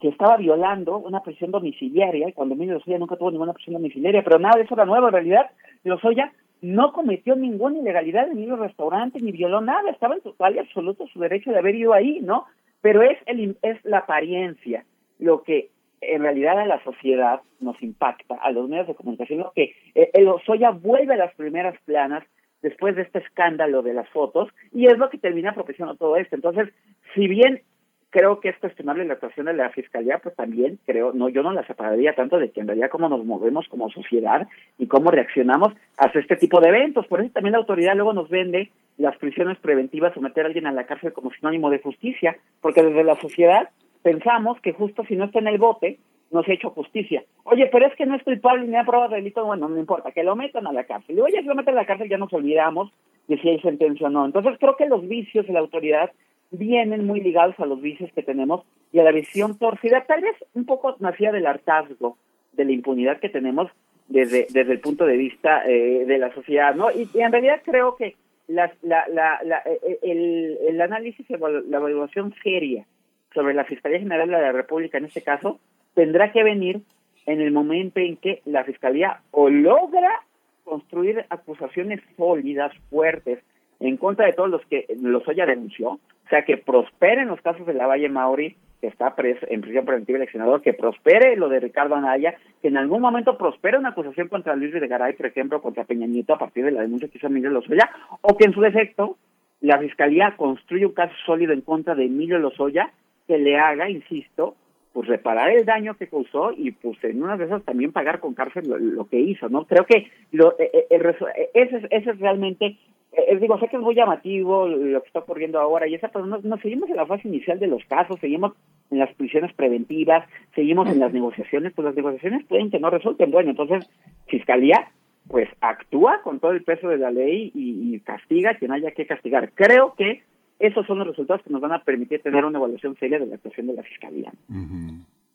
que 0.00 0.08
estaba 0.08 0.36
violando 0.36 0.98
una 0.98 1.22
prisión 1.22 1.50
domiciliaria, 1.50 2.28
y 2.28 2.32
cuando 2.32 2.54
Emilio 2.54 2.74
Lozoya 2.74 2.98
nunca 2.98 3.16
tuvo 3.16 3.30
ninguna 3.30 3.54
prisión 3.54 3.74
domiciliaria, 3.74 4.22
pero 4.22 4.38
nada 4.38 4.56
de 4.56 4.64
eso 4.64 4.74
era 4.74 4.84
nuevo, 4.84 5.06
en 5.06 5.14
realidad 5.14 5.50
Lozoya 5.84 6.32
no 6.60 6.92
cometió 6.92 7.36
ninguna 7.36 7.78
ilegalidad 7.78 8.28
en 8.28 8.38
ir 8.38 8.50
al 8.50 8.58
restaurante, 8.58 9.20
ni 9.20 9.32
violó 9.32 9.60
nada, 9.60 9.90
estaba 9.90 10.14
en 10.14 10.20
total 10.22 10.56
y 10.56 10.58
absoluto 10.58 11.06
su 11.08 11.20
derecho 11.20 11.50
de 11.50 11.58
haber 11.58 11.74
ido 11.74 11.92
ahí, 11.92 12.20
¿no? 12.22 12.46
Pero 12.80 13.02
es, 13.02 13.18
el, 13.26 13.56
es 13.62 13.82
la 13.84 13.98
apariencia 13.98 14.84
lo 15.18 15.42
que 15.42 15.70
en 16.00 16.22
realidad 16.22 16.58
a 16.58 16.66
la 16.66 16.82
sociedad 16.84 17.40
nos 17.60 17.80
impacta, 17.82 18.36
a 18.36 18.50
los 18.50 18.68
medios 18.68 18.86
de 18.86 18.94
comunicación, 18.94 19.40
lo 19.40 19.52
que 19.52 19.74
eh, 19.94 20.10
el 20.12 20.24
Lozoya 20.24 20.70
vuelve 20.70 21.14
a 21.14 21.18
las 21.18 21.34
primeras 21.34 21.74
planas 21.84 22.24
después 22.62 22.96
de 22.96 23.02
este 23.02 23.18
escándalo 23.18 23.82
de 23.82 23.94
las 23.94 24.08
fotos, 24.10 24.48
y 24.72 24.86
es 24.86 24.98
lo 24.98 25.10
que 25.10 25.18
termina 25.18 25.54
propiciando 25.54 25.94
todo 25.94 26.16
esto. 26.16 26.34
Entonces, 26.34 26.68
si 27.14 27.28
bien 27.28 27.62
creo 28.10 28.40
que 28.40 28.48
es 28.48 28.58
cuestionable 28.58 29.04
la 29.04 29.14
actuación 29.14 29.46
de 29.46 29.52
la 29.52 29.70
fiscalía, 29.70 30.18
pues 30.22 30.34
también 30.36 30.78
creo, 30.86 31.12
no, 31.12 31.28
yo 31.28 31.42
no 31.42 31.52
la 31.52 31.66
separaría 31.66 32.14
tanto 32.14 32.38
de 32.38 32.50
que 32.50 32.60
en 32.60 32.66
realidad 32.66 32.88
cómo 32.90 33.08
nos 33.08 33.24
movemos 33.24 33.68
como 33.68 33.90
sociedad 33.90 34.48
y 34.78 34.86
cómo 34.86 35.10
reaccionamos 35.10 35.74
hacia 35.98 36.20
este 36.22 36.36
tipo 36.36 36.60
de 36.60 36.68
eventos. 36.68 37.06
Por 37.08 37.20
eso 37.20 37.30
también 37.32 37.52
la 37.52 37.58
autoridad 37.58 37.94
luego 37.94 38.14
nos 38.14 38.30
vende 38.30 38.70
las 38.96 39.16
prisiones 39.18 39.58
preventivas 39.58 40.16
o 40.16 40.20
meter 40.20 40.44
a 40.44 40.46
alguien 40.46 40.66
a 40.66 40.72
la 40.72 40.86
cárcel 40.86 41.12
como 41.12 41.30
sinónimo 41.30 41.68
de 41.68 41.80
justicia, 41.80 42.36
porque 42.62 42.82
desde 42.82 43.04
la 43.04 43.20
sociedad 43.20 43.68
pensamos 44.02 44.58
que 44.60 44.72
justo 44.72 45.04
si 45.04 45.16
no 45.16 45.26
está 45.26 45.40
en 45.40 45.48
el 45.48 45.58
bote, 45.58 45.98
no 46.36 46.42
se 46.44 46.52
ha 46.52 46.54
hecho 46.54 46.70
justicia. 46.70 47.24
Oye, 47.44 47.68
pero 47.72 47.86
es 47.86 47.94
que 47.96 48.06
no 48.06 48.14
es 48.14 48.22
culpable 48.22 48.66
ni 48.66 48.76
ha 48.76 48.84
probado 48.84 49.14
delito, 49.14 49.44
bueno, 49.44 49.68
no 49.68 49.78
importa, 49.78 50.12
que 50.12 50.22
lo 50.22 50.36
metan 50.36 50.66
a 50.66 50.72
la 50.72 50.84
cárcel. 50.84 51.16
Y 51.16 51.20
oye, 51.20 51.40
si 51.40 51.46
lo 51.46 51.54
meten 51.54 51.74
a 51.74 51.80
la 51.80 51.86
cárcel 51.86 52.08
ya 52.08 52.18
nos 52.18 52.32
olvidamos 52.32 52.92
de 53.26 53.38
si 53.38 53.48
hay 53.48 53.60
sentencia 53.60 54.06
o 54.06 54.10
no. 54.10 54.24
Entonces 54.24 54.56
creo 54.60 54.76
que 54.76 54.86
los 54.86 55.06
vicios 55.08 55.46
de 55.46 55.52
la 55.52 55.60
autoridad 55.60 56.12
vienen 56.50 57.06
muy 57.06 57.20
ligados 57.20 57.58
a 57.58 57.66
los 57.66 57.80
vicios 57.80 58.10
que 58.12 58.22
tenemos 58.22 58.64
y 58.92 59.00
a 59.00 59.04
la 59.04 59.12
visión 59.12 59.58
torcida, 59.58 60.04
tal 60.06 60.22
vez 60.22 60.36
un 60.54 60.64
poco 60.64 60.94
nacida 61.00 61.32
del 61.32 61.46
hartazgo, 61.46 62.16
de 62.52 62.64
la 62.64 62.72
impunidad 62.72 63.18
que 63.18 63.28
tenemos 63.28 63.70
desde, 64.08 64.46
desde 64.50 64.72
el 64.72 64.80
punto 64.80 65.04
de 65.04 65.16
vista 65.16 65.64
eh, 65.66 66.04
de 66.06 66.18
la 66.18 66.32
sociedad, 66.32 66.74
¿no? 66.74 66.90
Y, 66.90 67.08
y 67.12 67.20
en 67.20 67.32
realidad 67.32 67.62
creo 67.64 67.96
que 67.96 68.14
las, 68.46 68.70
la, 68.82 69.04
la, 69.08 69.40
la, 69.44 69.62
eh, 69.64 69.98
el, 70.02 70.58
el 70.68 70.80
análisis, 70.80 71.28
la 71.28 71.76
evaluación 71.78 72.32
seria 72.42 72.86
sobre 73.34 73.54
la 73.54 73.64
Fiscalía 73.64 73.98
General 73.98 74.28
de 74.28 74.40
la 74.40 74.52
República 74.52 74.98
en 74.98 75.06
este 75.06 75.22
caso, 75.22 75.58
tendrá 75.96 76.30
que 76.30 76.44
venir 76.44 76.82
en 77.24 77.40
el 77.40 77.50
momento 77.50 77.98
en 77.98 78.16
que 78.18 78.42
la 78.44 78.62
Fiscalía 78.64 79.22
o 79.32 79.48
logra 79.48 80.20
construir 80.62 81.24
acusaciones 81.30 82.00
sólidas, 82.16 82.72
fuertes, 82.90 83.40
en 83.80 83.96
contra 83.96 84.26
de 84.26 84.34
todos 84.34 84.50
los 84.50 84.64
que 84.66 84.86
Lozoya 85.00 85.46
denunció, 85.46 85.88
o 85.88 86.28
sea, 86.28 86.44
que 86.44 86.58
prosperen 86.58 87.28
los 87.28 87.40
casos 87.40 87.66
de 87.66 87.74
la 87.74 87.86
Valle 87.86 88.08
Mauri, 88.10 88.56
que 88.80 88.88
está 88.88 89.14
pres 89.16 89.38
en 89.48 89.62
prisión 89.62 89.86
preventiva 89.86 90.18
el 90.18 90.30
senador, 90.30 90.60
que 90.60 90.74
prospere 90.74 91.34
lo 91.36 91.48
de 91.48 91.60
Ricardo 91.60 91.94
Anaya, 91.94 92.34
que 92.60 92.68
en 92.68 92.76
algún 92.76 93.00
momento 93.00 93.38
prospere 93.38 93.78
una 93.78 93.90
acusación 93.90 94.28
contra 94.28 94.54
Luis 94.54 94.74
Videgaray, 94.74 95.14
por 95.14 95.26
ejemplo, 95.26 95.62
contra 95.62 95.84
Peña 95.84 96.06
Nieto 96.06 96.34
a 96.34 96.38
partir 96.38 96.64
de 96.64 96.72
la 96.72 96.82
denuncia 96.82 97.08
que 97.08 97.16
hizo 97.16 97.28
Emilio 97.28 97.50
Lozoya, 97.50 97.88
o 98.20 98.36
que 98.36 98.44
en 98.44 98.52
su 98.52 98.60
defecto 98.60 99.16
la 99.60 99.78
Fiscalía 99.78 100.34
construya 100.36 100.86
un 100.86 100.92
caso 100.92 101.14
sólido 101.24 101.54
en 101.54 101.62
contra 101.62 101.94
de 101.94 102.04
Emilio 102.04 102.38
Lozoya 102.38 102.90
que 103.26 103.38
le 103.38 103.58
haga, 103.58 103.88
insisto, 103.88 104.56
pues 104.96 105.08
reparar 105.08 105.50
el 105.50 105.66
daño 105.66 105.94
que 105.98 106.06
causó 106.06 106.52
y 106.56 106.70
pues 106.70 106.96
en 107.04 107.22
una 107.22 107.36
de 107.36 107.44
esas 107.44 107.62
también 107.64 107.92
pagar 107.92 108.18
con 108.18 108.32
cárcel 108.32 108.66
lo, 108.66 108.78
lo 108.78 109.06
que 109.06 109.20
hizo, 109.20 109.46
¿no? 109.50 109.66
Creo 109.66 109.84
que 109.84 110.10
lo, 110.32 110.58
eh, 110.58 110.86
el, 110.88 111.04
ese, 111.04 111.76
es, 111.76 111.84
ese 111.90 112.10
es 112.12 112.18
realmente 112.18 112.78
eh, 113.12 113.36
digo, 113.38 113.58
sé 113.58 113.68
que 113.68 113.76
es 113.76 113.82
muy 113.82 113.94
llamativo 113.94 114.66
lo 114.66 115.02
que 115.02 115.06
está 115.06 115.18
ocurriendo 115.18 115.60
ahora 115.60 115.86
y 115.86 115.96
esa, 115.96 116.08
pero 116.08 116.24
nos, 116.24 116.42
nos 116.44 116.62
seguimos 116.62 116.88
en 116.88 116.96
la 116.96 117.04
fase 117.04 117.28
inicial 117.28 117.58
de 117.58 117.66
los 117.66 117.84
casos, 117.84 118.18
seguimos 118.20 118.54
en 118.90 118.98
las 118.98 119.14
prisiones 119.16 119.52
preventivas, 119.52 120.26
seguimos 120.54 120.88
en 120.88 120.98
las 120.98 121.12
negociaciones, 121.12 121.74
pues 121.74 121.84
las 121.84 121.94
negociaciones 121.94 122.46
pueden 122.46 122.70
que 122.70 122.80
no 122.80 122.88
resulten. 122.88 123.30
Bueno, 123.30 123.50
entonces, 123.50 123.86
Fiscalía, 124.28 124.88
pues 125.28 125.46
actúa 125.60 126.22
con 126.22 126.40
todo 126.40 126.52
el 126.52 126.64
peso 126.64 126.88
de 126.88 126.96
la 126.96 127.10
ley 127.10 127.52
y, 127.54 127.94
y 127.94 128.00
castiga 128.00 128.52
a 128.52 128.54
quien 128.54 128.72
haya 128.72 128.92
que 128.92 129.06
castigar. 129.06 129.50
Creo 129.52 129.92
que 129.92 130.22
esos 130.58 130.86
son 130.86 130.98
los 130.98 131.08
resultados 131.08 131.42
que 131.42 131.50
nos 131.50 131.60
van 131.60 131.72
a 131.72 131.82
permitir 131.82 132.22
tener 132.22 132.44
una 132.44 132.58
evaluación 132.58 132.96
seria 132.96 133.18
de 133.18 133.26
la 133.26 133.34
actuación 133.34 133.66
de 133.66 133.74
la 133.74 133.82
Fiscalía. 133.82 134.32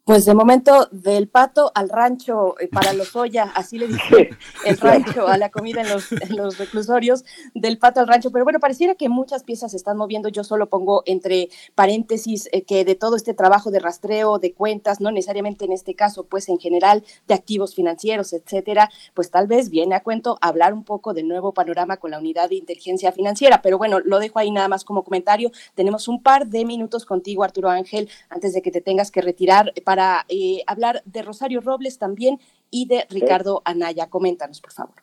Pues 0.03 0.25
de 0.25 0.33
momento, 0.33 0.87
del 0.91 1.27
pato 1.27 1.71
al 1.75 1.87
rancho 1.87 2.59
eh, 2.59 2.67
para 2.69 2.91
los 2.93 3.15
Oya, 3.15 3.51
así 3.53 3.77
le 3.77 3.87
dije 3.87 4.31
el 4.65 4.77
rancho 4.79 5.27
a 5.27 5.37
la 5.37 5.51
comida 5.51 5.81
en 5.81 5.89
los, 5.89 6.11
en 6.11 6.35
los 6.35 6.57
reclusorios, 6.57 7.23
del 7.53 7.77
pato 7.77 7.99
al 7.99 8.07
rancho. 8.07 8.31
Pero 8.31 8.43
bueno, 8.43 8.59
pareciera 8.59 8.95
que 8.95 9.09
muchas 9.09 9.43
piezas 9.43 9.69
se 9.71 9.77
están 9.77 9.97
moviendo. 9.97 10.27
Yo 10.29 10.43
solo 10.43 10.69
pongo 10.69 11.03
entre 11.05 11.49
paréntesis 11.75 12.49
eh, 12.51 12.63
que 12.63 12.83
de 12.83 12.95
todo 12.95 13.15
este 13.15 13.35
trabajo 13.35 13.69
de 13.69 13.77
rastreo 13.77 14.39
de 14.39 14.53
cuentas, 14.53 15.01
no 15.01 15.11
necesariamente 15.11 15.65
en 15.65 15.71
este 15.71 15.93
caso, 15.93 16.23
pues 16.23 16.49
en 16.49 16.57
general 16.57 17.03
de 17.27 17.35
activos 17.35 17.75
financieros, 17.75 18.33
etcétera, 18.33 18.89
pues 19.13 19.29
tal 19.29 19.45
vez 19.45 19.69
viene 19.69 19.93
a 19.93 20.01
cuento 20.01 20.39
hablar 20.41 20.73
un 20.73 20.83
poco 20.83 21.13
del 21.13 21.27
nuevo 21.27 21.53
panorama 21.53 21.97
con 21.97 22.09
la 22.09 22.17
unidad 22.17 22.49
de 22.49 22.55
inteligencia 22.55 23.11
financiera. 23.11 23.61
Pero 23.61 23.77
bueno, 23.77 23.99
lo 23.99 24.17
dejo 24.17 24.39
ahí 24.39 24.49
nada 24.49 24.67
más 24.67 24.83
como 24.83 25.03
comentario. 25.03 25.51
Tenemos 25.75 26.07
un 26.07 26.23
par 26.23 26.47
de 26.47 26.65
minutos 26.65 27.05
contigo, 27.05 27.43
Arturo 27.43 27.69
Ángel, 27.69 28.09
antes 28.31 28.53
de 28.53 28.63
que 28.63 28.71
te 28.71 28.81
tengas 28.81 29.11
que 29.11 29.21
retirar 29.21 29.71
para 29.85 29.90
eh, 30.29 30.63
hablar 30.67 31.01
de 31.05 31.21
Rosario 31.21 31.61
Robles 31.61 31.99
también 31.99 32.39
y 32.69 32.87
de 32.87 33.05
Ricardo 33.09 33.61
Anaya. 33.65 34.09
Coméntanos, 34.09 34.61
por 34.61 34.71
favor. 34.71 34.95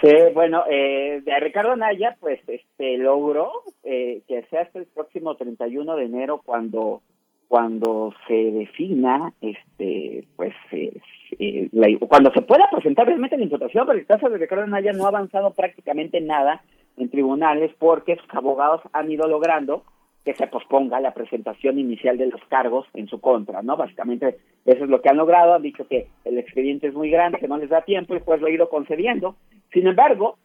Sí, 0.00 0.10
bueno, 0.34 0.64
eh, 0.68 1.22
de 1.24 1.40
Ricardo 1.40 1.72
Anaya, 1.72 2.16
pues 2.20 2.40
este 2.48 2.98
logró 2.98 3.50
eh, 3.84 4.22
que 4.26 4.42
sea 4.50 4.62
hasta 4.62 4.80
el 4.80 4.86
próximo 4.86 5.36
31 5.36 5.96
de 5.96 6.04
enero 6.04 6.42
cuando 6.44 7.02
cuando 7.48 8.12
se 8.26 8.34
defina, 8.34 9.32
este, 9.40 10.24
pues, 10.34 10.54
eh, 10.72 10.92
eh, 11.38 11.68
la, 11.72 11.86
cuando 12.08 12.32
se 12.32 12.42
pueda 12.42 12.68
presentar 12.70 13.06
realmente 13.06 13.36
la 13.36 13.44
imputación, 13.44 13.86
pero 13.86 13.98
el 13.98 14.06
caso 14.06 14.28
de 14.28 14.38
Ricardo 14.38 14.64
Anaya 14.64 14.92
no 14.92 15.04
ha 15.04 15.08
avanzado 15.08 15.52
prácticamente 15.52 16.20
nada 16.20 16.62
en 16.96 17.10
tribunales 17.10 17.70
porque 17.78 18.16
sus 18.16 18.34
abogados 18.34 18.80
han 18.92 19.10
ido 19.10 19.28
logrando 19.28 19.84
que 20.24 20.34
se 20.34 20.46
posponga 20.46 21.00
la 21.00 21.12
presentación 21.12 21.78
inicial 21.78 22.16
de 22.16 22.26
los 22.26 22.42
cargos 22.48 22.86
en 22.94 23.08
su 23.08 23.20
contra, 23.20 23.62
¿no? 23.62 23.76
Básicamente 23.76 24.38
eso 24.64 24.84
es 24.84 24.90
lo 24.90 25.02
que 25.02 25.10
han 25.10 25.18
logrado, 25.18 25.54
han 25.54 25.62
dicho 25.62 25.86
que 25.86 26.08
el 26.24 26.38
expediente 26.38 26.86
es 26.86 26.94
muy 26.94 27.10
grande, 27.10 27.38
que 27.38 27.48
no 27.48 27.58
les 27.58 27.68
da 27.68 27.82
tiempo 27.82 28.16
y 28.16 28.20
pues 28.20 28.40
lo 28.40 28.46
ha 28.46 28.50
ido 28.50 28.70
concediendo. 28.70 29.36
Sin 29.72 29.86
embargo, 29.86 30.38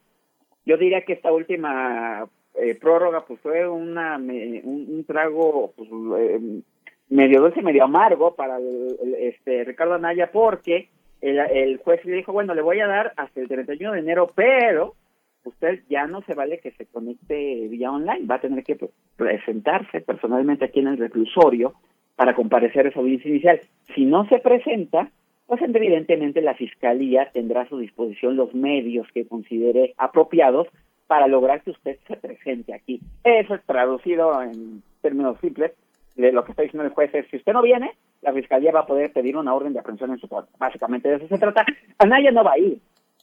yo 0.66 0.76
diría 0.76 1.06
que 1.06 1.14
esta 1.14 1.32
última 1.32 2.28
eh, 2.56 2.76
prórroga 2.76 3.26
pues 3.26 3.40
fue 3.40 3.68
una 3.70 4.18
un, 4.18 5.06
trago 5.08 5.72
pues, 5.78 5.90
eh, 6.20 6.62
medio 7.08 7.42
dulce, 7.42 7.62
medio 7.62 7.86
amargo 7.86 8.36
para 8.36 8.58
el, 8.58 9.16
este 9.18 9.64
Ricardo 9.64 9.94
Anaya 9.94 10.30
porque 10.32 10.90
el, 11.22 11.40
el 11.40 11.78
juez 11.78 12.04
le 12.04 12.18
dijo, 12.18 12.34
bueno, 12.34 12.54
le 12.54 12.62
voy 12.62 12.82
a 12.82 12.88
dar 12.88 13.14
hasta 13.16 13.40
el 13.40 13.48
31 13.48 13.94
de 13.94 14.00
enero, 14.00 14.32
pero 14.36 14.96
usted 15.50 15.84
ya 15.90 16.08
no 16.08 16.22
se 16.22 16.34
vale 16.34 16.60
que 16.60 16.72
se 16.72 16.86
conecte 16.86 17.68
vía 17.68 17.92
online, 17.92 18.26
va 18.26 18.36
a 18.36 18.42
tener 18.42 18.64
que 18.64 18.78
presentarse 19.16 20.02
personalmente 20.02 20.66
aquí 20.66 20.80
en 20.80 20.88
el 20.88 20.98
reclusorio 20.98 21.74
para 22.16 22.36
comparecer 22.36 22.88
esa 22.88 23.00
audiencia 23.00 23.30
inicial. 23.30 23.62
Si 23.96 24.06
no 24.06 24.28
se 24.28 24.40
presenta, 24.40 25.10
pues 25.48 25.62
evidentemente 25.62 26.42
la 26.42 26.54
Fiscalía 26.56 27.30
tendrá 27.32 27.62
a 27.62 27.70
su 27.70 27.80
disposición 27.80 28.36
los 28.36 28.54
medios 28.54 29.08
que 29.14 29.28
considere 29.28 29.94
apropiados 29.98 30.68
para 31.08 31.28
lograr 31.28 31.62
que 31.62 31.72
usted 31.72 31.98
se 32.08 32.18
presente 32.18 32.74
aquí. 32.74 33.00
Eso 33.24 33.56
es 33.56 33.64
traducido 33.66 34.42
en 34.44 34.84
términos 35.02 35.40
simples 35.42 35.72
de 36.16 36.32
lo 36.32 36.44
que 36.44 36.52
está 36.52 36.64
diciendo 36.64 36.86
el 36.86 36.94
juez 36.94 37.14
es, 37.14 37.28
si 37.30 37.38
usted 37.38 37.54
no 37.54 37.62
viene, 37.62 37.92
la 38.22 38.34
Fiscalía 38.34 38.72
va 38.72 38.82
a 38.82 38.86
poder 38.86 39.12
pedir 39.14 39.38
una 39.38 39.54
orden 39.54 39.74
de 39.74 39.80
aprehensión 39.80 40.12
en 40.12 40.20
su 40.20 40.28
contra. 40.28 40.54
Básicamente 40.60 41.08
de 41.08 41.16
eso 41.16 41.28
se 41.28 41.38
trata. 41.38 41.66
Anaya 41.98 42.32
no 42.32 42.44
va 42.44 42.54
a 42.54 42.60
ir, 42.60 42.80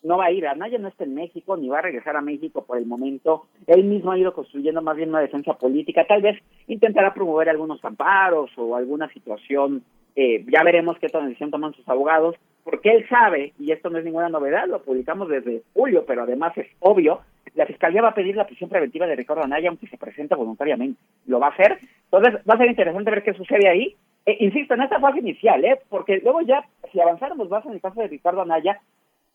no 0.07 0.17
va 0.19 0.27
a 0.27 0.31
ir. 0.31 0.47
Anaya 0.47 0.79
no 0.79 0.89
está 0.89 1.05
en 1.05 1.15
México, 1.15 1.57
ni 1.57 1.69
va 1.69 1.81
a 1.81 1.83
regresar 1.83 2.17
a 2.17 2.21
México 2.21 2.65
por 2.65 2.79
el 2.79 2.87
momento. 2.87 3.47
Él 3.67 3.85
mismo 3.85 4.13
ha 4.13 4.19
ido 4.19 4.33
construyendo 4.33 4.81
más 4.81 4.97
bien 4.97 5.11
una 5.11 5.21
defensa 5.21 5.55
política. 5.55 6.07
Tal 6.07 6.23
vez 6.23 6.41
intentará 6.69 7.13
promover 7.13 7.49
algunos 7.49 7.85
amparos 7.85 8.51
o 8.57 8.77
alguna 8.77 9.09
situación. 9.13 9.83
Eh, 10.15 10.45
ya 10.49 10.63
veremos 10.63 10.97
qué 10.99 11.09
decisión 11.09 11.51
toman 11.51 11.75
sus 11.75 11.87
abogados, 11.89 12.37
porque 12.65 12.91
él 12.91 13.07
sabe, 13.09 13.53
y 13.59 13.73
esto 13.73 13.91
no 13.91 13.99
es 13.99 14.05
ninguna 14.05 14.31
novedad, 14.31 14.67
lo 14.67 14.83
publicamos 14.83 15.29
desde 15.29 15.63
julio, 15.75 16.05
pero 16.07 16.23
además 16.23 16.57
es 16.57 16.69
obvio, 16.81 17.21
la 17.55 17.67
Fiscalía 17.67 18.03
va 18.03 18.09
a 18.09 18.15
pedir 18.15 18.35
la 18.35 18.47
prisión 18.47 18.71
preventiva 18.71 19.07
de 19.07 19.17
Ricardo 19.17 19.43
Anaya, 19.43 19.69
aunque 19.69 19.87
se 19.89 19.99
presenta 19.99 20.37
voluntariamente. 20.37 21.01
Lo 21.27 21.39
va 21.39 21.49
a 21.49 21.51
hacer. 21.51 21.79
Entonces, 22.05 22.41
va 22.49 22.55
a 22.55 22.59
ser 22.59 22.69
interesante 22.69 23.11
ver 23.11 23.23
qué 23.23 23.35
sucede 23.35 23.69
ahí. 23.69 23.95
Eh, 24.25 24.37
insisto, 24.41 24.75
en 24.75 24.83
esta 24.83 25.01
fase 25.01 25.21
inicial, 25.21 25.65
¿eh? 25.65 25.79
porque 25.89 26.19
luego 26.23 26.41
ya, 26.43 26.65
si 26.93 27.01
avanzáramos 27.01 27.49
más 27.49 27.65
en 27.67 27.73
el 27.73 27.81
caso 27.81 28.01
de 28.01 28.09
Ricardo 28.09 28.43
Anaya, 28.43 28.81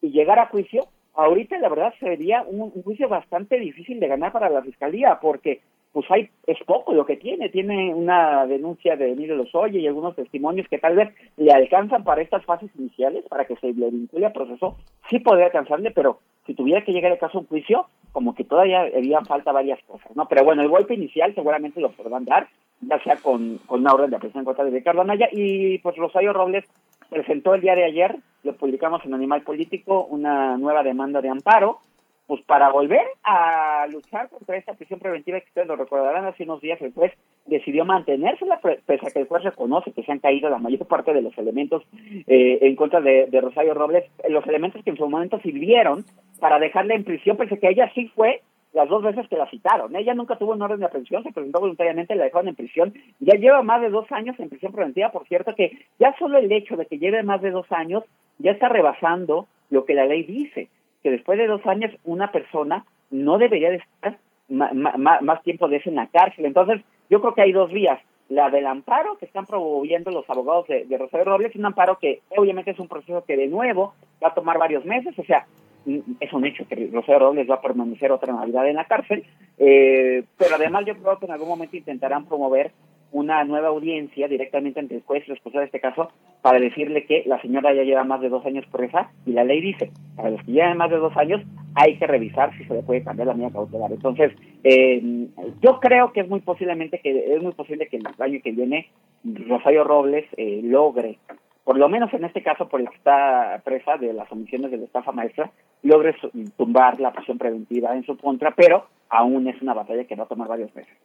y 0.01 0.11
llegar 0.11 0.39
a 0.39 0.47
juicio, 0.47 0.87
ahorita 1.13 1.57
la 1.59 1.69
verdad 1.69 1.93
sería 1.99 2.43
un, 2.43 2.71
juicio 2.71 3.07
bastante 3.09 3.59
difícil 3.59 3.99
de 3.99 4.07
ganar 4.07 4.31
para 4.31 4.49
la 4.49 4.61
fiscalía, 4.61 5.19
porque 5.21 5.61
pues 5.93 6.09
hay 6.09 6.29
es 6.47 6.57
poco 6.65 6.93
lo 6.93 7.05
que 7.05 7.17
tiene, 7.17 7.49
tiene 7.49 7.93
una 7.93 8.45
denuncia 8.45 8.95
de 8.95 9.11
Emilio 9.11 9.35
Lozoya 9.35 9.77
y 9.77 9.87
algunos 9.87 10.15
testimonios 10.15 10.67
que 10.69 10.79
tal 10.79 10.95
vez 10.95 11.13
le 11.35 11.51
alcanzan 11.51 12.03
para 12.05 12.21
estas 12.21 12.45
fases 12.45 12.71
iniciales, 12.77 13.25
para 13.29 13.45
que 13.45 13.57
se 13.57 13.73
le 13.73 13.89
vincule 13.91 14.25
al 14.25 14.31
proceso, 14.31 14.77
sí 15.09 15.19
podría 15.19 15.47
alcanzarle, 15.47 15.91
pero 15.91 16.19
si 16.45 16.53
tuviera 16.53 16.83
que 16.83 16.93
llegar 16.93 17.11
el 17.11 17.19
caso 17.19 17.37
a 17.37 17.41
un 17.41 17.47
juicio, 17.47 17.87
como 18.13 18.33
que 18.33 18.45
todavía 18.45 18.81
había 18.81 19.21
falta 19.21 19.51
varias 19.51 19.79
cosas, 19.83 20.15
¿no? 20.15 20.27
Pero 20.27 20.45
bueno, 20.45 20.61
el 20.61 20.69
golpe 20.69 20.93
inicial 20.93 21.35
seguramente 21.35 21.81
lo 21.81 21.91
podrán 21.91 22.25
dar, 22.25 22.47
ya 22.81 22.99
sea 23.03 23.17
con, 23.17 23.57
con 23.65 23.81
una 23.81 23.93
orden 23.93 24.09
de 24.09 24.15
aprehensión 24.15 24.41
en 24.41 24.45
contra 24.45 24.65
de 24.65 24.71
Ricardo 24.71 25.01
Anaya 25.01 25.27
y 25.31 25.77
pues 25.79 25.95
Rosario 25.97 26.33
Robles 26.33 26.65
presentó 27.11 27.53
el 27.53 27.61
día 27.61 27.75
de 27.75 27.83
ayer, 27.83 28.15
lo 28.43 28.55
publicamos 28.55 29.03
en 29.05 29.13
Animal 29.13 29.41
Político, 29.41 30.05
una 30.05 30.57
nueva 30.57 30.81
demanda 30.81 31.21
de 31.21 31.27
amparo, 31.29 31.79
pues 32.25 32.41
para 32.43 32.71
volver 32.71 33.05
a 33.23 33.85
luchar 33.91 34.29
contra 34.29 34.55
esta 34.55 34.73
prisión 34.73 35.01
preventiva 35.01 35.41
que 35.41 35.47
ustedes 35.47 35.67
lo 35.67 35.75
recordarán 35.75 36.23
hace 36.23 36.43
unos 36.43 36.61
días 36.61 36.81
el 36.81 36.93
juez 36.93 37.11
decidió 37.45 37.83
mantenérsela 37.83 38.61
pese 38.61 39.07
a 39.07 39.11
que 39.11 39.19
el 39.19 39.27
juez 39.27 39.43
reconoce 39.43 39.91
que 39.91 40.03
se 40.03 40.11
han 40.13 40.19
caído 40.19 40.49
la 40.49 40.57
mayor 40.57 40.87
parte 40.87 41.13
de 41.13 41.21
los 41.21 41.37
elementos 41.37 41.83
eh, 42.27 42.59
en 42.61 42.77
contra 42.77 43.01
de, 43.01 43.25
de, 43.29 43.41
Rosario 43.41 43.73
Robles, 43.73 44.05
los 44.29 44.47
elementos 44.47 44.81
que 44.81 44.91
en 44.91 44.97
su 44.97 45.09
momento 45.09 45.39
sirvieron 45.41 46.05
para 46.39 46.57
dejarla 46.59 46.95
en 46.95 47.03
prisión, 47.03 47.35
pese 47.35 47.55
a 47.55 47.57
que 47.57 47.67
ella 47.67 47.91
sí 47.93 48.07
fue 48.15 48.41
las 48.73 48.87
dos 48.87 49.03
veces 49.03 49.27
que 49.27 49.37
la 49.37 49.49
citaron. 49.49 49.95
Ella 49.95 50.13
nunca 50.13 50.37
tuvo 50.37 50.53
un 50.53 50.61
orden 50.61 50.79
de 50.79 50.85
aprehensión, 50.85 51.23
se 51.23 51.31
presentó 51.31 51.59
voluntariamente, 51.59 52.15
la 52.15 52.25
dejaron 52.25 52.47
en 52.47 52.55
prisión. 52.55 52.93
Ya 53.19 53.35
lleva 53.37 53.61
más 53.63 53.81
de 53.81 53.89
dos 53.89 54.09
años 54.11 54.39
en 54.39 54.49
prisión 54.49 54.71
preventiva, 54.71 55.11
por 55.11 55.27
cierto, 55.27 55.53
que 55.55 55.77
ya 55.99 56.15
solo 56.17 56.37
el 56.37 56.51
hecho 56.51 56.77
de 56.77 56.85
que 56.85 56.97
lleve 56.97 57.23
más 57.23 57.41
de 57.41 57.51
dos 57.51 57.69
años 57.71 58.03
ya 58.39 58.51
está 58.51 58.69
rebasando 58.69 59.47
lo 59.69 59.85
que 59.85 59.93
la 59.93 60.05
ley 60.05 60.23
dice, 60.23 60.69
que 61.03 61.11
después 61.11 61.37
de 61.37 61.47
dos 61.47 61.65
años 61.65 61.91
una 62.03 62.31
persona 62.31 62.85
no 63.09 63.37
debería 63.37 63.69
de 63.69 63.77
estar 63.77 64.17
más 64.49 65.43
tiempo 65.43 65.67
de 65.67 65.77
ese 65.77 65.89
en 65.89 65.95
la 65.95 66.07
cárcel. 66.07 66.45
Entonces, 66.45 66.81
yo 67.09 67.21
creo 67.21 67.33
que 67.33 67.41
hay 67.41 67.51
dos 67.51 67.71
vías. 67.71 67.99
La 68.29 68.49
del 68.49 68.65
amparo 68.65 69.17
que 69.17 69.25
están 69.25 69.45
promoviendo 69.45 70.09
los 70.09 70.29
abogados 70.29 70.65
de, 70.67 70.85
de 70.85 70.97
Rosario 70.97 71.25
Robles, 71.25 71.53
un 71.55 71.65
amparo 71.65 71.97
que 71.99 72.21
obviamente 72.37 72.71
es 72.71 72.79
un 72.79 72.87
proceso 72.87 73.25
que 73.25 73.35
de 73.35 73.47
nuevo 73.47 73.93
va 74.23 74.29
a 74.29 74.33
tomar 74.33 74.57
varios 74.57 74.85
meses, 74.85 75.17
o 75.19 75.23
sea, 75.23 75.45
es 75.85 76.33
un 76.33 76.45
hecho 76.45 76.65
que 76.67 76.89
Rosario 76.91 77.19
Robles 77.19 77.49
va 77.49 77.55
a 77.55 77.61
permanecer 77.61 78.11
otra 78.11 78.33
Navidad 78.33 78.67
en 78.67 78.75
la 78.75 78.85
cárcel, 78.85 79.23
eh, 79.57 80.23
pero 80.37 80.55
además 80.55 80.85
yo 80.85 80.95
creo 80.95 81.19
que 81.19 81.25
en 81.25 81.31
algún 81.31 81.49
momento 81.49 81.77
intentarán 81.77 82.25
promover 82.25 82.71
una 83.11 83.43
nueva 83.43 83.67
audiencia 83.67 84.27
directamente 84.27 84.79
ante 84.79 84.95
el 84.95 85.01
juez 85.01 85.27
responsable 85.27 85.61
de 85.61 85.65
este 85.65 85.81
caso 85.81 86.09
para 86.41 86.59
decirle 86.59 87.05
que 87.05 87.23
la 87.25 87.41
señora 87.41 87.73
ya 87.73 87.83
lleva 87.83 88.03
más 88.03 88.21
de 88.21 88.29
dos 88.29 88.45
años 88.45 88.65
presa 88.71 89.11
y 89.25 89.33
la 89.33 89.43
ley 89.43 89.61
dice, 89.61 89.91
para 90.15 90.29
los 90.29 90.41
que 90.43 90.53
llevan 90.53 90.77
más 90.77 90.89
de 90.89 90.97
dos 90.97 91.15
años 91.17 91.41
hay 91.75 91.97
que 91.97 92.07
revisar 92.07 92.55
si 92.57 92.63
se 92.65 92.73
le 92.73 92.83
puede 92.83 93.03
cambiar 93.03 93.27
la 93.27 93.33
medida 93.33 93.51
cautelar. 93.51 93.91
Entonces, 93.91 94.31
eh, 94.63 95.27
yo 95.61 95.79
creo 95.79 96.13
que 96.13 96.21
es 96.21 96.29
muy 96.29 96.39
posiblemente 96.39 96.99
que 96.99 97.35
es 97.35 97.41
muy 97.41 97.53
posible 97.53 97.87
que 97.87 97.97
el 97.97 98.07
año 98.19 98.39
que 98.41 98.51
viene 98.51 98.87
Rosario 99.23 99.83
Robles 99.83 100.25
eh, 100.37 100.61
logre 100.63 101.19
por 101.63 101.77
lo 101.77 101.87
menos 101.89 102.13
en 102.13 102.25
este 102.25 102.41
caso, 102.41 102.67
por 102.67 102.81
el 102.81 102.89
que 102.89 102.95
está 102.95 103.61
presa 103.63 103.97
de 103.97 104.13
las 104.13 104.31
omisiones 104.31 104.71
de 104.71 104.77
la 104.77 104.85
estafa 104.85 105.11
maestra, 105.11 105.51
logre 105.83 106.15
tumbar 106.57 106.99
la 106.99 107.11
prisión 107.11 107.37
preventiva 107.37 107.95
en 107.95 108.03
su 108.03 108.17
contra, 108.17 108.51
pero 108.51 108.87
aún 109.09 109.47
es 109.47 109.61
una 109.61 109.73
batalla 109.73 110.05
que 110.05 110.15
va 110.15 110.23
a 110.23 110.27
tomar 110.27 110.47
varios 110.47 110.73
meses. 110.75 110.95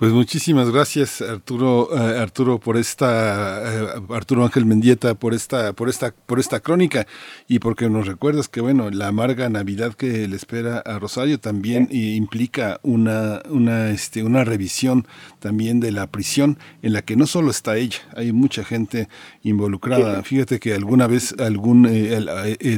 Pues 0.00 0.12
muchísimas 0.12 0.70
gracias 0.70 1.20
Arturo 1.20 1.90
eh, 1.92 2.18
Arturo 2.18 2.58
por 2.58 2.78
esta 2.78 3.98
eh, 3.98 4.02
Arturo 4.08 4.44
Ángel 4.44 4.64
Mendieta 4.64 5.14
por 5.14 5.34
esta 5.34 5.74
por 5.74 5.90
esta 5.90 6.14
por 6.24 6.40
esta 6.40 6.60
crónica. 6.60 7.06
Y 7.48 7.58
porque 7.58 7.90
nos 7.90 8.06
recuerdas 8.06 8.48
que 8.48 8.62
bueno 8.62 8.88
la 8.88 9.08
amarga 9.08 9.50
Navidad 9.50 9.92
que 9.92 10.26
le 10.26 10.36
espera 10.36 10.78
a 10.78 10.98
Rosario 10.98 11.38
también 11.38 11.86
eh, 11.90 11.96
implica 12.16 12.80
una 12.82 13.42
una 13.50 13.90
este 13.90 14.22
una 14.22 14.42
revisión 14.42 15.06
también 15.38 15.80
de 15.80 15.92
la 15.92 16.06
prisión 16.06 16.56
en 16.80 16.94
la 16.94 17.02
que 17.02 17.16
no 17.16 17.26
solo 17.26 17.50
está 17.50 17.76
ella 17.76 17.98
hay 18.16 18.32
mucha 18.32 18.64
gente 18.64 19.10
involucrada. 19.42 20.22
Fíjate 20.22 20.60
que 20.60 20.72
alguna 20.72 21.08
vez 21.08 21.34
algún 21.38 21.86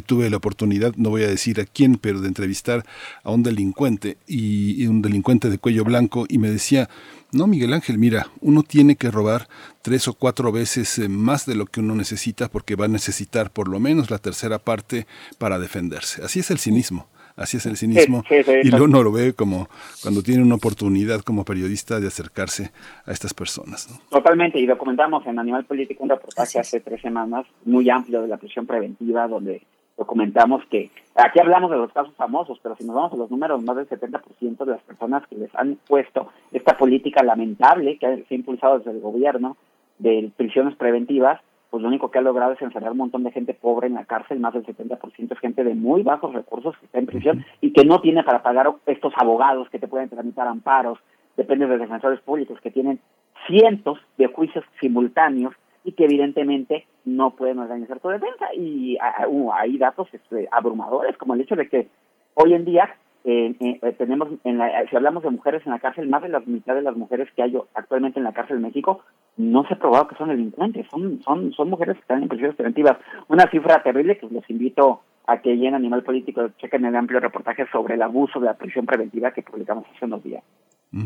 tuve 0.06 0.28
la 0.28 0.38
oportunidad 0.38 0.96
no 0.96 1.10
voy 1.10 1.22
a 1.22 1.28
decir 1.28 1.60
a 1.60 1.66
quién 1.66 1.98
pero 1.98 2.20
de 2.20 2.26
entrevistar 2.26 2.84
a 3.22 3.30
un 3.30 3.44
delincuente 3.44 4.18
y 4.26 4.88
un 4.88 5.02
delincuente 5.02 5.50
de 5.50 5.58
cuello 5.58 5.84
blanco 5.84 6.26
y 6.28 6.38
me 6.38 6.50
decía 6.50 6.88
no, 7.32 7.46
Miguel 7.46 7.72
Ángel, 7.72 7.98
mira, 7.98 8.26
uno 8.40 8.62
tiene 8.62 8.96
que 8.96 9.10
robar 9.10 9.48
tres 9.80 10.06
o 10.06 10.14
cuatro 10.14 10.52
veces 10.52 10.98
eh, 10.98 11.08
más 11.08 11.46
de 11.46 11.54
lo 11.54 11.66
que 11.66 11.80
uno 11.80 11.94
necesita 11.94 12.48
porque 12.48 12.76
va 12.76 12.84
a 12.84 12.88
necesitar 12.88 13.50
por 13.50 13.68
lo 13.68 13.80
menos 13.80 14.10
la 14.10 14.18
tercera 14.18 14.58
parte 14.58 15.06
para 15.38 15.58
defenderse. 15.58 16.22
Así 16.22 16.40
es 16.40 16.50
el 16.50 16.58
cinismo. 16.58 17.06
Así 17.34 17.56
es 17.56 17.64
el 17.64 17.78
cinismo. 17.78 18.22
y 18.30 18.68
luego 18.68 18.84
uno 18.84 19.02
lo 19.02 19.10
ve 19.10 19.32
como 19.32 19.68
cuando 20.02 20.22
tiene 20.22 20.42
una 20.42 20.56
oportunidad 20.56 21.22
como 21.22 21.44
periodista 21.44 21.98
de 21.98 22.08
acercarse 22.08 22.72
a 23.06 23.12
estas 23.12 23.32
personas. 23.32 23.88
Totalmente, 24.10 24.58
y 24.58 24.66
documentamos 24.66 25.26
en 25.26 25.38
Animal 25.38 25.64
Político 25.64 26.04
un 26.04 26.10
reportaje 26.10 26.58
hace 26.58 26.80
tres 26.80 27.00
semanas 27.00 27.46
muy 27.64 27.88
amplio 27.88 28.20
de 28.20 28.28
la 28.28 28.36
prisión 28.36 28.66
preventiva 28.66 29.26
donde 29.26 29.62
documentamos 29.96 30.64
que 30.70 30.90
aquí 31.14 31.40
hablamos 31.40 31.70
de 31.70 31.76
los 31.76 31.92
casos 31.92 32.14
famosos, 32.16 32.58
pero 32.62 32.76
si 32.76 32.84
nos 32.84 32.94
vamos 32.94 33.12
a 33.12 33.16
los 33.16 33.30
números, 33.30 33.62
más 33.62 33.76
del 33.76 33.88
70% 33.88 34.64
de 34.64 34.72
las 34.72 34.82
personas 34.82 35.26
que 35.26 35.36
les 35.36 35.54
han 35.54 35.78
puesto 35.86 36.28
esta 36.52 36.76
política 36.76 37.22
lamentable 37.22 37.98
que 37.98 38.24
se 38.28 38.34
ha 38.34 38.38
impulsado 38.38 38.78
desde 38.78 38.92
el 38.92 39.00
gobierno 39.00 39.56
de 39.98 40.30
prisiones 40.36 40.74
preventivas, 40.76 41.40
pues 41.70 41.82
lo 41.82 41.88
único 41.88 42.10
que 42.10 42.18
ha 42.18 42.22
logrado 42.22 42.52
es 42.52 42.60
encerrar 42.60 42.92
un 42.92 42.98
montón 42.98 43.24
de 43.24 43.30
gente 43.30 43.54
pobre 43.54 43.86
en 43.86 43.94
la 43.94 44.04
cárcel, 44.04 44.40
más 44.40 44.52
del 44.52 44.66
70% 44.66 45.32
es 45.32 45.38
gente 45.38 45.64
de 45.64 45.74
muy 45.74 46.02
bajos 46.02 46.34
recursos 46.34 46.76
que 46.78 46.86
está 46.86 46.98
en 46.98 47.06
prisión 47.06 47.46
y 47.60 47.72
que 47.72 47.84
no 47.84 48.00
tiene 48.00 48.22
para 48.24 48.42
pagar 48.42 48.70
estos 48.86 49.12
abogados 49.16 49.70
que 49.70 49.78
te 49.78 49.88
pueden 49.88 50.10
tramitar 50.10 50.46
amparos, 50.46 50.98
depende 51.36 51.66
de 51.66 51.78
defensores 51.78 52.20
públicos 52.20 52.60
que 52.60 52.70
tienen 52.70 53.00
cientos 53.46 53.98
de 54.18 54.26
juicios 54.26 54.64
simultáneos 54.80 55.54
y 55.84 55.92
que 55.92 56.04
evidentemente 56.04 56.86
no 57.04 57.30
pueden 57.30 57.58
organizar 57.58 58.00
tu 58.00 58.08
defensa. 58.08 58.46
Y 58.54 58.98
uh, 59.26 59.52
hay 59.52 59.78
datos 59.78 60.08
este, 60.12 60.48
abrumadores, 60.50 61.16
como 61.16 61.34
el 61.34 61.40
hecho 61.40 61.56
de 61.56 61.68
que 61.68 61.88
hoy 62.34 62.54
en 62.54 62.64
día 62.64 62.94
eh, 63.24 63.54
eh, 63.60 63.92
tenemos, 63.98 64.28
en 64.44 64.58
la, 64.58 64.84
si 64.88 64.96
hablamos 64.96 65.22
de 65.22 65.30
mujeres 65.30 65.62
en 65.64 65.72
la 65.72 65.78
cárcel, 65.78 66.08
más 66.08 66.22
de 66.22 66.28
la 66.28 66.40
mitad 66.40 66.74
de 66.74 66.82
las 66.82 66.96
mujeres 66.96 67.28
que 67.36 67.42
hay 67.42 67.56
actualmente 67.74 68.18
en 68.18 68.24
la 68.24 68.32
cárcel 68.32 68.56
en 68.56 68.62
México 68.62 69.02
no 69.36 69.64
se 69.64 69.74
ha 69.74 69.78
probado 69.78 70.08
que 70.08 70.16
son 70.16 70.28
delincuentes, 70.28 70.86
son, 70.90 71.22
son, 71.22 71.52
son 71.52 71.70
mujeres 71.70 71.96
que 71.96 72.02
están 72.02 72.22
en 72.22 72.28
prisiones 72.28 72.56
preventivas. 72.56 72.98
Una 73.28 73.48
cifra 73.50 73.82
terrible 73.82 74.18
que 74.18 74.28
los 74.28 74.48
invito 74.50 75.00
a 75.26 75.40
que 75.40 75.52
en 75.52 75.74
Animal 75.74 76.02
Político 76.02 76.48
chequen 76.58 76.84
el 76.84 76.96
amplio 76.96 77.20
reportaje 77.20 77.66
sobre 77.70 77.94
el 77.94 78.02
abuso 78.02 78.40
de 78.40 78.46
la 78.46 78.54
prisión 78.54 78.86
preventiva 78.86 79.30
que 79.30 79.42
publicamos 79.42 79.84
hace 79.94 80.04
unos 80.04 80.22
días. 80.22 80.42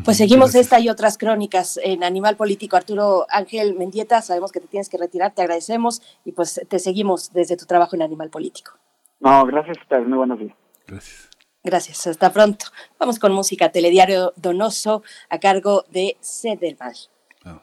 Pues 0.04 0.16
seguimos 0.16 0.56
esta 0.56 0.80
y 0.80 0.88
otras 0.88 1.16
crónicas 1.16 1.78
en 1.80 2.02
Animal 2.02 2.36
Político. 2.36 2.76
Arturo 2.76 3.26
Ángel 3.30 3.74
Mendieta, 3.74 4.20
sabemos 4.20 4.50
que 4.50 4.58
te 4.58 4.66
tienes 4.66 4.88
que 4.88 4.98
retirar, 4.98 5.32
te 5.32 5.42
agradecemos 5.42 6.02
y 6.24 6.32
pues 6.32 6.60
te 6.68 6.78
seguimos 6.80 7.32
desde 7.32 7.56
tu 7.56 7.66
trabajo 7.66 7.94
en 7.94 8.02
Animal 8.02 8.28
Político. 8.28 8.72
No, 9.20 9.46
gracias 9.46 9.78
muy 10.06 10.18
buenos 10.18 10.40
días. 10.40 10.56
Gracias. 10.88 11.30
Gracias, 11.62 12.06
hasta 12.06 12.32
pronto. 12.32 12.66
Vamos 12.98 13.18
con 13.18 13.32
música, 13.32 13.70
Telediario 13.70 14.32
Donoso 14.36 15.02
a 15.28 15.38
cargo 15.38 15.84
de 15.90 16.16
Cedermal. 16.20 16.96
Vamos. 17.44 17.62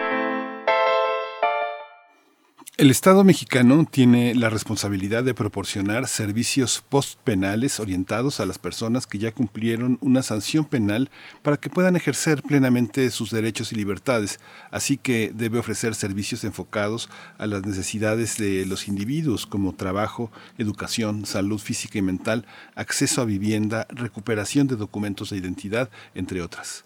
El 2.81 2.89
Estado 2.89 3.23
mexicano 3.23 3.85
tiene 3.85 4.33
la 4.33 4.49
responsabilidad 4.49 5.23
de 5.23 5.35
proporcionar 5.35 6.07
servicios 6.07 6.83
postpenales 6.89 7.79
orientados 7.79 8.39
a 8.39 8.47
las 8.47 8.57
personas 8.57 9.05
que 9.05 9.19
ya 9.19 9.31
cumplieron 9.31 9.99
una 10.01 10.23
sanción 10.23 10.65
penal 10.65 11.11
para 11.43 11.57
que 11.57 11.69
puedan 11.69 11.95
ejercer 11.95 12.41
plenamente 12.41 13.11
sus 13.11 13.29
derechos 13.29 13.71
y 13.71 13.75
libertades, 13.75 14.39
así 14.71 14.97
que 14.97 15.31
debe 15.31 15.59
ofrecer 15.59 15.93
servicios 15.93 16.43
enfocados 16.43 17.07
a 17.37 17.45
las 17.45 17.63
necesidades 17.67 18.39
de 18.39 18.65
los 18.65 18.87
individuos 18.87 19.45
como 19.45 19.75
trabajo, 19.75 20.31
educación, 20.57 21.27
salud 21.27 21.59
física 21.59 21.99
y 21.99 22.01
mental, 22.01 22.47
acceso 22.73 23.21
a 23.21 23.25
vivienda, 23.25 23.85
recuperación 23.89 24.65
de 24.65 24.75
documentos 24.75 25.29
de 25.29 25.37
identidad, 25.37 25.91
entre 26.15 26.41
otras. 26.41 26.85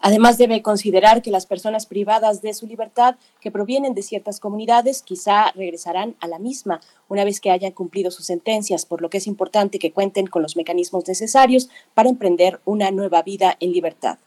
Además, 0.00 0.38
debe 0.38 0.62
considerar 0.62 1.22
que 1.22 1.30
las 1.30 1.46
personas 1.46 1.86
privadas 1.86 2.42
de 2.42 2.54
su 2.54 2.66
libertad 2.66 3.16
que 3.40 3.50
provienen 3.50 3.94
de 3.94 4.02
ciertas 4.02 4.40
comunidades 4.40 5.02
quizá 5.02 5.52
regresarán 5.52 6.16
a 6.20 6.28
la 6.28 6.38
misma 6.38 6.80
una 7.08 7.24
vez 7.24 7.40
que 7.40 7.50
hayan 7.50 7.72
cumplido 7.72 8.10
sus 8.10 8.26
sentencias, 8.26 8.84
por 8.84 9.00
lo 9.00 9.10
que 9.10 9.18
es 9.18 9.26
importante 9.26 9.78
que 9.78 9.92
cuenten 9.92 10.26
con 10.26 10.42
los 10.42 10.56
mecanismos 10.56 11.08
necesarios 11.08 11.68
para 11.94 12.08
emprender 12.10 12.60
una 12.64 12.90
nueva 12.90 13.22
vida 13.22 13.56
en 13.60 13.72
libertad. 13.72 14.18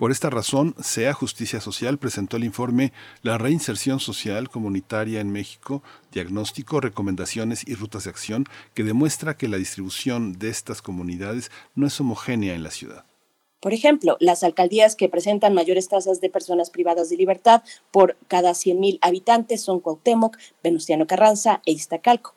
Por 0.00 0.12
esta 0.12 0.30
razón, 0.30 0.74
SEA 0.80 1.12
Justicia 1.12 1.60
Social 1.60 1.98
presentó 1.98 2.38
el 2.38 2.44
informe 2.44 2.90
La 3.20 3.36
reinserción 3.36 4.00
social 4.00 4.48
comunitaria 4.48 5.20
en 5.20 5.30
México, 5.30 5.82
diagnóstico, 6.10 6.80
recomendaciones 6.80 7.68
y 7.68 7.74
rutas 7.74 8.04
de 8.04 8.10
acción, 8.10 8.46
que 8.72 8.82
demuestra 8.82 9.36
que 9.36 9.46
la 9.46 9.58
distribución 9.58 10.38
de 10.38 10.48
estas 10.48 10.80
comunidades 10.80 11.50
no 11.74 11.86
es 11.86 12.00
homogénea 12.00 12.54
en 12.54 12.62
la 12.62 12.70
ciudad. 12.70 13.09
Por 13.60 13.74
ejemplo, 13.74 14.16
las 14.20 14.42
alcaldías 14.42 14.96
que 14.96 15.08
presentan 15.08 15.54
mayores 15.54 15.88
tasas 15.88 16.20
de 16.20 16.30
personas 16.30 16.70
privadas 16.70 17.10
de 17.10 17.16
libertad 17.16 17.62
por 17.90 18.16
cada 18.26 18.52
100.000 18.52 18.98
habitantes 19.02 19.62
son 19.62 19.80
Cuauhtémoc, 19.80 20.38
Venustiano 20.62 21.06
Carranza 21.06 21.60
e 21.66 21.72
Iztacalco. 21.72 22.34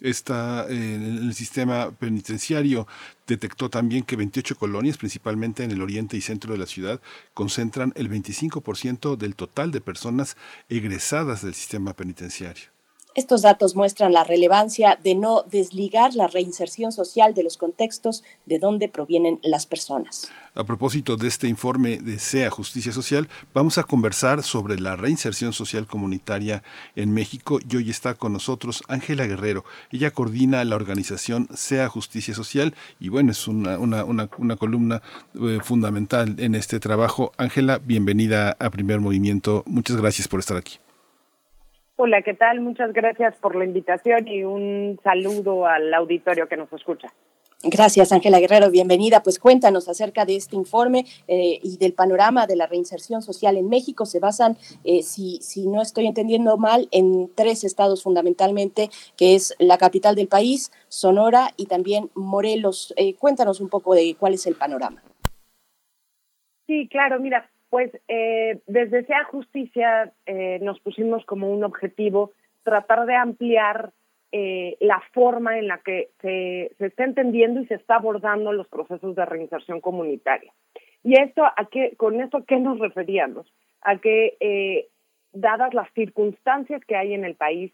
Esta, 0.00 0.66
eh, 0.68 0.96
el 0.96 1.32
sistema 1.34 1.90
penitenciario 1.92 2.86
detectó 3.26 3.70
también 3.70 4.02
que 4.02 4.16
28 4.16 4.56
colonias, 4.56 4.98
principalmente 4.98 5.64
en 5.64 5.70
el 5.70 5.80
oriente 5.80 6.16
y 6.16 6.20
centro 6.20 6.52
de 6.52 6.58
la 6.58 6.66
ciudad, 6.66 7.00
concentran 7.32 7.92
el 7.96 8.10
25% 8.10 9.16
del 9.16 9.34
total 9.34 9.70
de 9.70 9.80
personas 9.80 10.36
egresadas 10.68 11.42
del 11.42 11.54
sistema 11.54 11.94
penitenciario. 11.94 12.73
Estos 13.14 13.42
datos 13.42 13.76
muestran 13.76 14.12
la 14.12 14.24
relevancia 14.24 14.98
de 15.00 15.14
no 15.14 15.44
desligar 15.48 16.16
la 16.16 16.26
reinserción 16.26 16.90
social 16.90 17.32
de 17.32 17.44
los 17.44 17.56
contextos 17.56 18.24
de 18.44 18.58
donde 18.58 18.88
provienen 18.88 19.38
las 19.44 19.66
personas. 19.66 20.32
A 20.56 20.64
propósito 20.64 21.16
de 21.16 21.28
este 21.28 21.46
informe 21.46 21.98
de 21.98 22.18
SEA 22.18 22.50
Justicia 22.50 22.90
Social, 22.90 23.28
vamos 23.52 23.78
a 23.78 23.84
conversar 23.84 24.42
sobre 24.42 24.80
la 24.80 24.96
reinserción 24.96 25.52
social 25.52 25.86
comunitaria 25.86 26.64
en 26.96 27.14
México 27.14 27.60
y 27.68 27.76
hoy 27.76 27.88
está 27.88 28.14
con 28.14 28.32
nosotros 28.32 28.82
Ángela 28.88 29.26
Guerrero. 29.26 29.64
Ella 29.92 30.10
coordina 30.10 30.64
la 30.64 30.74
organización 30.74 31.46
SEA 31.54 31.88
Justicia 31.88 32.34
Social 32.34 32.74
y 32.98 33.10
bueno, 33.10 33.30
es 33.30 33.46
una, 33.46 33.78
una, 33.78 34.02
una, 34.04 34.56
columna 34.56 35.02
eh, 35.40 35.60
fundamental 35.62 36.34
en 36.38 36.56
este 36.56 36.80
trabajo. 36.80 37.30
Ángela, 37.36 37.78
bienvenida 37.78 38.56
a 38.58 38.70
Primer 38.70 38.98
Movimiento. 38.98 39.62
Muchas 39.66 39.96
gracias 39.96 40.26
por 40.26 40.40
estar 40.40 40.56
aquí. 40.56 40.83
Hola, 41.96 42.22
¿qué 42.22 42.34
tal? 42.34 42.60
Muchas 42.60 42.92
gracias 42.92 43.36
por 43.36 43.54
la 43.54 43.64
invitación 43.64 44.26
y 44.26 44.42
un 44.42 44.98
saludo 45.04 45.66
al 45.66 45.94
auditorio 45.94 46.48
que 46.48 46.56
nos 46.56 46.72
escucha. 46.72 47.08
Gracias, 47.62 48.10
Ángela 48.12 48.40
Guerrero. 48.40 48.68
Bienvenida. 48.70 49.22
Pues 49.22 49.38
cuéntanos 49.38 49.88
acerca 49.88 50.24
de 50.24 50.34
este 50.34 50.56
informe 50.56 51.06
eh, 51.28 51.60
y 51.62 51.78
del 51.78 51.94
panorama 51.94 52.46
de 52.48 52.56
la 52.56 52.66
reinserción 52.66 53.22
social 53.22 53.56
en 53.56 53.68
México. 53.68 54.06
Se 54.06 54.18
basan, 54.18 54.56
eh, 54.82 55.02
si, 55.02 55.38
si 55.40 55.68
no 55.68 55.80
estoy 55.80 56.06
entendiendo 56.06 56.58
mal, 56.58 56.88
en 56.90 57.30
tres 57.34 57.62
estados 57.62 58.02
fundamentalmente, 58.02 58.90
que 59.16 59.36
es 59.36 59.54
la 59.60 59.78
capital 59.78 60.16
del 60.16 60.26
país, 60.26 60.72
Sonora 60.88 61.52
y 61.56 61.66
también 61.66 62.10
Morelos. 62.14 62.92
Eh, 62.96 63.14
cuéntanos 63.14 63.60
un 63.60 63.68
poco 63.68 63.94
de 63.94 64.16
cuál 64.18 64.34
es 64.34 64.46
el 64.46 64.56
panorama. 64.56 65.00
Sí, 66.66 66.88
claro. 66.88 67.20
Mira, 67.20 67.48
pues 67.74 67.90
eh, 68.06 68.60
desde 68.68 69.04
SEA 69.04 69.24
Justicia 69.24 70.12
eh, 70.26 70.60
nos 70.62 70.78
pusimos 70.78 71.24
como 71.24 71.50
un 71.50 71.64
objetivo 71.64 72.30
tratar 72.62 73.04
de 73.04 73.16
ampliar 73.16 73.90
eh, 74.30 74.76
la 74.78 75.02
forma 75.12 75.58
en 75.58 75.66
la 75.66 75.78
que 75.78 76.10
se, 76.20 76.70
está 76.78 77.02
entendiendo 77.02 77.60
y 77.60 77.66
se 77.66 77.74
está 77.74 77.96
abordando 77.96 78.52
los 78.52 78.68
procesos 78.68 79.16
de 79.16 79.24
reinserción 79.24 79.80
comunitaria. 79.80 80.52
Y 81.02 81.18
esto, 81.20 81.42
¿a 81.44 81.68
qué, 81.68 81.96
con 81.96 82.20
esto 82.20 82.36
a 82.36 82.44
qué 82.44 82.60
nos 82.60 82.78
referíamos? 82.78 83.52
A 83.80 83.96
que, 83.96 84.86
dadas 85.32 85.74
las 85.74 85.92
circunstancias 85.94 86.80
que 86.86 86.94
hay 86.94 87.12
en 87.12 87.24
el 87.24 87.34
país, 87.34 87.72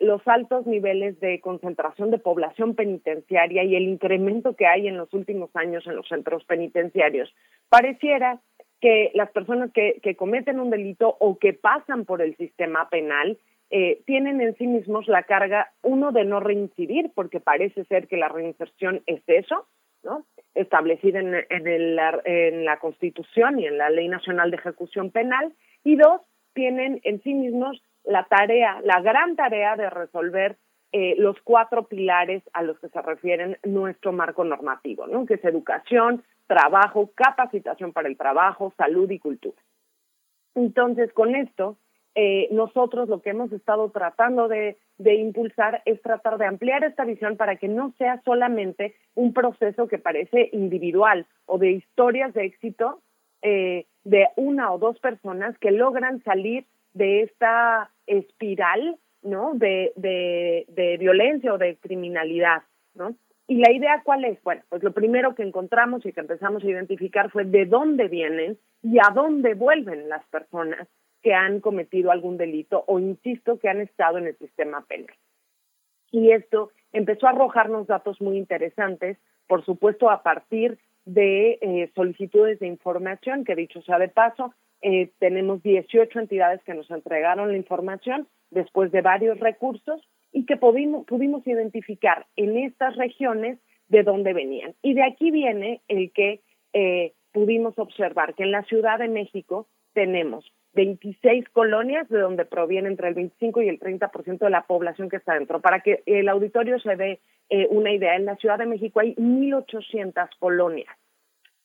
los 0.00 0.26
altos 0.26 0.66
niveles 0.66 1.20
de 1.20 1.38
concentración 1.40 2.10
de 2.10 2.16
población 2.16 2.74
penitenciaria 2.74 3.62
y 3.62 3.76
el 3.76 3.82
incremento 3.82 4.56
que 4.56 4.66
hay 4.66 4.88
en 4.88 4.96
los 4.96 5.12
últimos 5.12 5.54
años 5.54 5.86
en 5.86 5.96
los 5.96 6.08
centros 6.08 6.44
penitenciarios, 6.44 7.30
pareciera 7.68 8.40
que 8.80 9.10
las 9.14 9.30
personas 9.30 9.72
que, 9.72 10.00
que, 10.02 10.16
cometen 10.16 10.60
un 10.60 10.70
delito 10.70 11.16
o 11.20 11.38
que 11.38 11.52
pasan 11.52 12.04
por 12.04 12.22
el 12.22 12.36
sistema 12.36 12.88
penal 12.88 13.38
eh, 13.70 14.00
tienen 14.06 14.40
en 14.40 14.56
sí 14.56 14.66
mismos 14.66 15.08
la 15.08 15.24
carga, 15.24 15.72
uno, 15.82 16.12
de 16.12 16.24
no 16.24 16.40
reincidir, 16.40 17.10
porque 17.14 17.40
parece 17.40 17.84
ser 17.84 18.06
que 18.08 18.16
la 18.16 18.28
reinserción 18.28 19.02
es 19.06 19.22
eso, 19.26 19.66
¿no? 20.02 20.24
establecida 20.54 21.20
en, 21.20 21.34
en, 21.34 21.98
en 22.24 22.64
la 22.64 22.78
Constitución 22.78 23.58
y 23.60 23.66
en 23.66 23.78
la 23.78 23.90
Ley 23.90 24.08
Nacional 24.08 24.50
de 24.50 24.56
Ejecución 24.56 25.10
Penal, 25.10 25.52
y 25.84 25.96
dos, 25.96 26.20
tienen 26.54 27.00
en 27.04 27.22
sí 27.22 27.34
mismos 27.34 27.82
la 28.04 28.24
tarea, 28.24 28.80
la 28.84 29.00
gran 29.00 29.36
tarea 29.36 29.76
de 29.76 29.90
resolver 29.90 30.56
eh, 30.92 31.14
los 31.18 31.36
cuatro 31.44 31.86
pilares 31.86 32.42
a 32.54 32.62
los 32.62 32.78
que 32.78 32.88
se 32.88 33.02
refieren 33.02 33.58
nuestro 33.64 34.12
marco 34.12 34.42
normativo, 34.42 35.06
¿no? 35.06 35.26
que 35.26 35.34
es 35.34 35.44
educación, 35.44 36.24
trabajo, 36.48 37.12
capacitación 37.14 37.92
para 37.92 38.08
el 38.08 38.16
trabajo, 38.16 38.72
salud 38.76 39.08
y 39.10 39.20
cultura. 39.20 39.62
Entonces, 40.56 41.12
con 41.12 41.36
esto, 41.36 41.76
eh, 42.16 42.48
nosotros 42.50 43.08
lo 43.08 43.22
que 43.22 43.30
hemos 43.30 43.52
estado 43.52 43.90
tratando 43.90 44.48
de, 44.48 44.76
de, 44.96 45.14
impulsar 45.14 45.82
es 45.84 46.02
tratar 46.02 46.38
de 46.38 46.46
ampliar 46.46 46.82
esta 46.82 47.04
visión 47.04 47.36
para 47.36 47.54
que 47.54 47.68
no 47.68 47.94
sea 47.96 48.20
solamente 48.24 48.96
un 49.14 49.32
proceso 49.32 49.86
que 49.86 49.98
parece 49.98 50.50
individual 50.52 51.26
o 51.46 51.58
de 51.58 51.70
historias 51.70 52.34
de 52.34 52.46
éxito 52.46 53.00
eh, 53.42 53.86
de 54.02 54.26
una 54.36 54.72
o 54.72 54.78
dos 54.78 54.98
personas 54.98 55.56
que 55.58 55.70
logran 55.70 56.22
salir 56.24 56.66
de 56.92 57.22
esta 57.22 57.90
espiral, 58.06 58.98
¿no? 59.22 59.52
De, 59.54 59.92
violencia 60.98 61.52
o 61.54 61.58
de 61.58 61.76
criminalidad, 61.76 62.62
¿no? 62.94 63.14
Y 63.50 63.56
la 63.56 63.72
idea 63.72 64.02
cuál 64.04 64.26
es? 64.26 64.40
Bueno, 64.42 64.62
pues 64.68 64.82
lo 64.82 64.92
primero 64.92 65.34
que 65.34 65.42
encontramos 65.42 66.04
y 66.04 66.12
que 66.12 66.20
empezamos 66.20 66.62
a 66.62 66.66
identificar 66.66 67.30
fue 67.30 67.44
de 67.44 67.64
dónde 67.64 68.06
vienen 68.06 68.58
y 68.82 68.98
a 68.98 69.10
dónde 69.14 69.54
vuelven 69.54 70.10
las 70.10 70.24
personas 70.26 70.86
que 71.22 71.32
han 71.32 71.60
cometido 71.60 72.10
algún 72.10 72.36
delito 72.36 72.84
o, 72.86 72.98
insisto, 72.98 73.58
que 73.58 73.70
han 73.70 73.80
estado 73.80 74.18
en 74.18 74.26
el 74.26 74.36
sistema 74.36 74.84
penal. 74.86 75.16
Y 76.12 76.30
esto 76.32 76.72
empezó 76.92 77.26
a 77.26 77.30
arrojarnos 77.30 77.86
datos 77.86 78.20
muy 78.20 78.36
interesantes, 78.36 79.16
por 79.46 79.64
supuesto, 79.64 80.10
a 80.10 80.22
partir 80.22 80.78
de 81.06 81.58
eh, 81.62 81.90
solicitudes 81.94 82.58
de 82.58 82.66
información, 82.66 83.46
que 83.46 83.56
dicho 83.56 83.80
sea 83.80 83.98
de 83.98 84.08
paso, 84.08 84.52
eh, 84.82 85.10
tenemos 85.18 85.62
18 85.62 86.20
entidades 86.20 86.62
que 86.64 86.74
nos 86.74 86.90
entregaron 86.90 87.50
la 87.50 87.56
información 87.56 88.28
después 88.50 88.92
de 88.92 89.00
varios 89.00 89.40
recursos 89.40 90.06
y 90.32 90.46
que 90.46 90.56
pudimos, 90.56 91.06
pudimos 91.06 91.46
identificar 91.46 92.26
en 92.36 92.56
estas 92.58 92.96
regiones 92.96 93.58
de 93.88 94.02
dónde 94.02 94.32
venían. 94.32 94.74
Y 94.82 94.94
de 94.94 95.02
aquí 95.02 95.30
viene 95.30 95.82
el 95.88 96.12
que 96.12 96.42
eh, 96.72 97.14
pudimos 97.32 97.78
observar 97.78 98.34
que 98.34 98.44
en 98.44 98.52
la 98.52 98.62
Ciudad 98.64 98.98
de 98.98 99.08
México 99.08 99.68
tenemos 99.94 100.44
26 100.74 101.48
colonias 101.48 102.08
de 102.08 102.20
donde 102.20 102.44
proviene 102.44 102.88
entre 102.88 103.08
el 103.08 103.14
25 103.14 103.62
y 103.62 103.68
el 103.68 103.80
30% 103.80 104.38
de 104.38 104.50
la 104.50 104.66
población 104.66 105.08
que 105.08 105.16
está 105.16 105.34
dentro. 105.34 105.60
Para 105.60 105.80
que 105.80 106.02
el 106.06 106.28
auditorio 106.28 106.78
se 106.78 106.96
dé 106.96 107.20
eh, 107.48 107.66
una 107.70 107.92
idea, 107.92 108.14
en 108.16 108.26
la 108.26 108.36
Ciudad 108.36 108.58
de 108.58 108.66
México 108.66 109.00
hay 109.00 109.14
1.800 109.14 110.28
colonias. 110.38 110.94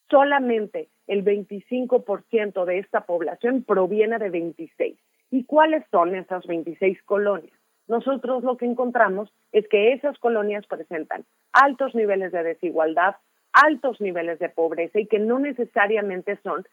Solamente 0.09 0.89
el 1.07 1.23
25% 1.25 2.65
de 2.65 2.79
esta 2.79 3.01
población 3.01 3.63
proviene 3.63 4.17
de 4.19 4.29
26. 4.29 4.97
¿Y 5.31 5.43
cuáles 5.45 5.83
son 5.91 6.15
esas 6.15 6.45
26 6.45 7.01
colonias? 7.03 7.62
Nosotros 7.87 8.43
lo 8.43 8.57
que 8.57 8.65
encontramos 8.65 9.31
es 9.51 9.67
que 9.67 9.93
esas 9.93 10.17
colonias 10.19 10.65
presentan 10.67 11.25
altos 11.51 11.93
niveles 11.95 12.31
de 12.31 12.43
desigualdad, 12.43 13.15
altos 13.51 13.99
niveles 14.01 14.39
de 14.39 14.49
pobreza 14.49 14.99
y 14.99 15.07
que 15.07 15.19
no 15.19 15.39
necesariamente 15.39 16.37
son 16.43 16.65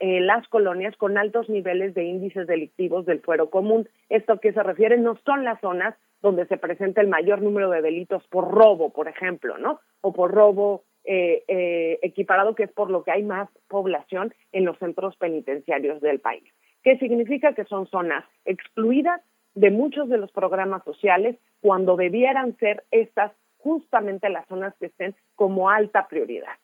eh, 0.00 0.20
las 0.20 0.46
colonias 0.48 0.94
con 0.96 1.16
altos 1.16 1.48
niveles 1.48 1.94
de 1.94 2.04
índices 2.04 2.46
delictivos 2.46 3.06
del 3.06 3.20
fuero 3.20 3.48
común. 3.48 3.88
Esto 4.08 4.38
que 4.38 4.52
se 4.52 4.62
refiere 4.62 4.98
no 4.98 5.18
son 5.24 5.44
las 5.44 5.60
zonas 5.60 5.94
donde 6.20 6.46
se 6.46 6.58
presenta 6.58 7.00
el 7.00 7.08
mayor 7.08 7.40
número 7.40 7.70
de 7.70 7.80
delitos 7.80 8.26
por 8.28 8.50
robo, 8.50 8.90
por 8.90 9.08
ejemplo, 9.08 9.56
¿no? 9.56 9.80
O 10.02 10.12
por 10.12 10.32
robo 10.32 10.84
eh, 11.04 11.44
eh, 11.48 11.98
equiparado, 12.02 12.54
que 12.54 12.64
es 12.64 12.72
por 12.72 12.90
lo 12.90 13.02
que 13.04 13.10
hay 13.10 13.22
más 13.22 13.48
población 13.68 14.34
en 14.52 14.66
los 14.66 14.78
centros 14.78 15.16
penitenciarios 15.16 16.02
del 16.02 16.20
país. 16.20 16.44
¿Qué 16.82 16.98
significa 16.98 17.54
que 17.54 17.64
son 17.64 17.86
zonas 17.86 18.24
excluidas 18.44 19.22
de 19.54 19.70
muchos 19.70 20.08
de 20.08 20.18
los 20.18 20.30
programas 20.32 20.84
sociales 20.84 21.36
cuando 21.60 21.96
debieran 21.96 22.56
ser 22.58 22.84
estas 22.90 23.32
justamente 23.58 24.28
las 24.30 24.46
zonas 24.48 24.74
que 24.78 24.86
estén 24.86 25.14
como 25.34 25.70
alta 25.70 26.08
prioridad? 26.08 26.56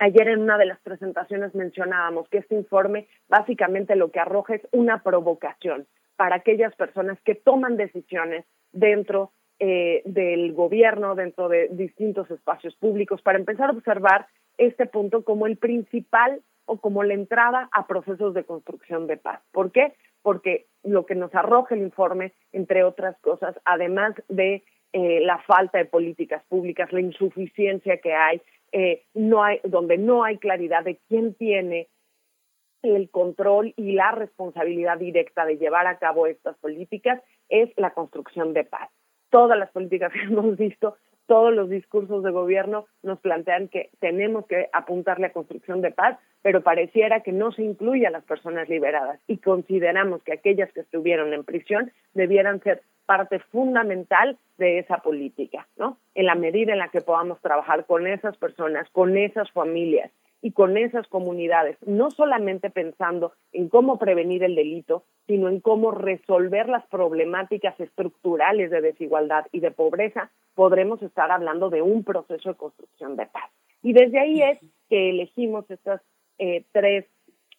Ayer 0.00 0.28
en 0.28 0.42
una 0.42 0.56
de 0.58 0.66
las 0.66 0.78
presentaciones 0.80 1.56
mencionábamos 1.56 2.28
que 2.28 2.38
este 2.38 2.54
informe 2.54 3.08
básicamente 3.28 3.96
lo 3.96 4.12
que 4.12 4.20
arroja 4.20 4.54
es 4.54 4.62
una 4.70 5.02
provocación 5.02 5.88
para 6.14 6.36
aquellas 6.36 6.74
personas 6.76 7.18
que 7.22 7.34
toman 7.34 7.76
decisiones 7.76 8.44
dentro 8.70 9.32
eh, 9.58 10.02
del 10.04 10.52
gobierno, 10.52 11.16
dentro 11.16 11.48
de 11.48 11.68
distintos 11.72 12.30
espacios 12.30 12.76
públicos, 12.76 13.22
para 13.22 13.38
empezar 13.38 13.70
a 13.70 13.72
observar 13.72 14.28
este 14.56 14.86
punto 14.86 15.24
como 15.24 15.48
el 15.48 15.56
principal 15.56 16.42
o 16.64 16.78
como 16.78 17.02
la 17.02 17.14
entrada 17.14 17.68
a 17.72 17.88
procesos 17.88 18.34
de 18.34 18.44
construcción 18.44 19.08
de 19.08 19.16
paz. 19.16 19.40
¿Por 19.50 19.72
qué? 19.72 19.94
Porque 20.22 20.66
lo 20.82 21.06
que 21.06 21.14
nos 21.14 21.34
arroja 21.34 21.74
el 21.74 21.82
informe, 21.82 22.32
entre 22.52 22.84
otras 22.84 23.18
cosas, 23.20 23.56
además 23.64 24.14
de 24.28 24.64
eh, 24.92 25.20
la 25.20 25.38
falta 25.38 25.78
de 25.78 25.84
políticas 25.84 26.42
públicas, 26.48 26.92
la 26.92 27.00
insuficiencia 27.00 27.98
que 27.98 28.14
hay, 28.14 28.40
eh, 28.72 29.04
no 29.14 29.42
hay, 29.42 29.60
donde 29.64 29.98
no 29.98 30.24
hay 30.24 30.38
claridad 30.38 30.84
de 30.84 30.98
quién 31.08 31.34
tiene 31.34 31.88
el 32.82 33.10
control 33.10 33.74
y 33.76 33.92
la 33.92 34.12
responsabilidad 34.12 34.98
directa 34.98 35.44
de 35.44 35.58
llevar 35.58 35.86
a 35.86 35.98
cabo 35.98 36.26
estas 36.26 36.56
políticas 36.58 37.20
es 37.48 37.70
la 37.76 37.92
construcción 37.92 38.52
de 38.54 38.64
paz. 38.64 38.90
Todas 39.30 39.58
las 39.58 39.70
políticas 39.70 40.12
que 40.14 40.20
hemos 40.20 40.56
visto, 40.56 40.96
todos 41.28 41.54
los 41.54 41.68
discursos 41.68 42.24
de 42.24 42.30
gobierno 42.30 42.86
nos 43.02 43.20
plantean 43.20 43.68
que 43.68 43.90
tenemos 44.00 44.46
que 44.46 44.68
apuntarle 44.72 45.26
a 45.26 45.32
construcción 45.32 45.82
de 45.82 45.92
paz, 45.92 46.18
pero 46.42 46.62
pareciera 46.62 47.20
que 47.20 47.32
no 47.32 47.52
se 47.52 47.62
incluye 47.62 48.06
a 48.06 48.10
las 48.10 48.24
personas 48.24 48.68
liberadas 48.68 49.20
y 49.28 49.36
consideramos 49.36 50.22
que 50.22 50.32
aquellas 50.32 50.72
que 50.72 50.80
estuvieron 50.80 51.34
en 51.34 51.44
prisión 51.44 51.92
debieran 52.14 52.60
ser 52.62 52.82
parte 53.04 53.38
fundamental 53.38 54.38
de 54.56 54.78
esa 54.78 54.98
política, 54.98 55.66
¿no? 55.76 55.98
En 56.14 56.26
la 56.26 56.34
medida 56.34 56.72
en 56.72 56.78
la 56.78 56.88
que 56.88 57.02
podamos 57.02 57.40
trabajar 57.40 57.84
con 57.84 58.06
esas 58.06 58.36
personas, 58.38 58.88
con 58.90 59.16
esas 59.16 59.50
familias 59.52 60.10
y 60.40 60.52
con 60.52 60.76
esas 60.76 61.06
comunidades, 61.08 61.76
no 61.84 62.10
solamente 62.10 62.70
pensando 62.70 63.32
en 63.52 63.68
cómo 63.68 63.98
prevenir 63.98 64.44
el 64.44 64.54
delito, 64.54 65.04
sino 65.26 65.48
en 65.48 65.60
cómo 65.60 65.90
resolver 65.90 66.68
las 66.68 66.86
problemáticas 66.86 67.78
estructurales 67.80 68.70
de 68.70 68.80
desigualdad 68.80 69.46
y 69.52 69.60
de 69.60 69.70
pobreza, 69.70 70.30
podremos 70.54 71.02
estar 71.02 71.30
hablando 71.30 71.70
de 71.70 71.82
un 71.82 72.04
proceso 72.04 72.50
de 72.50 72.56
construcción 72.56 73.16
de 73.16 73.26
paz. 73.26 73.50
Y 73.82 73.92
desde 73.92 74.20
ahí 74.20 74.42
es 74.42 74.58
que 74.88 75.10
elegimos 75.10 75.68
estas 75.70 76.00
eh, 76.38 76.64
tres, 76.72 77.06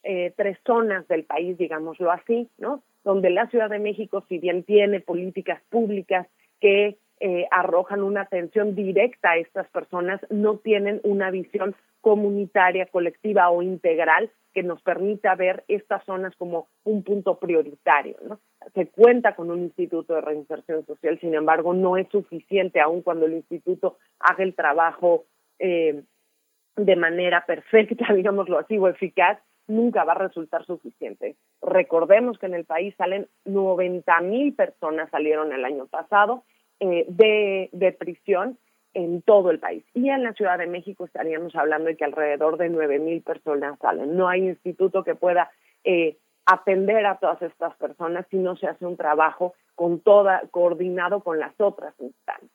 eh, 0.03 0.33
tres 0.35 0.57
zonas 0.65 1.07
del 1.07 1.25
país, 1.25 1.57
digámoslo 1.57 2.11
así, 2.11 2.49
¿no? 2.57 2.81
donde 3.03 3.29
la 3.29 3.47
Ciudad 3.47 3.69
de 3.69 3.79
México, 3.79 4.23
si 4.27 4.37
bien 4.37 4.63
tiene 4.63 4.99
políticas 4.99 5.61
públicas 5.69 6.27
que 6.59 6.97
eh, 7.21 7.47
arrojan 7.51 8.03
una 8.03 8.21
atención 8.21 8.75
directa 8.75 9.31
a 9.31 9.37
estas 9.37 9.67
personas, 9.69 10.21
no 10.29 10.57
tienen 10.57 11.01
una 11.03 11.31
visión 11.31 11.75
comunitaria, 12.01 12.85
colectiva 12.87 13.49
o 13.49 13.61
integral 13.61 14.31
que 14.53 14.63
nos 14.63 14.81
permita 14.81 15.35
ver 15.35 15.63
estas 15.67 16.03
zonas 16.05 16.35
como 16.35 16.67
un 16.83 17.03
punto 17.03 17.37
prioritario. 17.37 18.17
¿no? 18.23 18.39
Se 18.73 18.87
cuenta 18.87 19.35
con 19.35 19.51
un 19.51 19.59
instituto 19.59 20.15
de 20.15 20.21
reinserción 20.21 20.85
social, 20.85 21.19
sin 21.19 21.35
embargo, 21.35 21.73
no 21.73 21.97
es 21.97 22.07
suficiente, 22.09 22.79
aun 22.79 23.01
cuando 23.01 23.25
el 23.25 23.33
instituto 23.33 23.97
haga 24.19 24.43
el 24.43 24.55
trabajo 24.55 25.25
eh, 25.59 26.03
de 26.75 26.95
manera 26.95 27.45
perfecta, 27.45 28.07
digámoslo 28.13 28.57
así, 28.57 28.77
o 28.77 28.87
eficaz, 28.87 29.39
nunca 29.67 30.03
va 30.03 30.13
a 30.13 30.27
resultar 30.27 30.65
suficiente. 30.65 31.35
Recordemos 31.61 32.39
que 32.39 32.47
en 32.47 32.55
el 32.55 32.65
país 32.65 32.95
salen 32.97 33.27
90 33.45 34.21
mil 34.21 34.55
personas 34.55 35.09
salieron 35.11 35.53
el 35.53 35.63
año 35.63 35.85
pasado 35.85 36.43
eh, 36.79 37.05
de, 37.07 37.69
de 37.71 37.91
prisión 37.91 38.57
en 38.93 39.21
todo 39.21 39.51
el 39.51 39.59
país. 39.59 39.83
Y 39.93 40.09
en 40.09 40.23
la 40.23 40.33
Ciudad 40.33 40.57
de 40.57 40.67
México 40.67 41.05
estaríamos 41.05 41.55
hablando 41.55 41.87
de 41.87 41.97
que 41.97 42.05
alrededor 42.05 42.57
de 42.57 42.69
9 42.69 42.99
mil 42.99 43.21
personas 43.21 43.77
salen. 43.79 44.15
No 44.15 44.27
hay 44.27 44.47
instituto 44.47 45.03
que 45.03 45.15
pueda 45.15 45.49
eh, 45.83 46.17
atender 46.45 47.05
a 47.05 47.17
todas 47.17 47.41
estas 47.41 47.75
personas 47.77 48.25
si 48.29 48.37
no 48.37 48.55
se 48.55 48.67
hace 48.67 48.85
un 48.85 48.97
trabajo 48.97 49.53
con 49.75 49.99
toda, 49.99 50.41
coordinado 50.51 51.21
con 51.21 51.39
las 51.39 51.53
otras 51.59 51.93
instancias. 51.99 52.51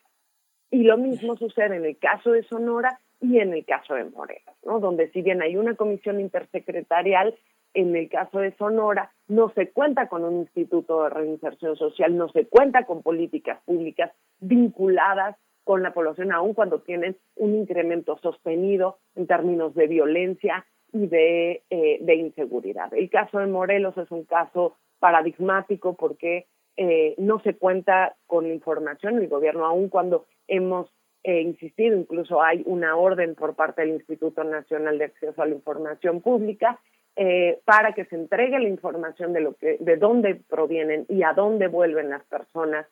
Y 0.70 0.82
lo 0.82 0.98
mismo 0.98 1.36
sucede 1.36 1.76
en 1.76 1.84
el 1.84 1.98
caso 1.98 2.32
de 2.32 2.42
Sonora 2.42 2.98
y 3.20 3.38
en 3.38 3.54
el 3.54 3.64
caso 3.64 3.94
de 3.94 4.04
Morelos, 4.04 4.56
¿no? 4.64 4.80
donde 4.80 5.08
si 5.10 5.22
bien 5.22 5.40
hay 5.40 5.56
una 5.56 5.76
comisión 5.76 6.20
intersecretarial, 6.20 7.34
en 7.74 7.94
el 7.96 8.08
caso 8.08 8.38
de 8.38 8.52
Sonora 8.56 9.12
no 9.28 9.50
se 9.50 9.70
cuenta 9.70 10.08
con 10.08 10.24
un 10.24 10.40
instituto 10.40 11.04
de 11.04 11.10
reinserción 11.10 11.76
social, 11.76 12.16
no 12.16 12.28
se 12.28 12.46
cuenta 12.46 12.84
con 12.84 13.02
políticas 13.02 13.60
públicas 13.64 14.12
vinculadas 14.40 15.36
con 15.64 15.82
la 15.82 15.92
población, 15.94 16.32
aun 16.32 16.54
cuando 16.54 16.80
tienen 16.80 17.16
un 17.36 17.54
incremento 17.54 18.18
sostenido 18.18 18.98
en 19.16 19.26
términos 19.26 19.74
de 19.74 19.86
violencia 19.86 20.66
y 20.92 21.06
de, 21.06 21.62
eh, 21.70 21.98
de 22.00 22.14
inseguridad. 22.14 22.92
El 22.94 23.10
caso 23.10 23.38
de 23.38 23.46
Morelos 23.46 23.96
es 23.98 24.10
un 24.10 24.24
caso 24.24 24.76
paradigmático 25.00 25.94
porque 25.94 26.46
eh, 26.76 27.14
no 27.18 27.40
se 27.40 27.54
cuenta 27.54 28.14
con 28.26 28.46
información 28.46 29.18
el 29.18 29.28
gobierno, 29.28 29.64
aun 29.64 29.88
cuando 29.88 30.26
hemos 30.46 30.88
he 31.24 31.40
insistido, 31.40 31.96
incluso 31.96 32.42
hay 32.42 32.62
una 32.66 32.96
orden 32.96 33.34
por 33.34 33.56
parte 33.56 33.80
del 33.80 33.92
Instituto 33.92 34.44
Nacional 34.44 34.98
de 34.98 35.06
Acceso 35.06 35.40
a 35.40 35.46
la 35.46 35.54
Información 35.54 36.20
Pública 36.20 36.78
eh, 37.16 37.60
para 37.64 37.94
que 37.94 38.04
se 38.04 38.14
entregue 38.14 38.60
la 38.60 38.68
información 38.68 39.32
de 39.32 39.40
lo 39.40 39.54
que, 39.54 39.78
de 39.80 39.96
dónde 39.96 40.34
provienen 40.34 41.06
y 41.08 41.22
a 41.22 41.32
dónde 41.32 41.68
vuelven 41.68 42.10
las 42.10 42.24
personas 42.24 42.86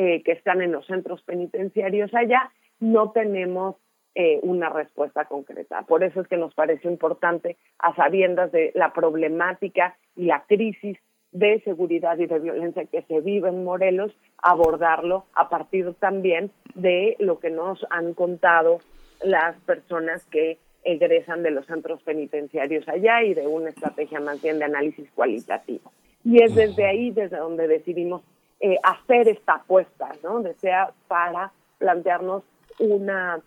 eh, 0.00 0.22
que 0.22 0.30
están 0.30 0.62
en 0.62 0.70
los 0.70 0.86
centros 0.86 1.20
penitenciarios 1.22 2.14
allá, 2.14 2.52
no 2.78 3.10
tenemos 3.10 3.74
eh, 4.14 4.38
una 4.44 4.68
respuesta 4.68 5.24
concreta. 5.24 5.82
Por 5.82 6.04
eso 6.04 6.20
es 6.20 6.28
que 6.28 6.36
nos 6.36 6.54
parece 6.54 6.86
importante, 6.86 7.56
a 7.80 7.96
sabiendas 7.96 8.52
de 8.52 8.70
la 8.76 8.92
problemática 8.92 9.96
y 10.14 10.26
la 10.26 10.44
crisis 10.46 10.98
de 11.32 11.60
seguridad 11.62 12.16
y 12.16 12.26
de 12.26 12.38
violencia 12.38 12.84
que 12.84 13.02
se 13.02 13.20
vive 13.22 13.48
en 13.48 13.64
Morelos, 13.64 14.16
abordarlo 14.40 15.24
a 15.34 15.48
partir 15.48 15.92
también 15.94 16.52
de 16.76 17.16
lo 17.18 17.40
que 17.40 17.50
nos 17.50 17.84
han 17.90 18.14
contado 18.14 18.78
las 19.24 19.56
personas 19.62 20.24
que 20.26 20.58
egresan 20.84 21.42
de 21.42 21.50
los 21.50 21.66
centros 21.66 22.00
penitenciarios 22.04 22.88
allá 22.88 23.24
y 23.24 23.34
de 23.34 23.48
una 23.48 23.70
estrategia 23.70 24.20
más 24.20 24.40
bien 24.40 24.60
de 24.60 24.66
análisis 24.66 25.10
cualitativo. 25.16 25.90
Y 26.22 26.40
es 26.40 26.54
desde 26.54 26.86
ahí 26.86 27.10
desde 27.10 27.38
donde 27.38 27.66
decidimos 27.66 28.22
eh, 28.60 28.78
hacer 28.82 29.28
esta 29.28 29.54
apuesta, 29.54 30.10
¿no? 30.22 30.42
sea 30.60 30.92
para 31.06 31.52
plantearnos 31.78 32.42
una, 32.78 33.40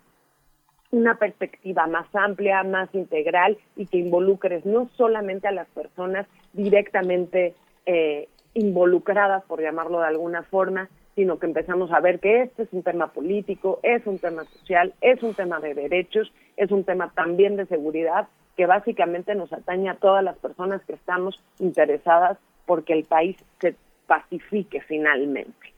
una 0.90 1.14
perspectiva 1.16 1.86
más 1.86 2.06
amplia, 2.14 2.62
más 2.62 2.88
integral 2.94 3.58
y 3.76 3.86
que 3.86 3.98
involucres 3.98 4.64
no 4.64 4.88
solamente 4.96 5.48
a 5.48 5.52
las 5.52 5.68
personas 5.68 6.26
directamente 6.52 7.54
eh, 7.86 8.28
involucradas, 8.54 9.44
por 9.44 9.60
llamarlo 9.60 10.00
de 10.00 10.06
alguna 10.06 10.42
forma, 10.44 10.88
sino 11.14 11.38
que 11.38 11.46
empezamos 11.46 11.92
a 11.92 12.00
ver 12.00 12.20
que 12.20 12.42
este 12.42 12.62
es 12.62 12.72
un 12.72 12.82
tema 12.82 13.08
político, 13.08 13.80
es 13.82 14.06
un 14.06 14.18
tema 14.18 14.44
social, 14.44 14.94
es 15.00 15.22
un 15.22 15.34
tema 15.34 15.60
de 15.60 15.74
derechos, 15.74 16.32
es 16.56 16.70
un 16.70 16.84
tema 16.84 17.12
también 17.14 17.56
de 17.56 17.66
seguridad, 17.66 18.28
que 18.56 18.66
básicamente 18.66 19.34
nos 19.34 19.52
atañe 19.52 19.88
a 19.88 19.96
todas 19.96 20.22
las 20.22 20.36
personas 20.38 20.82
que 20.84 20.94
estamos 20.94 21.40
interesadas 21.58 22.38
porque 22.66 22.92
el 22.92 23.04
país 23.04 23.36
se 23.60 23.74
pacifique 24.12 24.82
finalmente. 24.86 25.72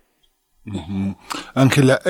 Ángela, 1.55 2.01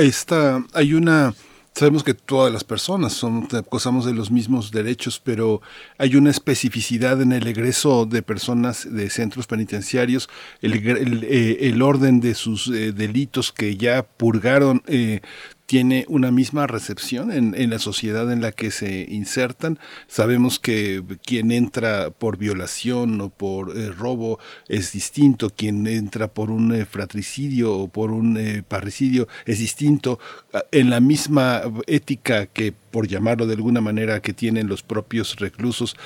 hay 0.74 0.94
una 0.94 1.34
Sabemos 1.76 2.04
que 2.04 2.14
todas 2.14 2.52
las 2.52 2.62
personas 2.62 3.14
son, 3.14 3.48
gozamos 3.68 4.04
de 4.04 4.14
los 4.14 4.30
mismos 4.30 4.70
derechos, 4.70 5.18
pero 5.18 5.60
hay 5.98 6.14
una 6.14 6.30
especificidad 6.30 7.20
en 7.20 7.32
el 7.32 7.48
egreso 7.48 8.06
de 8.06 8.22
personas 8.22 8.86
de 8.88 9.10
centros 9.10 9.48
penitenciarios, 9.48 10.30
el, 10.60 11.26
eh, 11.28 11.76
orden 11.82 12.20
de 12.20 12.34
sus 12.34 12.68
eh, 12.68 12.92
delitos 12.92 13.50
que 13.50 13.76
ya 13.76 14.04
purgaron 14.04 14.82
eh, 14.86 15.20
tiene 15.66 16.04
una 16.08 16.30
misma 16.30 16.66
recepción 16.66 17.32
en, 17.32 17.70
la 17.70 17.78
sociedad 17.78 18.30
en 18.30 18.42
la 18.42 18.52
que 18.52 18.70
se 18.70 19.06
insertan. 19.08 19.78
Sabemos 20.06 20.58
que 20.58 21.02
quien 21.24 21.50
entra 21.52 22.10
por 22.10 22.36
violación 22.36 23.20
o 23.20 23.30
por 23.30 23.76
eh, 23.76 23.90
robo 23.90 24.38
es 24.68 24.92
distinto, 24.92 25.50
quien 25.50 25.86
entra 25.86 26.28
por 26.28 26.50
un 26.50 26.74
eh, 26.74 26.84
fratricidio 26.84 27.74
o 27.74 27.88
por 27.88 28.10
un 28.10 28.36
eh, 28.36 28.62
parricidio 28.66 29.26
es 29.46 29.58
distinto. 29.58 30.18
Ah, 30.52 30.64
en 30.70 30.90
la 30.90 31.00
misma 31.00 31.62
ética 31.86 32.46
que 32.46 32.72
por 32.72 33.08
llamarlo 33.08 33.46
de 33.46 33.54
alguna 33.54 33.80
manera, 33.80 34.20
que 34.20 34.32
tienen 34.32 34.68
los 34.68 34.84
propios 34.84 35.34
reclusos, 35.40 35.96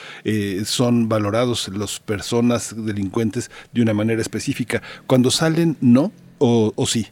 son 0.64 1.06
valorados 1.06 1.68
las 1.68 2.00
personas 2.00 2.74
delincuentes 2.74 3.50
de 3.74 3.82
una 3.82 3.92
manera 3.92 4.22
específica. 4.22 4.80
Cuando 5.06 5.30
salen, 5.30 5.76
no 5.82 6.12
o 6.38 6.86
sí. 6.86 7.08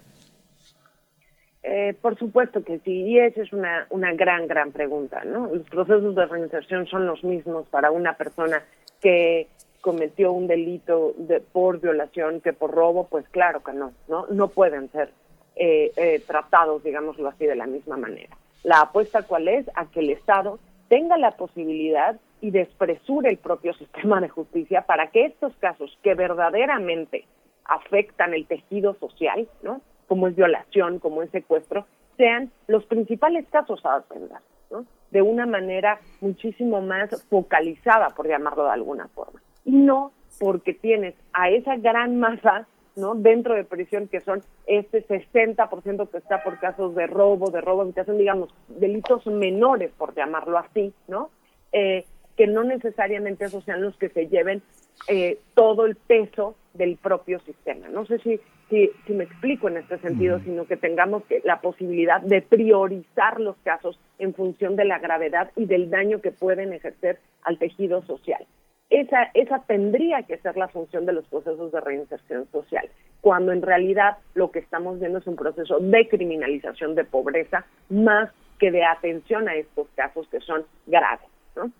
Eh, 1.68 1.94
por 2.00 2.16
supuesto 2.16 2.62
que 2.62 2.78
sí, 2.78 2.92
y 2.92 3.18
esa 3.18 3.42
es 3.42 3.52
una, 3.52 3.88
una 3.90 4.12
gran, 4.12 4.46
gran 4.46 4.70
pregunta, 4.70 5.24
¿no? 5.24 5.48
Los 5.52 5.68
procesos 5.68 6.14
de 6.14 6.24
reinserción 6.26 6.86
son 6.86 7.06
los 7.06 7.24
mismos 7.24 7.66
para 7.66 7.90
una 7.90 8.12
persona 8.16 8.62
que 9.00 9.48
cometió 9.80 10.30
un 10.30 10.46
delito 10.46 11.12
de, 11.18 11.40
por 11.40 11.80
violación 11.80 12.40
que 12.40 12.52
por 12.52 12.70
robo, 12.70 13.08
pues 13.08 13.28
claro 13.30 13.64
que 13.64 13.72
no, 13.72 13.90
¿no? 14.06 14.26
No 14.28 14.46
pueden 14.46 14.92
ser 14.92 15.10
eh, 15.56 15.90
eh, 15.96 16.22
tratados, 16.24 16.84
digámoslo 16.84 17.28
así, 17.28 17.46
de 17.46 17.56
la 17.56 17.66
misma 17.66 17.96
manera. 17.96 18.36
La 18.62 18.82
apuesta 18.82 19.22
cuál 19.22 19.48
es 19.48 19.68
a 19.74 19.86
que 19.86 19.98
el 19.98 20.10
Estado 20.10 20.60
tenga 20.88 21.18
la 21.18 21.32
posibilidad 21.32 22.16
y 22.40 22.52
despresure 22.52 23.28
el 23.28 23.38
propio 23.38 23.74
sistema 23.74 24.20
de 24.20 24.28
justicia 24.28 24.82
para 24.82 25.08
que 25.08 25.24
estos 25.24 25.52
casos 25.56 25.98
que 26.04 26.14
verdaderamente 26.14 27.24
afectan 27.64 28.34
el 28.34 28.46
tejido 28.46 28.94
social, 29.00 29.48
¿no? 29.64 29.80
Como 30.06 30.28
es 30.28 30.36
violación, 30.36 30.98
como 30.98 31.22
es 31.22 31.30
secuestro, 31.30 31.86
sean 32.16 32.50
los 32.66 32.84
principales 32.86 33.46
casos 33.50 33.84
a 33.84 33.96
atender, 33.96 34.38
¿no? 34.70 34.86
de 35.10 35.22
una 35.22 35.46
manera 35.46 36.00
muchísimo 36.20 36.80
más 36.80 37.24
focalizada, 37.28 38.10
por 38.10 38.28
llamarlo 38.28 38.64
de 38.64 38.72
alguna 38.72 39.08
forma. 39.08 39.40
Y 39.64 39.72
no 39.72 40.12
porque 40.38 40.74
tienes 40.74 41.14
a 41.32 41.50
esa 41.50 41.76
gran 41.76 42.18
masa 42.18 42.66
¿no? 42.96 43.14
dentro 43.14 43.54
de 43.54 43.64
prisión 43.64 44.08
que 44.08 44.20
son 44.20 44.42
este 44.66 45.06
60% 45.06 46.10
que 46.10 46.18
está 46.18 46.42
por 46.42 46.58
casos 46.58 46.94
de 46.94 47.06
robo, 47.06 47.50
de 47.50 47.60
robo, 47.60 47.82
habitación, 47.82 48.18
digamos, 48.18 48.54
delitos 48.68 49.26
menores, 49.26 49.92
por 49.96 50.14
llamarlo 50.14 50.58
así, 50.58 50.92
¿no? 51.06 51.30
Eh, 51.72 52.04
que 52.36 52.46
no 52.46 52.64
necesariamente 52.64 53.46
esos 53.46 53.64
sean 53.64 53.82
los 53.82 53.96
que 53.96 54.08
se 54.10 54.28
lleven 54.28 54.62
eh, 55.08 55.38
todo 55.54 55.86
el 55.86 55.96
peso 55.96 56.56
del 56.74 56.96
propio 56.96 57.38
sistema. 57.40 57.88
No 57.88 58.06
sé 58.06 58.18
si 58.18 58.40
si, 58.68 58.90
si 59.06 59.12
me 59.12 59.24
explico 59.24 59.68
en 59.68 59.76
este 59.76 59.98
sentido, 59.98 60.40
sino 60.40 60.66
que 60.66 60.76
tengamos 60.76 61.24
que, 61.24 61.40
la 61.44 61.60
posibilidad 61.60 62.20
de 62.20 62.42
priorizar 62.42 63.40
los 63.40 63.56
casos 63.58 63.98
en 64.18 64.34
función 64.34 64.76
de 64.76 64.84
la 64.84 64.98
gravedad 64.98 65.50
y 65.56 65.66
del 65.66 65.90
daño 65.90 66.20
que 66.20 66.32
pueden 66.32 66.72
ejercer 66.72 67.18
al 67.42 67.58
tejido 67.58 68.02
social. 68.02 68.44
Esa, 68.88 69.30
esa 69.34 69.60
tendría 69.66 70.22
que 70.22 70.38
ser 70.38 70.56
la 70.56 70.68
función 70.68 71.06
de 71.06 71.12
los 71.12 71.26
procesos 71.26 71.72
de 71.72 71.80
reinserción 71.80 72.48
social, 72.52 72.88
cuando 73.20 73.52
en 73.52 73.62
realidad 73.62 74.18
lo 74.34 74.50
que 74.50 74.60
estamos 74.60 75.00
viendo 75.00 75.18
es 75.18 75.26
un 75.26 75.36
proceso 75.36 75.78
de 75.80 76.08
criminalización 76.08 76.94
de 76.94 77.04
pobreza 77.04 77.66
más 77.88 78.30
que 78.58 78.70
de 78.70 78.84
atención 78.84 79.48
a 79.48 79.54
estos 79.54 79.88
casos 79.96 80.28
que 80.28 80.40
son 80.40 80.64
graves. 80.86 81.28
¿no? 81.56 81.70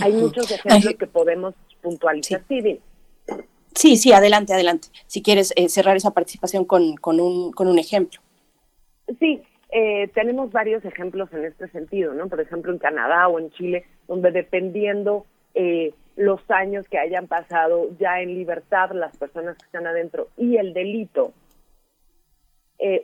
Hay 0.00 0.12
muchos 0.12 0.50
ejemplos 0.50 0.94
que 0.98 1.06
podemos 1.06 1.54
puntualizar. 1.82 2.42
Sí, 2.48 2.60
Sí, 2.60 2.80
sí, 3.74 4.12
adelante, 4.12 4.52
adelante. 4.52 4.88
Si 5.06 5.22
quieres 5.22 5.52
eh, 5.56 5.68
cerrar 5.68 5.96
esa 5.96 6.12
participación 6.12 6.64
con, 6.64 6.82
un, 6.82 7.52
con 7.52 7.68
un 7.68 7.78
ejemplo. 7.78 8.20
Sí, 9.18 9.42
eh, 9.70 10.08
tenemos 10.14 10.52
varios 10.52 10.84
ejemplos 10.84 11.32
en 11.32 11.44
este 11.44 11.68
sentido, 11.68 12.14
¿no? 12.14 12.28
Por 12.28 12.40
ejemplo, 12.40 12.72
en 12.72 12.78
Canadá 12.78 13.28
o 13.28 13.38
en 13.38 13.50
Chile, 13.50 13.84
donde 14.08 14.30
dependiendo 14.30 15.26
eh, 15.54 15.92
los 16.16 16.40
años 16.50 16.86
que 16.88 16.98
hayan 16.98 17.26
pasado 17.26 17.88
ya 17.98 18.20
en 18.20 18.34
libertad 18.34 18.90
las 18.92 19.16
personas 19.16 19.56
que 19.58 19.64
están 19.64 19.86
adentro 19.86 20.28
y 20.36 20.56
el 20.56 20.72
delito, 20.72 21.32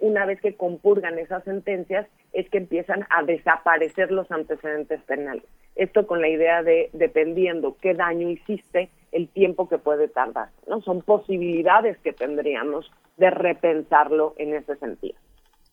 una 0.00 0.26
vez 0.26 0.40
que 0.40 0.56
compurgan 0.56 1.20
esas 1.20 1.44
sentencias, 1.44 2.04
es 2.32 2.50
que 2.50 2.58
empiezan 2.58 3.06
a 3.10 3.22
desaparecer 3.22 4.10
los 4.10 4.28
antecedentes 4.32 5.00
penales. 5.02 5.44
Esto 5.76 6.04
con 6.04 6.20
la 6.20 6.28
idea 6.28 6.64
de, 6.64 6.90
dependiendo 6.92 7.76
qué 7.80 7.94
daño 7.94 8.28
hiciste, 8.28 8.90
el 9.12 9.28
tiempo 9.28 9.68
que 9.68 9.78
puede 9.78 10.08
tardar. 10.08 10.50
¿no? 10.66 10.80
Son 10.82 11.02
posibilidades 11.02 11.98
que 11.98 12.12
tendríamos 12.12 12.90
de 13.16 13.30
repensarlo 13.30 14.34
en 14.38 14.54
ese 14.54 14.76
sentido. 14.76 15.16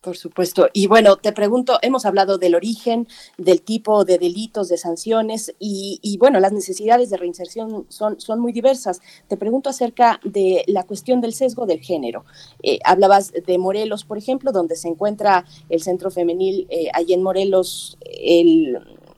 Por 0.05 0.17
supuesto. 0.17 0.69
Y 0.71 0.85
bueno, 0.85 1.15
te 1.15 1.31
pregunto, 1.31 1.79
hemos 1.81 2.05
hablado 2.05 2.37
del 2.37 2.53
origen, 2.53 3.07
del 3.39 3.63
tipo 3.63 4.05
de 4.05 4.19
delitos, 4.19 4.69
de 4.69 4.77
sanciones 4.77 5.55
y, 5.57 6.15
bueno, 6.19 6.39
las 6.39 6.51
necesidades 6.51 7.09
de 7.09 7.17
reinserción 7.17 7.87
son, 7.89 8.19
son 8.21 8.39
muy 8.39 8.53
diversas. 8.53 9.01
Te 9.27 9.35
pregunto 9.35 9.71
acerca 9.71 10.19
de 10.23 10.63
la 10.67 10.83
cuestión 10.83 11.21
del 11.21 11.33
sesgo 11.33 11.65
del 11.65 11.79
género. 11.79 12.23
Eh, 12.61 12.77
hablabas 12.85 13.31
de 13.31 13.57
Morelos, 13.57 14.05
por 14.05 14.19
ejemplo, 14.19 14.51
donde 14.51 14.75
se 14.75 14.89
encuentra 14.89 15.43
el 15.69 15.81
centro 15.81 16.11
femenil, 16.11 16.67
eh, 16.69 16.89
allí 16.93 17.15
en 17.15 17.23
Morelos, 17.23 17.97
el 18.01 18.77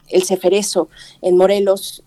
el 0.10 0.24
Ceferezo 0.24 0.90
en 1.22 1.38
Morelos. 1.38 2.04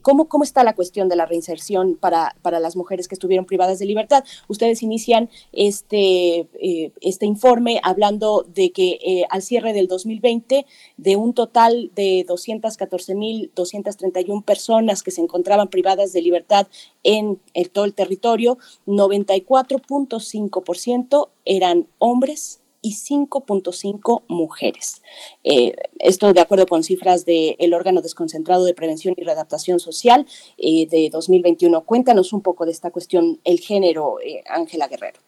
¿Cómo, 0.00 0.28
¿Cómo 0.28 0.44
está 0.44 0.64
la 0.64 0.74
cuestión 0.74 1.10
de 1.10 1.16
la 1.16 1.26
reinserción 1.26 1.96
para, 1.96 2.34
para 2.40 2.58
las 2.58 2.74
mujeres 2.74 3.06
que 3.06 3.14
estuvieron 3.14 3.44
privadas 3.44 3.78
de 3.78 3.84
libertad? 3.84 4.24
Ustedes 4.48 4.82
inician 4.82 5.28
este, 5.52 6.48
eh, 6.60 6.92
este 7.02 7.26
informe 7.26 7.78
hablando 7.82 8.46
de 8.48 8.72
que 8.72 8.98
eh, 9.04 9.26
al 9.28 9.42
cierre 9.42 9.74
del 9.74 9.88
2020, 9.88 10.64
de 10.96 11.16
un 11.16 11.34
total 11.34 11.90
de 11.94 12.24
214.231 12.26 14.42
personas 14.42 15.02
que 15.02 15.10
se 15.10 15.20
encontraban 15.20 15.68
privadas 15.68 16.14
de 16.14 16.22
libertad 16.22 16.66
en 17.02 17.38
todo 17.72 17.84
el 17.84 17.92
territorio, 17.92 18.56
94.5% 18.86 21.28
eran 21.44 21.88
hombres 21.98 22.61
y 22.82 22.90
5.5 22.90 24.24
mujeres. 24.28 25.02
Eh, 25.44 25.72
esto 26.00 26.32
de 26.32 26.40
acuerdo 26.40 26.66
con 26.66 26.82
cifras 26.82 27.24
del 27.24 27.72
órgano 27.72 28.02
desconcentrado 28.02 28.64
de 28.64 28.74
prevención 28.74 29.14
y 29.16 29.24
readaptación 29.24 29.78
social 29.78 30.26
eh, 30.58 30.86
de 30.90 31.08
2021. 31.10 31.82
Cuéntanos 31.82 32.32
un 32.32 32.42
poco 32.42 32.66
de 32.66 32.72
esta 32.72 32.90
cuestión, 32.90 33.38
el 33.44 33.60
género, 33.60 34.20
eh, 34.20 34.42
Ángela 34.48 34.88
Guerrero. 34.88 35.20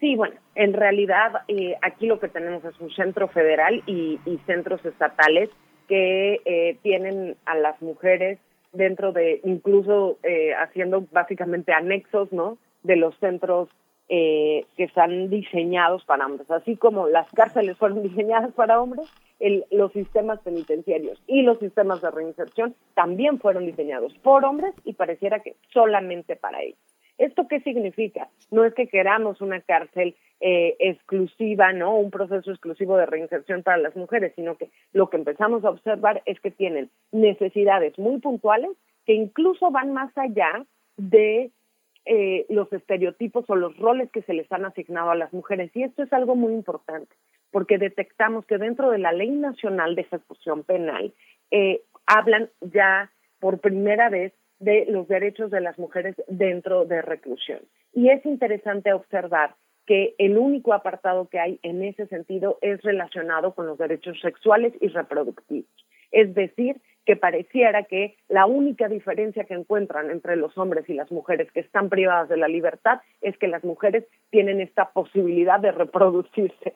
sí, 0.00 0.16
bueno, 0.16 0.36
en 0.54 0.72
realidad 0.72 1.32
aquí 1.82 2.06
lo 2.06 2.18
que 2.18 2.28
tenemos 2.28 2.64
es 2.64 2.78
un 2.80 2.90
centro 2.94 3.28
federal 3.28 3.82
y 3.86 4.18
centros 4.46 4.84
estatales 4.84 5.50
que 5.88 6.78
tienen 6.82 7.36
a 7.44 7.56
las 7.56 7.80
mujeres 7.82 8.38
dentro 8.72 9.12
de, 9.12 9.40
incluso 9.44 10.18
haciendo 10.58 11.06
básicamente 11.10 11.72
anexos, 11.72 12.32
¿no? 12.32 12.58
De 12.82 12.96
los 12.96 13.16
centros 13.18 13.68
eh, 14.14 14.66
que 14.76 14.84
están 14.84 15.30
diseñados 15.30 16.04
para 16.04 16.26
hombres. 16.26 16.50
Así 16.50 16.76
como 16.76 17.08
las 17.08 17.30
cárceles 17.30 17.78
fueron 17.78 18.02
diseñadas 18.10 18.52
para 18.52 18.78
hombres, 18.78 19.10
los 19.70 19.90
sistemas 19.92 20.38
penitenciarios 20.40 21.18
y 21.26 21.40
los 21.40 21.58
sistemas 21.60 22.02
de 22.02 22.10
reinserción 22.10 22.74
también 22.92 23.40
fueron 23.40 23.64
diseñados 23.64 24.12
por 24.18 24.44
hombres 24.44 24.74
y 24.84 24.92
pareciera 24.92 25.40
que 25.40 25.56
solamente 25.72 26.36
para 26.36 26.60
ellos. 26.60 26.78
¿Esto 27.16 27.48
qué 27.48 27.60
significa? 27.60 28.28
No 28.50 28.66
es 28.66 28.74
que 28.74 28.86
queramos 28.86 29.40
una 29.40 29.62
cárcel 29.62 30.14
eh, 30.40 30.76
exclusiva, 30.78 31.72
¿no? 31.72 31.96
Un 31.96 32.10
proceso 32.10 32.50
exclusivo 32.50 32.98
de 32.98 33.06
reinserción 33.06 33.62
para 33.62 33.78
las 33.78 33.96
mujeres, 33.96 34.34
sino 34.36 34.56
que 34.56 34.68
lo 34.92 35.08
que 35.08 35.16
empezamos 35.16 35.64
a 35.64 35.70
observar 35.70 36.20
es 36.26 36.38
que 36.38 36.50
tienen 36.50 36.90
necesidades 37.12 37.98
muy 37.98 38.20
puntuales 38.20 38.72
que 39.06 39.14
incluso 39.14 39.70
van 39.70 39.94
más 39.94 40.12
allá 40.18 40.66
de 40.98 41.50
eh, 42.04 42.46
los 42.48 42.72
estereotipos 42.72 43.44
o 43.48 43.56
los 43.56 43.76
roles 43.76 44.10
que 44.10 44.22
se 44.22 44.34
les 44.34 44.50
han 44.50 44.64
asignado 44.64 45.10
a 45.10 45.16
las 45.16 45.32
mujeres. 45.32 45.70
Y 45.74 45.84
esto 45.84 46.02
es 46.02 46.12
algo 46.12 46.34
muy 46.34 46.52
importante, 46.52 47.14
porque 47.50 47.78
detectamos 47.78 48.44
que 48.46 48.58
dentro 48.58 48.90
de 48.90 48.98
la 48.98 49.12
Ley 49.12 49.30
Nacional 49.30 49.94
de 49.94 50.02
Ejecución 50.02 50.64
Penal 50.64 51.12
eh, 51.50 51.82
hablan 52.06 52.50
ya 52.60 53.10
por 53.38 53.60
primera 53.60 54.08
vez 54.08 54.32
de 54.58 54.86
los 54.88 55.08
derechos 55.08 55.50
de 55.50 55.60
las 55.60 55.78
mujeres 55.78 56.14
dentro 56.28 56.84
de 56.84 57.02
reclusión. 57.02 57.60
Y 57.92 58.10
es 58.10 58.24
interesante 58.24 58.92
observar 58.92 59.54
que 59.86 60.14
el 60.18 60.38
único 60.38 60.72
apartado 60.72 61.28
que 61.28 61.40
hay 61.40 61.58
en 61.62 61.82
ese 61.82 62.06
sentido 62.06 62.58
es 62.62 62.80
relacionado 62.82 63.54
con 63.54 63.66
los 63.66 63.78
derechos 63.78 64.20
sexuales 64.20 64.72
y 64.80 64.88
reproductivos. 64.88 65.70
Es 66.12 66.34
decir, 66.34 66.80
que 67.04 67.16
pareciera 67.16 67.82
que 67.84 68.16
la 68.28 68.46
única 68.46 68.88
diferencia 68.88 69.44
que 69.44 69.54
encuentran 69.54 70.10
entre 70.10 70.36
los 70.36 70.56
hombres 70.56 70.88
y 70.88 70.94
las 70.94 71.10
mujeres 71.10 71.50
que 71.52 71.60
están 71.60 71.88
privadas 71.88 72.28
de 72.28 72.36
la 72.36 72.48
libertad 72.48 73.00
es 73.20 73.36
que 73.38 73.48
las 73.48 73.64
mujeres 73.64 74.04
tienen 74.30 74.60
esta 74.60 74.90
posibilidad 74.90 75.58
de 75.58 75.72
reproducirse 75.72 76.74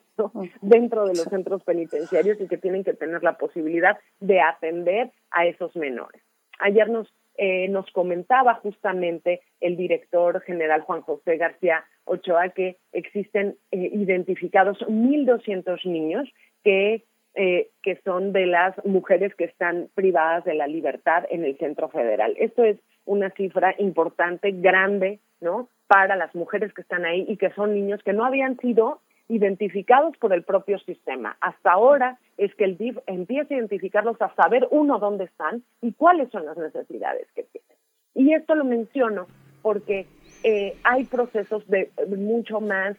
dentro 0.61 1.05
de 1.05 1.15
los 1.15 1.24
centros 1.24 1.62
penitenciarios 1.62 2.40
y 2.40 2.48
que 2.48 2.59
tienen 2.59 2.82
que 2.82 2.94
tener 2.94 3.23
la 3.23 3.36
posibilidad 3.36 3.98
de 4.20 4.40
atender 4.40 5.11
a 5.31 5.47
esos 5.47 5.77
menores. 5.77 6.20
Ayer 6.59 6.89
nos, 6.89 7.12
eh, 7.36 7.69
nos 7.69 7.89
comentaba 7.93 8.55
justamente 8.55 9.43
el 9.61 9.77
director 9.77 10.40
general 10.40 10.81
Juan 10.82 11.03
José 11.03 11.36
García 11.36 11.85
Ochoa 12.05 12.48
que 12.48 12.78
existen 12.93 13.57
eh, 13.70 13.90
identificados 13.93 14.78
1.200 14.89 15.85
niños 15.85 16.28
que 16.65 17.05
eh, 17.36 17.68
que 17.82 18.00
son 18.04 18.32
de 18.32 18.46
las 18.46 18.74
mujeres 18.84 19.34
que 19.34 19.44
están 19.44 19.88
privadas 19.94 20.44
de 20.44 20.54
la 20.54 20.66
libertad 20.66 21.24
en 21.30 21.44
el 21.44 21.58
centro 21.58 21.88
federal. 21.90 22.34
Esto 22.38 22.64
es 22.64 22.78
una 23.04 23.30
cifra 23.30 23.74
importante, 23.78 24.52
grande, 24.52 25.20
¿no? 25.40 25.68
Para 25.86 26.16
las 26.16 26.34
mujeres 26.34 26.72
que 26.72 26.80
están 26.80 27.04
ahí 27.04 27.26
y 27.28 27.36
que 27.36 27.50
son 27.50 27.74
niños 27.74 28.02
que 28.02 28.14
no 28.14 28.24
habían 28.24 28.56
sido 28.56 29.00
identificados 29.28 30.16
por 30.16 30.32
el 30.32 30.44
propio 30.44 30.78
sistema. 30.78 31.36
Hasta 31.40 31.72
ahora 31.72 32.18
es 32.38 32.54
que 32.54 32.64
el 32.64 32.78
DIF 32.78 32.96
empieza 33.06 33.54
a 33.54 33.58
identificarlos, 33.58 34.20
a 34.22 34.34
saber 34.34 34.66
uno 34.70 34.98
dónde 34.98 35.24
están 35.24 35.62
y 35.82 35.92
cuáles 35.92 36.30
son 36.30 36.46
las 36.46 36.56
necesidades 36.56 37.26
que 37.34 37.42
tienen. 37.44 37.76
Y 38.14 38.32
esto 38.32 38.54
lo 38.54 38.64
menciono 38.64 39.26
porque 39.62 40.06
eh, 40.42 40.74
hay 40.84 41.04
procesos 41.04 41.68
de 41.68 41.90
mucho 42.16 42.60
más 42.60 42.96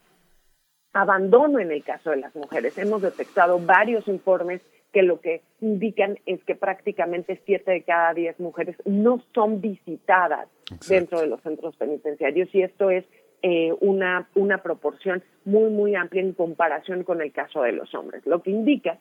abandono 1.01 1.59
en 1.59 1.71
el 1.71 1.83
caso 1.83 2.11
de 2.11 2.17
las 2.17 2.35
mujeres. 2.35 2.77
Hemos 2.77 3.01
detectado 3.01 3.59
varios 3.59 4.07
informes 4.07 4.61
que 4.91 5.03
lo 5.03 5.19
que 5.19 5.41
indican 5.61 6.17
es 6.25 6.43
que 6.43 6.55
prácticamente 6.55 7.41
siete 7.45 7.71
de 7.71 7.83
cada 7.83 8.13
diez 8.13 8.39
mujeres 8.39 8.75
no 8.85 9.21
son 9.33 9.61
visitadas 9.61 10.47
dentro 10.87 11.19
de 11.19 11.27
los 11.27 11.41
centros 11.41 11.75
penitenciarios 11.75 12.53
y 12.53 12.61
esto 12.61 12.89
es 12.89 13.05
eh, 13.43 13.73
una, 13.81 14.27
una 14.33 14.63
proporción 14.63 15.23
muy, 15.45 15.69
muy 15.69 15.95
amplia 15.95 16.21
en 16.21 16.33
comparación 16.33 17.03
con 17.03 17.21
el 17.21 17.31
caso 17.31 17.61
de 17.61 17.73
los 17.73 17.93
hombres, 17.93 18.25
lo 18.25 18.41
que 18.41 18.51
indica 18.51 18.97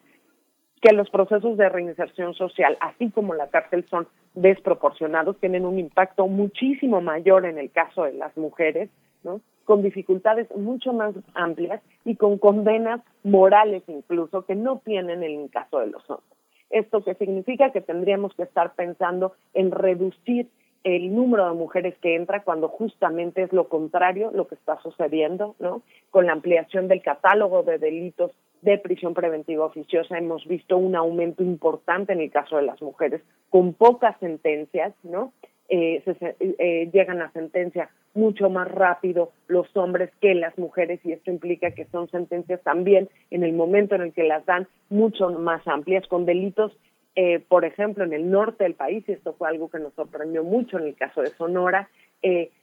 que 0.82 0.92
los 0.92 1.08
procesos 1.08 1.56
de 1.56 1.70
reinserción 1.70 2.34
social, 2.34 2.76
así 2.80 3.10
como 3.10 3.34
la 3.34 3.48
cárcel, 3.48 3.86
son 3.88 4.06
desproporcionados, 4.34 5.40
tienen 5.40 5.64
un 5.64 5.78
impacto 5.78 6.26
muchísimo 6.26 7.00
mayor 7.00 7.46
en 7.46 7.58
el 7.58 7.70
caso 7.70 8.04
de 8.04 8.12
las 8.12 8.36
mujeres, 8.36 8.90
¿no? 9.24 9.40
Con 9.66 9.82
dificultades 9.82 10.48
mucho 10.56 10.94
más 10.94 11.14
amplias 11.34 11.82
y 12.06 12.16
con 12.16 12.38
condenas 12.38 13.02
morales 13.24 13.82
incluso 13.88 14.46
que 14.46 14.54
no 14.54 14.78
tienen 14.78 15.22
en 15.22 15.40
el 15.42 15.50
caso 15.50 15.80
de 15.80 15.88
los 15.88 16.08
hombres. 16.08 16.38
¿Esto 16.70 17.04
qué 17.04 17.14
significa? 17.14 17.70
Que 17.72 17.80
tendríamos 17.80 18.34
que 18.34 18.44
estar 18.44 18.74
pensando 18.74 19.34
en 19.52 19.70
reducir 19.70 20.48
el 20.84 21.14
número 21.14 21.48
de 21.48 21.54
mujeres 21.54 21.96
que 21.98 22.14
entra 22.14 22.44
cuando 22.44 22.68
justamente 22.68 23.42
es 23.42 23.52
lo 23.52 23.68
contrario 23.68 24.30
lo 24.32 24.46
que 24.46 24.54
está 24.54 24.80
sucediendo, 24.82 25.56
¿no? 25.58 25.82
Con 26.10 26.26
la 26.26 26.32
ampliación 26.32 26.86
del 26.86 27.02
catálogo 27.02 27.64
de 27.64 27.78
delitos 27.78 28.30
de 28.62 28.78
prisión 28.78 29.12
preventiva 29.12 29.66
oficiosa 29.66 30.16
hemos 30.16 30.46
visto 30.46 30.76
un 30.76 30.94
aumento 30.94 31.42
importante 31.42 32.12
en 32.12 32.20
el 32.20 32.30
caso 32.30 32.56
de 32.56 32.62
las 32.62 32.80
mujeres 32.80 33.20
con 33.50 33.74
pocas 33.74 34.16
sentencias, 34.20 34.94
¿no? 35.02 35.32
Eh, 35.68 36.00
se, 36.04 36.36
eh, 36.38 36.88
llegan 36.92 37.20
a 37.20 37.32
sentencia 37.32 37.90
mucho 38.14 38.48
más 38.48 38.70
rápido 38.70 39.32
los 39.48 39.66
hombres 39.76 40.10
que 40.20 40.32
las 40.36 40.56
mujeres 40.58 41.00
y 41.04 41.10
esto 41.10 41.32
implica 41.32 41.72
que 41.72 41.86
son 41.86 42.08
sentencias 42.08 42.62
también 42.62 43.08
en 43.32 43.42
el 43.42 43.52
momento 43.52 43.96
en 43.96 44.02
el 44.02 44.12
que 44.12 44.22
las 44.22 44.46
dan 44.46 44.68
mucho 44.90 45.28
más 45.30 45.66
amplias 45.66 46.06
con 46.06 46.24
delitos 46.24 46.70
eh, 47.16 47.40
por 47.40 47.64
ejemplo 47.64 48.04
en 48.04 48.12
el 48.12 48.30
norte 48.30 48.62
del 48.62 48.74
país 48.74 49.04
y 49.08 49.12
esto 49.12 49.32
fue 49.32 49.48
algo 49.48 49.68
que 49.68 49.80
nos 49.80 49.92
sorprendió 49.94 50.44
mucho 50.44 50.78
en 50.78 50.84
el 50.84 50.94
caso 50.94 51.20
de 51.20 51.30
Sonora 51.30 51.88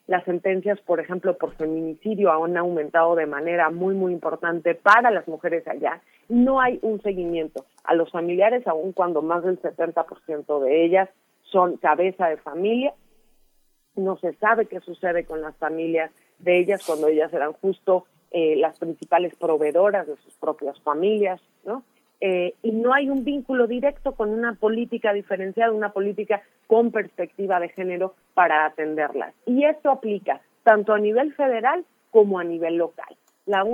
las 0.07 0.23
sentencias 0.25 0.79
por 0.81 0.99
ejemplo 0.99 1.37
por 1.37 1.55
feminicidio 1.55 2.31
han 2.31 2.57
aumentado 2.57 3.15
de 3.15 3.25
manera 3.25 3.69
muy 3.69 3.95
muy 3.95 4.13
importante 4.13 4.75
para 4.75 5.11
las 5.11 5.25
mujeres 5.27 5.65
allá. 5.67 6.01
No 6.27 6.59
hay 6.59 6.79
un 6.81 7.01
seguimiento 7.01 7.65
a 7.83 7.95
los 7.95 8.11
familiares 8.11 8.67
aun 8.67 8.91
cuando 8.91 9.21
más 9.21 9.43
del 9.43 9.61
70% 9.61 10.59
de 10.59 10.85
ellas 10.85 11.09
son 11.53 11.77
cabeza 11.77 12.27
de 12.27 12.37
familia. 12.37 12.93
No 13.95 14.17
se 14.17 14.33
sabe 14.33 14.65
qué 14.65 14.79
sucede 14.81 15.23
con 15.23 15.41
las 15.41 15.55
familias 15.57 16.11
de 16.39 16.59
ellas 16.59 16.83
cuando 16.85 17.07
ellas 17.07 17.31
eran 17.31 17.53
justo 17.53 18.05
eh, 18.31 18.55
las 18.57 18.79
principales 18.79 19.35
proveedoras 19.35 20.07
de 20.07 20.17
sus 20.17 20.33
propias 20.35 20.81
familias, 20.81 21.39
¿no? 21.63 21.83
Eh, 22.19 22.55
y 22.63 22.71
no 22.71 22.93
hay 22.93 23.09
un 23.09 23.23
vínculo 23.23 23.67
directo 23.67 24.13
con 24.13 24.29
una 24.29 24.53
política 24.55 25.13
diferenciada, 25.13 25.71
una 25.71 25.91
política 25.91 26.41
con 26.67 26.91
perspectiva 26.91 27.59
de 27.59 27.69
género 27.69 28.15
para 28.33 28.65
atenderlas. 28.65 29.35
Y 29.45 29.65
esto 29.65 29.91
aplica 29.91 30.41
tanto 30.63 30.93
a 30.93 30.99
nivel 30.99 31.33
federal 31.33 31.85
como 32.11 32.39
a 32.39 32.43
nivel 32.43 32.77
local. 32.77 33.15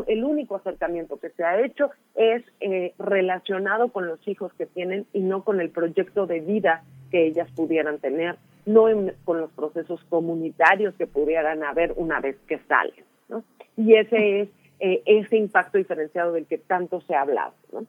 El 0.08 0.24
único 0.24 0.56
acercamiento 0.56 1.18
que 1.18 1.30
se 1.30 1.44
ha 1.44 1.64
hecho 1.64 1.91
es 2.16 2.44
eh, 2.60 2.94
relacionado 2.98 3.90
con 3.90 4.08
los 4.08 4.26
hijos 4.28 4.52
que 4.54 4.66
tienen 4.66 5.06
y 5.14 5.20
no 5.20 5.44
con 5.44 5.62
el 5.62 5.70
proyecto 5.70 6.26
de 6.26 6.40
vida 6.40 6.84
que 7.12 7.28
ellas 7.28 7.50
pudieran 7.56 8.00
tener, 8.00 8.38
no 8.66 8.86
con 9.24 9.40
los 9.40 9.52
procesos 9.52 10.04
comunitarios 10.10 10.96
que 10.96 11.08
pudieran 11.08 11.64
haber 11.64 11.94
una 11.98 12.20
vez 12.20 12.38
que 12.48 12.60
salen. 12.68 13.04
¿no? 13.30 13.44
Y 13.78 13.96
ese 13.96 14.41
es 14.41 14.50
eh, 14.80 15.04
ese 15.06 15.38
impacto 15.38 15.78
diferenciado 15.78 16.34
del 16.34 16.46
que 16.46 16.58
tanto 16.58 17.02
se 17.02 17.14
ha 17.14 17.22
hablado. 17.22 17.54
¿no? 17.72 17.86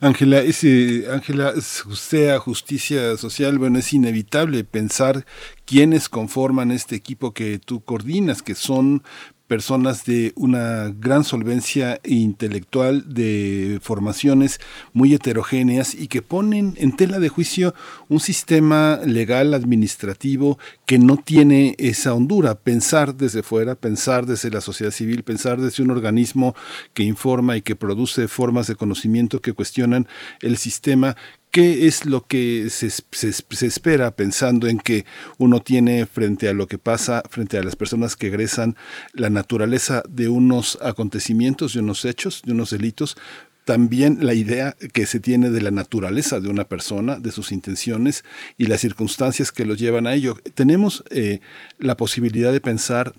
Ángela, 0.00 0.38
ese 0.38 1.04
Ángela, 1.12 1.52
sea 1.60 2.38
justicia 2.38 3.18
social, 3.18 3.58
bueno, 3.58 3.78
es 3.78 3.92
inevitable 3.92 4.64
pensar 4.64 5.26
quiénes 5.66 6.08
conforman 6.08 6.70
este 6.70 6.96
equipo 6.96 7.34
que 7.34 7.58
tú 7.58 7.82
coordinas, 7.82 8.42
que 8.42 8.54
son 8.54 9.02
personas 9.50 10.04
de 10.04 10.32
una 10.36 10.94
gran 10.96 11.24
solvencia 11.24 12.00
intelectual, 12.04 13.12
de 13.12 13.80
formaciones 13.82 14.60
muy 14.92 15.12
heterogéneas 15.12 15.92
y 15.92 16.06
que 16.06 16.22
ponen 16.22 16.74
en 16.76 16.94
tela 16.94 17.18
de 17.18 17.28
juicio 17.28 17.74
un 18.08 18.20
sistema 18.20 19.00
legal 19.04 19.52
administrativo 19.52 20.56
que 20.86 21.00
no 21.00 21.16
tiene 21.16 21.74
esa 21.78 22.14
hondura. 22.14 22.54
Pensar 22.54 23.16
desde 23.16 23.42
fuera, 23.42 23.74
pensar 23.74 24.24
desde 24.24 24.50
la 24.50 24.60
sociedad 24.60 24.92
civil, 24.92 25.24
pensar 25.24 25.60
desde 25.60 25.82
un 25.82 25.90
organismo 25.90 26.54
que 26.94 27.02
informa 27.02 27.56
y 27.56 27.62
que 27.62 27.74
produce 27.74 28.28
formas 28.28 28.68
de 28.68 28.76
conocimiento 28.76 29.40
que 29.40 29.52
cuestionan 29.52 30.06
el 30.42 30.58
sistema 30.58 31.16
¿Qué 31.50 31.88
es 31.88 32.06
lo 32.06 32.26
que 32.26 32.70
se, 32.70 32.90
se, 32.90 33.66
espera 33.66 34.12
pensando 34.12 34.68
en 34.68 34.78
que 34.78 35.04
uno 35.36 35.60
tiene 35.60 36.06
frente 36.06 36.48
a 36.48 36.52
lo 36.52 36.68
que 36.68 36.78
pasa, 36.78 37.24
frente 37.28 37.58
a 37.58 37.62
las 37.64 37.74
personas 37.74 38.14
que 38.14 38.28
egresan, 38.28 38.76
la 39.14 39.30
naturaleza 39.30 40.04
de 40.08 40.28
unos 40.28 40.78
acontecimientos, 40.80 41.74
de 41.74 41.80
unos 41.80 42.04
hechos, 42.04 42.42
de 42.44 42.52
unos 42.52 42.70
delitos, 42.70 43.16
también 43.64 44.18
la 44.20 44.34
idea 44.34 44.76
que 44.92 45.06
se 45.06 45.18
tiene 45.18 45.50
de 45.50 45.60
la 45.60 45.72
naturaleza 45.72 46.38
de 46.38 46.48
una 46.48 46.64
persona, 46.64 47.18
de 47.18 47.32
sus 47.32 47.50
intenciones 47.50 48.24
y 48.56 48.66
las 48.66 48.80
circunstancias 48.80 49.50
que 49.50 49.66
lo 49.66 49.74
llevan 49.74 50.06
a 50.06 50.14
ello. 50.14 50.36
Tenemos 50.54 51.02
eh, 51.10 51.40
la 51.78 51.96
posibilidad 51.96 52.52
de 52.52 52.60
pensar 52.60 53.12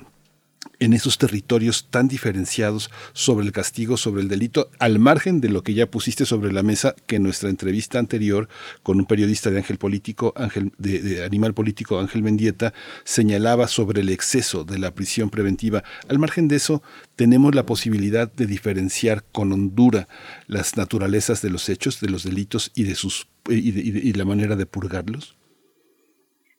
en 0.81 0.93
esos 0.93 1.19
territorios 1.19 1.87
tan 1.89 2.07
diferenciados 2.07 2.89
sobre 3.13 3.45
el 3.45 3.51
castigo, 3.51 3.97
sobre 3.97 4.23
el 4.23 4.27
delito, 4.27 4.69
al 4.79 4.97
margen 4.97 5.39
de 5.39 5.49
lo 5.49 5.61
que 5.61 5.75
ya 5.75 5.85
pusiste 5.85 6.25
sobre 6.25 6.51
la 6.51 6.63
mesa, 6.63 6.95
que 7.05 7.17
en 7.17 7.23
nuestra 7.23 7.49
entrevista 7.49 7.99
anterior 7.99 8.49
con 8.81 8.99
un 8.99 9.05
periodista 9.05 9.51
de 9.51 9.57
Ángel 9.57 9.77
Político, 9.77 10.33
Ángel, 10.35 10.71
de, 10.79 11.23
Animal 11.23 11.53
Político, 11.53 11.99
Ángel 11.99 12.23
Mendieta, 12.23 12.73
señalaba 13.03 13.67
sobre 13.67 14.01
el 14.01 14.09
exceso 14.09 14.63
de 14.63 14.79
la 14.79 14.89
prisión 14.91 15.29
preventiva. 15.29 15.83
Al 16.09 16.17
margen 16.17 16.47
de 16.47 16.55
eso, 16.55 16.81
tenemos 17.15 17.53
la 17.53 17.67
posibilidad 17.67 18.31
de 18.31 18.47
diferenciar 18.47 19.23
con 19.31 19.53
hondura 19.53 20.07
las 20.47 20.77
naturalezas 20.77 21.43
de 21.43 21.51
los 21.51 21.69
hechos, 21.69 22.01
de 22.01 22.09
los 22.09 22.23
delitos 22.23 22.71
y 22.75 22.83
de 22.83 22.95
sus 22.95 23.29
y, 23.47 24.09
y 24.09 24.13
la 24.13 24.25
manera 24.25 24.55
de 24.55 24.65
purgarlos. 24.65 25.37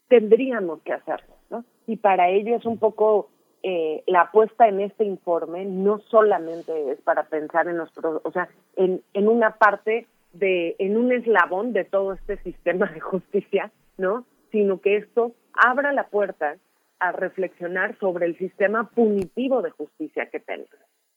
Tendríamos 0.09 0.81
que 0.83 0.93
hacerlo 0.93 1.37
¿no? 1.51 1.65
Y 1.89 1.97
para 1.97 2.31
ello 2.31 2.57
es 2.57 2.65
un 2.65 2.79
poco 2.79 3.31
eh, 3.63 4.03
la 4.07 4.23
apuesta 4.23 4.67
en 4.67 4.81
este 4.81 5.05
informe 5.05 5.65
no 5.65 6.01
solamente 6.11 6.91
es 6.91 7.01
para 7.03 7.25
pensar 7.25 7.69
en 7.69 7.79
los, 7.79 7.91
o 7.97 8.33
sea, 8.33 8.49
en, 8.77 9.03
en 9.15 9.29
una 9.29 9.57
parte 9.57 10.07
de, 10.33 10.75
en 10.79 10.97
un 10.97 11.13
eslabón 11.13 11.73
de 11.73 11.85
todo 11.85 12.15
este 12.15 12.39
sistema 12.39 12.87
de 12.87 13.01
justicia, 13.01 13.71
¿no? 13.99 14.27
Sino 14.51 14.81
que 14.81 14.97
esto 14.97 15.33
abra 15.55 15.93
la 15.93 16.09
puerta 16.09 16.57
a 16.99 17.13
reflexionar 17.13 17.99
sobre 17.99 18.27
el 18.27 18.39
sistema 18.39 18.91
punitivo 18.91 19.63
de 19.63 19.71
justicia 19.71 20.27
que 20.31 20.41
tenemos, 20.41 20.71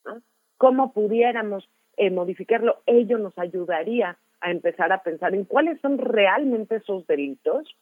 ¿no? 0.06 0.22
¿Cómo 0.58 0.94
pudiéramos 0.94 1.70
eh, 1.98 2.12
modificarlo? 2.12 2.82
Ello 2.86 3.18
nos 3.18 3.38
ayudaría 3.38 4.18
a 4.42 4.52
empezar 4.52 4.92
a 4.92 5.04
pensar 5.04 5.34
en 5.34 5.46
cuáles 5.46 5.80
son 5.82 5.98
realmente 5.98 6.76
esos 6.76 7.08
delitos 7.08 7.76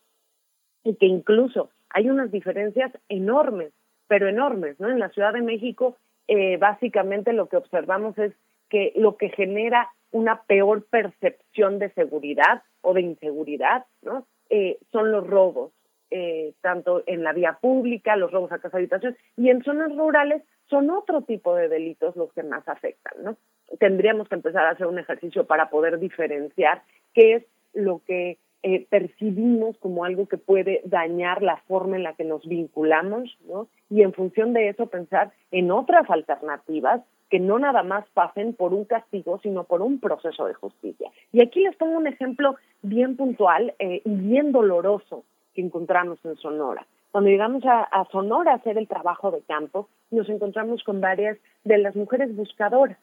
y 0.84 0.96
que 0.96 1.06
incluso 1.06 1.70
hay 1.90 2.10
unas 2.10 2.32
diferencias 2.32 2.92
enormes, 3.10 3.74
pero 4.14 4.28
enormes, 4.28 4.80
¿no? 4.80 4.92
En 4.92 5.00
la 5.00 5.10
Ciudad 5.10 5.34
de 5.34 5.42
México, 5.42 5.98
eh, 6.28 6.58
básicamente 6.58 7.34
lo 7.34 7.50
que 7.50 7.58
observamos 7.58 8.16
es 8.20 8.32
que 8.70 8.94
lo 8.96 9.18
que 9.18 9.30
genera 9.30 9.90
una 10.12 10.44
peor 10.44 10.86
percepción 10.86 11.80
de 11.80 11.90
seguridad 11.94 12.62
o 12.82 12.94
de 12.94 13.02
inseguridad, 13.02 13.88
¿no? 14.04 14.28
Eh, 14.52 14.78
son 14.92 15.12
los 15.12 15.26
robos, 15.26 15.72
eh, 16.12 16.54
tanto 16.62 17.02
en 17.08 17.24
la 17.24 17.34
vía 17.34 17.58
pública, 17.60 18.16
los 18.16 18.30
robos 18.30 18.52
a 18.52 18.60
casa 18.60 18.78
habitación, 18.78 19.18
y 19.36 19.50
en 19.50 19.64
zonas 19.64 19.92
rurales 19.96 20.44
son 20.70 20.92
otro 20.92 21.24
tipo 21.24 21.56
de 21.56 21.68
delitos 21.68 22.16
los 22.16 22.32
que 22.34 22.44
más 22.44 22.68
afectan, 22.70 23.16
¿no? 23.24 23.36
Tendríamos 23.80 24.30
que 24.30 24.36
empezar 24.36 24.68
a 24.68 24.74
hacer 24.74 24.86
un 24.86 25.00
ejercicio 25.00 25.48
para 25.48 25.72
poder 25.72 25.98
diferenciar 25.98 26.84
qué 27.16 27.34
es 27.34 27.44
lo 27.74 28.00
que 28.06 28.38
eh, 28.66 28.88
percibimos 28.90 29.78
como 29.80 30.06
algo 30.06 30.28
que 30.28 30.38
puede 30.38 30.82
dañar 30.86 31.42
la 31.44 31.58
forma 31.68 31.98
en 31.98 32.04
la 32.04 32.14
que 32.14 32.24
nos 32.24 32.48
vinculamos, 32.48 33.38
¿no? 33.46 33.68
Y 33.90 34.04
en 34.04 34.14
función 34.14 34.54
de 34.54 34.70
eso 34.70 34.88
pensar 34.88 35.34
en 35.52 35.70
otras 35.70 36.10
alternativas 36.10 37.02
que 37.30 37.42
no 37.42 37.60
nada 37.60 37.84
más 37.84 38.06
pasen 38.14 38.54
por 38.54 38.74
un 38.74 38.86
castigo, 38.86 39.40
sino 39.44 39.66
por 39.66 39.82
un 39.82 40.00
proceso 40.00 40.46
de 40.46 40.54
justicia. 40.54 41.12
Y 41.34 41.42
aquí 41.42 41.62
les 41.62 41.76
pongo 41.76 41.98
un 41.98 42.08
ejemplo 42.08 42.56
bien 42.84 43.18
puntual 43.18 43.74
eh, 43.80 44.02
y 44.06 44.16
bien 44.16 44.54
doloroso 44.54 45.26
que 45.54 45.62
encontramos 45.62 46.20
en 46.24 46.38
Sonora. 46.38 46.88
Cuando 47.12 47.32
llegamos 47.32 47.64
a, 47.66 48.08
Sonora 48.12 48.54
a 48.54 48.56
hacer 48.56 48.78
el 48.78 48.88
trabajo 48.88 49.30
de 49.32 49.42
campo, 49.42 49.90
nos 50.10 50.30
encontramos 50.30 50.84
con 50.84 51.02
varias 51.02 51.38
de 51.66 51.80
las 51.80 51.96
mujeres 51.96 52.34
buscadoras 52.36 52.98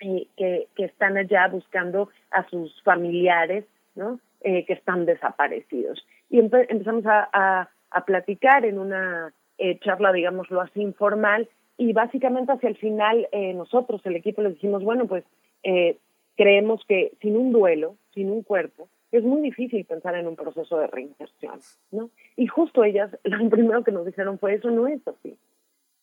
eh, 0.00 0.26
que, 0.36 0.68
que, 0.74 0.84
están 0.84 1.18
allá 1.18 1.48
buscando 1.48 2.08
a 2.30 2.48
sus 2.48 2.82
familiares, 2.82 3.66
¿no? 3.94 4.18
Eh, 4.40 4.64
que 4.66 4.74
están 4.74 5.04
desaparecidos. 5.04 6.06
Y 6.30 6.38
empezamos 6.38 7.04
a, 7.06 7.68
a, 7.90 8.04
platicar 8.04 8.64
en 8.64 8.78
una 8.78 9.32
charla, 9.80 10.12
digámoslo 10.12 10.60
así, 10.60 10.80
informal, 10.80 11.48
y 11.78 11.92
básicamente 11.92 12.52
hacia 12.52 12.68
el 12.68 12.76
final 12.76 13.28
eh, 13.30 13.54
nosotros, 13.54 14.04
el 14.04 14.16
equipo, 14.16 14.42
les 14.42 14.54
dijimos, 14.54 14.82
bueno, 14.82 15.06
pues 15.06 15.24
eh, 15.62 15.96
creemos 16.36 16.84
que 16.86 17.12
sin 17.22 17.36
un 17.36 17.52
duelo, 17.52 17.94
sin 18.12 18.30
un 18.30 18.42
cuerpo, 18.42 18.88
es 19.12 19.22
muy 19.22 19.40
difícil 19.40 19.84
pensar 19.84 20.16
en 20.16 20.26
un 20.26 20.36
proceso 20.36 20.76
de 20.76 20.88
reinserción, 20.88 21.60
¿no? 21.92 22.10
Y 22.36 22.48
justo 22.48 22.82
ellas, 22.82 23.16
lo 23.24 23.48
primero 23.48 23.84
que 23.84 23.92
nos 23.92 24.04
dijeron 24.04 24.40
fue, 24.40 24.54
eso 24.54 24.70
no 24.70 24.88
es 24.88 25.06
así. 25.06 25.38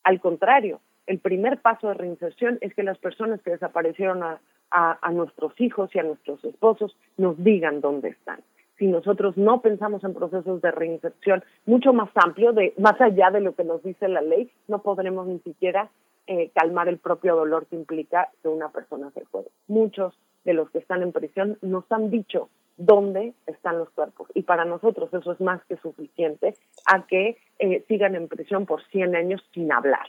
Al 0.04 0.22
contrario, 0.22 0.80
el 1.08 1.20
primer 1.20 1.60
paso 1.62 1.88
de 1.88 1.94
reinserción 1.94 2.58
es 2.62 2.74
que 2.74 2.84
las 2.84 2.98
personas 2.98 3.42
que 3.42 3.52
desaparecieron 3.52 4.24
a, 4.24 4.40
nuestros 5.12 5.54
hijos 5.62 5.90
y 5.94 6.00
a 6.00 6.04
nuestros 6.04 6.44
esposos 6.44 6.98
nos 7.18 7.42
digan 7.42 7.80
dónde 7.80 8.10
están 8.10 8.42
si 8.78 8.88
nosotros 8.88 9.38
no 9.38 9.62
pensamos 9.62 10.04
en 10.04 10.14
procesos 10.14 10.62
de 10.62 10.70
reinserción 10.70 11.46
mucho 11.66 11.94
más 11.94 12.10
amplio, 12.16 12.52
de 12.52 12.74
más 12.78 13.00
allá 13.00 13.32
de 13.32 13.40
lo 13.40 13.56
que 13.56 13.64
nos 13.64 13.82
dice 13.84 14.10
la 14.10 14.20
ley, 14.20 14.52
no 14.68 14.82
podremos 14.82 15.28
ni 15.28 15.40
siquiera 15.40 15.90
eh, 16.28 16.50
calmar 16.54 16.90
el 16.90 16.98
propio 16.98 17.38
dolor 17.38 17.68
que 17.68 17.78
implica 17.78 18.28
que 18.42 18.50
una 18.50 18.68
persona 18.70 19.12
se 19.12 19.24
fue. 19.26 19.44
Muchos 19.70 20.14
de 20.44 20.54
los 20.54 20.70
que 20.72 20.80
están 20.80 21.04
en 21.04 21.14
prisión 21.14 21.58
nos 21.62 21.90
han 21.90 22.10
dicho 22.10 22.50
dónde 22.76 23.34
están 23.48 23.78
los 23.78 23.90
cuerpos 23.92 24.28
y 24.34 24.44
para 24.44 24.66
nosotros 24.66 25.14
eso 25.14 25.32
es 25.32 25.40
más 25.40 25.64
que 25.66 25.78
suficiente 25.78 26.56
a 26.86 27.06
que 27.08 27.38
eh, 27.60 27.86
sigan 27.88 28.16
en 28.16 28.28
prisión 28.28 28.66
por 28.66 28.84
100 28.88 29.16
años 29.16 29.42
sin 29.54 29.72
hablar. 29.72 30.08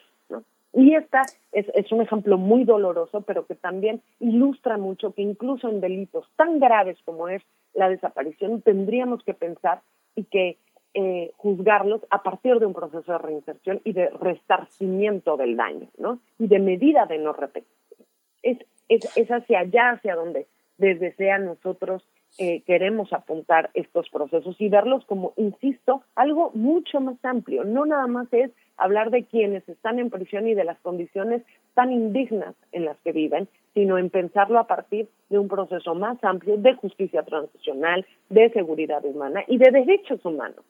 Y 0.77 0.95
esta 0.95 1.23
es, 1.53 1.67
es, 1.75 1.91
un 1.91 2.03
ejemplo 2.03 2.37
muy 2.37 2.65
doloroso, 2.65 3.23
pero 3.23 3.47
que 3.47 3.55
también 3.55 4.03
ilustra 4.21 4.77
mucho 4.77 5.15
que 5.15 5.23
incluso 5.23 5.71
en 5.71 5.81
delitos 5.81 6.31
tan 6.37 6.61
graves 6.61 6.99
como 7.07 7.29
es 7.31 7.43
la 7.73 7.89
desaparición, 7.89 8.61
tendríamos 8.61 9.25
que 9.25 9.33
pensar 9.33 9.81
y 10.15 10.25
que 10.25 10.59
eh, 10.93 11.33
juzgarlos 11.39 12.03
a 12.11 12.23
partir 12.23 12.59
de 12.59 12.67
un 12.67 12.75
proceso 12.75 13.11
de 13.11 13.17
reinserción 13.17 13.81
y 13.85 13.95
de 13.95 14.11
resarcimiento 14.11 15.39
del 15.39 15.57
daño, 15.57 15.89
¿no? 15.97 16.21
Y 16.39 16.47
de 16.47 16.59
medida 16.59 17.07
de 17.07 17.19
no 17.19 17.33
repetición. 17.33 18.07
Es, 18.43 18.59
es, 18.91 19.17
es 19.17 19.31
hacia 19.31 19.61
allá, 19.61 19.93
hacia 19.93 20.15
donde 20.15 20.47
desde 20.77 21.15
sea 21.15 21.39
nosotros 21.39 22.07
eh, 22.39 22.61
queremos 22.67 23.15
apuntar 23.15 23.71
estos 23.73 24.11
procesos 24.11 24.61
y 24.61 24.69
verlos 24.69 25.07
como, 25.07 25.33
insisto, 25.37 26.03
algo 26.15 26.51
mucho 26.53 27.01
más 27.01 27.17
amplio. 27.25 27.65
No 27.65 27.87
nada 27.87 28.07
más 28.09 28.31
es 28.31 28.51
hablar 28.77 29.11
de 29.11 29.25
quienes 29.25 29.69
están 29.69 29.99
en 29.99 30.11
prisión 30.11 30.47
y 30.49 30.55
de 30.55 30.65
las 30.65 30.79
condiciones 30.81 31.43
tan 31.75 31.93
indignas 31.93 32.55
en 32.73 32.85
las 32.85 32.97
que 32.99 33.13
viven, 33.13 33.49
sino 33.75 33.99
en 33.99 34.11
pensarlo 34.11 34.59
a 34.59 34.67
partir 34.67 35.09
de 35.29 35.39
un 35.39 35.49
proceso 35.49 35.95
más 35.95 36.23
amplio 36.23 36.57
de 36.57 36.75
justicia 36.75 37.23
transicional, 37.23 38.07
de 38.31 38.51
seguridad 38.51 39.05
humana 39.05 39.45
y 39.47 39.59
de 39.59 39.71
derechos 39.71 40.25
humanos. 40.25 40.65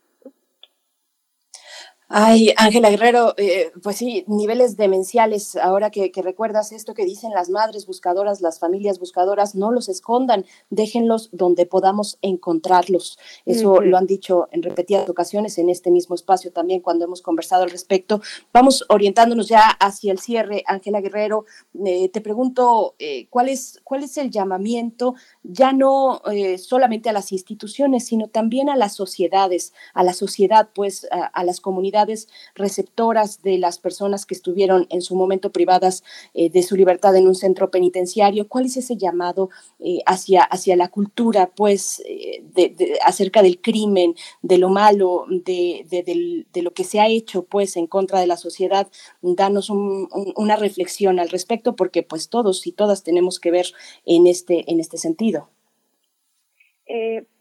Ay, 2.08 2.52
Ángela 2.56 2.88
Guerrero, 2.88 3.34
eh, 3.36 3.72
pues 3.82 3.96
sí, 3.96 4.24
niveles 4.28 4.76
demenciales. 4.76 5.56
Ahora 5.56 5.90
que, 5.90 6.12
recuerdas 6.22 6.70
esto 6.70 6.94
que 6.94 7.04
dicen 7.04 7.32
las 7.32 7.50
madres 7.50 7.84
buscadoras, 7.84 8.40
las 8.40 8.60
familias 8.60 9.00
buscadoras, 9.00 9.56
no 9.56 9.72
los 9.72 9.88
escondan, 9.88 10.44
déjenlos 10.70 11.30
donde 11.32 11.66
podamos 11.66 12.18
encontrarlos. 12.22 13.18
Eso 13.44 13.80
lo 13.80 13.98
han 13.98 14.06
dicho 14.06 14.46
en 14.52 14.62
repetidas 14.62 15.08
ocasiones 15.08 15.58
en 15.58 15.68
este 15.68 15.90
mismo 15.90 16.14
espacio 16.14 16.52
también 16.52 16.80
cuando 16.80 17.04
hemos 17.04 17.22
conversado 17.22 17.64
al 17.64 17.70
respecto. 17.70 18.20
Vamos 18.52 18.84
orientándonos 18.88 19.48
ya 19.48 19.68
hacia 19.68 20.12
el 20.12 20.20
cierre. 20.20 20.62
Ángela 20.68 21.00
Guerrero, 21.00 21.44
eh, 21.84 22.08
te 22.10 22.20
pregunto, 22.20 22.94
eh, 23.00 23.26
¿cuál, 23.30 23.48
es, 23.48 23.80
¿cuál 23.82 24.04
es 24.04 24.16
el 24.16 24.30
llamamiento 24.30 25.16
ya 25.42 25.72
no 25.72 26.22
solamente 26.58 27.08
a 27.08 27.12
las 27.12 27.32
instituciones, 27.32 28.06
sino 28.06 28.28
también 28.28 28.68
a 28.68 28.76
las 28.76 28.94
sociedades, 28.94 29.72
a 29.92 30.04
la 30.04 30.12
sociedad, 30.12 30.68
pues 30.72 31.08
a 31.10 31.42
las 31.42 31.60
comunidades? 31.60 31.95
Receptoras 32.54 33.42
de 33.42 33.58
las 33.58 33.78
personas 33.78 34.26
que 34.26 34.34
estuvieron 34.34 34.86
en 34.90 35.02
su 35.02 35.14
momento 35.16 35.52
privadas 35.52 36.04
eh, 36.34 36.50
de 36.50 36.62
su 36.62 36.76
libertad 36.76 37.14
en 37.16 37.26
un 37.26 37.34
centro 37.34 37.70
penitenciario. 37.70 38.48
¿Cuál 38.48 38.66
es 38.66 38.76
ese 38.76 38.96
llamado 38.96 39.50
eh, 39.78 40.00
hacia, 40.06 40.42
hacia 40.42 40.76
la 40.76 40.88
cultura, 40.88 41.50
pues, 41.54 42.02
eh, 42.06 42.42
acerca 43.04 43.42
del 43.42 43.60
crimen, 43.60 44.14
de 44.42 44.58
lo 44.58 44.68
malo, 44.68 45.26
de, 45.28 45.86
de, 45.88 46.62
lo 46.62 46.72
que 46.72 46.84
se 46.84 47.00
ha 47.00 47.08
hecho, 47.08 47.44
pues, 47.44 47.76
en 47.76 47.86
contra 47.86 48.20
de 48.20 48.26
la 48.26 48.36
sociedad? 48.36 48.88
Danos 49.22 49.70
una 49.70 50.56
reflexión 50.56 51.18
al 51.18 51.28
respecto, 51.28 51.76
porque, 51.76 52.02
pues, 52.02 52.28
todos 52.28 52.66
y 52.66 52.72
todas 52.72 53.02
tenemos 53.02 53.40
que 53.40 53.50
ver 53.50 53.66
en 54.04 54.26
este, 54.26 54.70
en 54.70 54.80
este 54.80 54.98
sentido. 54.98 55.48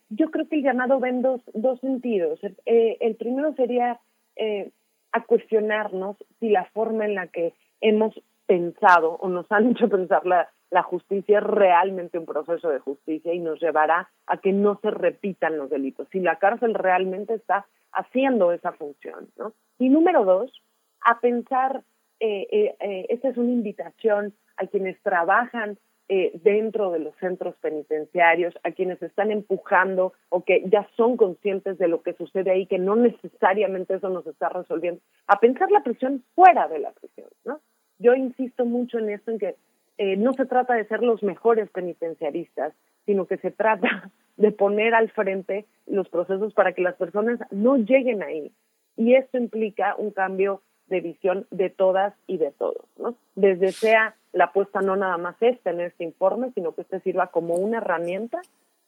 yo 0.10 0.32
creo 0.32 0.48
que 0.48 0.58
el 0.58 0.64
llamado 0.64 1.00
va 1.00 1.10
en 1.10 1.22
dos, 1.22 1.42
dos 1.54 1.80
sentidos. 1.80 2.40
el 2.66 3.16
primero 3.16 3.54
sería 3.56 4.00
eh, 4.36 4.72
a 5.12 5.24
cuestionarnos 5.24 6.18
si 6.40 6.50
la 6.50 6.66
forma 6.66 7.06
en 7.06 7.16
la 7.16 7.28
que 7.28 7.54
hemos 7.82 8.14
pensado 8.46 9.14
o 9.14 9.30
nos 9.30 9.50
han 9.52 9.72
hecho 9.72 9.90
pensar 9.90 10.26
la, 10.26 10.50
justicia 10.84 11.38
es 11.40 11.44
realmente 11.46 12.18
un 12.18 12.26
proceso 12.26 12.68
de 12.68 12.80
justicia 12.80 13.34
y 13.34 13.40
nos 13.40 13.62
llevará 13.62 14.10
a 14.28 14.38
que 14.38 14.52
no 14.52 14.78
se 14.82 14.92
repitan 14.92 15.58
los 15.58 15.70
delitos, 15.70 16.10
si 16.12 16.20
la 16.20 16.36
cárcel 16.36 16.74
realmente 16.74 17.34
está 17.34 17.66
haciendo 17.94 18.52
esa 18.52 18.74
función. 18.74 19.30
¿no? 19.38 19.54
Y 19.80 19.88
número 19.88 20.26
dos, 20.26 20.52
a 21.00 21.22
pensar, 21.22 21.82
eh, 22.20 22.48
eh, 22.52 22.76
eh 22.82 23.06
esta 23.08 23.30
es 23.30 23.38
una 23.38 23.52
invitación 23.52 24.34
a 24.58 24.68
quienes 24.68 25.02
trabajan 25.02 25.78
eh, 26.08 26.32
dentro 26.44 26.92
de 26.92 27.00
los 27.00 27.16
centros 27.16 27.56
penitenciarios, 27.62 28.54
a 28.64 28.72
quienes 28.72 29.02
están 29.02 29.32
empujando 29.32 30.14
o 30.30 30.44
que 30.44 30.64
ya 30.70 30.88
son 30.96 31.18
conscientes 31.18 31.80
de 31.80 31.88
lo 31.88 32.04
que 32.04 32.14
sucede 32.14 32.52
ahí, 32.52 32.68
que 32.68 32.78
no 32.78 32.96
necesariamente 32.96 33.96
eso 33.96 34.10
nos 34.10 34.28
está 34.28 34.50
resolviendo, 34.50 35.02
a 35.26 35.40
pensar 35.40 35.72
la 35.72 35.82
prisión 35.82 36.24
fuera 36.36 36.68
de 36.68 36.80
la 36.80 36.92
prisión, 36.92 37.28
¿no? 37.44 37.60
Yo 37.98 38.14
insisto 38.14 38.66
mucho 38.66 39.00
en 39.00 39.10
esto, 39.10 39.32
en 39.32 39.40
que 39.40 39.56
eh, 39.98 40.18
no 40.18 40.34
se 40.34 40.46
trata 40.46 40.76
de 40.76 40.86
ser 40.86 41.02
los 41.02 41.24
mejores 41.24 41.70
penitenciaristas, 41.72 42.74
sino 43.06 43.26
que 43.26 43.38
se 43.38 43.52
trata 43.52 44.12
de 44.38 44.52
poner 44.52 44.94
al 44.94 45.10
frente 45.10 45.66
los 45.88 46.10
procesos 46.10 46.54
para 46.54 46.74
que 46.74 46.82
las 46.82 46.96
personas 46.96 47.40
no 47.52 47.78
lleguen 47.78 48.22
ahí. 48.22 48.52
Y 48.98 49.16
esto 49.16 49.38
implica 49.38 49.96
un 49.98 50.12
cambio 50.12 50.62
de 50.88 51.02
visión 51.02 51.48
de 51.50 51.70
todas 51.70 52.14
y 52.28 52.38
de 52.38 52.52
todos, 52.52 52.86
¿no? 52.98 53.16
Desde 53.36 53.72
sea 53.72 54.16
la 54.36 54.46
apuesta 54.46 54.82
no 54.82 54.98
nada 54.98 55.18
más 55.18 55.36
es 55.40 55.60
tener 55.62 55.88
este 55.88 56.04
informe, 56.04 56.52
sino 56.54 56.76
que 56.76 56.82
este 56.82 57.00
sirva 57.00 57.28
como 57.28 57.56
una 57.56 57.78
herramienta 57.78 58.42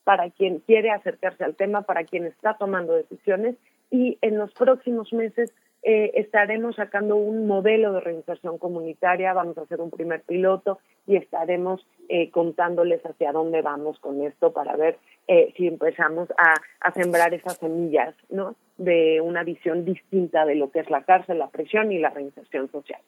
para 0.04 0.28
quien 0.30 0.58
quiere 0.60 0.90
acercarse 0.90 1.42
al 1.42 1.56
tema, 1.56 1.82
para 1.82 2.04
quien 2.04 2.26
está 2.26 2.58
tomando 2.58 2.92
decisiones 2.92 3.56
y 3.90 4.18
en 4.20 4.36
los 4.36 4.52
próximos 4.52 5.10
meses 5.14 5.50
eh, 5.82 6.10
estaremos 6.14 6.76
sacando 6.76 7.16
un 7.16 7.46
modelo 7.46 7.94
de 7.94 8.00
reinserción 8.00 8.58
comunitaria, 8.58 9.32
vamos 9.32 9.56
a 9.56 9.62
hacer 9.62 9.80
un 9.80 9.90
primer 9.90 10.20
piloto 10.20 10.80
y 11.06 11.16
estaremos 11.16 11.86
eh, 12.10 12.30
contándoles 12.30 13.00
hacia 13.06 13.32
dónde 13.32 13.62
vamos 13.62 13.98
con 14.00 14.20
esto 14.22 14.52
para 14.52 14.76
ver 14.76 14.98
eh, 15.28 15.54
si 15.56 15.66
empezamos 15.66 16.28
a, 16.36 16.56
a, 16.80 16.92
sembrar 16.92 17.32
esas 17.32 17.56
semillas 17.56 18.14
¿no? 18.28 18.54
de 18.76 19.22
una 19.22 19.44
visión 19.44 19.86
distinta 19.86 20.44
de 20.44 20.56
lo 20.56 20.70
que 20.70 20.80
es 20.80 20.90
la 20.90 21.04
cárcel, 21.04 21.38
la 21.38 21.48
prisión 21.48 21.90
y 21.90 21.98
la 21.98 22.10
reinserción 22.10 22.70
social. 22.70 23.00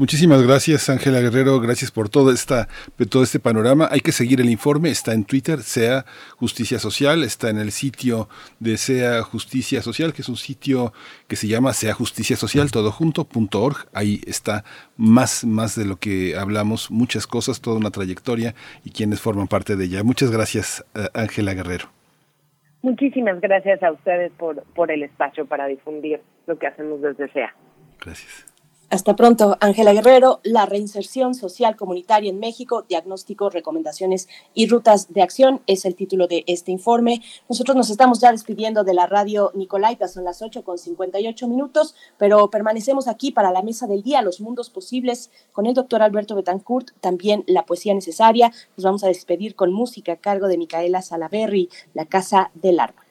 Muchísimas 0.00 0.42
gracias, 0.42 0.88
Ángela 0.88 1.20
Guerrero. 1.20 1.60
Gracias 1.60 1.90
por 1.90 2.08
todo, 2.08 2.32
esta, 2.32 2.68
todo 3.10 3.22
este 3.22 3.38
panorama. 3.38 3.86
Hay 3.90 4.00
que 4.00 4.12
seguir 4.12 4.40
el 4.40 4.48
informe. 4.48 4.88
Está 4.88 5.12
en 5.12 5.24
Twitter, 5.24 5.58
Sea 5.58 6.06
Justicia 6.38 6.78
Social. 6.78 7.22
Está 7.22 7.50
en 7.50 7.58
el 7.58 7.70
sitio 7.70 8.26
de 8.60 8.78
Sea 8.78 9.22
Justicia 9.22 9.82
Social, 9.82 10.14
que 10.14 10.22
es 10.22 10.30
un 10.30 10.38
sitio 10.38 10.94
que 11.28 11.36
se 11.36 11.48
llama 11.48 11.74
Sea 11.74 11.92
Justicia 11.92 12.36
Social, 12.36 12.70
todo 12.70 12.90
junto.org. 12.92 13.90
Ahí 13.92 14.22
está 14.26 14.64
más, 14.96 15.44
más 15.44 15.76
de 15.76 15.84
lo 15.84 15.96
que 15.96 16.34
hablamos, 16.34 16.90
muchas 16.90 17.26
cosas, 17.26 17.60
toda 17.60 17.76
una 17.76 17.90
trayectoria 17.90 18.54
y 18.86 18.92
quienes 18.92 19.20
forman 19.20 19.48
parte 19.48 19.76
de 19.76 19.84
ella. 19.84 20.02
Muchas 20.02 20.30
gracias, 20.30 20.82
eh, 20.94 21.08
Ángela 21.12 21.52
Guerrero. 21.52 21.90
Muchísimas 22.80 23.38
gracias 23.42 23.82
a 23.82 23.92
ustedes 23.92 24.32
por, 24.38 24.62
por 24.74 24.90
el 24.90 25.02
espacio 25.02 25.44
para 25.44 25.66
difundir 25.66 26.22
lo 26.46 26.58
que 26.58 26.68
hacemos 26.68 27.02
desde 27.02 27.30
SEA. 27.30 27.54
Gracias. 28.00 28.49
Hasta 28.90 29.14
pronto, 29.14 29.56
Ángela 29.60 29.92
Guerrero. 29.92 30.40
La 30.42 30.66
reinserción 30.66 31.36
social 31.36 31.76
comunitaria 31.76 32.28
en 32.28 32.40
México, 32.40 32.84
diagnóstico, 32.88 33.48
recomendaciones 33.48 34.28
y 34.52 34.66
rutas 34.66 35.12
de 35.12 35.22
acción 35.22 35.62
es 35.68 35.84
el 35.84 35.94
título 35.94 36.26
de 36.26 36.42
este 36.48 36.72
informe. 36.72 37.22
Nosotros 37.48 37.76
nos 37.76 37.88
estamos 37.88 38.20
ya 38.20 38.32
despidiendo 38.32 38.82
de 38.82 38.92
la 38.94 39.06
radio 39.06 39.52
Nicolaita, 39.54 40.08
son 40.08 40.24
las 40.24 40.42
8 40.42 40.64
con 40.64 40.76
58 40.76 41.46
minutos, 41.46 41.94
pero 42.18 42.50
permanecemos 42.50 43.06
aquí 43.06 43.30
para 43.30 43.52
la 43.52 43.62
mesa 43.62 43.86
del 43.86 44.02
día, 44.02 44.22
los 44.22 44.40
mundos 44.40 44.70
posibles, 44.70 45.30
con 45.52 45.66
el 45.66 45.74
doctor 45.74 46.02
Alberto 46.02 46.34
Betancourt, 46.34 46.90
también 47.00 47.44
la 47.46 47.66
poesía 47.66 47.94
necesaria. 47.94 48.50
Nos 48.76 48.84
vamos 48.84 49.04
a 49.04 49.06
despedir 49.06 49.54
con 49.54 49.72
música 49.72 50.14
a 50.14 50.16
cargo 50.16 50.48
de 50.48 50.58
Micaela 50.58 51.00
Salaberry, 51.00 51.68
La 51.94 52.06
Casa 52.06 52.50
del 52.54 52.80
Árbol. 52.80 53.04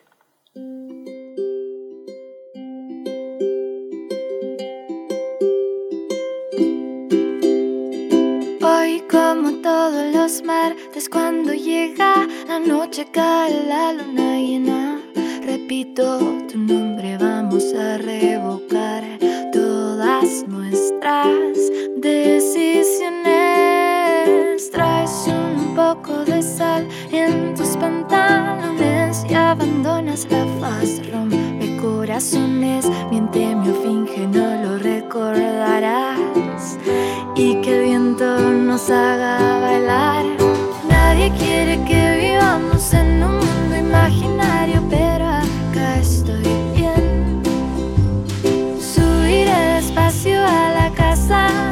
Como 9.09 9.51
todos 9.61 10.13
los 10.13 10.43
martes 10.43 11.09
cuando 11.09 11.51
llega 11.53 12.27
la 12.47 12.59
noche 12.59 13.07
cae 13.11 13.65
la 13.67 13.93
luna 13.93 14.37
llena. 14.37 15.01
Repito 15.43 16.19
tu 16.51 16.57
nombre, 16.59 17.17
vamos 17.17 17.73
a 17.73 17.97
revocar 17.97 19.03
todas 19.51 20.47
nuestras 20.47 21.57
decisiones. 21.97 22.69
Traes 24.71 25.27
un 25.27 25.75
poco 25.75 26.23
de 26.25 26.41
sal 26.43 26.87
en 27.11 27.55
tus 27.55 27.75
pantalones 27.77 29.25
y 29.27 29.33
abandonas 29.33 30.27
la 30.29 30.45
faz. 30.59 31.01
Rompe 31.11 31.77
corazones, 31.81 32.87
miénteme 33.09 33.71
o 33.71 33.73
finge, 33.81 34.27
no 34.27 34.63
lo 34.63 34.77
recordarás 34.77 36.48
y 37.35 37.61
que 37.61 37.77
el 37.77 37.83
viento 37.85 38.39
nos 38.51 38.89
haga 38.89 39.59
bailar. 39.59 40.25
Nadie 40.87 41.31
quiere 41.37 41.83
que 41.85 42.01
vivamos 42.29 42.93
en 42.93 43.23
un 43.23 43.35
mundo 43.37 43.77
imaginario, 43.77 44.81
pero 44.89 45.25
acá 45.25 45.99
estoy 45.99 46.43
bien. 46.75 47.41
Subiré 48.79 49.59
despacio 49.75 50.41
a 50.45 50.73
la 50.79 50.91
casa 50.95 51.68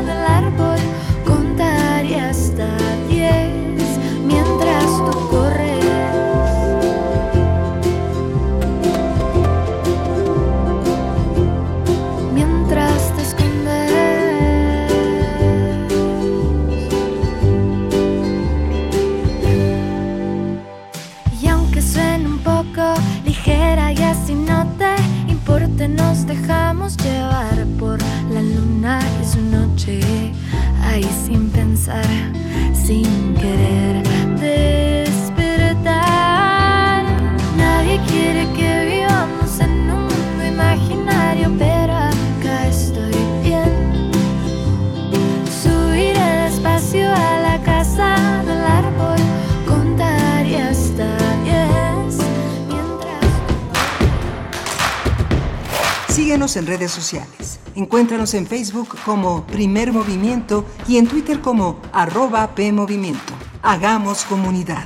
en 56.58 56.68
redes 56.68 56.92
sociales. 56.92 57.60
Encuéntranos 57.76 58.34
en 58.34 58.48
Facebook 58.48 58.90
como 59.06 59.46
Primer 59.46 59.94
Movimiento 59.94 60.66
y 60.88 60.98
en 60.98 61.08
Twitter 61.08 61.40
como 61.40 61.80
arroba 61.92 62.56
PMovimiento. 62.56 63.34
Hagamos 63.62 64.26
comunidad. 64.26 64.86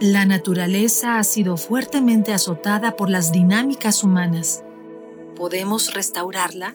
La 0.00 0.26
naturaleza 0.26 1.18
ha 1.18 1.22
sido 1.22 1.56
fuertemente 1.56 2.32
azotada 2.32 2.96
por 2.96 3.08
las 3.08 3.30
dinámicas 3.30 4.02
humanas. 4.02 4.64
¿Podemos 5.36 5.94
restaurarla? 5.94 6.74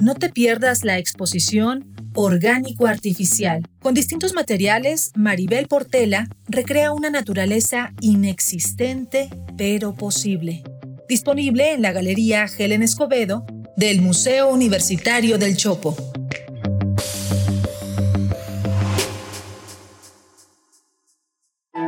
No 0.00 0.14
te 0.14 0.28
pierdas 0.28 0.84
la 0.84 0.98
exposición 0.98 1.91
Orgánico 2.14 2.86
Artificial. 2.86 3.62
Con 3.80 3.94
distintos 3.94 4.34
materiales, 4.34 5.12
Maribel 5.14 5.68
Portela 5.68 6.28
recrea 6.48 6.92
una 6.92 7.10
naturaleza 7.10 7.92
inexistente 8.00 9.28
pero 9.56 9.94
posible. 9.94 10.62
Disponible 11.08 11.72
en 11.72 11.82
la 11.82 11.92
Galería 11.92 12.46
Helen 12.46 12.82
Escobedo 12.82 13.44
del 13.76 14.00
Museo 14.00 14.48
Universitario 14.50 15.38
del 15.38 15.56
Chopo. 15.56 15.96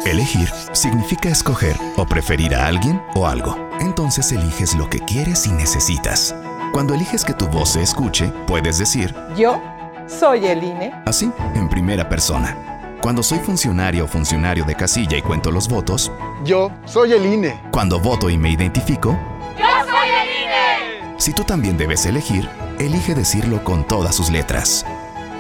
Elegir 0.05 0.49
significa 0.73 1.29
escoger 1.29 1.77
o 1.97 2.07
preferir 2.07 2.55
a 2.55 2.67
alguien 2.67 3.01
o 3.15 3.27
algo. 3.27 3.57
Entonces 3.81 4.31
eliges 4.33 4.75
lo 4.75 4.89
que 4.89 5.01
quieres 5.01 5.47
y 5.47 5.53
necesitas. 5.53 6.35
Cuando 6.73 6.95
eliges 6.95 7.25
que 7.25 7.35
tu 7.35 7.47
voz 7.49 7.71
se 7.71 7.83
escuche, 7.83 8.33
puedes 8.47 8.79
decir, 8.79 9.15
Yo 9.37 9.61
soy 10.07 10.47
el 10.47 10.63
INE. 10.63 10.93
así, 11.07 11.31
en 11.55 11.69
primera 11.69 12.09
persona. 12.09 12.97
Cuando 13.01 13.23
soy 13.23 13.39
funcionario 13.39 14.05
o 14.05 14.09
funcionario 14.09 14.65
de 14.65 14.75
casilla 14.75 15.17
y 15.17 15.23
cuento 15.23 15.51
los 15.51 15.69
votos, 15.69 16.11
Yo 16.45 16.71
soy 16.87 17.13
el 17.13 17.27
INE. 17.27 17.61
cuando 17.71 17.99
voto 18.01 18.31
y 18.31 18.39
me 18.39 18.51
identifico, 18.51 19.11
¡Yo 19.59 19.67
soy 19.85 20.09
el 20.09 21.09
INE! 21.09 21.15
si 21.21 21.33
tú 21.33 21.45
también 21.45 21.77
debes 21.77 22.07
elegir, 22.07 22.49
elige 22.79 23.15
decirlo 23.15 23.63
con 23.63 23.85
todas 23.87 24.15
sus 24.15 24.31
letras. 24.31 24.87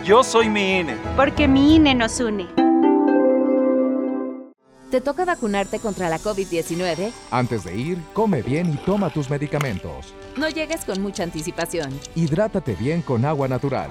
Yo 0.04 0.22
soy 0.22 0.48
mi 0.50 0.80
INE. 0.80 0.96
Porque 1.16 1.48
mi 1.48 1.76
INE 1.76 1.94
nos 1.94 2.20
une. 2.20 2.46
¿Te 4.90 5.00
toca 5.00 5.24
vacunarte 5.24 5.80
contra 5.80 6.08
la 6.08 6.18
COVID-19? 6.20 7.10
Antes 7.32 7.64
de 7.64 7.74
ir, 7.76 7.98
come 8.12 8.42
bien 8.42 8.72
y 8.72 8.76
toma 8.76 9.10
tus 9.10 9.28
medicamentos. 9.28 10.14
No 10.36 10.48
llegues 10.48 10.84
con 10.84 11.00
mucha 11.02 11.24
anticipación. 11.24 11.98
Hidrátate 12.14 12.74
bien 12.74 13.02
con 13.02 13.24
agua 13.24 13.48
natural. 13.48 13.90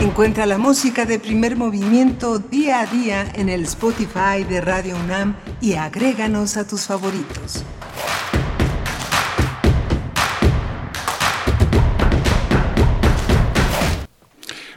Encuentra 0.00 0.46
la 0.46 0.56
música 0.56 1.04
de 1.04 1.18
primer 1.18 1.56
movimiento 1.56 2.38
día 2.38 2.80
a 2.80 2.86
día 2.86 3.30
en 3.34 3.50
el 3.50 3.64
Spotify 3.64 4.44
de 4.48 4.62
Radio 4.62 4.96
UNAM 4.96 5.36
y 5.60 5.74
agréganos 5.74 6.56
a 6.56 6.66
tus 6.66 6.86
favoritos. 6.86 7.64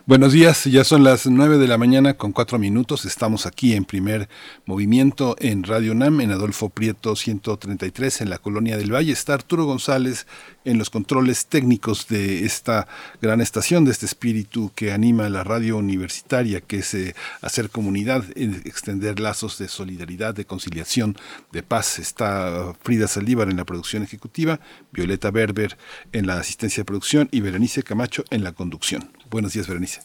Buenos 0.06 0.34
días, 0.34 0.66
ya 0.66 0.84
son 0.84 1.06
las 1.06 1.28
9 1.28 1.58
de 1.58 1.66
la 1.66 1.78
mañana 1.78 2.16
con 2.16 2.34
4 2.34 2.60
minutos. 2.60 3.06
Estamos 3.06 3.46
aquí 3.46 3.72
en 3.72 3.86
primer 3.86 4.28
movimiento 4.66 5.38
en 5.40 5.64
Radio 5.64 5.94
UNAM, 5.94 6.20
en 6.20 6.32
Adolfo 6.32 6.68
Prieto 6.68 7.16
133, 7.16 8.20
en 8.20 8.30
la 8.30 8.38
Colonia 8.38 8.76
del 8.76 8.94
Valle. 8.94 9.14
Está 9.14 9.34
Arturo 9.34 9.64
González 9.64 10.28
en 10.66 10.78
los 10.78 10.90
controles 10.90 11.46
técnicos 11.46 12.10
de 12.10 12.44
esta 12.44 12.86
gran 13.22 13.40
estación, 13.40 13.86
de 13.86 13.92
este 13.92 14.06
espíritu 14.06 14.74
que 14.76 14.92
anima 14.92 15.28
a 15.28 15.30
la 15.30 15.46
radio 15.46 15.78
universitaria, 15.78 16.60
que 16.60 16.80
es 16.80 16.94
eh, 16.96 17.16
hacer 17.40 17.70
comunidad, 17.70 18.26
eh, 18.36 18.62
extender 18.66 19.22
lazos 19.22 19.58
de 19.58 19.70
solidaridad, 19.70 20.36
de 20.36 20.44
conciliación, 20.44 21.16
de 21.54 21.64
paz. 21.64 21.98
Está 21.98 22.74
Frida 22.82 23.08
Saldívar 23.08 23.50
en 23.50 23.56
la 23.56 23.64
producción 23.64 24.04
ejecutiva, 24.04 24.60
Violeta 24.92 25.32
Berber 25.32 25.78
en 26.12 26.28
la 26.28 26.40
asistencia 26.40 26.82
de 26.82 26.86
producción 26.86 27.30
y 27.32 27.40
Berenice 27.40 27.84
Camacho 27.84 28.26
en 28.32 28.44
la 28.44 28.52
conducción. 28.52 29.10
Buenos 29.34 29.54
días, 29.54 29.68
Berenice. 29.68 30.00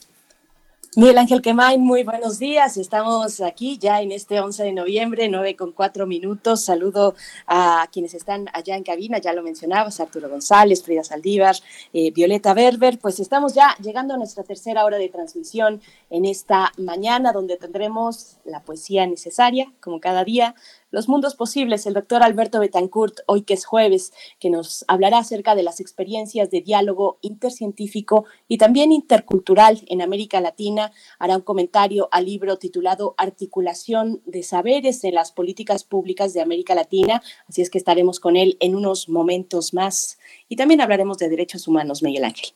Miguel 0.96 1.18
Ángel 1.18 1.42
Quemay, 1.42 1.76
muy 1.76 2.02
buenos 2.02 2.38
días. 2.38 2.78
Estamos 2.78 3.42
aquí 3.42 3.76
ya 3.76 4.00
en 4.00 4.10
este 4.10 4.40
11 4.40 4.64
de 4.64 4.72
noviembre, 4.72 5.28
9 5.28 5.54
con 5.54 5.72
4 5.72 6.06
minutos. 6.06 6.64
Saludo 6.64 7.14
a 7.46 7.86
quienes 7.92 8.14
están 8.14 8.46
allá 8.54 8.74
en 8.74 8.84
cabina, 8.84 9.18
ya 9.18 9.34
lo 9.34 9.42
mencionabas, 9.42 10.00
Arturo 10.00 10.30
González, 10.30 10.82
Frida 10.82 11.04
Saldívar, 11.04 11.56
eh, 11.92 12.10
Violeta 12.10 12.54
Berber. 12.54 12.98
Pues 12.98 13.20
estamos 13.20 13.52
ya 13.52 13.76
llegando 13.82 14.14
a 14.14 14.16
nuestra 14.16 14.44
tercera 14.44 14.86
hora 14.86 14.96
de 14.96 15.10
transmisión 15.10 15.82
en 16.08 16.24
esta 16.24 16.72
mañana, 16.78 17.32
donde 17.32 17.58
tendremos 17.58 18.38
la 18.46 18.62
poesía 18.62 19.06
necesaria, 19.06 19.70
como 19.82 20.00
cada 20.00 20.24
día, 20.24 20.54
los 20.90 21.08
mundos 21.08 21.34
posibles, 21.34 21.86
el 21.86 21.94
doctor 21.94 22.22
Alberto 22.22 22.60
Betancourt, 22.60 23.20
hoy 23.26 23.42
que 23.42 23.54
es 23.54 23.64
jueves, 23.64 24.12
que 24.38 24.50
nos 24.50 24.84
hablará 24.88 25.18
acerca 25.18 25.54
de 25.54 25.62
las 25.62 25.80
experiencias 25.80 26.50
de 26.50 26.62
diálogo 26.62 27.18
intercientífico 27.20 28.24
y 28.48 28.58
también 28.58 28.92
intercultural 28.92 29.82
en 29.88 30.02
América 30.02 30.40
Latina. 30.40 30.92
Hará 31.18 31.36
un 31.36 31.42
comentario 31.42 32.08
al 32.10 32.26
libro 32.26 32.58
titulado 32.58 33.14
Articulación 33.18 34.22
de 34.24 34.42
Saberes 34.42 35.04
en 35.04 35.14
las 35.14 35.32
Políticas 35.32 35.84
Públicas 35.84 36.32
de 36.32 36.40
América 36.40 36.74
Latina. 36.74 37.22
Así 37.48 37.62
es 37.62 37.70
que 37.70 37.78
estaremos 37.78 38.20
con 38.20 38.36
él 38.36 38.56
en 38.60 38.74
unos 38.74 39.08
momentos 39.08 39.74
más. 39.74 40.18
Y 40.48 40.56
también 40.56 40.80
hablaremos 40.80 41.18
de 41.18 41.28
derechos 41.28 41.68
humanos, 41.68 42.02
Miguel 42.02 42.24
Ángel. 42.24 42.50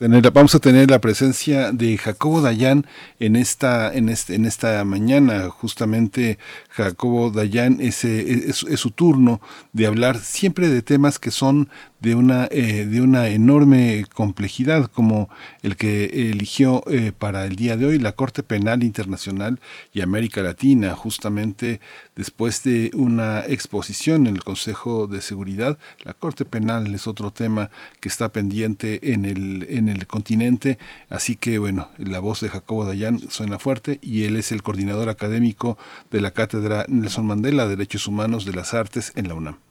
Vamos 0.00 0.54
a 0.54 0.60
tener 0.60 0.92
la 0.92 1.00
presencia 1.00 1.72
de 1.72 1.98
Jacobo 1.98 2.40
Dayan 2.40 2.86
en 3.18 3.34
esta, 3.34 3.92
en 3.92 4.08
este, 4.08 4.36
en 4.36 4.44
esta 4.44 4.84
mañana. 4.84 5.48
Justamente 5.50 6.38
Jacobo 6.70 7.32
Dayan 7.32 7.80
es, 7.80 8.04
es, 8.04 8.62
es, 8.62 8.78
su 8.78 8.92
turno 8.92 9.40
de 9.72 9.88
hablar 9.88 10.20
siempre 10.20 10.68
de 10.68 10.82
temas 10.82 11.18
que 11.18 11.32
son 11.32 11.68
de 12.00 12.14
una, 12.14 12.46
eh, 12.50 12.86
de 12.86 13.00
una 13.00 13.28
enorme 13.28 14.06
complejidad, 14.14 14.86
como 14.86 15.28
el 15.62 15.76
que 15.76 16.30
eligió 16.30 16.84
eh, 16.88 17.12
para 17.16 17.44
el 17.44 17.56
día 17.56 17.76
de 17.76 17.86
hoy 17.86 17.98
la 17.98 18.12
Corte 18.12 18.42
Penal 18.42 18.84
Internacional 18.84 19.58
y 19.92 20.00
América 20.00 20.42
Latina, 20.42 20.94
justamente 20.94 21.80
después 22.14 22.62
de 22.62 22.90
una 22.94 23.40
exposición 23.40 24.26
en 24.26 24.36
el 24.36 24.44
Consejo 24.44 25.08
de 25.08 25.20
Seguridad. 25.20 25.76
La 26.04 26.14
Corte 26.14 26.44
Penal 26.44 26.94
es 26.94 27.06
otro 27.08 27.32
tema 27.32 27.70
que 28.00 28.08
está 28.08 28.28
pendiente 28.28 29.12
en 29.12 29.24
el, 29.24 29.66
en 29.68 29.87
el 29.88 30.06
continente, 30.06 30.78
así 31.08 31.36
que 31.36 31.58
bueno, 31.58 31.88
la 31.98 32.20
voz 32.20 32.40
de 32.40 32.48
Jacobo 32.48 32.84
Dayan 32.84 33.18
suena 33.30 33.58
fuerte 33.58 33.98
y 34.02 34.24
él 34.24 34.36
es 34.36 34.52
el 34.52 34.62
coordinador 34.62 35.08
académico 35.08 35.78
de 36.10 36.20
la 36.20 36.30
Cátedra 36.30 36.84
Nelson 36.88 37.26
Mandela 37.26 37.66
Derechos 37.66 38.06
Humanos 38.06 38.44
de 38.44 38.52
las 38.52 38.74
Artes 38.74 39.12
en 39.16 39.28
la 39.28 39.34
UNAM. 39.34 39.67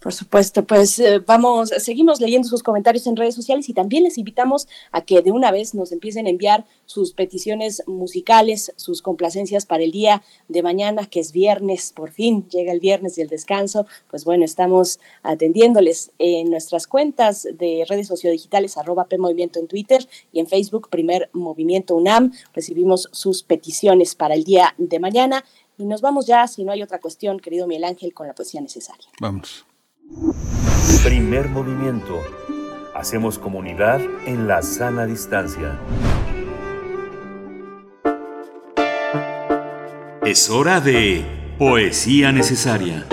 Por 0.00 0.12
supuesto, 0.12 0.64
pues 0.64 0.98
eh, 1.00 1.18
vamos, 1.18 1.70
seguimos 1.70 2.20
leyendo 2.20 2.48
sus 2.48 2.62
comentarios 2.62 3.06
en 3.08 3.16
redes 3.16 3.34
sociales 3.34 3.68
y 3.68 3.74
también 3.74 4.04
les 4.04 4.16
invitamos 4.16 4.68
a 4.92 5.00
que 5.00 5.22
de 5.22 5.32
una 5.32 5.50
vez 5.50 5.74
nos 5.74 5.90
empiecen 5.90 6.26
a 6.26 6.30
enviar 6.30 6.64
sus 6.86 7.12
peticiones 7.14 7.82
musicales, 7.86 8.72
sus 8.76 9.02
complacencias 9.02 9.66
para 9.66 9.82
el 9.82 9.90
día 9.90 10.22
de 10.46 10.62
mañana, 10.62 11.06
que 11.06 11.18
es 11.18 11.32
viernes, 11.32 11.92
por 11.94 12.12
fin 12.12 12.48
llega 12.48 12.72
el 12.72 12.78
viernes 12.78 13.18
y 13.18 13.22
el 13.22 13.28
descanso. 13.28 13.86
Pues 14.08 14.24
bueno, 14.24 14.44
estamos 14.44 15.00
atendiéndoles 15.24 16.12
en 16.18 16.48
nuestras 16.50 16.86
cuentas 16.86 17.48
de 17.58 17.84
redes 17.88 18.06
sociodigitales, 18.06 18.78
arroba 18.78 19.06
P 19.06 19.18
Movimiento 19.18 19.58
en 19.58 19.66
Twitter 19.66 20.08
y 20.32 20.38
en 20.38 20.46
Facebook, 20.46 20.90
Primer 20.90 21.28
Movimiento 21.32 21.96
UNAM. 21.96 22.32
Recibimos 22.54 23.08
sus 23.12 23.42
peticiones 23.42 24.14
para 24.14 24.34
el 24.34 24.44
día 24.44 24.74
de 24.78 25.00
mañana. 25.00 25.44
Y 25.76 25.84
nos 25.84 26.00
vamos 26.00 26.26
ya, 26.26 26.46
si 26.48 26.64
no 26.64 26.72
hay 26.72 26.82
otra 26.82 27.00
cuestión, 27.00 27.38
querido 27.38 27.68
Miguel 27.68 27.84
Ángel, 27.84 28.12
con 28.12 28.26
la 28.26 28.34
poesía 28.34 28.60
necesaria. 28.60 29.06
Vamos. 29.20 29.67
Primer 31.04 31.50
movimiento. 31.50 32.22
Hacemos 32.94 33.38
comunidad 33.38 34.00
en 34.26 34.48
la 34.48 34.62
sana 34.62 35.04
distancia. 35.04 35.78
Es 40.24 40.48
hora 40.48 40.80
de 40.80 41.24
poesía 41.58 42.32
necesaria. 42.32 43.06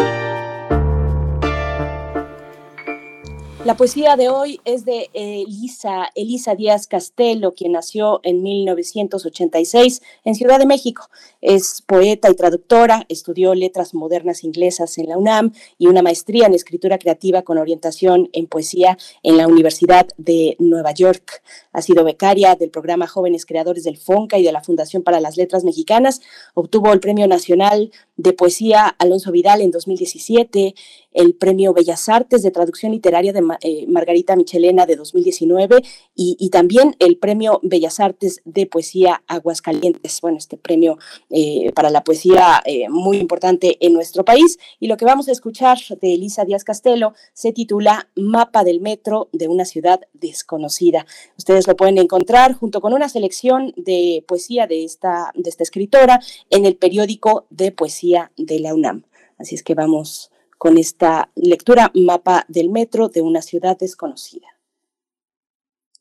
La 3.65 3.75
poesía 3.75 4.15
de 4.15 4.29
hoy 4.29 4.61
es 4.63 4.85
de 4.85 5.09
Elisa, 5.13 6.09
Elisa 6.13 6.53
Díaz 6.53 6.85
Castelo, 6.85 7.55
quien 7.55 7.71
nació 7.71 8.19
en 8.21 8.43
1986 8.43 10.01
en 10.23 10.35
Ciudad 10.35 10.59
de 10.59 10.67
México. 10.67 11.09
Es 11.47 11.83
poeta 11.83 12.31
y 12.31 12.33
traductora, 12.33 13.05
estudió 13.07 13.53
letras 13.53 13.93
modernas 13.93 14.43
inglesas 14.43 14.97
en 14.97 15.09
la 15.09 15.15
UNAM 15.15 15.53
y 15.77 15.85
una 15.85 16.01
maestría 16.01 16.47
en 16.47 16.55
escritura 16.55 16.97
creativa 16.97 17.43
con 17.43 17.59
orientación 17.59 18.31
en 18.33 18.47
poesía 18.47 18.97
en 19.21 19.37
la 19.37 19.47
Universidad 19.47 20.07
de 20.17 20.55
Nueva 20.57 20.91
York. 20.93 21.43
Ha 21.71 21.83
sido 21.83 22.03
becaria 22.03 22.55
del 22.55 22.71
programa 22.71 23.05
Jóvenes 23.05 23.45
Creadores 23.45 23.83
del 23.83 23.97
FONCA 23.97 24.39
y 24.39 24.43
de 24.43 24.51
la 24.51 24.63
Fundación 24.63 25.03
para 25.03 25.19
las 25.19 25.37
Letras 25.37 25.63
Mexicanas. 25.63 26.19
Obtuvo 26.55 26.91
el 26.91 26.99
Premio 26.99 27.27
Nacional 27.27 27.91
de 28.17 28.33
Poesía 28.33 28.87
Alonso 28.97 29.31
Vidal 29.31 29.61
en 29.61 29.69
2017, 29.69 30.73
el 31.13 31.35
Premio 31.35 31.73
Bellas 31.73 32.09
Artes 32.09 32.41
de 32.43 32.51
Traducción 32.51 32.91
Literaria 32.91 33.33
de 33.33 33.43
eh, 33.61 33.85
Margarita 33.87 34.35
Michelena 34.35 34.85
de 34.85 34.95
2019 34.95 35.81
y, 36.15 36.37
y, 36.39 36.49
también 36.49 36.95
el 36.99 37.17
Premio 37.17 37.59
Bellas 37.61 37.99
Artes 37.99 38.41
de 38.45 38.65
Poesía 38.65 39.21
Aguascalientes. 39.27 40.19
Bueno, 40.21 40.37
este 40.37 40.57
premio 40.57 40.97
eh, 41.37 41.73
para 41.73 41.89
la 41.89 42.01
poesía 42.05 42.61
eh, 42.63 42.87
muy 42.87 43.17
importante 43.17 43.75
en 43.85 43.91
nuestro 43.91 44.23
país. 44.23 44.57
Y 44.79 44.87
lo 44.87 44.95
que 44.95 45.03
vamos 45.03 45.27
a 45.27 45.33
escuchar 45.33 45.77
de 45.99 46.13
Elisa 46.13 46.45
Díaz 46.45 46.63
Castelo 46.63 47.13
se 47.33 47.51
titula 47.51 48.07
Mapa 48.15 48.63
del 48.63 48.79
Metro 48.79 49.27
de 49.33 49.49
una 49.49 49.65
ciudad 49.65 49.99
desconocida. 50.13 51.05
Ustedes 51.37 51.67
lo 51.67 51.75
pueden 51.75 51.97
encontrar 51.97 52.53
junto 52.53 52.79
con 52.79 52.93
una 52.93 53.09
selección 53.09 53.73
de 53.75 54.23
poesía 54.25 54.65
de 54.65 54.85
esta, 54.85 55.33
de 55.35 55.49
esta 55.49 55.63
escritora 55.63 56.21
en 56.49 56.65
el 56.65 56.77
periódico 56.77 57.47
de 57.49 57.73
poesía 57.73 58.31
de 58.37 58.61
la 58.61 58.73
UNAM. 58.73 59.03
Así 59.37 59.55
es 59.55 59.63
que 59.63 59.73
vamos 59.73 60.31
con 60.57 60.77
esta 60.77 61.31
lectura 61.35 61.91
mapa 61.95 62.45
del 62.47 62.69
metro 62.69 63.09
de 63.09 63.21
una 63.21 63.41
ciudad 63.41 63.77
desconocida. 63.77 64.47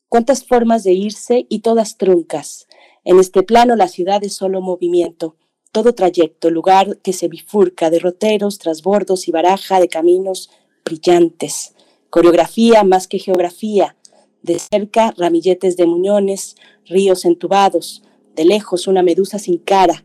Cuántas 0.07 0.45
formas 0.45 0.85
de 0.85 0.93
irse 0.93 1.45
y 1.49 1.59
todas 1.59 1.97
truncas. 1.97 2.67
En 3.05 3.19
este 3.19 3.43
plano 3.43 3.75
la 3.75 3.87
ciudad 3.87 4.23
es 4.23 4.33
solo 4.33 4.61
movimiento, 4.61 5.35
todo 5.71 5.93
trayecto, 5.93 6.49
lugar 6.49 6.97
que 7.03 7.13
se 7.13 7.27
bifurca, 7.27 7.91
derroteros, 7.91 8.57
trasbordos 8.57 9.27
y 9.27 9.31
baraja 9.31 9.79
de 9.79 9.87
caminos 9.87 10.49
brillantes. 10.83 11.75
Coreografía 12.09 12.83
más 12.83 13.07
que 13.07 13.19
geografía. 13.19 13.95
De 14.41 14.57
cerca, 14.57 15.13
ramilletes 15.17 15.77
de 15.77 15.85
muñones, 15.85 16.55
ríos 16.85 17.25
entubados. 17.25 18.01
De 18.35 18.43
lejos, 18.43 18.87
una 18.87 19.03
medusa 19.03 19.37
sin 19.37 19.59
cara. 19.59 20.03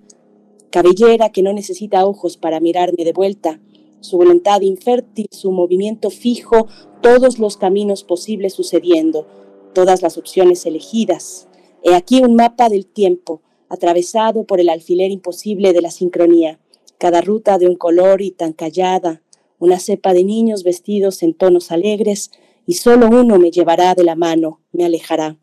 Cabellera 0.70 1.30
que 1.30 1.42
no 1.42 1.54
necesita 1.54 2.04
ojos 2.04 2.36
para 2.36 2.60
mirarme 2.60 3.04
de 3.04 3.12
vuelta. 3.12 3.60
Su 4.00 4.18
voluntad 4.18 4.60
infértil, 4.60 5.28
su 5.30 5.52
movimiento 5.52 6.10
fijo, 6.10 6.66
todos 7.00 7.38
los 7.38 7.56
caminos 7.56 8.04
posibles 8.04 8.52
sucediendo, 8.52 9.26
todas 9.72 10.02
las 10.02 10.18
opciones 10.18 10.66
elegidas. 10.66 11.46
He 11.82 11.94
aquí 11.94 12.20
un 12.20 12.34
mapa 12.34 12.68
del 12.68 12.86
tiempo, 12.86 13.42
atravesado 13.68 14.44
por 14.44 14.60
el 14.60 14.68
alfiler 14.68 15.10
imposible 15.10 15.72
de 15.72 15.80
la 15.80 15.90
sincronía, 15.90 16.60
cada 16.98 17.20
ruta 17.20 17.56
de 17.58 17.66
un 17.66 17.76
color 17.76 18.20
y 18.20 18.30
tan 18.30 18.52
callada, 18.52 19.22
una 19.58 19.78
cepa 19.78 20.12
de 20.12 20.24
niños 20.24 20.64
vestidos 20.64 21.22
en 21.22 21.34
tonos 21.34 21.70
alegres, 21.70 22.30
y 22.66 22.74
solo 22.74 23.08
uno 23.08 23.38
me 23.38 23.50
llevará 23.50 23.94
de 23.94 24.04
la 24.04 24.16
mano, 24.16 24.60
me 24.72 24.84
alejará. 24.84 25.38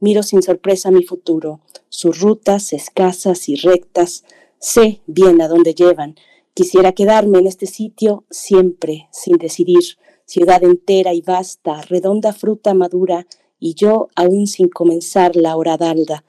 Miro 0.00 0.22
sin 0.22 0.42
sorpresa 0.42 0.90
mi 0.90 1.04
futuro, 1.04 1.60
sus 1.88 2.20
rutas 2.20 2.72
escasas 2.72 3.48
y 3.48 3.56
rectas, 3.56 4.24
sé 4.58 5.00
bien 5.06 5.40
a 5.40 5.48
dónde 5.48 5.74
llevan. 5.74 6.16
Quisiera 6.54 6.92
quedarme 6.92 7.38
en 7.38 7.46
este 7.46 7.66
sitio 7.66 8.24
siempre, 8.30 9.08
sin 9.12 9.36
decidir, 9.36 9.82
ciudad 10.24 10.62
entera 10.64 11.12
y 11.12 11.20
vasta, 11.20 11.82
redonda 11.82 12.32
fruta 12.32 12.74
madura, 12.74 13.26
y 13.64 13.72
yo 13.72 14.10
aún 14.14 14.46
sin 14.46 14.68
comenzar 14.68 15.36
la 15.36 15.56
horadalda, 15.56 16.22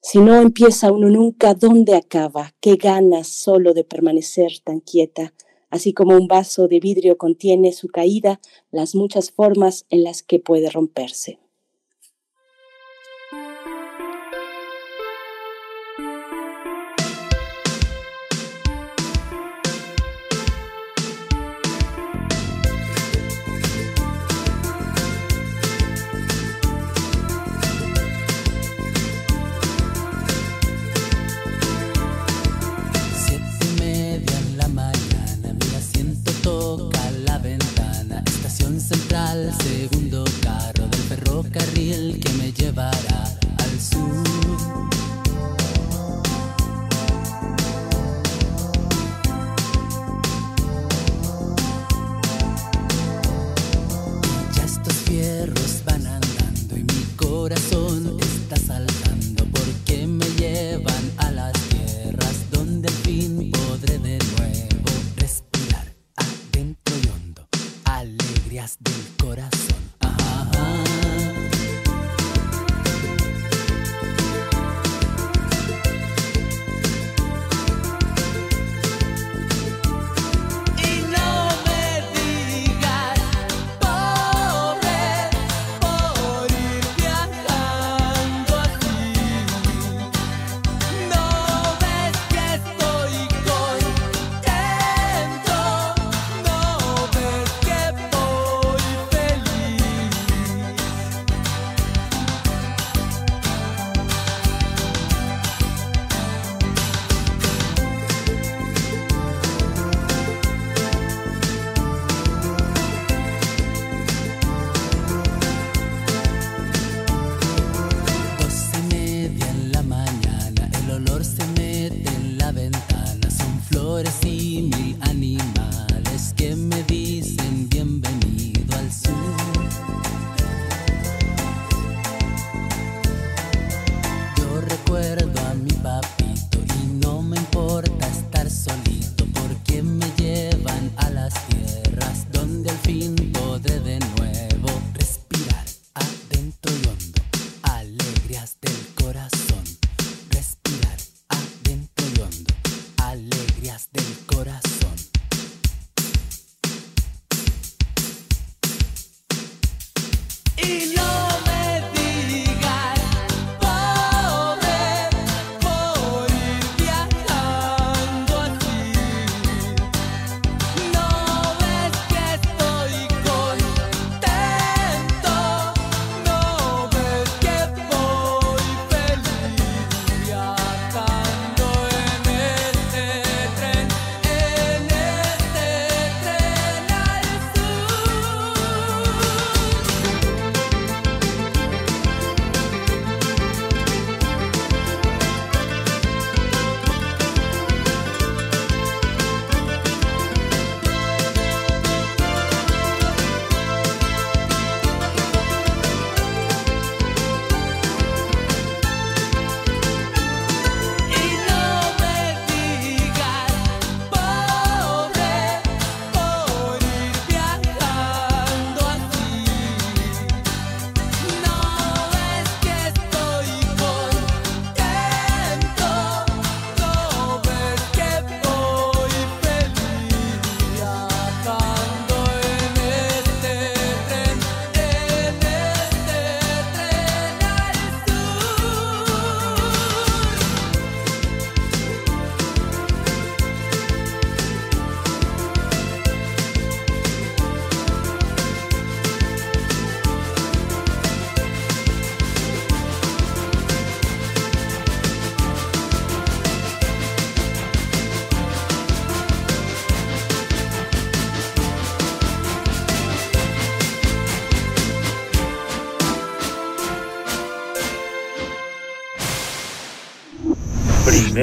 si 0.00 0.20
no 0.20 0.40
empieza 0.40 0.90
uno 0.90 1.10
nunca, 1.10 1.52
¿dónde 1.52 1.94
acaba? 1.94 2.54
¿Qué 2.60 2.76
ganas 2.76 3.28
solo 3.28 3.74
de 3.74 3.84
permanecer 3.84 4.52
tan 4.64 4.80
quieta? 4.80 5.34
Así 5.68 5.92
como 5.92 6.16
un 6.16 6.28
vaso 6.28 6.66
de 6.66 6.80
vidrio 6.80 7.18
contiene 7.18 7.72
su 7.72 7.88
caída, 7.88 8.40
las 8.70 8.94
muchas 8.94 9.30
formas 9.32 9.84
en 9.90 10.02
las 10.02 10.22
que 10.22 10.38
puede 10.38 10.70
romperse. 10.70 11.38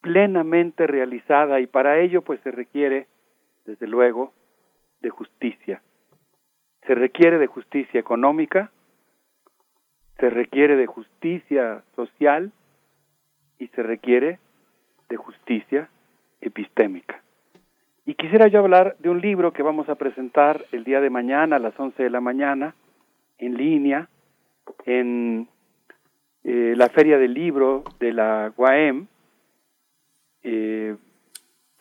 plenamente 0.00 0.86
realizada 0.86 1.60
y 1.60 1.66
para 1.66 1.98
ello 1.98 2.22
pues 2.22 2.40
se 2.40 2.50
requiere, 2.50 3.06
desde 3.66 3.86
luego, 3.86 4.32
de 5.02 5.10
justicia. 5.10 5.82
Se 6.86 6.94
requiere 6.94 7.38
de 7.38 7.46
justicia 7.46 8.00
económica, 8.00 8.70
se 10.18 10.30
requiere 10.30 10.76
de 10.76 10.86
justicia 10.86 11.82
social 11.94 12.52
y 13.58 13.68
se 13.68 13.82
requiere 13.82 14.38
de 15.10 15.16
justicia 15.16 15.90
epistémica. 16.40 17.22
Y 18.04 18.14
quisiera 18.14 18.46
yo 18.48 18.60
hablar 18.60 18.96
de 19.00 19.10
un 19.10 19.20
libro 19.20 19.52
que 19.52 19.62
vamos 19.62 19.88
a 19.88 19.96
presentar 19.96 20.64
el 20.72 20.84
día 20.84 21.00
de 21.00 21.10
mañana 21.10 21.56
a 21.56 21.58
las 21.58 21.78
11 21.78 22.02
de 22.02 22.10
la 22.10 22.20
mañana 22.20 22.74
en 23.38 23.56
línea 23.56 24.08
en 24.84 25.48
eh, 26.44 26.74
la 26.76 26.88
Feria 26.88 27.18
del 27.18 27.34
Libro 27.34 27.84
de 27.98 28.12
la 28.12 28.52
UAM, 28.56 29.08
eh, 30.42 30.96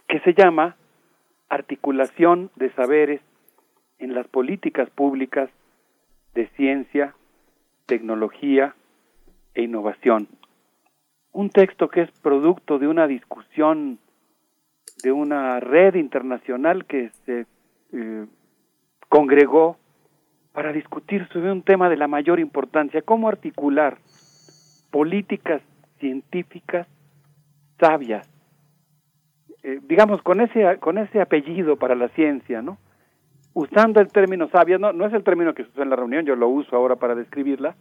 que 0.08 0.20
se 0.22 0.34
llama 0.34 0.76
Articulación 1.50 2.50
de 2.56 2.72
Saberes 2.74 3.22
en 4.00 4.16
las 4.16 4.28
Políticas 4.28 4.90
Públicas 4.90 5.50
de 6.34 6.48
Ciencia, 6.56 7.14
Tecnología 7.86 8.76
e 9.54 9.64
Innovación. 9.64 10.28
Un 11.32 11.50
texto 11.50 11.90
que 11.90 12.02
es 12.02 12.12
producto 12.22 12.80
de 12.80 12.88
una 12.88 13.08
discusión 13.08 14.00
de 15.06 15.12
una 15.12 15.60
red 15.60 15.94
internacional 15.94 16.86
que 16.86 17.12
se 17.26 17.46
eh, 17.94 18.26
congregó 19.08 19.78
para 20.52 20.74
discutir 20.74 21.28
sobre 21.28 21.52
un 21.52 21.62
tema 21.62 21.90
de 21.90 21.96
la 21.96 22.08
mayor 22.08 22.40
importancia, 22.40 23.04
cómo 23.04 23.30
articular 23.30 24.00
políticas 24.90 25.62
científicas 26.00 26.88
sabias, 27.80 28.28
eh, 29.62 29.80
digamos 29.88 30.24
con 30.24 30.42
ese 30.42 30.80
con 30.80 30.98
ese 30.98 31.22
apellido 31.22 31.76
para 31.76 31.94
la 31.94 32.08
ciencia, 32.10 32.64
¿no? 32.64 32.80
Usando 33.54 34.02
el 34.02 34.08
término 34.08 34.50
sabia, 34.50 34.80
no, 34.80 34.92
no 34.92 35.06
es 35.06 35.14
el 35.14 35.24
término 35.24 35.54
que 35.54 35.66
se 35.66 35.70
usa 35.70 35.84
en 35.84 35.92
la 35.92 35.98
reunión, 35.98 36.26
yo 36.26 36.36
lo 36.36 36.48
uso 36.48 36.76
ahora 36.76 36.96
para 36.96 37.14
describirla, 37.14 37.76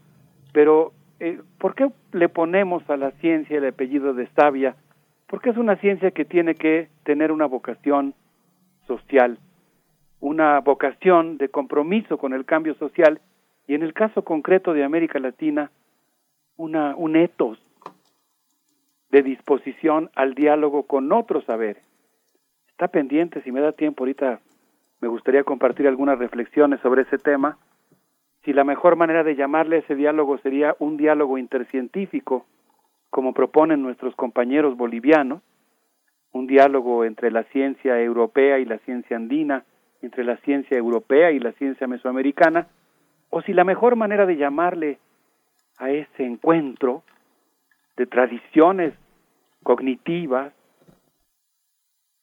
pero 0.53 0.93
eh, 1.21 1.41
¿por 1.59 1.75
qué 1.75 1.89
le 2.13 2.29
ponemos 2.29 2.83
a 2.91 2.99
la 2.99 3.13
ciencia 3.13 3.57
el 3.57 3.67
apellido 3.67 4.13
de 4.13 4.27
sabia 4.37 4.77
porque 5.35 5.51
es 5.51 5.57
una 5.57 5.75
ciencia 5.75 6.13
que 6.13 6.25
tiene 6.25 6.55
que 6.55 6.91
tener 7.03 7.33
una 7.33 7.47
vocación 7.47 8.15
social, 8.87 9.37
una 10.21 10.61
vocación 10.61 11.39
de 11.39 11.49
compromiso 11.49 12.19
con 12.19 12.35
el 12.35 12.45
cambio 12.45 12.77
social 12.77 13.21
y 13.67 13.75
en 13.75 13.83
el 13.83 13.95
caso 13.95 14.23
concreto 14.23 14.73
de 14.73 14.85
América 14.85 15.19
Latina, 15.19 15.73
una, 16.57 16.95
un 16.95 17.17
etos 17.17 17.59
de 19.11 19.25
disposición 19.25 20.09
al 20.15 20.35
diálogo 20.35 20.85
con 20.85 21.11
otros 21.11 21.45
saberes. 21.47 21.83
Está 22.69 22.87
pendiente, 22.87 23.43
si 23.43 23.51
me 23.51 23.61
da 23.61 23.73
tiempo 23.73 24.05
ahorita 24.05 24.39
me 25.01 25.09
gustaría 25.09 25.43
compartir 25.43 25.89
algunas 25.89 26.17
reflexiones 26.17 26.79
sobre 26.79 27.03
ese 27.03 27.19
tema, 27.19 27.59
si 28.45 28.53
la 28.53 28.63
mejor 28.63 28.95
manera 28.95 29.25
de 29.25 29.35
llamarle 29.35 29.79
ese 29.79 29.97
diálogo 29.97 30.39
sería 30.39 30.77
un 30.79 30.97
diálogo 30.97 31.39
intercientífico, 31.39 32.47
como 33.15 33.33
proponen 33.33 33.81
nuestros 33.81 34.17
compañeros 34.17 34.77
bolivianos, 34.77 35.41
un 36.33 36.49
diálogo 36.49 37.05
entre 37.05 37.31
la 37.31 37.45
ciencia 37.45 38.01
europea 38.01 38.59
y 38.59 38.65
la 38.65 38.79
ciencia 38.79 39.17
andina, 39.17 39.63
entre 40.03 40.25
la 40.25 40.37
ciencia 40.39 40.77
europea 40.77 41.31
y 41.31 41.39
la 41.39 41.53
ciencia 41.53 41.87
mesoamericana, 41.87 42.67
o 43.31 43.41
si 43.43 43.53
la 43.53 43.63
mejor 43.63 43.95
manera 43.95 44.27
de 44.27 44.37
llamarle 44.37 44.99
a 45.79 45.93
ese 45.93 46.25
encuentro 46.25 47.05
de 47.97 48.07
tradiciones 48.07 48.95
cognitivas 49.63 50.53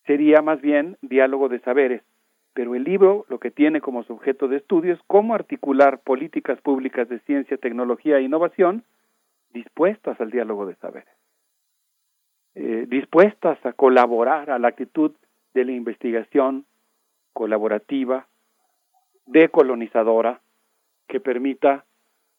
sería 0.05 0.41
más 0.41 0.59
bien 0.59 0.97
diálogo 1.01 1.47
de 1.47 1.61
saberes. 1.61 2.01
Pero 2.53 2.75
el 2.75 2.83
libro 2.83 3.25
lo 3.29 3.39
que 3.39 3.49
tiene 3.49 3.79
como 3.79 4.03
sujeto 4.03 4.49
de 4.49 4.57
estudio 4.57 4.93
es 4.93 4.99
cómo 5.07 5.35
articular 5.35 5.99
políticas 5.99 6.59
públicas 6.59 7.07
de 7.07 7.19
ciencia, 7.19 7.55
tecnología 7.55 8.17
e 8.17 8.23
innovación 8.23 8.83
dispuestas 9.53 10.19
al 10.19 10.31
diálogo 10.31 10.65
de 10.65 10.75
saberes, 10.75 11.13
eh, 12.55 12.85
dispuestas 12.87 13.63
a 13.65 13.73
colaborar 13.73 14.49
a 14.49 14.59
la 14.59 14.69
actitud 14.69 15.11
de 15.53 15.65
la 15.65 15.71
investigación 15.71 16.65
colaborativa, 17.33 18.27
decolonizadora, 19.25 20.41
que 21.07 21.19
permita 21.19 21.85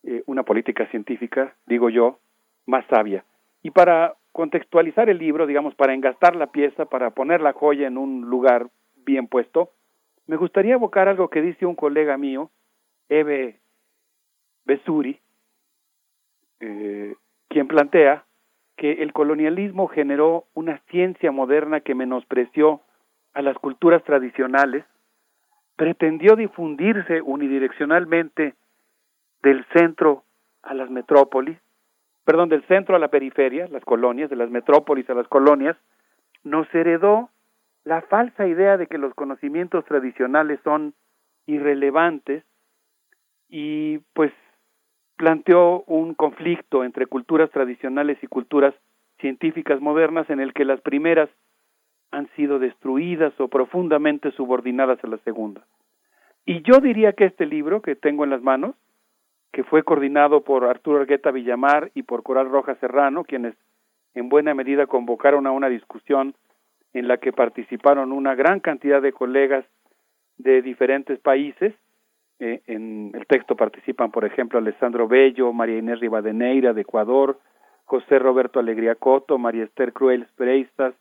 eh, 0.03 0.23
una 0.27 0.43
política 0.43 0.87
científica, 0.89 1.55
digo 1.67 1.91
yo, 1.91 2.19
más 2.67 2.85
sabia. 2.87 3.25
Y 3.63 3.71
para 3.71 4.17
contextualizar 4.33 5.09
el 5.09 5.19
libro, 5.19 5.47
digamos, 5.47 5.75
para 5.75 5.95
engastar 5.95 6.37
la 6.37 6.49
pieza, 6.49 6.87
para 6.87 7.11
poner 7.11 7.41
la 7.41 7.53
joya 7.53 7.87
en 7.87 7.99
un 7.99 8.23
lugar 8.23 8.69
bien 8.97 9.29
puesto, 9.29 9.73
me 10.27 10.37
gustaría 10.37 10.75
evocar 10.75 11.09
algo 11.09 11.29
que 11.29 11.43
dice 11.43 11.67
un 11.67 11.75
colega 11.75 12.17
mío, 12.17 12.51
Eve 13.09 13.61
Besuri, 14.65 15.21
eh, 16.63 17.17
quien 17.49 17.67
plantea 17.67 18.25
que 18.77 19.03
el 19.03 19.13
colonialismo 19.13 19.89
generó 19.89 20.45
una 20.55 20.79
ciencia 20.91 21.33
moderna 21.33 21.81
que 21.81 21.97
menospreció 21.97 22.81
a 23.35 23.43
las 23.43 23.59
culturas 23.59 24.03
tradicionales, 24.05 24.85
pretendió 25.77 26.37
difundirse 26.37 27.21
unidireccionalmente 27.21 28.55
del 29.43 29.65
centro 29.75 30.23
a 30.63 30.73
las 30.75 30.89
metrópolis, 30.89 31.59
perdón, 32.25 32.49
del 32.49 32.65
centro 32.69 32.95
a 32.95 33.01
la 33.01 33.09
periferia, 33.09 33.67
las 33.67 33.85
colonias, 33.85 34.31
de 34.31 34.37
las 34.37 34.51
metrópolis 34.51 35.11
a 35.11 35.15
las 35.15 35.27
colonias, 35.27 35.77
nos 36.45 36.73
heredó 36.73 37.31
la 37.83 38.03
falsa 38.03 38.47
idea 38.47 38.77
de 38.77 38.87
que 38.87 38.99
los 38.99 39.13
conocimientos 39.15 39.85
tradicionales 39.85 40.61
son 40.63 40.95
irrelevantes 41.47 42.45
y 43.49 43.99
pues 44.15 44.33
planteó 45.23 45.85
un 45.87 46.15
conflicto 46.15 46.83
entre 46.83 47.07
culturas 47.07 47.49
tradicionales 47.53 48.19
y 48.23 48.27
culturas 48.27 48.75
científicas 49.21 49.81
modernas 49.81 50.29
en 50.31 50.41
el 50.41 50.53
que 50.53 50.65
las 50.65 50.81
primeras 50.81 51.31
han 52.11 52.29
sido 52.35 52.59
destruidas 52.59 53.33
o 53.39 53.47
profundamente 53.47 54.33
subordinadas 54.33 54.99
a 55.05 55.07
las 55.07 55.21
segundas. 55.21 55.63
Y 56.45 56.63
yo 56.63 56.81
diría 56.81 57.13
que 57.13 57.27
este 57.27 57.47
libro 57.47 57.83
que 57.83 57.95
tengo 57.95 58.25
en 58.25 58.31
las 58.31 58.43
manos 58.43 58.75
que 59.53 59.63
fue 59.63 59.85
coordinado 59.85 60.41
por 60.41 60.65
Arturo 60.65 60.99
Argueta 60.99 61.31
Villamar 61.31 61.93
y 61.95 62.03
por 62.03 62.25
Coral 62.25 62.51
Rojas 62.51 62.79
Serrano, 62.81 63.23
quienes 63.23 63.55
en 64.15 64.29
buena 64.29 64.55
medida 64.55 64.89
convocaron 64.89 65.47
a 65.47 65.53
una 65.53 65.69
discusión 65.69 66.35
en 66.95 67.07
la 67.07 67.19
que 67.19 67.33
participaron 67.33 68.11
una 68.11 68.35
gran 68.35 68.59
cantidad 68.59 69.01
de 69.01 69.13
colegas 69.13 69.65
de 70.39 70.63
diferentes 70.63 71.21
países. 71.21 71.75
Eh, 72.45 72.61
en 72.67 73.13
el 73.15 73.25
texto 73.29 73.55
participan, 73.55 74.11
por 74.11 74.25
ejemplo, 74.25 74.59
Alessandro 74.59 75.07
Bello, 75.07 75.53
María 75.53 75.79
Inés 75.79 76.01
Rivadeneira 76.01 76.73
de 76.73 76.81
Ecuador, 76.81 77.39
José 77.85 78.19
Roberto 78.19 78.59
Alegría 78.59 78.97
Coto, 78.97 79.39
María 79.39 79.63
Esther 79.63 79.93
Cruel 79.93 80.27
Freistas, 80.35 80.93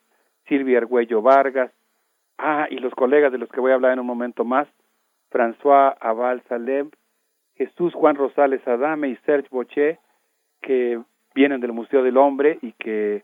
Silvia 0.47 0.77
Argüello 0.77 1.23
Vargas, 1.23 1.71
ah, 2.37 2.67
y 2.69 2.75
los 2.75 2.93
colegas 2.93 3.31
de 3.31 3.39
los 3.39 3.49
que 3.49 3.59
voy 3.59 3.71
a 3.71 3.73
hablar 3.73 3.93
en 3.93 4.01
un 4.01 4.05
momento 4.05 4.45
más, 4.45 4.67
François 5.31 5.97
Aval 5.99 6.43
Salem, 6.47 6.91
Jesús 7.55 7.91
Juan 7.95 8.17
Rosales 8.17 8.61
Adame 8.67 9.09
y 9.09 9.15
Serge 9.25 9.49
Boché, 9.49 9.97
que 10.61 11.01
vienen 11.33 11.59
del 11.59 11.73
Museo 11.73 12.03
del 12.03 12.17
Hombre 12.17 12.59
y 12.61 12.73
que 12.73 13.23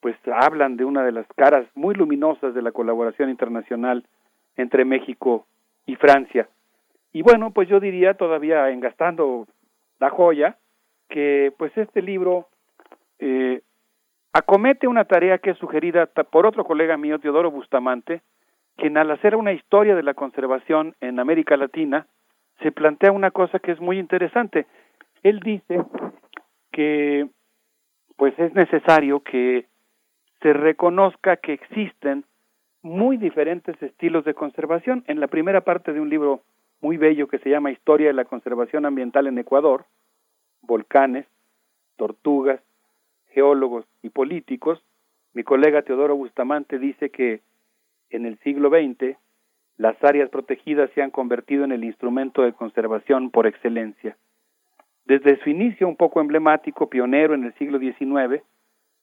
pues 0.00 0.16
hablan 0.26 0.76
de 0.76 0.84
una 0.84 1.02
de 1.02 1.12
las 1.12 1.26
caras 1.28 1.66
muy 1.74 1.94
luminosas 1.94 2.52
de 2.52 2.60
la 2.60 2.72
colaboración 2.72 3.30
internacional 3.30 4.04
entre 4.54 4.84
México 4.84 5.46
y 5.86 5.96
Francia. 5.96 6.46
Y 7.14 7.22
bueno, 7.22 7.52
pues 7.52 7.68
yo 7.68 7.78
diría 7.78 8.14
todavía 8.14 8.68
engastando 8.70 9.46
la 10.00 10.10
joya 10.10 10.58
que 11.08 11.52
pues 11.56 11.70
este 11.78 12.02
libro 12.02 12.48
eh, 13.20 13.62
acomete 14.32 14.88
una 14.88 15.04
tarea 15.04 15.38
que 15.38 15.50
es 15.50 15.58
sugerida 15.58 16.06
por 16.06 16.44
otro 16.44 16.64
colega 16.64 16.96
mío, 16.96 17.20
Teodoro 17.20 17.52
Bustamante, 17.52 18.22
quien 18.76 18.98
al 18.98 19.12
hacer 19.12 19.36
una 19.36 19.52
historia 19.52 19.94
de 19.94 20.02
la 20.02 20.14
conservación 20.14 20.96
en 21.00 21.20
América 21.20 21.56
Latina 21.56 22.08
se 22.60 22.72
plantea 22.72 23.12
una 23.12 23.30
cosa 23.30 23.60
que 23.60 23.70
es 23.70 23.80
muy 23.80 24.00
interesante. 24.00 24.66
Él 25.22 25.38
dice 25.38 25.84
que 26.72 27.28
pues 28.16 28.36
es 28.40 28.52
necesario 28.54 29.20
que 29.20 29.66
se 30.42 30.52
reconozca 30.52 31.36
que 31.36 31.52
existen 31.52 32.24
muy 32.82 33.18
diferentes 33.18 33.80
estilos 33.80 34.24
de 34.24 34.34
conservación. 34.34 35.04
En 35.06 35.20
la 35.20 35.28
primera 35.28 35.60
parte 35.60 35.92
de 35.92 36.00
un 36.00 36.10
libro 36.10 36.42
muy 36.84 36.98
bello 36.98 37.28
que 37.28 37.38
se 37.38 37.48
llama 37.48 37.70
Historia 37.70 38.08
de 38.08 38.12
la 38.12 38.26
Conservación 38.26 38.84
Ambiental 38.84 39.26
en 39.26 39.38
Ecuador, 39.38 39.86
volcanes, 40.60 41.26
tortugas, 41.96 42.60
geólogos 43.30 43.86
y 44.02 44.10
políticos, 44.10 44.84
mi 45.32 45.44
colega 45.44 45.80
Teodoro 45.80 46.14
Bustamante 46.14 46.78
dice 46.78 47.08
que 47.08 47.40
en 48.10 48.26
el 48.26 48.38
siglo 48.40 48.68
XX 48.68 49.16
las 49.78 49.96
áreas 50.04 50.28
protegidas 50.28 50.90
se 50.94 51.00
han 51.00 51.10
convertido 51.10 51.64
en 51.64 51.72
el 51.72 51.84
instrumento 51.84 52.42
de 52.42 52.52
conservación 52.52 53.30
por 53.30 53.46
excelencia. 53.46 54.18
Desde 55.06 55.42
su 55.42 55.48
inicio 55.48 55.88
un 55.88 55.96
poco 55.96 56.20
emblemático, 56.20 56.90
pionero 56.90 57.32
en 57.34 57.44
el 57.44 57.54
siglo 57.54 57.78
XIX, 57.78 58.42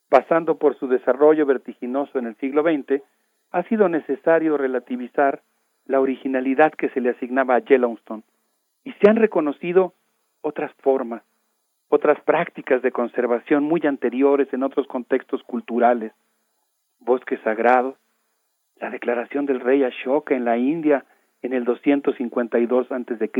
pasando 0.07 0.59
por 0.59 0.77
su 0.77 0.87
desarrollo 0.87 1.47
vertiginoso 1.47 2.19
en 2.19 2.27
el 2.27 2.35
siglo 2.35 2.61
XX, 2.61 3.01
ha 3.49 3.63
sido 3.63 3.89
necesario 3.89 4.55
relativizar 4.55 5.41
la 5.91 5.99
originalidad 5.99 6.72
que 6.72 6.89
se 6.89 7.01
le 7.01 7.09
asignaba 7.09 7.55
a 7.55 7.59
Yellowstone 7.59 8.23
y 8.84 8.93
se 8.93 9.09
han 9.09 9.18
reconocido 9.18 9.93
otras 10.41 10.72
formas, 10.81 11.22
otras 11.89 12.19
prácticas 12.22 12.81
de 12.81 12.91
conservación 12.91 13.63
muy 13.63 13.81
anteriores 13.85 14.51
en 14.53 14.63
otros 14.63 14.88
contextos 14.88 15.43
culturales, 15.43 16.13
bosques 16.99 17.39
sagrados, 17.41 17.95
la 18.77 18.89
declaración 18.89 19.45
del 19.45 19.59
rey 19.59 19.84
Ashoka 19.84 20.34
en 20.34 20.45
la 20.45 20.57
India 20.57 21.05
en 21.41 21.53
el 21.53 21.65
252 21.65 22.91
a.C., 22.91 23.31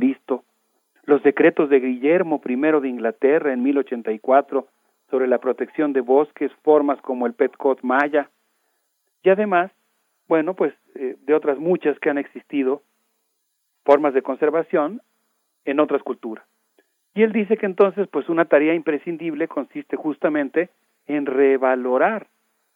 los 1.05 1.23
decretos 1.23 1.70
de 1.70 1.80
Guillermo 1.80 2.41
I 2.46 2.55
de 2.81 2.89
Inglaterra 2.89 3.54
en 3.54 3.63
1084 3.63 4.68
sobre 5.10 5.28
la 5.28 5.39
protección 5.39 5.94
de 5.94 6.02
bosques, 6.02 6.52
formas 6.62 7.02
como 7.02 7.26
el 7.26 7.34
Petcot 7.34 7.81
Maya, 7.81 8.30
y 9.23 9.30
además, 9.30 9.71
bueno, 10.31 10.53
pues 10.53 10.73
eh, 10.95 11.18
de 11.26 11.34
otras 11.34 11.60
muchas 11.60 11.99
que 11.99 12.10
han 12.10 12.18
existido, 12.18 12.84
formas 13.84 14.13
de 14.13 14.21
conservación 14.21 15.01
en 15.65 15.81
otras 15.81 16.03
culturas. 16.03 16.45
Y 17.13 17.23
él 17.23 17.34
dice 17.34 17.57
que 17.57 17.65
entonces, 17.65 18.07
pues 18.07 18.29
una 18.29 18.45
tarea 18.45 18.73
imprescindible 18.73 19.49
consiste 19.49 19.97
justamente 19.97 20.69
en 21.05 21.26
revalorar 21.26 22.27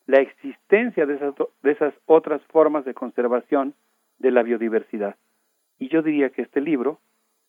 la 0.06 0.20
existencia 0.20 1.06
de 1.06 1.16
esas, 1.16 1.34
de 1.64 1.72
esas 1.72 1.94
otras 2.08 2.42
formas 2.48 2.84
de 2.84 2.94
conservación 2.94 3.74
de 4.20 4.32
la 4.32 4.44
biodiversidad. 4.44 5.16
Y 5.80 5.88
yo 5.88 6.02
diría 6.02 6.32
que 6.32 6.42
este 6.42 6.60
libro, 6.60 7.00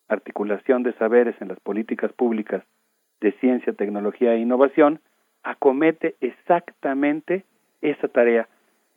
Articulación 0.07 0.83
de 0.83 0.93
Saberes 0.93 1.35
en 1.41 1.49
las 1.49 1.59
Políticas 1.59 2.13
Públicas 2.13 2.63
de 3.19 3.33
Ciencia, 3.41 3.73
Tecnología 3.73 4.35
e 4.35 4.39
Innovación 4.39 5.01
acomete 5.43 6.15
exactamente 6.21 7.43
esa 7.81 8.07
tarea. 8.07 8.47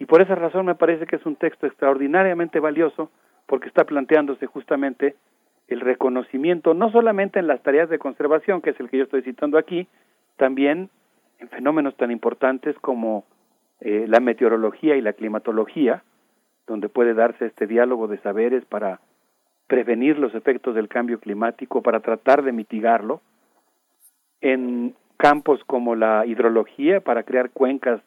Y 0.00 0.06
por 0.06 0.22
esa 0.22 0.34
razón 0.34 0.64
me 0.64 0.74
parece 0.74 1.06
que 1.06 1.16
es 1.16 1.26
un 1.26 1.36
texto 1.36 1.66
extraordinariamente 1.66 2.58
valioso 2.58 3.10
porque 3.46 3.68
está 3.68 3.84
planteándose 3.84 4.46
justamente 4.46 5.14
el 5.68 5.80
reconocimiento 5.80 6.72
no 6.72 6.90
solamente 6.90 7.38
en 7.38 7.46
las 7.46 7.62
tareas 7.62 7.90
de 7.90 7.98
conservación, 7.98 8.62
que 8.62 8.70
es 8.70 8.80
el 8.80 8.88
que 8.88 8.96
yo 8.96 9.04
estoy 9.04 9.22
citando 9.22 9.58
aquí, 9.58 9.86
también 10.36 10.88
en 11.38 11.48
fenómenos 11.50 11.96
tan 11.96 12.10
importantes 12.10 12.76
como 12.80 13.24
eh, 13.80 14.06
la 14.08 14.20
meteorología 14.20 14.96
y 14.96 15.02
la 15.02 15.12
climatología, 15.12 16.02
donde 16.66 16.88
puede 16.88 17.12
darse 17.12 17.46
este 17.46 17.66
diálogo 17.66 18.08
de 18.08 18.18
saberes 18.18 18.64
para 18.64 19.00
prevenir 19.66 20.18
los 20.18 20.34
efectos 20.34 20.74
del 20.74 20.88
cambio 20.88 21.20
climático, 21.20 21.82
para 21.82 22.00
tratar 22.00 22.42
de 22.42 22.52
mitigarlo, 22.52 23.20
en 24.40 24.94
campos 25.18 25.62
como 25.66 25.94
la 25.94 26.24
hidrología 26.24 27.02
para 27.02 27.22
crear 27.22 27.50
cuencas 27.50 28.00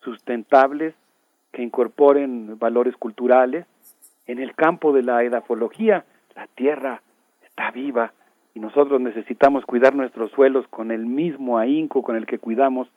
sustentables 0.00 0.94
que 1.54 1.62
incorporen 1.62 2.58
valores 2.58 2.96
culturales, 2.96 3.64
en 4.26 4.40
el 4.40 4.54
campo 4.54 4.92
de 4.92 5.02
la 5.02 5.22
edafología, 5.22 6.04
la 6.34 6.48
tierra 6.48 7.00
está 7.44 7.70
viva 7.70 8.12
y 8.54 8.60
nosotros 8.60 9.00
necesitamos 9.00 9.64
cuidar 9.64 9.94
nuestros 9.94 10.30
suelos 10.32 10.66
con 10.68 10.90
el 10.90 11.06
mismo 11.06 11.58
ahínco 11.58 12.02
con 12.02 12.16
el 12.16 12.26
que 12.26 12.38
cuidamos 12.38 12.88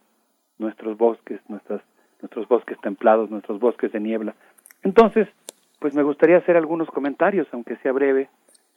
nuestros 0.57 0.97
bosques, 0.97 1.39
nuestras, 1.47 1.81
nuestros 2.21 2.47
bosques 2.47 2.79
templados, 2.81 3.29
nuestros 3.29 3.59
bosques 3.59 3.91
de 3.91 3.99
niebla. 3.99 4.33
Entonces, 4.83 5.27
pues 5.79 5.93
me 5.93 6.03
gustaría 6.03 6.37
hacer 6.37 6.57
algunos 6.57 6.89
comentarios, 6.89 7.47
aunque 7.51 7.75
sea 7.77 7.91
breve, 7.91 8.29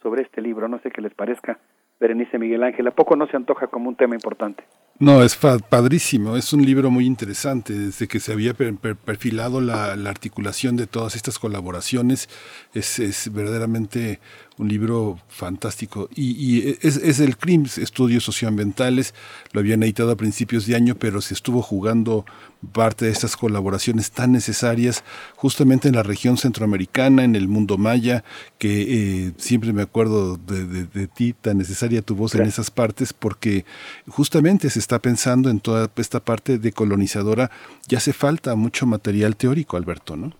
sobre 0.02 0.22
este 0.22 0.42
libro. 0.42 0.68
No 0.68 0.78
sé 0.80 0.90
qué 0.90 1.00
les 1.00 1.14
parezca. 1.14 1.58
Berenice 1.98 2.38
Miguel 2.38 2.62
Ángel. 2.62 2.86
¿A 2.86 2.90
poco 2.90 3.16
no 3.16 3.26
se 3.28 3.36
antoja 3.36 3.68
como 3.68 3.88
un 3.88 3.96
tema 3.96 4.14
importante? 4.14 4.62
No, 5.00 5.22
es 5.24 5.34
padrísimo, 5.34 6.36
es 6.36 6.52
un 6.52 6.62
libro 6.62 6.90
muy 6.90 7.06
interesante, 7.06 7.72
desde 7.72 8.06
que 8.06 8.20
se 8.20 8.32
había 8.32 8.52
perfilado 8.52 9.62
la, 9.62 9.92
articulación 9.92 10.76
de 10.76 10.86
todas 10.86 11.16
estas 11.16 11.38
colaboraciones, 11.38 12.28
es, 12.74 12.98
es 12.98 13.32
verdaderamente 13.32 14.20
un 14.60 14.68
libro 14.68 15.18
fantástico. 15.28 16.08
Y, 16.14 16.68
es, 16.86 16.96
es, 16.96 17.18
el 17.20 17.38
CRIMS, 17.38 17.78
Estudios 17.78 18.24
Socioambientales, 18.24 19.14
lo 19.52 19.60
habían 19.60 19.82
editado 19.82 20.12
a 20.12 20.16
principios 20.16 20.66
de 20.66 20.76
año, 20.76 20.94
pero 20.96 21.22
se 21.22 21.32
estuvo 21.32 21.62
jugando 21.62 22.26
parte 22.72 23.06
de 23.06 23.10
estas 23.10 23.38
colaboraciones 23.38 24.10
tan 24.10 24.32
necesarias 24.32 25.02
justamente 25.34 25.88
en 25.88 25.94
la 25.94 26.02
región 26.02 26.36
centroamericana, 26.36 27.24
en 27.24 27.36
el 27.36 27.48
mundo 27.48 27.78
maya, 27.78 28.22
que 28.58 28.82
eh, 28.82 29.32
siempre 29.38 29.72
me 29.72 29.80
acuerdo 29.80 30.36
de, 30.36 31.06
ti, 31.08 31.32
tan 31.32 31.56
necesaria 31.56 32.02
tu 32.02 32.14
voz 32.14 32.34
en 32.34 32.42
esas 32.42 32.70
partes, 32.70 33.14
porque 33.14 33.64
justamente 34.08 34.68
se 34.68 34.78
está 34.78 34.98
pensando 34.98 35.48
en 35.48 35.60
toda 35.60 35.90
esta 35.96 36.20
parte 36.20 36.58
decolonizadora, 36.58 37.50
ya 37.88 37.96
hace 37.96 38.12
falta 38.12 38.54
mucho 38.56 38.84
material 38.86 39.36
teórico, 39.36 39.78
Alberto, 39.78 40.16
¿no? 40.16 40.32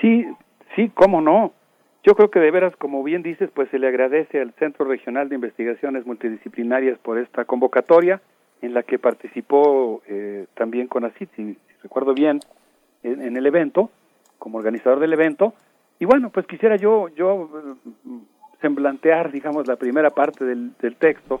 Sí, 0.00 0.24
sí, 0.74 0.90
cómo 0.94 1.20
no. 1.20 1.52
Yo 2.04 2.14
creo 2.14 2.30
que 2.30 2.38
de 2.38 2.50
veras, 2.50 2.76
como 2.76 3.02
bien 3.02 3.22
dices, 3.22 3.50
pues 3.54 3.70
se 3.70 3.78
le 3.78 3.88
agradece 3.88 4.38
al 4.38 4.52
Centro 4.58 4.84
Regional 4.84 5.30
de 5.30 5.36
Investigaciones 5.36 6.04
Multidisciplinarias 6.04 6.98
por 6.98 7.18
esta 7.18 7.46
convocatoria 7.46 8.20
en 8.60 8.74
la 8.74 8.82
que 8.82 8.98
participó 8.98 10.02
eh, 10.06 10.46
también 10.52 10.86
con 10.86 11.10
si, 11.18 11.24
si 11.34 11.56
recuerdo 11.82 12.12
bien, 12.12 12.40
en, 13.02 13.36
el 13.36 13.46
evento, 13.46 13.90
como 14.38 14.58
organizador 14.58 15.00
del 15.00 15.14
evento. 15.14 15.54
Y 15.98 16.04
bueno, 16.04 16.28
pues 16.28 16.46
quisiera 16.46 16.76
yo, 16.76 17.08
yo 17.08 17.48
mm, 18.04 18.18
semblantear, 18.60 19.32
digamos, 19.32 19.66
la 19.66 19.76
primera 19.76 20.10
parte 20.10 20.44
del, 20.44 20.76
del 20.78 20.96
texto, 20.96 21.40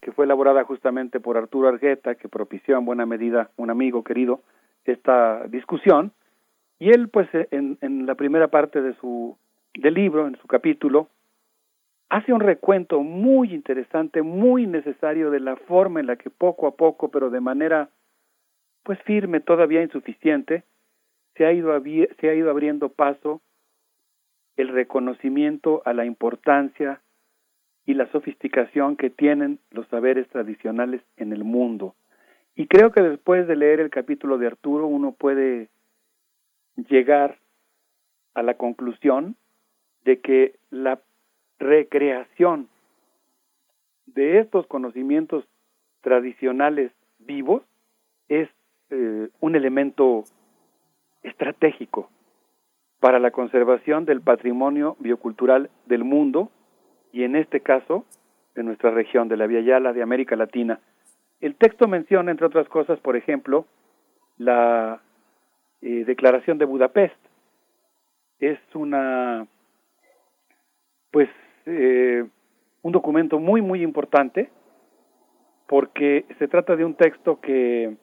que 0.00 0.12
fue 0.12 0.26
elaborada 0.26 0.62
justamente 0.62 1.18
por 1.18 1.36
Arturo 1.36 1.68
Argueta, 1.68 2.14
que 2.14 2.28
propició 2.28 2.78
en 2.78 2.84
buena 2.84 3.04
medida 3.04 3.50
un 3.56 3.70
amigo 3.70 4.04
querido 4.04 4.40
esta 4.84 5.46
discusión. 5.48 6.12
Y 6.78 6.90
él, 6.90 7.08
pues, 7.08 7.28
en, 7.50 7.78
en 7.80 8.06
la 8.06 8.14
primera 8.14 8.46
parte 8.48 8.80
de 8.80 8.94
su 8.94 9.36
del 9.74 9.94
libro, 9.94 10.26
en 10.26 10.36
su 10.36 10.46
capítulo, 10.46 11.08
hace 12.08 12.32
un 12.32 12.40
recuento 12.40 13.00
muy 13.02 13.52
interesante, 13.52 14.22
muy 14.22 14.66
necesario 14.66 15.30
de 15.30 15.40
la 15.40 15.56
forma 15.56 16.00
en 16.00 16.06
la 16.06 16.16
que 16.16 16.30
poco 16.30 16.66
a 16.66 16.76
poco, 16.76 17.10
pero 17.10 17.30
de 17.30 17.40
manera 17.40 17.90
pues 18.82 19.00
firme, 19.02 19.40
todavía 19.40 19.82
insuficiente, 19.82 20.62
se 21.36 21.46
ha 21.46 21.52
ido, 21.52 21.72
se 22.20 22.28
ha 22.28 22.34
ido 22.34 22.50
abriendo 22.50 22.90
paso 22.90 23.40
el 24.56 24.68
reconocimiento 24.68 25.82
a 25.84 25.92
la 25.94 26.04
importancia 26.04 27.00
y 27.86 27.94
la 27.94 28.06
sofisticación 28.12 28.96
que 28.96 29.10
tienen 29.10 29.58
los 29.70 29.88
saberes 29.88 30.28
tradicionales 30.28 31.02
en 31.16 31.32
el 31.32 31.44
mundo. 31.44 31.94
Y 32.54 32.66
creo 32.66 32.92
que 32.92 33.02
después 33.02 33.48
de 33.48 33.56
leer 33.56 33.80
el 33.80 33.90
capítulo 33.90 34.38
de 34.38 34.46
Arturo 34.46 34.86
uno 34.86 35.12
puede 35.12 35.68
llegar 36.76 37.38
a 38.34 38.42
la 38.42 38.54
conclusión 38.54 39.36
de 40.04 40.20
que 40.20 40.54
la 40.70 41.00
recreación 41.58 42.68
de 44.06 44.38
estos 44.38 44.66
conocimientos 44.66 45.44
tradicionales 46.02 46.92
vivos 47.18 47.62
es 48.28 48.48
eh, 48.90 49.28
un 49.40 49.56
elemento 49.56 50.24
estratégico 51.22 52.10
para 53.00 53.18
la 53.18 53.30
conservación 53.30 54.04
del 54.04 54.20
patrimonio 54.20 54.96
biocultural 54.98 55.70
del 55.86 56.04
mundo 56.04 56.50
y 57.12 57.24
en 57.24 57.36
este 57.36 57.60
caso 57.60 58.04
de 58.54 58.62
nuestra 58.62 58.90
región, 58.90 59.28
de 59.28 59.36
la 59.36 59.46
Via 59.46 59.60
Yala, 59.60 59.92
de 59.92 60.02
América 60.02 60.36
Latina. 60.36 60.80
El 61.40 61.56
texto 61.56 61.88
menciona, 61.88 62.30
entre 62.30 62.46
otras 62.46 62.68
cosas, 62.68 62.98
por 63.00 63.16
ejemplo, 63.16 63.66
la 64.38 65.00
eh, 65.82 66.04
Declaración 66.04 66.58
de 66.58 66.64
Budapest. 66.64 67.16
Es 68.38 68.58
una, 68.74 69.46
pues, 71.14 71.30
eh, 71.66 72.24
un 72.82 72.90
documento 72.90 73.38
muy, 73.38 73.62
muy 73.62 73.84
importante 73.84 74.50
porque 75.68 76.24
se 76.40 76.48
trata 76.48 76.74
de 76.74 76.84
un 76.84 76.94
texto 76.94 77.40
que, 77.40 77.94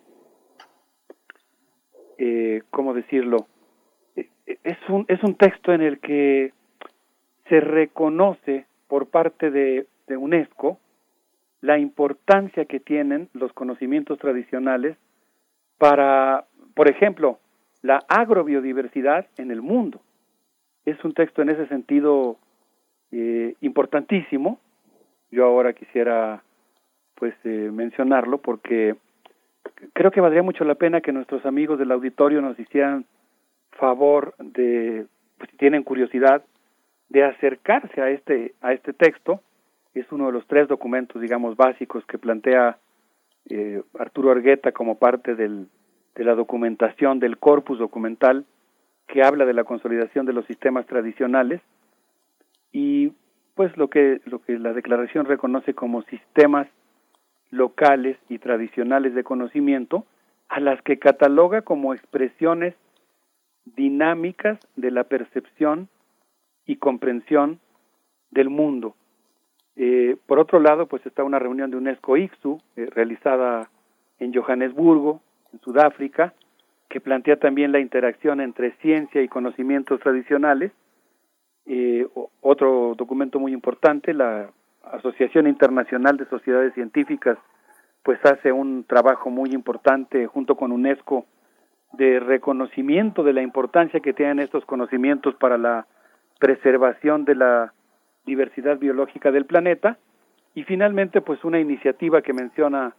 eh, 2.17 2.61
¿cómo 2.69 2.93
decirlo? 2.93 3.48
Eh, 4.15 4.30
es 4.64 4.77
un, 4.88 5.03
es 5.09 5.22
un 5.23 5.35
texto 5.35 5.73
en 5.73 5.81
el 5.81 5.99
que 5.99 6.53
se 7.49 7.59
reconoce 7.59 8.65
por 8.88 9.07
parte 9.07 9.51
de, 9.51 9.88
de 10.07 10.15
UNESCO 10.15 10.80
la 11.59 11.80
importancia 11.80 12.64
que 12.64 12.80
tienen 12.80 13.27
los 13.33 13.51
conocimientos 13.51 14.19
tradicionales 14.19 14.95
para, 15.77 16.45
por 16.75 16.90
ejemplo, 16.90 17.40
la 17.81 18.06
agrobiodiversidad 18.07 19.27
en 19.35 19.51
el 19.51 19.61
mundo. 19.61 19.99
Es 20.85 21.03
un 21.03 21.14
texto 21.14 21.41
en 21.41 21.49
ese 21.49 21.67
sentido 21.67 22.38
eh, 23.11 23.56
importantísimo. 23.61 24.59
Yo 25.31 25.45
ahora 25.45 25.73
quisiera 25.73 26.43
pues 27.15 27.33
eh, 27.43 27.69
mencionarlo 27.72 28.40
porque 28.40 28.95
creo 29.93 30.11
que 30.11 30.22
valdría 30.22 30.43
mucho 30.43 30.64
la 30.64 30.75
pena 30.75 31.01
que 31.01 31.11
nuestros 31.11 31.45
amigos 31.45 31.77
del 31.77 31.91
auditorio 31.91 32.41
nos 32.41 32.59
hicieran 32.59 33.06
favor 33.72 34.33
de, 34.40 35.06
pues, 35.38 35.49
si 35.51 35.57
tienen 35.57 35.83
curiosidad, 35.83 36.43
de 37.09 37.23
acercarse 37.23 38.01
a 38.01 38.09
este 38.09 38.53
a 38.61 38.73
este 38.73 38.93
texto. 38.93 39.41
Es 39.93 40.09
uno 40.11 40.27
de 40.27 40.31
los 40.31 40.48
tres 40.48 40.67
documentos, 40.67 41.22
digamos, 41.22 41.57
básicos 41.57 42.06
que 42.06 42.17
plantea 42.17 42.77
eh, 43.49 43.81
Arturo 43.99 44.31
Argueta 44.31 44.72
como 44.72 44.98
parte 44.98 45.35
del, 45.35 45.67
de 46.15 46.23
la 46.23 46.35
documentación 46.35 47.19
del 47.19 47.38
corpus 47.38 47.80
documental 47.80 48.45
que 49.07 49.23
habla 49.23 49.45
de 49.45 49.53
la 49.53 49.65
consolidación 49.65 50.25
de 50.25 50.33
los 50.33 50.45
sistemas 50.45 50.85
tradicionales 50.85 51.61
y 52.72 53.14
pues 53.56 53.75
lo 53.77 53.90
que 53.90 54.22
lo 54.25 54.41
que 54.41 54.58
la 54.58 54.74
declaración 54.74 55.25
reconoce 55.25 55.74
como 55.74 56.01
sistemas 56.03 56.67
locales 57.50 58.17
y 58.30 58.40
tradicionales 58.40 59.14
de 59.14 59.24
conocimiento, 59.24 60.06
a 60.48 60.59
las 60.59 60.82
que 60.82 61.00
cataloga 61.00 61.61
como 61.61 61.93
expresiones 61.93 62.75
dinámicas 63.66 64.59
de 64.75 64.91
la 64.91 65.03
percepción 65.03 65.90
y 66.66 66.77
comprensión 66.77 67.59
del 68.32 68.50
mundo. 68.50 68.95
Eh, 69.75 70.17
por 70.25 70.40
otro 70.40 70.59
lado, 70.59 70.88
pues 70.88 71.06
está 71.06 71.24
una 71.24 71.40
reunión 71.40 71.72
de 71.72 71.77
UNESCO 71.77 72.17
ICSU 72.17 72.61
eh, 72.75 72.88
realizada 72.91 73.69
en 74.19 74.33
Johannesburgo, 74.33 75.22
en 75.53 75.59
Sudáfrica, 75.61 76.33
que 76.90 77.00
plantea 77.00 77.38
también 77.38 77.72
la 77.72 77.80
interacción 77.80 78.41
entre 78.41 78.74
ciencia 78.82 79.22
y 79.22 79.27
conocimientos 79.27 80.00
tradicionales. 80.01 80.72
Eh, 81.65 82.07
otro 82.41 82.95
documento 82.98 83.40
muy 83.40 83.53
importante, 83.53 84.14
la 84.14 84.49
Asociación 84.83 85.48
Internacional 85.48 86.17
de 86.17 86.25
Sociedades 86.25 86.73
Científicas 86.73 87.38
pues 88.03 88.19
hace 88.25 88.51
un 88.51 88.83
trabajo 88.83 89.30
muy 89.30 89.51
importante 89.51 90.25
junto 90.25 90.56
con 90.56 90.72
UNESCO 90.72 91.25
de 91.93 92.19
reconocimiento 92.19 93.23
de 93.23 93.33
la 93.33 93.41
importancia 93.41 93.99
que 93.99 94.14
tienen 94.14 94.40
estos 94.40 94.65
conocimientos 94.65 95.35
para 95.35 95.57
la 95.57 95.85
preservación 96.40 97.25
de 97.25 97.35
la 97.35 97.73
diversidad 98.25 98.80
biológica 98.80 99.31
del 99.31 99.45
planeta 99.45 99.98
y 100.56 100.64
finalmente 100.64 101.22
pues 101.22 101.43
una 101.43 101.59
iniciativa 101.59 102.22
que 102.22 102.33
menciona 102.33 102.95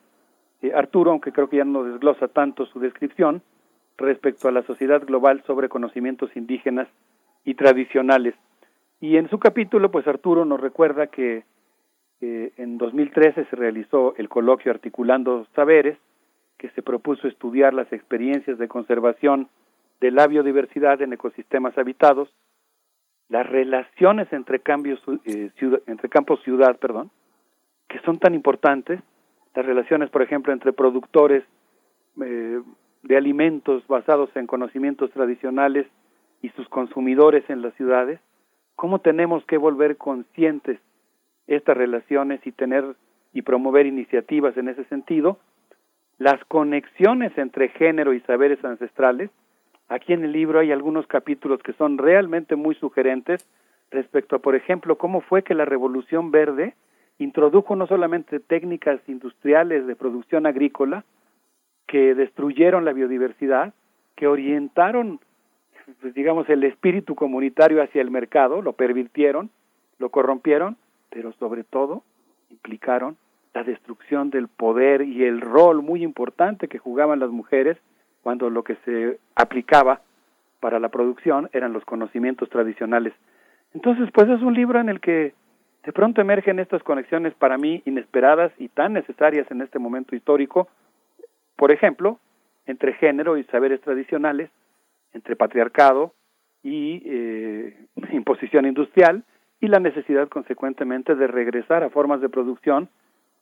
eh, 0.63 0.73
Arturo, 0.75 1.11
aunque 1.11 1.33
creo 1.33 1.49
que 1.49 1.57
ya 1.57 1.65
no 1.65 1.85
desglosa 1.85 2.29
tanto 2.29 2.67
su 2.67 2.79
descripción 2.79 3.43
respecto 3.99 4.49
a 4.49 4.53
la 4.53 4.63
sociedad 4.63 5.05
global 5.05 5.43
sobre 5.47 5.69
conocimientos 5.69 6.35
indígenas 6.37 6.89
y 7.45 7.55
tradicionales. 7.55 8.35
Y 9.03 9.17
en 9.17 9.29
su 9.29 9.41
capítulo 9.41 9.91
pues 9.91 10.07
Arturo 10.07 10.45
nos 10.45 10.61
recuerda 10.61 11.09
que 11.09 11.43
en 12.21 12.79
2013 12.79 13.47
se 13.47 13.57
realizó 13.57 14.15
el 14.17 14.29
coloquio 14.29 14.71
Articulando 14.71 15.45
Saberes, 15.57 15.99
que 16.57 16.71
se 16.71 16.83
propuso 16.83 17.27
estudiar 17.27 17.75
las 17.75 17.93
experiencias 17.93 18.59
de 18.59 18.69
conservación 18.69 19.49
de 20.01 20.13
la 20.13 20.29
biodiversidad 20.29 21.03
en 21.03 21.13
ecosistemas 21.13 21.77
habitados, 21.77 22.33
las 23.29 23.45
relaciones 23.45 24.33
entre, 24.33 24.61
cambios, 24.61 25.01
eh, 25.25 25.51
entre 25.89 26.09
campos 26.09 26.41
ciudad, 26.45 26.79
perdón, 26.79 27.11
que 27.89 27.99
son 28.03 28.21
tan 28.21 28.35
importantes, 28.37 29.01
las 29.57 29.67
relaciones, 29.67 30.11
por 30.11 30.23
ejemplo, 30.23 30.53
entre 30.53 30.73
productores 30.73 31.43
eh, 32.25 32.63
de 33.03 33.17
alimentos 33.17 33.85
basados 33.89 34.31
en 34.37 34.47
conocimientos 34.47 35.11
tradicionales 35.11 35.89
y 36.41 36.51
sus 36.51 36.69
consumidores 36.69 37.43
en 37.51 37.63
las 37.63 37.75
ciudades, 37.75 38.21
cómo 38.77 39.01
tenemos 39.01 39.45
que 39.47 39.59
volver 39.59 39.97
conscientes 39.97 40.81
estas 41.47 41.77
relaciones 41.77 42.41
y 42.47 42.53
tener 42.53 42.85
y 43.33 43.43
promover 43.43 43.87
iniciativas 43.87 44.57
en 44.57 44.69
ese 44.69 44.85
sentido, 44.85 45.39
las 46.19 46.45
conexiones 46.45 47.37
entre 47.39 47.69
género 47.69 48.13
y 48.13 48.21
saberes 48.21 48.63
ancestrales. 48.65 49.31
Aquí 49.89 50.13
en 50.13 50.25
el 50.25 50.33
libro 50.33 50.61
hay 50.61 50.71
algunos 50.71 51.07
capítulos 51.07 51.63
que 51.63 51.73
son 51.73 51.99
realmente 51.99 52.57
muy 52.57 52.75
sugerentes 52.75 53.47
respecto 53.91 54.37
a, 54.37 54.39
por 54.39 54.55
ejemplo, 54.55 54.97
cómo 54.97 55.21
fue 55.21 55.43
que 55.43 55.55
la 55.55 55.65
Revolución 55.65 56.31
Verde 56.31 56.75
introdujo 57.19 57.77
no 57.77 57.87
solamente 57.87 58.41
técnicas 58.41 59.01
industriales 59.07 59.87
de 59.87 59.97
producción 59.97 60.47
agrícola 60.47 61.05
que 61.87 62.15
destruyeron 62.15 62.85
la 62.85 62.93
biodiversidad, 62.93 63.75
que 64.17 64.27
orientaron, 64.27 65.21
pues, 66.01 66.15
digamos, 66.15 66.49
el 66.49 66.65
espíritu 66.65 67.15
comunitario 67.15 67.83
hacia 67.83 68.03
el 68.03 68.11
mercado, 68.11 68.63
lo 68.63 68.73
pervirtieron, 68.73 69.51
lo 69.99 70.11
corrompieron, 70.11 70.77
pero 71.11 71.33
sobre 71.35 71.65
todo 71.65 72.03
implicaron 72.51 73.17
la 73.55 73.65
destrucción 73.65 74.31
del 74.31 74.49
poder 74.49 75.03
y 75.03 75.25
el 75.25 75.41
rol 75.41 75.83
muy 75.83 76.03
importante 76.03 76.69
que 76.69 76.79
jugaban 76.79 77.19
las 77.19 77.31
mujeres 77.31 77.77
cuando 78.23 78.51
lo 78.51 78.63
que 78.63 78.77
se 78.85 79.19
aplicaba 79.35 80.01
para 80.61 80.79
la 80.79 80.89
producción 80.89 81.51
eran 81.53 81.73
los 81.73 81.85
conocimientos 81.85 82.49
tradicionales. 82.49 83.13
Entonces, 83.75 84.09
pues 84.13 84.29
es 84.29 84.41
un 84.43 84.55
libro 84.55 84.81
en 84.81 84.89
el 84.89 85.01
que 85.01 85.35
de 85.85 85.93
pronto 85.93 86.21
emergen 86.21 86.61
estas 86.61 86.83
conexiones 86.83 87.35
para 87.35 87.59
mí 87.59 87.83
inesperadas 87.85 88.53
y 88.59 88.69
tan 88.69 88.93
necesarias 88.93 89.51
en 89.51 89.61
este 89.61 89.79
momento 89.79 90.15
histórico, 90.15 90.69
por 91.57 91.73
ejemplo, 91.73 92.19
entre 92.67 92.93
género 92.95 93.37
y 93.37 93.45
saberes 93.45 93.81
tradicionales, 93.81 94.51
entre 95.13 95.37
patriarcado 95.37 96.15
y 96.63 97.03
eh, 97.05 97.87
imposición 98.13 98.67
industrial, 98.67 99.25
y 99.61 99.69
la 99.69 99.79
necesidad 99.79 100.29
consecuentemente 100.29 101.15
de 101.15 101.29
regresar 101.29 101.85
a 101.85 101.91
formas 101.91 102.21
de 102.21 102.29
producción 102.29 102.89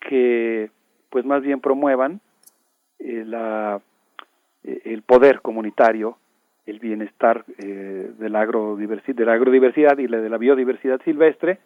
que 0.01 0.71
pues 1.09 1.25
más 1.25 1.43
bien 1.43 1.61
promuevan 1.61 2.21
eh, 2.99 3.25
la, 3.27 3.81
eh, 4.63 4.83
el 4.85 5.03
poder 5.03 5.41
comunitario, 5.41 6.19
el 6.67 6.79
bienestar 6.79 7.45
eh, 7.59 8.13
de, 8.19 8.29
la 8.29 8.43
agrodiversidad, 8.43 9.17
de 9.17 9.25
la 9.25 9.33
agrodiversidad 9.33 9.99
y 9.99 10.07
de 10.07 10.29
la 10.29 10.39
biodiversidad 10.39 11.01
silvestre. 11.03 11.59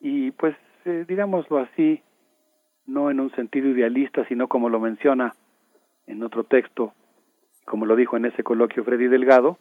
Y 0.00 0.30
pues 0.32 0.56
digámoslo 1.06 1.58
así, 1.58 2.02
no 2.86 3.10
en 3.10 3.20
un 3.20 3.30
sentido 3.32 3.68
idealista, 3.68 4.24
sino 4.28 4.48
como 4.48 4.70
lo 4.70 4.80
menciona 4.80 5.34
en 6.06 6.22
otro 6.22 6.44
texto, 6.44 6.94
como 7.70 7.86
lo 7.86 7.94
dijo 7.94 8.16
en 8.16 8.24
ese 8.24 8.42
coloquio 8.42 8.82
Freddy 8.82 9.06
Delgado, 9.06 9.56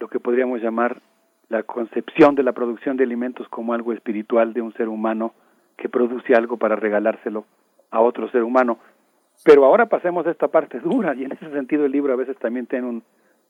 lo 0.00 0.08
que 0.08 0.18
podríamos 0.18 0.62
llamar 0.62 1.02
la 1.50 1.62
concepción 1.64 2.34
de 2.34 2.42
la 2.42 2.52
producción 2.52 2.96
de 2.96 3.04
alimentos 3.04 3.46
como 3.50 3.74
algo 3.74 3.92
espiritual 3.92 4.54
de 4.54 4.62
un 4.62 4.72
ser 4.72 4.88
humano 4.88 5.34
que 5.76 5.90
produce 5.90 6.34
algo 6.34 6.56
para 6.56 6.76
regalárselo 6.76 7.44
a 7.90 8.00
otro 8.00 8.30
ser 8.30 8.42
humano. 8.42 8.78
Pero 9.44 9.66
ahora 9.66 9.84
pasemos 9.84 10.26
a 10.26 10.30
esta 10.30 10.48
parte 10.48 10.80
dura 10.80 11.14
y 11.14 11.24
en 11.24 11.32
ese 11.32 11.50
sentido 11.50 11.84
el 11.84 11.92
libro 11.92 12.14
a 12.14 12.16
veces 12.16 12.38
también 12.38 12.66
tiene 12.66 12.86
un, 12.86 13.02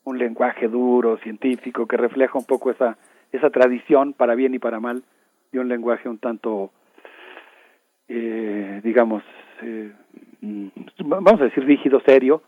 un 0.02 0.18
lenguaje 0.18 0.66
duro, 0.66 1.18
científico, 1.18 1.86
que 1.86 1.96
refleja 1.96 2.36
un 2.36 2.44
poco 2.44 2.72
esa, 2.72 2.96
esa 3.30 3.50
tradición 3.50 4.14
para 4.14 4.34
bien 4.34 4.52
y 4.52 4.58
para 4.58 4.80
mal 4.80 5.04
de 5.52 5.60
un 5.60 5.68
lenguaje 5.68 6.08
un 6.08 6.18
tanto 6.18 6.72
eh, 8.08 8.80
digamos, 8.82 9.22
eh, 9.62 9.92
mm, 10.40 10.66
vamos 11.04 11.40
a 11.40 11.44
decir 11.44 11.64
rígido, 11.64 12.00
serio, 12.00 12.42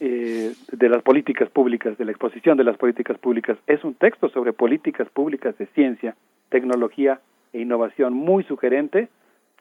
eh, 0.00 0.52
de 0.72 0.88
las 0.88 1.02
políticas 1.02 1.48
públicas, 1.50 1.96
de 1.98 2.04
la 2.04 2.12
exposición 2.12 2.56
de 2.56 2.64
las 2.64 2.76
políticas 2.76 3.18
públicas. 3.18 3.58
Es 3.66 3.84
un 3.84 3.94
texto 3.94 4.28
sobre 4.28 4.52
políticas 4.52 5.08
públicas 5.10 5.56
de 5.58 5.66
ciencia, 5.68 6.16
tecnología 6.48 7.20
e 7.52 7.60
innovación 7.60 8.12
muy 8.12 8.44
sugerente 8.44 9.08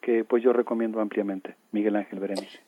que 0.01 0.23
pues 0.23 0.43
yo 0.43 0.53
recomiendo 0.53 0.99
ampliamente. 0.99 1.55
Miguel 1.71 1.95
Ángel 1.95 2.19
Berenice. 2.19 2.59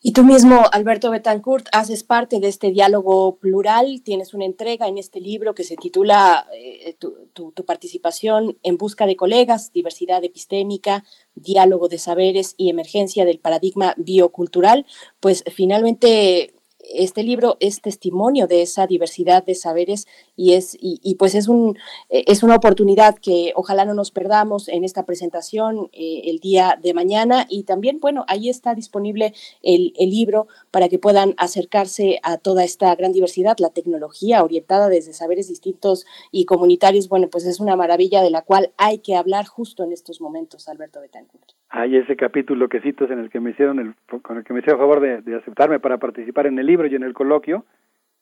Y 0.00 0.12
tú 0.12 0.22
mismo, 0.22 0.62
Alberto 0.70 1.10
Betancourt, 1.10 1.66
haces 1.72 2.04
parte 2.04 2.38
de 2.38 2.46
este 2.46 2.70
diálogo 2.70 3.38
plural, 3.38 4.00
tienes 4.04 4.32
una 4.32 4.44
entrega 4.44 4.86
en 4.86 4.96
este 4.96 5.20
libro 5.20 5.56
que 5.56 5.64
se 5.64 5.74
titula 5.74 6.46
eh, 6.54 6.96
tu, 7.32 7.52
participación 7.66 8.56
en 8.62 8.76
busca 8.76 9.06
de 9.06 9.16
colegas, 9.16 9.72
diversidad 9.72 10.22
epistémica, 10.22 11.04
diálogo 11.34 11.88
de 11.88 11.98
saberes 11.98 12.54
y 12.56 12.70
emergencia 12.70 13.24
del 13.24 13.40
paradigma 13.40 13.94
biocultural. 13.96 14.86
Pues 15.18 15.42
finalmente 15.52 16.54
este 16.78 17.24
libro 17.24 17.56
es 17.58 17.82
testimonio 17.82 18.46
de 18.46 18.62
esa 18.62 18.86
diversidad 18.86 19.44
de 19.44 19.56
saberes 19.56 20.06
y 20.38 20.54
es 20.54 20.78
y, 20.80 21.16
pues 21.16 21.34
es 21.34 21.48
un 21.48 21.76
eh, 22.08 22.24
es 22.28 22.44
una 22.44 22.54
oportunidad 22.54 23.16
que 23.18 23.52
ojalá 23.56 23.84
no 23.84 23.92
nos 23.92 24.12
perdamos 24.12 24.68
en 24.68 24.84
esta 24.84 25.04
presentación 25.04 25.90
eh, 25.92 26.22
el 26.26 26.38
día 26.38 26.78
de 26.80 26.94
mañana. 26.94 27.44
Y 27.50 27.64
también 27.64 27.98
bueno 28.00 28.24
ahí 28.28 28.48
está 28.48 28.74
disponible 28.74 29.34
el, 29.62 29.92
el, 29.98 30.10
libro 30.10 30.46
para 30.70 30.88
que 30.88 30.98
puedan 30.98 31.34
acercarse 31.36 32.20
a 32.22 32.38
toda 32.38 32.62
esta 32.62 32.94
gran 32.94 33.12
diversidad 33.12 33.56
la 33.58 33.70
tecnología 33.70 34.44
orientada 34.44 34.88
desde 34.88 35.12
saberes 35.12 35.48
distintos 35.48 36.06
y 36.30 36.44
comunitarios. 36.44 37.08
Bueno 37.08 37.28
pues 37.28 37.44
es 37.44 37.58
una 37.58 37.74
maravilla 37.74 38.22
de 38.22 38.30
la 38.30 38.42
cual 38.42 38.70
hay 38.78 38.98
que 38.98 39.16
hablar 39.16 39.46
justo 39.46 39.82
en 39.82 39.92
estos 39.92 40.20
momentos 40.20 40.68
Alberto 40.68 41.00
Betancourt. 41.00 41.58
Hay 41.70 41.96
ese 41.96 42.16
capítulo 42.16 42.68
que 42.68 42.80
citas 42.80 43.10
en 43.10 43.18
el 43.18 43.28
que 43.28 43.40
me 43.40 43.50
hicieron 43.50 43.78
el, 43.78 43.94
con 44.22 44.38
el 44.38 44.44
que 44.44 44.54
me 44.54 44.60
hicieron 44.60 44.80
favor 44.80 45.00
de, 45.00 45.36
aceptarme 45.36 45.80
para 45.80 45.98
participar 45.98 46.46
en 46.46 46.58
el 46.58 46.66
libro 46.66 46.86
y 46.86 46.94
en 46.94 47.02
el 47.02 47.12
coloquio, 47.12 47.64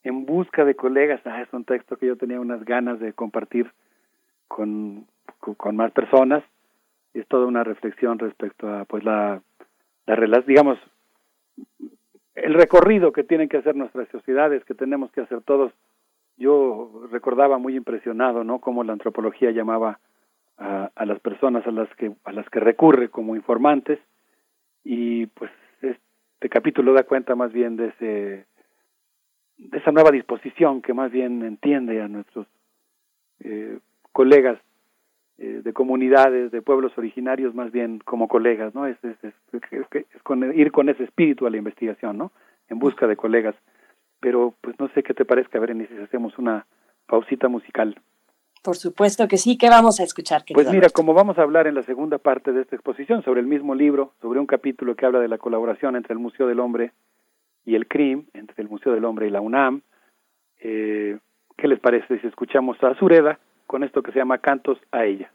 en 0.06 0.24
busca 0.24 0.64
de 0.64 0.76
colegas. 0.76 1.20
Ah, 1.24 1.42
es 1.42 1.52
un 1.52 1.64
texto 1.64 1.96
que 1.96 2.06
yo 2.06 2.16
tenía 2.16 2.40
unas 2.40 2.64
ganas 2.64 3.00
de 3.00 3.12
compartir 3.12 3.72
con, 4.46 5.04
con, 5.40 5.74
más 5.74 5.90
personas. 5.90 6.44
Es 7.12 7.26
toda 7.26 7.46
una 7.46 7.64
reflexión 7.64 8.20
respecto 8.20 8.68
a, 8.68 8.84
pues, 8.84 9.02
la, 9.02 9.42
la 10.06 10.40
digamos, 10.46 10.78
el 12.36 12.54
recorrido 12.54 13.12
que 13.12 13.24
tienen 13.24 13.48
que 13.48 13.56
hacer 13.56 13.74
nuestras 13.74 14.08
sociedades, 14.10 14.64
que 14.64 14.74
tenemos 14.74 15.10
que 15.10 15.22
hacer 15.22 15.40
todos. 15.42 15.72
Yo 16.36 17.08
recordaba 17.10 17.58
muy 17.58 17.74
impresionado, 17.74 18.44
¿no? 18.44 18.60
Cómo 18.60 18.84
la 18.84 18.92
antropología 18.92 19.50
llamaba 19.50 19.98
a, 20.56 20.88
a, 20.94 21.04
las 21.04 21.18
personas 21.18 21.66
a 21.66 21.72
las 21.72 21.92
que 21.96 22.12
a 22.24 22.32
las 22.32 22.48
que 22.50 22.60
recurre 22.60 23.08
como 23.08 23.34
informantes 23.34 23.98
y 24.84 25.26
pues 25.26 25.50
este 25.80 26.48
capítulo 26.48 26.92
da 26.92 27.02
cuenta 27.02 27.34
más 27.34 27.52
bien 27.52 27.76
de 27.76 27.88
ese 27.88 28.46
esa 29.72 29.92
nueva 29.92 30.10
disposición 30.10 30.82
que 30.82 30.94
más 30.94 31.10
bien 31.10 31.42
entiende 31.42 32.02
a 32.02 32.08
nuestros 32.08 32.46
eh, 33.40 33.78
colegas 34.12 34.58
eh, 35.38 35.60
de 35.62 35.72
comunidades 35.72 36.50
de 36.50 36.62
pueblos 36.62 36.96
originarios 36.96 37.54
más 37.54 37.72
bien 37.72 38.00
como 38.04 38.28
colegas 38.28 38.74
no 38.74 38.86
es, 38.86 38.96
es, 39.04 39.16
es, 39.22 39.34
es 39.52 40.22
con, 40.22 40.42
ir 40.58 40.72
con 40.72 40.88
ese 40.88 41.04
espíritu 41.04 41.46
a 41.46 41.50
la 41.50 41.56
investigación 41.58 42.18
no 42.18 42.32
en 42.68 42.78
busca 42.78 43.06
de 43.06 43.16
colegas 43.16 43.54
pero 44.20 44.54
pues 44.60 44.78
no 44.78 44.88
sé 44.88 45.02
qué 45.02 45.14
te 45.14 45.24
parezca 45.24 45.58
ver 45.58 45.74
si 45.88 46.02
hacemos 46.02 46.38
una 46.38 46.66
pausita 47.06 47.48
musical 47.48 48.00
por 48.66 48.74
supuesto 48.74 49.28
que 49.28 49.36
sí. 49.36 49.56
¿Qué 49.56 49.68
vamos 49.68 50.00
a 50.00 50.02
escuchar? 50.02 50.42
Pues 50.52 50.68
mira, 50.72 50.88
como 50.90 51.14
vamos 51.14 51.38
a 51.38 51.42
hablar 51.42 51.68
en 51.68 51.76
la 51.76 51.84
segunda 51.84 52.18
parte 52.18 52.50
de 52.50 52.62
esta 52.62 52.74
exposición 52.74 53.22
sobre 53.22 53.40
el 53.40 53.46
mismo 53.46 53.76
libro, 53.76 54.14
sobre 54.20 54.40
un 54.40 54.46
capítulo 54.46 54.96
que 54.96 55.06
habla 55.06 55.20
de 55.20 55.28
la 55.28 55.38
colaboración 55.38 55.94
entre 55.94 56.14
el 56.14 56.18
Museo 56.18 56.48
del 56.48 56.58
Hombre 56.58 56.90
y 57.66 57.74
el 57.74 57.86
CRIM, 57.86 58.26
entre 58.32 58.62
el 58.62 58.70
Museo 58.70 58.92
del 58.92 59.04
Hombre 59.04 59.26
y 59.26 59.30
la 59.30 59.42
UNAM, 59.42 59.82
eh, 60.60 61.18
¿qué 61.58 61.68
les 61.68 61.80
parece 61.80 62.18
si 62.20 62.26
escuchamos 62.26 62.82
a 62.82 62.94
Sureda 62.94 63.38
con 63.66 63.82
esto 63.84 64.02
que 64.02 64.12
se 64.12 64.18
llama 64.18 64.38
Cantos 64.38 64.78
a 64.92 65.04
ella? 65.04 65.30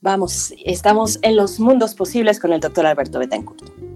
Vamos, 0.00 0.54
estamos 0.64 1.18
en 1.22 1.36
los 1.36 1.58
mundos 1.60 1.94
posibles 1.94 2.40
con 2.40 2.52
el 2.52 2.60
doctor 2.60 2.86
Alberto 2.86 3.18
Betancourt. 3.18 3.95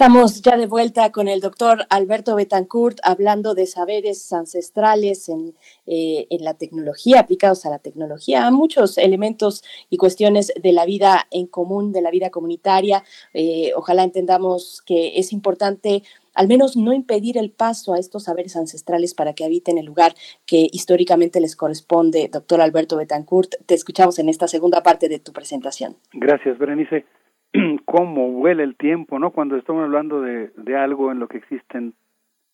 Estamos 0.00 0.40
ya 0.40 0.56
de 0.56 0.66
vuelta 0.66 1.12
con 1.12 1.28
el 1.28 1.42
doctor 1.42 1.80
Alberto 1.90 2.34
Betancourt 2.34 2.96
hablando 3.02 3.54
de 3.54 3.66
saberes 3.66 4.32
ancestrales 4.32 5.28
en, 5.28 5.52
eh, 5.86 6.26
en, 6.30 6.42
la 6.42 6.54
tecnología, 6.54 7.20
aplicados 7.20 7.66
a 7.66 7.68
la 7.68 7.80
tecnología, 7.80 8.46
a 8.46 8.50
muchos 8.50 8.96
elementos 8.96 9.62
y 9.90 9.98
cuestiones 9.98 10.54
de 10.58 10.72
la 10.72 10.86
vida 10.86 11.26
en 11.30 11.46
común, 11.46 11.92
de 11.92 12.00
la 12.00 12.10
vida 12.10 12.30
comunitaria. 12.30 13.04
Eh, 13.34 13.72
ojalá 13.76 14.02
entendamos 14.02 14.82
que 14.86 15.18
es 15.18 15.34
importante 15.34 16.02
al 16.32 16.48
menos 16.48 16.78
no 16.78 16.94
impedir 16.94 17.36
el 17.36 17.50
paso 17.50 17.92
a 17.92 17.98
estos 17.98 18.24
saberes 18.24 18.56
ancestrales 18.56 19.12
para 19.12 19.34
que 19.34 19.44
habiten 19.44 19.76
el 19.76 19.84
lugar 19.84 20.14
que 20.46 20.66
históricamente 20.72 21.42
les 21.42 21.56
corresponde. 21.56 22.30
Doctor 22.32 22.62
Alberto 22.62 22.96
Betancourt, 22.96 23.56
te 23.66 23.74
escuchamos 23.74 24.18
en 24.18 24.30
esta 24.30 24.48
segunda 24.48 24.82
parte 24.82 25.10
de 25.10 25.18
tu 25.18 25.34
presentación. 25.34 25.98
Gracias, 26.14 26.56
Berenice. 26.56 27.04
cómo 27.84 28.28
huele 28.28 28.62
el 28.62 28.76
tiempo, 28.76 29.18
¿no? 29.18 29.30
Cuando 29.30 29.56
estamos 29.56 29.84
hablando 29.84 30.20
de, 30.20 30.48
de 30.56 30.76
algo 30.76 31.10
en 31.10 31.18
lo 31.18 31.28
que 31.28 31.38
existen, 31.38 31.94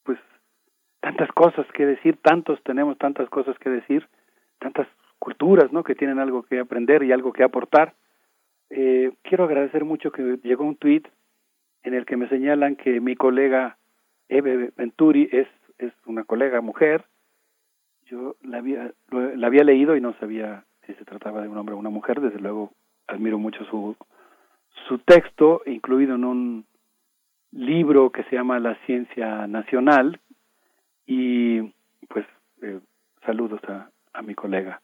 pues, 0.05 0.19
tantas 1.01 1.31
cosas 1.33 1.67
que 1.73 1.87
decir, 1.87 2.19
tantos 2.23 2.63
tenemos 2.63 2.99
tantas 2.99 3.29
cosas 3.29 3.59
que 3.59 3.71
decir, 3.71 4.09
tantas 4.59 4.89
culturas, 5.19 5.73
¿no? 5.73 5.85
Que 5.85 5.95
tienen 5.95 6.19
algo 6.19 6.43
que 6.43 6.59
aprender 6.59 7.03
y 7.03 7.13
algo 7.13 7.33
que 7.33 7.45
aportar. 7.45 7.95
Eh, 8.71 9.13
quiero 9.23 9.45
agradecer 9.45 9.85
mucho 9.85 10.11
que 10.11 10.39
llegó 10.43 10.65
un 10.65 10.77
tweet 10.77 11.03
en 11.83 11.95
el 11.95 12.05
que 12.05 12.17
me 12.17 12.29
señalan 12.29 12.77
que 12.77 13.01
mi 13.01 13.15
colega 13.15 13.79
Eve 14.29 14.73
Venturi 14.77 15.29
es, 15.31 15.47
es 15.79 15.93
una 16.07 16.25
colega 16.25 16.61
mujer. 16.61 17.05
Yo 18.07 18.37
la 18.43 18.59
había, 18.59 18.93
la 19.11 19.47
había 19.47 19.65
leído 19.65 19.97
y 19.97 20.01
no 20.01 20.15
sabía 20.15 20.65
si 20.87 20.95
se 20.95 21.05
trataba 21.05 21.43
de 21.43 21.49
un 21.49 21.57
hombre 21.57 21.75
o 21.75 21.79
una 21.79 21.91
mujer. 21.91 22.21
Desde 22.21 22.41
luego 22.41 22.73
admiro 23.07 23.39
mucho 23.39 23.65
su, 23.67 23.97
su 24.89 24.99
texto, 24.99 25.63
incluido 25.67 26.15
en 26.15 26.25
un 26.25 26.67
libro 27.53 28.11
que 28.11 28.25
se 28.25 28.37
llama 28.37 28.59
La 28.59 28.75
Ciencia 28.87 29.47
Nacional. 29.47 30.21
Y 31.07 31.63
pues 32.09 32.27
eh, 32.63 32.81
saludos 33.25 33.61
a, 33.69 33.91
a 34.13 34.23
mi 34.23 34.35
colega 34.35 34.81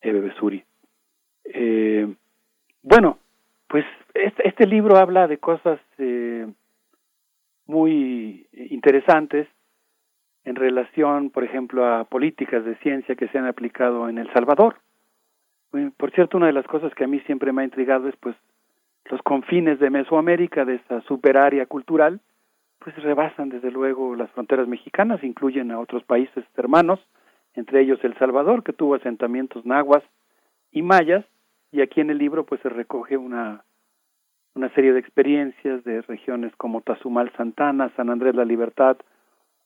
Eve 0.00 0.20
Besuri. 0.20 0.64
Eh, 1.44 2.14
bueno, 2.82 3.18
pues 3.68 3.84
este, 4.14 4.48
este, 4.48 4.66
libro 4.66 4.96
habla 4.96 5.26
de 5.26 5.38
cosas 5.38 5.80
eh, 5.98 6.46
muy 7.66 8.46
interesantes 8.52 9.48
en 10.44 10.56
relación, 10.56 11.30
por 11.30 11.44
ejemplo, 11.44 11.84
a 11.84 12.04
políticas 12.04 12.64
de 12.64 12.76
ciencia 12.76 13.16
que 13.16 13.28
se 13.28 13.38
han 13.38 13.46
aplicado 13.46 14.08
en 14.08 14.18
El 14.18 14.32
Salvador. 14.32 14.76
Por 15.98 16.10
cierto, 16.12 16.38
una 16.38 16.46
de 16.46 16.54
las 16.54 16.66
cosas 16.66 16.94
que 16.94 17.04
a 17.04 17.08
mí 17.08 17.20
siempre 17.20 17.52
me 17.52 17.60
ha 17.60 17.66
intrigado 17.66 18.08
es 18.08 18.16
pues 18.16 18.34
los 19.10 19.22
confines 19.22 19.78
de 19.78 19.90
Mesoamérica, 19.90 20.64
de 20.64 20.76
esa 20.76 21.00
superárea 21.02 21.66
cultural, 21.66 22.20
pues 22.78 22.94
rebasan 23.02 23.48
desde 23.48 23.70
luego 23.70 24.14
las 24.14 24.30
fronteras 24.30 24.68
mexicanas, 24.68 25.22
incluyen 25.24 25.70
a 25.70 25.80
otros 25.80 26.04
países 26.04 26.44
hermanos, 26.56 27.00
entre 27.54 27.80
ellos 27.80 27.98
El 28.02 28.16
Salvador, 28.18 28.62
que 28.62 28.72
tuvo 28.72 28.94
asentamientos 28.94 29.66
nahuas 29.66 30.02
y 30.70 30.82
mayas, 30.82 31.24
y 31.72 31.80
aquí 31.80 32.00
en 32.00 32.10
el 32.10 32.18
libro 32.18 32.44
pues 32.44 32.60
se 32.60 32.68
recoge 32.68 33.16
una, 33.16 33.64
una 34.54 34.68
serie 34.70 34.92
de 34.92 35.00
experiencias 35.00 35.82
de 35.84 36.02
regiones 36.02 36.54
como 36.56 36.82
Tazumal 36.82 37.32
Santana, 37.36 37.92
San 37.96 38.10
Andrés 38.10 38.34
La 38.34 38.44
Libertad, 38.44 38.96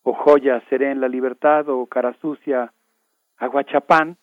o 0.02 0.14
Joya 0.14 0.62
Serén 0.68 1.00
La 1.00 1.08
Libertad, 1.08 1.68
o 1.68 1.86
Carasucia 1.86 2.72
Aguachapán, 3.36 4.16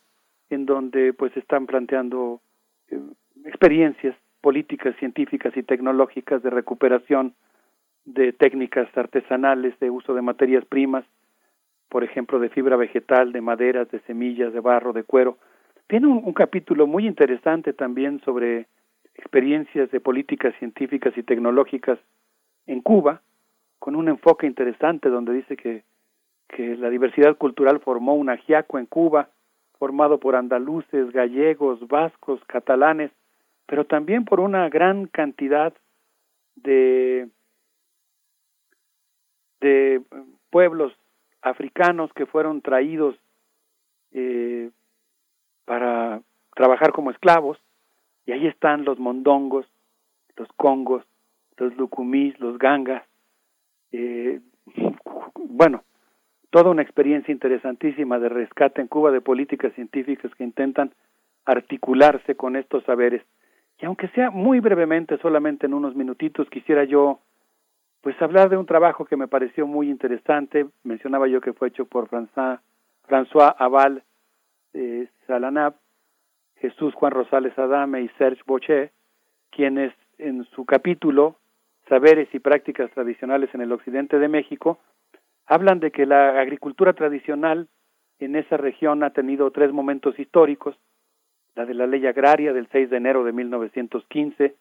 en 0.49 0.65
donde 0.65 1.13
pues 1.13 1.35
están 1.37 1.67
planteando 1.67 2.41
eh, 2.89 2.99
experiencias 3.45 4.15
políticas, 4.41 4.95
científicas 4.97 5.55
y 5.55 5.63
tecnológicas 5.63 6.41
de 6.43 6.49
recuperación 6.49 7.33
de 8.05 8.33
técnicas 8.33 8.87
artesanales 8.97 9.77
de 9.79 9.89
uso 9.89 10.13
de 10.13 10.21
materias 10.21 10.65
primas, 10.65 11.05
por 11.89 12.03
ejemplo, 12.03 12.39
de 12.39 12.49
fibra 12.49 12.75
vegetal, 12.75 13.31
de 13.31 13.41
maderas, 13.41 13.89
de 13.91 13.99
semillas, 14.01 14.53
de 14.53 14.59
barro, 14.59 14.93
de 14.93 15.03
cuero. 15.03 15.37
Tiene 15.87 16.07
un, 16.07 16.33
capítulo 16.33 16.85
muy 16.87 17.07
interesante 17.07 17.73
también 17.73 18.21
sobre 18.21 18.67
experiencias 19.15 19.89
de 19.91 19.99
políticas 19.99 20.53
científicas 20.59 21.17
y 21.17 21.23
tecnológicas 21.23 21.99
en 22.67 22.81
Cuba, 22.81 23.21
con 23.79 23.95
un 23.95 24.07
enfoque 24.07 24.45
interesante 24.45 25.09
donde 25.09 25.33
dice 25.33 25.57
que, 25.57 25.83
que 26.47 26.77
la 26.77 26.89
diversidad 26.89 27.35
cultural 27.37 27.79
formó 27.79 28.13
un 28.13 28.29
ajiaco 28.29 28.77
en 28.77 28.85
Cuba, 28.85 29.29
formado 29.79 30.19
por 30.19 30.35
andaluces, 30.35 31.11
gallegos, 31.11 31.87
vascos, 31.87 32.39
catalanes, 32.45 33.11
pero 33.69 33.85
también 33.85 34.25
por 34.25 34.39
una 34.39 34.67
gran 34.67 35.05
cantidad 35.05 35.71
de, 36.55 37.29
de 39.61 40.01
pueblos 40.49 40.91
africanos 41.43 42.11
que 42.13 42.25
fueron 42.25 42.63
traídos 42.63 43.15
eh, 44.11 44.71
para 45.65 46.19
trabajar 46.55 46.91
como 46.93 47.11
esclavos, 47.11 47.59
y 48.25 48.31
ahí 48.31 48.47
están 48.47 48.85
los 48.85 48.97
mondongos, 48.97 49.67
los 50.35 50.49
congos, 50.53 51.05
los 51.57 51.77
lucumís, 51.77 52.39
los 52.39 52.57
gangas, 52.57 53.03
eh, 53.91 54.41
bueno, 55.35 55.83
toda 56.49 56.71
una 56.71 56.81
experiencia 56.81 57.31
interesantísima 57.31 58.17
de 58.17 58.29
rescate 58.29 58.81
en 58.81 58.87
Cuba 58.87 59.11
de 59.11 59.21
políticas 59.21 59.73
científicas 59.73 60.33
que 60.33 60.43
intentan 60.43 60.91
articularse 61.45 62.33
con 62.33 62.55
estos 62.55 62.83
saberes 62.85 63.21
y 63.81 63.85
aunque 63.85 64.09
sea 64.09 64.29
muy 64.29 64.59
brevemente, 64.59 65.17
solamente 65.19 65.65
en 65.65 65.73
unos 65.73 65.95
minutitos, 65.95 66.49
quisiera 66.49 66.83
yo 66.83 67.19
pues 68.01 68.21
hablar 68.21 68.49
de 68.49 68.57
un 68.57 68.65
trabajo 68.65 69.05
que 69.05 69.17
me 69.17 69.27
pareció 69.27 69.67
muy 69.67 69.89
interesante. 69.89 70.67
Mencionaba 70.83 71.27
yo 71.27 71.41
que 71.41 71.53
fue 71.53 71.69
hecho 71.69 71.85
por 71.85 72.09
François, 72.09 72.59
François 73.07 73.55
Aval 73.57 74.03
eh, 74.73 75.07
Salanab, 75.27 75.75
Jesús 76.57 76.93
Juan 76.93 77.11
Rosales 77.11 77.57
Adame 77.57 78.01
y 78.01 78.09
Serge 78.17 78.41
Bochet, 78.45 78.91
quienes 79.49 79.93
en 80.17 80.43
su 80.55 80.65
capítulo 80.65 81.35
Saberes 81.87 82.29
y 82.33 82.39
prácticas 82.39 82.91
tradicionales 82.91 83.49
en 83.55 83.61
el 83.61 83.71
occidente 83.71 84.19
de 84.19 84.27
México 84.27 84.79
hablan 85.47 85.79
de 85.79 85.89
que 85.89 86.05
la 86.05 86.39
agricultura 86.39 86.93
tradicional 86.93 87.67
en 88.19 88.35
esa 88.35 88.57
región 88.57 89.03
ha 89.03 89.09
tenido 89.09 89.49
tres 89.49 89.71
momentos 89.73 90.19
históricos 90.19 90.75
la 91.55 91.65
de 91.65 91.73
la 91.73 91.87
ley 91.87 92.05
agraria 92.05 92.53
del 92.53 92.67
6 92.71 92.89
de 92.89 92.97
enero 92.97 93.23
de 93.23 93.31
1915, 93.33 94.55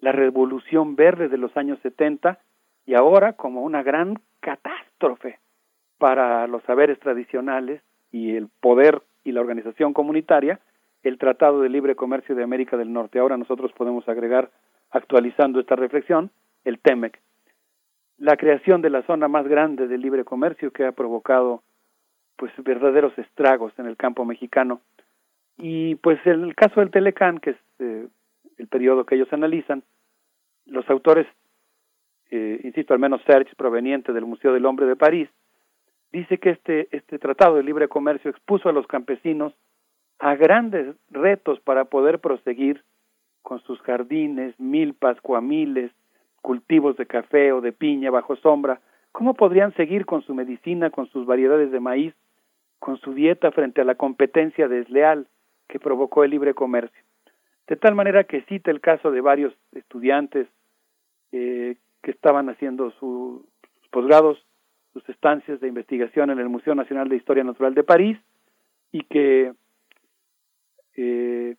la 0.00 0.12
revolución 0.12 0.96
verde 0.96 1.28
de 1.28 1.38
los 1.38 1.56
años 1.56 1.78
70 1.82 2.38
y 2.86 2.94
ahora 2.94 3.34
como 3.34 3.62
una 3.62 3.82
gran 3.82 4.18
catástrofe 4.40 5.38
para 5.98 6.46
los 6.46 6.62
saberes 6.62 6.98
tradicionales 7.00 7.82
y 8.12 8.36
el 8.36 8.48
poder 8.60 9.02
y 9.24 9.32
la 9.32 9.40
organización 9.40 9.92
comunitaria, 9.92 10.60
el 11.02 11.18
Tratado 11.18 11.60
de 11.60 11.68
Libre 11.68 11.96
Comercio 11.96 12.34
de 12.34 12.44
América 12.44 12.76
del 12.76 12.92
Norte. 12.92 13.18
Ahora 13.18 13.36
nosotros 13.36 13.72
podemos 13.72 14.08
agregar, 14.08 14.50
actualizando 14.90 15.60
esta 15.60 15.76
reflexión, 15.76 16.30
el 16.64 16.78
TEMEC. 16.78 17.20
La 18.18 18.36
creación 18.36 18.82
de 18.82 18.90
la 18.90 19.02
zona 19.02 19.28
más 19.28 19.46
grande 19.46 19.86
de 19.86 19.98
libre 19.98 20.24
comercio 20.24 20.72
que 20.72 20.84
ha 20.84 20.92
provocado 20.92 21.62
pues 22.36 22.52
verdaderos 22.58 23.16
estragos 23.18 23.72
en 23.78 23.86
el 23.86 23.96
campo 23.96 24.24
mexicano 24.24 24.80
y 25.58 25.96
pues 25.96 26.24
en 26.24 26.44
el 26.44 26.54
caso 26.54 26.80
del 26.80 26.90
Telecán, 26.90 27.38
que 27.38 27.50
es 27.50 27.56
eh, 27.80 28.06
el 28.56 28.68
periodo 28.68 29.04
que 29.04 29.16
ellos 29.16 29.32
analizan, 29.32 29.82
los 30.66 30.88
autores, 30.88 31.26
eh, 32.30 32.60
insisto, 32.62 32.94
al 32.94 33.00
menos 33.00 33.20
Serge, 33.26 33.54
proveniente 33.56 34.12
del 34.12 34.24
Museo 34.24 34.52
del 34.52 34.66
Hombre 34.66 34.86
de 34.86 34.96
París, 34.96 35.28
dice 36.12 36.38
que 36.38 36.50
este, 36.50 36.88
este 36.92 37.18
tratado 37.18 37.56
de 37.56 37.64
libre 37.64 37.88
comercio 37.88 38.30
expuso 38.30 38.68
a 38.68 38.72
los 38.72 38.86
campesinos 38.86 39.52
a 40.20 40.36
grandes 40.36 40.94
retos 41.10 41.60
para 41.60 41.86
poder 41.86 42.20
proseguir 42.20 42.82
con 43.42 43.60
sus 43.62 43.80
jardines, 43.80 44.58
milpas, 44.58 45.20
cuamiles, 45.20 45.90
cultivos 46.42 46.96
de 46.96 47.06
café 47.06 47.52
o 47.52 47.60
de 47.60 47.72
piña 47.72 48.10
bajo 48.10 48.36
sombra, 48.36 48.80
cómo 49.12 49.34
podrían 49.34 49.74
seguir 49.74 50.06
con 50.06 50.22
su 50.22 50.34
medicina, 50.34 50.90
con 50.90 51.08
sus 51.08 51.26
variedades 51.26 51.70
de 51.72 51.80
maíz, 51.80 52.14
con 52.78 52.98
su 52.98 53.12
dieta 53.12 53.50
frente 53.50 53.80
a 53.80 53.84
la 53.84 53.96
competencia 53.96 54.68
desleal 54.68 55.26
que 55.68 55.78
provocó 55.78 56.24
el 56.24 56.30
libre 56.30 56.54
comercio. 56.54 57.02
De 57.66 57.76
tal 57.76 57.94
manera 57.94 58.24
que 58.24 58.42
cita 58.42 58.70
el 58.70 58.80
caso 58.80 59.10
de 59.10 59.20
varios 59.20 59.54
estudiantes 59.72 60.48
eh, 61.32 61.76
que 62.02 62.10
estaban 62.10 62.48
haciendo 62.48 62.90
sus 62.92 63.42
posgrados, 63.90 64.42
sus 64.94 65.06
estancias 65.08 65.60
de 65.60 65.68
investigación 65.68 66.30
en 66.30 66.38
el 66.38 66.48
Museo 66.48 66.74
Nacional 66.74 67.08
de 67.08 67.16
Historia 67.16 67.44
Natural 67.44 67.74
de 67.74 67.84
París 67.84 68.18
y 68.90 69.02
que 69.04 69.52
eh, 70.96 71.56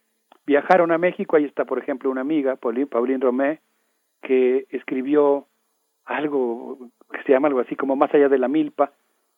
viajaron 0.48 0.92
a 0.92 0.98
México. 0.98 1.36
Ahí 1.36 1.46
está, 1.46 1.66
por 1.66 1.78
ejemplo, 1.78 2.10
una 2.10 2.22
amiga, 2.22 2.56
Pauline 2.56 3.20
Romé, 3.22 3.60
que 4.24 4.66
escribió 4.70 5.46
algo 6.06 6.90
que 7.12 7.24
se 7.24 7.32
llama 7.32 7.48
algo 7.48 7.60
así 7.60 7.76
como 7.76 7.96
Más 7.96 8.14
allá 8.14 8.30
de 8.30 8.40
la 8.40 8.48
milpa 8.48 8.92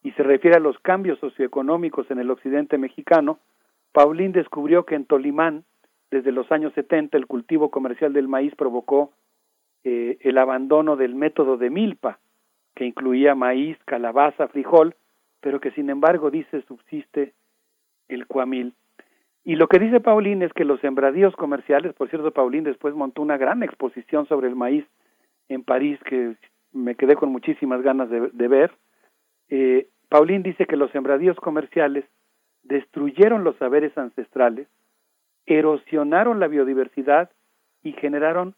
y 0.03 0.11
se 0.11 0.23
refiere 0.23 0.57
a 0.57 0.61
los 0.61 0.79
cambios 0.79 1.19
socioeconómicos 1.19 2.09
en 2.09 2.19
el 2.19 2.31
occidente 2.31 2.77
mexicano 2.77 3.39
Paulín 3.91 4.31
descubrió 4.31 4.85
que 4.85 4.95
en 4.95 5.05
Tolimán, 5.05 5.65
desde 6.09 6.31
los 6.31 6.51
años 6.51 6.73
70, 6.73 7.17
el 7.17 7.27
cultivo 7.27 7.69
comercial 7.71 8.13
del 8.13 8.27
maíz 8.27 8.53
provocó 8.55 9.11
eh, 9.83 10.17
el 10.21 10.37
abandono 10.37 10.95
del 10.95 11.15
método 11.15 11.57
de 11.57 11.69
milpa, 11.69 12.19
que 12.75 12.85
incluía 12.85 13.35
maíz, 13.35 13.77
calabaza, 13.85 14.47
frijol, 14.47 14.95
pero 15.41 15.59
que 15.59 15.71
sin 15.71 15.89
embargo 15.89 16.31
dice 16.31 16.61
subsiste 16.67 17.33
el 18.07 18.27
cuamil. 18.27 18.73
Y 19.43 19.55
lo 19.55 19.67
que 19.67 19.79
dice 19.79 19.99
Paulín 19.99 20.43
es 20.43 20.53
que 20.53 20.65
los 20.65 20.79
sembradíos 20.81 21.35
comerciales, 21.35 21.93
por 21.93 22.09
cierto, 22.09 22.31
Paulín 22.31 22.63
después 22.63 22.93
montó 22.93 23.21
una 23.21 23.37
gran 23.37 23.63
exposición 23.63 24.27
sobre 24.27 24.47
el 24.47 24.55
maíz 24.55 24.85
en 25.49 25.63
París 25.63 25.99
que 26.05 26.35
me 26.71 26.95
quedé 26.95 27.15
con 27.15 27.31
muchísimas 27.31 27.81
ganas 27.81 28.09
de, 28.09 28.47
ver. 28.47 28.71
Eh, 29.49 29.87
Paulín 30.09 30.43
dice 30.43 30.65
que 30.65 30.77
los 30.77 30.91
sembradíos 30.91 31.37
comerciales 31.37 32.05
destruyeron 32.63 33.43
los 33.43 33.55
saberes 33.57 33.97
ancestrales, 33.97 34.67
erosionaron 35.45 36.39
la 36.39 36.47
biodiversidad 36.47 37.29
y 37.83 37.93
generaron 37.93 38.55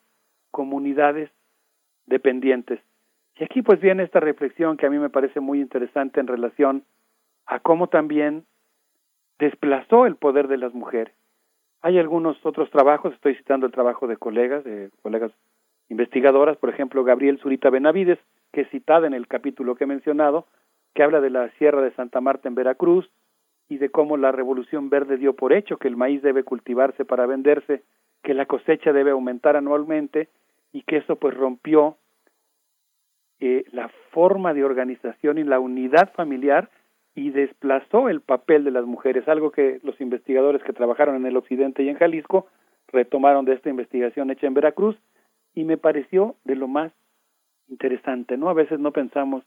comunidades 0.52 1.30
dependientes. 2.06 2.80
Y 3.36 3.44
aquí 3.44 3.62
pues 3.62 3.80
viene 3.80 4.04
esta 4.04 4.20
reflexión 4.20 4.78
que 4.78 4.86
a 4.86 4.90
mí 4.90 5.00
me 5.00 5.10
parece 5.10 5.40
muy 5.40 5.60
interesante 5.60 6.20
en 6.20 6.28
relación 6.28 6.84
a 7.46 7.60
cómo 7.60 7.88
también 7.88 8.46
desplazó 9.40 10.06
el 10.06 10.16
poder 10.16 10.48
de 10.48 10.58
las 10.58 10.74
mujeres. 10.74 11.14
Hay 11.82 11.98
algunos 11.98 12.38
otros 12.46 12.70
trabajos, 12.70 13.14
estoy 13.14 13.36
citando 13.36 13.66
el 13.66 13.72
trabajo 13.72 14.08
de 14.08 14.18
colegas, 14.18 14.64
de 14.64 14.90
colegas 15.02 15.32
investigadoras, 15.90 16.58
por 16.58 16.70
ejemplo, 16.70 17.04
Gabriel 17.04 17.40
Zurita 17.40 17.70
Benavides, 17.70 18.20
que 18.52 18.62
es 18.62 18.70
citada 18.70 19.08
en 19.08 19.14
el 19.14 19.28
capítulo 19.28 19.76
que 19.76 19.84
he 19.84 19.88
mencionado, 19.88 20.46
que 20.94 21.04
habla 21.04 21.20
de 21.20 21.30
la 21.30 21.50
Sierra 21.58 21.82
de 21.82 21.92
Santa 21.92 22.22
Marta 22.22 22.48
en 22.48 22.56
Veracruz 22.56 23.10
y 23.74 23.78
de 23.80 23.90
cómo 23.90 24.18
la 24.18 24.32
Revolución 24.32 24.92
Verde 24.92 25.18
dio 25.18 25.34
por 25.36 25.52
hecho 25.52 25.78
que 25.78 25.88
el 25.88 25.98
maíz 25.98 26.22
debe 26.22 26.44
cultivarse 26.44 27.06
para 27.06 27.26
venderse, 27.26 27.82
que 28.22 28.36
la 28.36 28.46
cosecha 28.46 28.94
debe 28.94 29.12
aumentar 29.12 29.56
anualmente 29.56 30.30
y 30.72 30.84
que 30.84 30.98
eso 30.98 31.16
pues 31.16 31.34
rompió 31.34 31.98
eh, 33.40 33.66
la 33.72 33.90
forma 34.12 34.54
de 34.54 34.64
organización 34.64 35.40
y 35.40 35.44
la 35.44 35.60
unidad 35.60 36.14
familiar 36.14 36.70
y 37.16 37.32
desplazó 37.32 38.10
el 38.10 38.22
papel 38.22 38.64
de 38.64 38.72
las 38.72 38.86
mujeres, 38.86 39.28
algo 39.28 39.52
que 39.52 39.80
los 39.82 40.00
investigadores 40.00 40.62
que 40.62 40.74
trabajaron 40.74 41.16
en 41.16 41.26
el 41.26 41.36
occidente 41.36 41.82
y 41.82 41.90
en 41.90 41.98
Jalisco 41.98 42.46
retomaron 42.90 43.46
de 43.46 43.54
esta 43.54 43.70
investigación 43.70 44.30
hecha 44.30 44.46
en 44.46 44.54
Veracruz 44.54 44.96
y 45.56 45.64
me 45.64 45.78
pareció 45.78 46.36
de 46.44 46.56
lo 46.56 46.68
más 46.68 46.92
interesante, 47.70 48.38
¿no? 48.38 48.50
A 48.50 48.54
veces 48.54 48.80
no 48.80 48.92
pensamos 48.92 49.44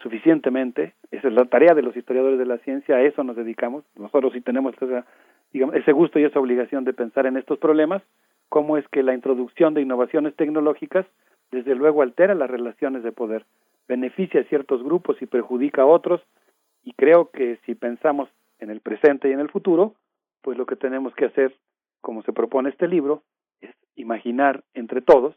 suficientemente, 0.00 0.94
esa 1.10 1.28
es 1.28 1.34
la 1.34 1.44
tarea 1.46 1.74
de 1.74 1.82
los 1.82 1.96
historiadores 1.96 2.38
de 2.38 2.46
la 2.46 2.58
ciencia, 2.58 2.96
a 2.96 3.02
eso 3.02 3.24
nos 3.24 3.36
dedicamos, 3.36 3.84
nosotros 3.96 4.32
sí 4.32 4.40
tenemos 4.40 4.74
digamos, 5.52 5.74
ese 5.74 5.92
gusto 5.92 6.18
y 6.18 6.24
esa 6.24 6.40
obligación 6.40 6.84
de 6.84 6.92
pensar 6.92 7.26
en 7.26 7.36
estos 7.36 7.58
problemas, 7.58 8.02
cómo 8.48 8.76
es 8.76 8.86
que 8.88 9.02
la 9.02 9.14
introducción 9.14 9.74
de 9.74 9.82
innovaciones 9.82 10.34
tecnológicas 10.36 11.06
desde 11.50 11.74
luego 11.74 12.02
altera 12.02 12.34
las 12.34 12.50
relaciones 12.50 13.02
de 13.02 13.12
poder, 13.12 13.44
beneficia 13.88 14.40
a 14.40 14.44
ciertos 14.44 14.82
grupos 14.82 15.20
y 15.22 15.26
perjudica 15.26 15.82
a 15.82 15.86
otros, 15.86 16.20
y 16.82 16.92
creo 16.92 17.30
que 17.30 17.58
si 17.64 17.74
pensamos 17.74 18.28
en 18.58 18.70
el 18.70 18.80
presente 18.80 19.28
y 19.28 19.32
en 19.32 19.40
el 19.40 19.48
futuro, 19.48 19.94
pues 20.42 20.58
lo 20.58 20.66
que 20.66 20.76
tenemos 20.76 21.14
que 21.14 21.26
hacer, 21.26 21.54
como 22.00 22.22
se 22.22 22.32
propone 22.32 22.70
este 22.70 22.88
libro, 22.88 23.22
es 23.60 23.74
imaginar 23.96 24.62
entre 24.74 25.00
todos, 25.00 25.34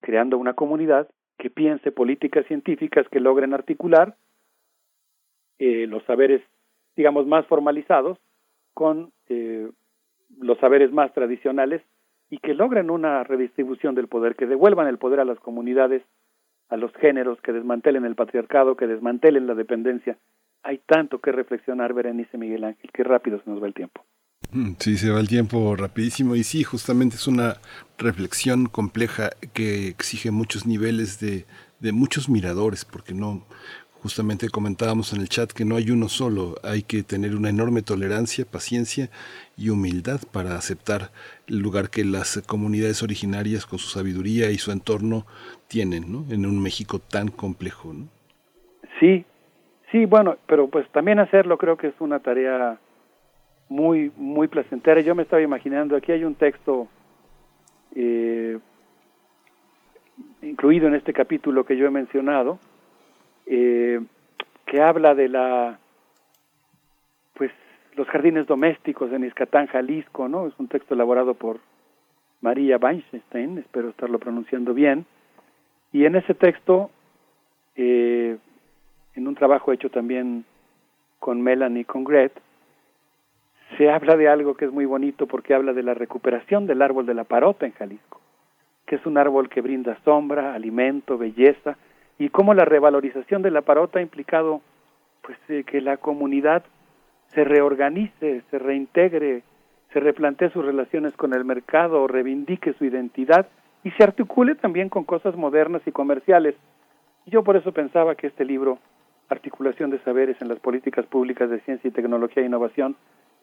creando 0.00 0.38
una 0.38 0.54
comunidad 0.54 1.08
que 1.38 1.50
piense 1.50 1.92
políticas 1.92 2.46
científicas 2.46 3.06
que 3.08 3.20
logren 3.20 3.54
articular 3.54 4.16
eh, 5.58 5.86
los 5.86 6.02
saberes, 6.04 6.42
digamos, 6.96 7.26
más 7.26 7.46
formalizados 7.46 8.18
con 8.74 9.12
eh, 9.28 9.70
los 10.38 10.58
saberes 10.58 10.92
más 10.92 11.12
tradicionales 11.12 11.82
y 12.30 12.38
que 12.38 12.54
logren 12.54 12.90
una 12.90 13.22
redistribución 13.24 13.94
del 13.94 14.08
poder, 14.08 14.34
que 14.34 14.46
devuelvan 14.46 14.88
el 14.88 14.98
poder 14.98 15.20
a 15.20 15.24
las 15.24 15.38
comunidades, 15.40 16.02
a 16.68 16.76
los 16.76 16.92
géneros, 16.94 17.40
que 17.42 17.52
desmantelen 17.52 18.04
el 18.04 18.16
patriarcado, 18.16 18.76
que 18.76 18.86
desmantelen 18.86 19.46
la 19.46 19.54
dependencia 19.54 20.18
hay 20.66 20.78
tanto 20.78 21.20
que 21.20 21.30
reflexionar, 21.30 21.92
Berenice 21.92 22.36
Miguel 22.36 22.64
Ángel, 22.64 22.90
qué 22.92 23.04
rápido 23.04 23.40
se 23.40 23.48
nos 23.48 23.62
va 23.62 23.68
el 23.68 23.74
tiempo. 23.74 24.04
Mm, 24.52 24.72
sí, 24.78 24.96
se 24.96 25.10
va 25.10 25.20
el 25.20 25.28
tiempo 25.28 25.76
rapidísimo 25.76 26.36
y 26.36 26.44
sí, 26.44 26.62
justamente 26.64 27.16
es 27.16 27.26
una 27.26 27.56
reflexión 27.98 28.66
compleja 28.66 29.30
que 29.52 29.88
exige 29.88 30.30
muchos 30.30 30.66
niveles 30.66 31.20
de, 31.20 31.44
muchos 31.92 32.28
miradores, 32.28 32.84
porque 32.84 33.14
no, 33.14 33.44
justamente 34.02 34.48
comentábamos 34.48 35.12
en 35.12 35.20
el 35.20 35.28
chat 35.28 35.52
que 35.52 35.64
no 35.64 35.76
hay 35.76 35.90
uno 35.90 36.08
solo, 36.08 36.56
hay 36.64 36.82
que 36.82 37.02
tener 37.02 37.36
una 37.36 37.48
enorme 37.48 37.82
tolerancia, 37.82 38.44
paciencia 38.44 39.08
y 39.56 39.68
humildad 39.68 40.20
para 40.32 40.56
aceptar 40.56 41.10
el 41.46 41.58
lugar 41.58 41.90
que 41.90 42.04
las 42.04 42.42
comunidades 42.46 43.02
originarias 43.02 43.66
con 43.66 43.78
su 43.78 43.88
sabiduría 43.88 44.50
y 44.50 44.58
su 44.58 44.72
entorno 44.72 45.26
tienen, 45.68 46.10
¿no? 46.10 46.24
En 46.30 46.44
un 46.44 46.60
México 46.60 46.98
tan 46.98 47.28
complejo, 47.28 47.92
¿no? 47.92 48.08
Sí, 48.98 49.24
Sí, 49.92 50.04
bueno, 50.04 50.36
pero 50.46 50.68
pues 50.68 50.88
también 50.90 51.18
hacerlo 51.20 51.58
creo 51.58 51.76
que 51.76 51.88
es 51.88 51.94
una 52.00 52.18
tarea 52.18 52.78
muy, 53.68 54.12
muy 54.16 54.48
placentera. 54.48 55.00
Yo 55.00 55.14
me 55.14 55.22
estaba 55.22 55.42
imaginando, 55.42 55.96
aquí 55.96 56.12
hay 56.12 56.24
un 56.24 56.34
texto 56.34 56.88
eh, 57.94 58.58
incluido 60.42 60.88
en 60.88 60.94
este 60.94 61.12
capítulo 61.12 61.64
que 61.64 61.76
yo 61.76 61.86
he 61.86 61.90
mencionado, 61.90 62.58
eh, 63.46 64.00
que 64.66 64.82
habla 64.82 65.14
de 65.14 65.28
la, 65.28 65.78
pues, 67.34 67.50
los 67.94 68.06
jardines 68.08 68.46
domésticos 68.46 69.12
en 69.12 69.24
Iscatán, 69.24 69.66
Jalisco, 69.66 70.28
¿no? 70.28 70.46
Es 70.46 70.54
un 70.58 70.68
texto 70.68 70.94
elaborado 70.94 71.34
por 71.34 71.58
María 72.40 72.76
Weinstein, 72.76 73.58
espero 73.58 73.88
estarlo 73.88 74.18
pronunciando 74.18 74.74
bien. 74.74 75.06
Y 75.92 76.04
en 76.04 76.16
ese 76.16 76.34
texto, 76.34 76.90
eh, 77.74 78.36
en 79.14 79.28
un 79.28 79.34
trabajo 79.34 79.72
hecho 79.72 79.90
también 79.90 80.44
con 81.18 81.40
Melanie 81.40 81.80
y 81.80 81.84
con 81.84 82.04
Gret, 82.04 82.32
se 83.76 83.90
habla 83.90 84.16
de 84.16 84.28
algo 84.28 84.54
que 84.54 84.64
es 84.64 84.72
muy 84.72 84.84
bonito 84.84 85.26
porque 85.26 85.54
habla 85.54 85.72
de 85.72 85.82
la 85.82 85.94
recuperación 85.94 86.66
del 86.66 86.82
árbol 86.82 87.06
de 87.06 87.14
la 87.14 87.24
parota 87.24 87.66
en 87.66 87.72
Jalisco, 87.72 88.20
que 88.86 88.96
es 88.96 89.06
un 89.06 89.18
árbol 89.18 89.48
que 89.48 89.60
brinda 89.60 89.98
sombra, 90.04 90.54
alimento, 90.54 91.18
belleza, 91.18 91.76
y 92.18 92.30
cómo 92.30 92.54
la 92.54 92.64
revalorización 92.64 93.42
de 93.42 93.50
la 93.50 93.62
parota 93.62 93.98
ha 93.98 94.02
implicado 94.02 94.62
pues 95.22 95.38
eh, 95.48 95.64
que 95.64 95.80
la 95.80 95.96
comunidad 95.96 96.64
se 97.28 97.44
reorganice, 97.44 98.42
se 98.50 98.58
reintegre, 98.58 99.42
se 99.92 100.00
replantee 100.00 100.50
sus 100.50 100.64
relaciones 100.64 101.14
con 101.14 101.34
el 101.34 101.44
mercado, 101.44 102.06
reivindique 102.06 102.72
su 102.74 102.84
identidad 102.84 103.48
y 103.82 103.90
se 103.90 104.04
articule 104.04 104.54
también 104.54 104.88
con 104.88 105.04
cosas 105.04 105.36
modernas 105.36 105.82
y 105.86 105.92
comerciales. 105.92 106.54
Yo 107.26 107.42
por 107.42 107.56
eso 107.56 107.72
pensaba 107.72 108.14
que 108.14 108.28
este 108.28 108.44
libro 108.44 108.78
articulación 109.28 109.90
de 109.90 109.98
saberes 110.00 110.40
en 110.40 110.48
las 110.48 110.60
políticas 110.60 111.04
públicas 111.06 111.50
de 111.50 111.60
ciencia 111.60 111.88
y 111.88 111.92
tecnología 111.92 112.42
e 112.42 112.46
innovación, 112.46 112.96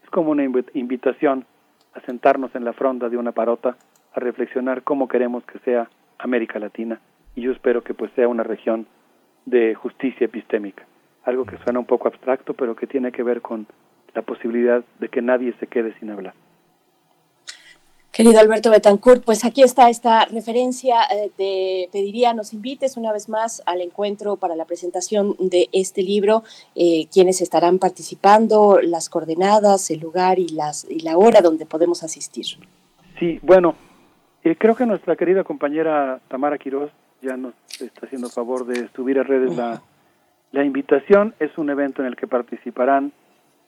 es 0.04 0.10
como 0.10 0.32
una 0.32 0.44
invitación 0.44 1.46
a 1.94 2.02
sentarnos 2.02 2.56
en 2.56 2.66
la 2.66 2.74
fronda 2.74 3.10
de 3.10 3.18
una 3.18 3.32
parota, 3.32 3.78
a 4.14 4.20
reflexionar 4.20 4.84
cómo 4.84 5.08
queremos 5.08 5.44
que 5.46 5.60
sea 5.60 5.90
América 6.20 6.60
Latina, 6.60 7.00
y 7.36 7.42
yo 7.42 7.52
espero 7.52 7.84
que 7.84 7.94
pues 7.94 8.12
sea 8.14 8.28
una 8.28 8.44
región 8.44 8.88
de 9.46 9.76
justicia 9.76 10.26
epistémica, 10.26 10.86
algo 11.24 11.46
que 11.46 11.58
suena 11.58 11.80
un 11.80 11.86
poco 11.86 12.08
abstracto, 12.08 12.54
pero 12.54 12.76
que 12.76 12.88
tiene 12.88 13.12
que 13.12 13.24
ver 13.24 13.42
con 13.42 13.68
la 14.14 14.22
posibilidad 14.22 14.84
de 15.00 15.10
que 15.10 15.22
nadie 15.22 15.54
se 15.60 15.68
quede 15.68 15.94
sin 16.00 16.12
hablar. 16.12 16.34
Querido 18.14 18.40
Alberto 18.40 18.70
Betancourt, 18.70 19.24
pues 19.26 19.44
aquí 19.44 19.64
está 19.64 19.90
esta 19.90 20.26
referencia. 20.26 20.98
Eh, 21.12 21.32
te 21.36 21.90
pediría 21.92 22.36
nos 22.36 22.54
invites 22.54 22.96
una 22.96 23.12
vez 23.12 23.28
más 23.28 23.64
al 23.66 23.82
encuentro 23.82 24.36
para 24.36 24.56
la 24.56 24.66
presentación 24.66 25.36
de 25.40 25.68
este 25.72 26.04
libro, 26.04 26.44
eh, 26.76 27.08
quienes 27.12 27.42
estarán 27.42 27.80
participando, 27.80 28.80
las 28.84 29.10
coordenadas, 29.10 29.90
el 29.90 30.00
lugar 30.00 30.38
y, 30.38 30.50
las, 30.50 30.86
y 30.88 31.00
la 31.00 31.18
hora 31.18 31.42
donde 31.42 31.66
podemos 31.66 32.04
asistir. 32.04 32.46
Sí, 33.18 33.40
bueno, 33.42 33.74
eh, 34.44 34.56
creo 34.60 34.76
que 34.76 34.86
nuestra 34.86 35.16
querida 35.16 35.44
compañera 35.44 36.20
Tamara 36.28 36.60
Quiroz 36.60 36.92
ya 37.24 37.36
nos 37.36 37.56
está 37.82 38.06
haciendo 38.06 38.30
favor 38.30 38.68
de 38.68 38.90
subir 38.90 39.18
a 39.18 39.24
redes 39.24 39.56
la, 39.58 39.82
la 40.52 40.64
invitación. 40.64 41.34
Es 41.40 41.58
un 41.58 41.72
evento 41.72 42.04
en 42.04 42.10
el 42.10 42.16
que 42.16 42.28
participarán 42.28 43.12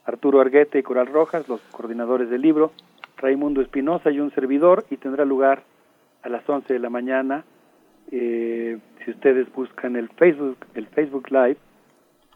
Arturo 0.06 0.40
Arguete 0.40 0.78
y 0.78 0.84
Coral 0.84 1.08
Rojas, 1.08 1.48
los 1.48 1.62
coordinadores 1.72 2.30
del 2.30 2.44
libro 2.44 2.72
Raimundo 3.18 3.62
Espinosa 3.62 4.12
y 4.12 4.20
un 4.20 4.32
servidor 4.32 4.86
y 4.90 4.98
tendrá 4.98 5.26
lugar 5.26 5.64
a 6.24 6.30
las 6.30 6.48
11 6.48 6.74
de 6.74 6.80
la 6.80 6.90
mañana. 6.90 7.44
Eh, 8.12 8.78
si 9.04 9.12
ustedes 9.12 9.52
buscan 9.54 9.96
el 9.96 10.10
Facebook, 10.10 10.58
el 10.74 10.88
Facebook 10.88 11.30
Live 11.32 11.58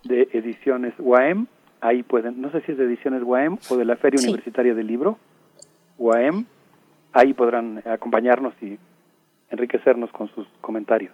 de 0.04 0.30
Ediciones 0.34 0.94
UAM, 1.00 1.48
ahí 1.82 2.04
pueden, 2.04 2.42
no 2.42 2.52
sé 2.52 2.62
si 2.62 2.72
es 2.72 2.78
de 2.78 2.86
Ediciones 2.86 3.24
UAM 3.24 3.58
o 3.70 3.78
de 3.78 3.86
la 3.86 3.96
Feria 3.98 4.22
Universitaria 4.22 4.74
del 4.74 4.88
Libro, 4.88 5.18
UAM, 5.98 6.46
ahí 7.14 7.34
podrán 7.34 7.82
acompañarnos 7.86 8.54
y 8.62 8.78
enriquecernos 9.50 10.12
con 10.12 10.30
sus 10.30 10.48
comentarios. 10.62 11.14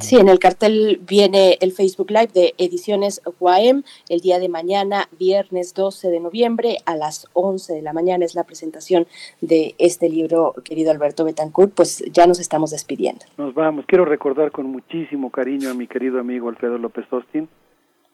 Sí, 0.00 0.16
en 0.16 0.28
el 0.28 0.40
cartel 0.40 1.00
viene 1.06 1.56
el 1.60 1.70
Facebook 1.70 2.10
Live 2.10 2.30
de 2.34 2.54
Ediciones 2.58 3.22
UAM. 3.38 3.84
El 4.08 4.20
día 4.20 4.40
de 4.40 4.48
mañana, 4.48 5.08
viernes 5.16 5.72
12 5.72 6.10
de 6.10 6.18
noviembre, 6.18 6.78
a 6.84 6.96
las 6.96 7.28
11 7.34 7.74
de 7.74 7.82
la 7.82 7.92
mañana 7.92 8.24
es 8.24 8.34
la 8.34 8.42
presentación 8.42 9.06
de 9.40 9.76
este 9.78 10.08
libro, 10.08 10.54
querido 10.64 10.90
Alberto 10.90 11.24
Betancourt. 11.24 11.74
Pues 11.74 12.04
ya 12.10 12.26
nos 12.26 12.40
estamos 12.40 12.72
despidiendo. 12.72 13.24
Nos 13.36 13.54
vamos. 13.54 13.84
Quiero 13.86 14.04
recordar 14.04 14.50
con 14.50 14.66
muchísimo 14.66 15.30
cariño 15.30 15.70
a 15.70 15.74
mi 15.74 15.86
querido 15.86 16.18
amigo 16.18 16.48
Alfredo 16.48 16.76
López 16.76 17.06
Austin. 17.12 17.48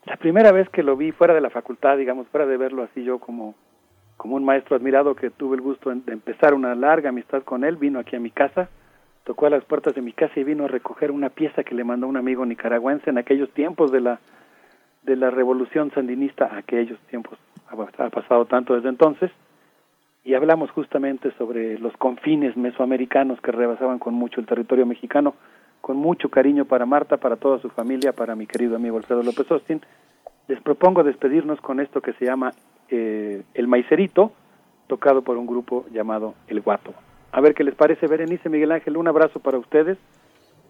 La 0.04 0.18
primera 0.18 0.52
vez 0.52 0.68
que 0.68 0.82
lo 0.82 0.98
vi 0.98 1.12
fuera 1.12 1.32
de 1.32 1.40
la 1.40 1.48
facultad, 1.48 1.96
digamos, 1.96 2.26
fuera 2.28 2.44
de 2.44 2.58
verlo 2.58 2.82
así 2.82 3.02
yo 3.04 3.18
como, 3.20 3.54
como 4.18 4.36
un 4.36 4.44
maestro 4.44 4.76
admirado 4.76 5.14
que 5.16 5.30
tuve 5.30 5.56
el 5.56 5.62
gusto 5.62 5.88
de 5.88 6.12
empezar 6.12 6.52
una 6.52 6.74
larga 6.74 7.08
amistad 7.08 7.42
con 7.42 7.64
él, 7.64 7.76
vino 7.76 8.00
aquí 8.00 8.16
a 8.16 8.20
mi 8.20 8.30
casa 8.30 8.68
tocó 9.24 9.46
a 9.46 9.50
las 9.50 9.64
puertas 9.64 9.94
de 9.94 10.02
mi 10.02 10.12
casa 10.12 10.38
y 10.38 10.44
vino 10.44 10.64
a 10.64 10.68
recoger 10.68 11.10
una 11.10 11.30
pieza 11.30 11.64
que 11.64 11.74
le 11.74 11.84
mandó 11.84 12.06
un 12.06 12.16
amigo 12.16 12.44
nicaragüense 12.46 13.10
en 13.10 13.18
aquellos 13.18 13.50
tiempos 13.50 13.90
de 13.90 14.00
la 14.00 14.20
de 15.04 15.16
la 15.16 15.30
revolución 15.30 15.90
sandinista, 15.92 16.56
aquellos 16.56 16.98
tiempos 17.10 17.38
ha, 17.68 18.10
pasado 18.10 18.46
tanto 18.46 18.74
desde 18.74 18.88
entonces, 18.88 19.30
y 20.24 20.34
hablamos 20.34 20.70
justamente 20.70 21.30
sobre 21.32 21.78
los 21.78 21.94
confines 21.98 22.56
mesoamericanos 22.56 23.40
que 23.40 23.52
rebasaban 23.52 23.98
con 23.98 24.14
mucho 24.14 24.40
el 24.40 24.46
territorio 24.46 24.86
mexicano, 24.86 25.34
con 25.82 25.98
mucho 25.98 26.30
cariño 26.30 26.64
para 26.64 26.86
Marta, 26.86 27.18
para 27.18 27.36
toda 27.36 27.58
su 27.58 27.68
familia, 27.68 28.12
para 28.12 28.34
mi 28.34 28.46
querido 28.46 28.76
amigo 28.76 28.96
Alfredo 28.96 29.22
López 29.22 29.50
Austin. 29.50 29.82
Les 30.48 30.60
propongo 30.62 31.02
despedirnos 31.02 31.60
con 31.60 31.80
esto 31.80 32.00
que 32.00 32.14
se 32.14 32.24
llama 32.24 32.52
eh, 32.88 33.42
El 33.52 33.68
Maicerito, 33.68 34.32
tocado 34.86 35.20
por 35.20 35.36
un 35.36 35.46
grupo 35.46 35.84
llamado 35.92 36.34
El 36.48 36.62
Guato. 36.62 36.94
A 37.34 37.40
ver 37.40 37.54
qué 37.54 37.64
les 37.64 37.74
parece. 37.74 38.06
Berenice, 38.06 38.48
Miguel 38.48 38.70
Ángel, 38.70 38.96
un 38.96 39.08
abrazo 39.08 39.40
para 39.40 39.58
ustedes 39.58 39.98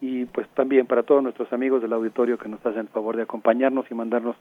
y 0.00 0.24
pues 0.24 0.48
también 0.54 0.86
para 0.86 1.02
todos 1.02 1.22
nuestros 1.22 1.52
amigos 1.52 1.82
del 1.82 1.92
auditorio 1.92 2.38
que 2.38 2.48
nos 2.48 2.64
hacen 2.64 2.80
el 2.80 2.88
favor 2.88 3.16
de 3.16 3.22
acompañarnos 3.22 3.84
y 3.90 3.94
mandarnos 3.94 4.34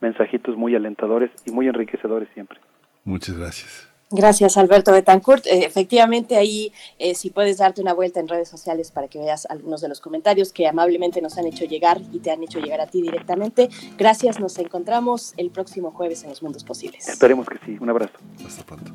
mensajitos 0.00 0.56
muy 0.56 0.74
alentadores 0.74 1.30
y 1.46 1.52
muy 1.52 1.66
enriquecedores 1.66 2.28
siempre. 2.34 2.58
Muchas 3.04 3.38
gracias. 3.38 3.88
Gracias, 4.10 4.58
Alberto 4.58 4.92
Betancourt. 4.92 5.46
Eh, 5.46 5.64
efectivamente, 5.64 6.36
ahí 6.36 6.70
eh, 6.98 7.14
si 7.14 7.30
puedes 7.30 7.56
darte 7.56 7.80
una 7.80 7.94
vuelta 7.94 8.20
en 8.20 8.28
redes 8.28 8.48
sociales 8.48 8.90
para 8.90 9.08
que 9.08 9.18
veas 9.18 9.46
algunos 9.46 9.80
de 9.80 9.88
los 9.88 10.00
comentarios 10.00 10.52
que 10.52 10.68
amablemente 10.68 11.22
nos 11.22 11.38
han 11.38 11.46
hecho 11.46 11.64
llegar 11.64 12.00
y 12.12 12.18
te 12.18 12.30
han 12.30 12.42
hecho 12.42 12.60
llegar 12.60 12.82
a 12.82 12.86
ti 12.86 13.00
directamente. 13.00 13.70
Gracias, 13.96 14.38
nos 14.38 14.58
encontramos 14.58 15.32
el 15.38 15.50
próximo 15.50 15.90
jueves 15.90 16.22
en 16.24 16.28
Los 16.28 16.42
Mundos 16.42 16.62
Posibles. 16.62 17.08
Esperemos 17.08 17.48
que 17.48 17.58
sí. 17.64 17.78
Un 17.80 17.88
abrazo. 17.88 18.18
Hasta 18.46 18.62
pronto. 18.64 18.92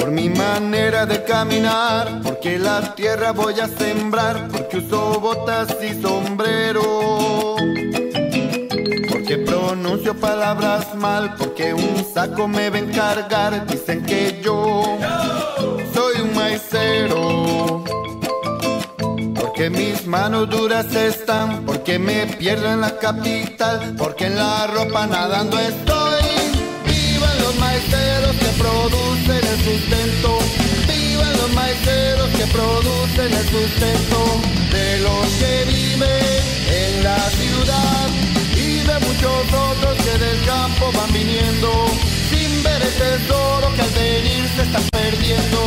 Por 0.00 0.10
mi 0.10 0.28
manera 0.30 1.06
de 1.06 1.22
caminar, 1.22 2.22
porque 2.24 2.58
la 2.58 2.96
tierra 2.96 3.30
voy 3.30 3.60
a 3.60 3.68
sembrar, 3.68 4.48
porque 4.48 4.78
uso 4.78 5.20
botas 5.20 5.76
y 5.80 6.02
sombrero 6.02 7.10
que 9.30 9.38
pronuncio 9.38 10.12
palabras 10.18 10.92
mal 10.96 11.36
porque 11.36 11.72
un 11.72 12.04
saco 12.12 12.48
me 12.48 12.68
ven 12.68 12.90
cargar. 12.92 13.64
Dicen 13.64 14.04
que 14.04 14.40
yo 14.42 14.98
soy 15.94 16.22
un 16.22 16.34
maicero. 16.34 17.84
Porque 19.36 19.70
mis 19.70 20.04
manos 20.04 20.50
duras 20.50 20.92
están, 20.96 21.64
porque 21.64 22.00
me 22.00 22.26
pierdo 22.26 22.72
en 22.72 22.80
la 22.80 22.98
capital, 22.98 23.94
porque 23.96 24.26
en 24.26 24.34
la 24.34 24.66
ropa 24.66 25.06
nadando 25.06 25.60
estoy. 25.60 25.89
Producen 32.52 33.32
el 33.32 33.48
sustento 33.48 34.40
de 34.72 34.98
los 34.98 35.26
que 35.38 35.64
viven 35.66 36.40
en 36.68 37.04
la 37.04 37.18
ciudad 37.30 38.00
muchos 38.98 39.52
otros 39.52 39.96
que 39.98 40.18
del 40.18 40.44
campo 40.44 40.90
van 40.96 41.12
viniendo 41.12 41.68
sin 42.30 42.62
ver 42.62 42.82
el 42.82 42.92
tesoro 42.92 43.74
que 43.74 43.82
al 43.82 43.90
venir 43.90 44.48
se 44.56 44.62
está 44.62 44.80
perdiendo. 44.90 45.60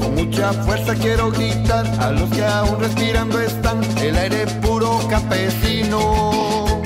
Con 0.00 0.14
mucha 0.14 0.52
fuerza 0.52 0.94
quiero 0.94 1.30
gritar 1.30 1.86
a 2.00 2.10
los 2.12 2.30
que 2.30 2.44
aún 2.44 2.80
respirando 2.80 3.40
están 3.40 3.80
el 4.00 4.16
aire 4.16 4.46
puro 4.62 5.00
campesino. 5.08 6.82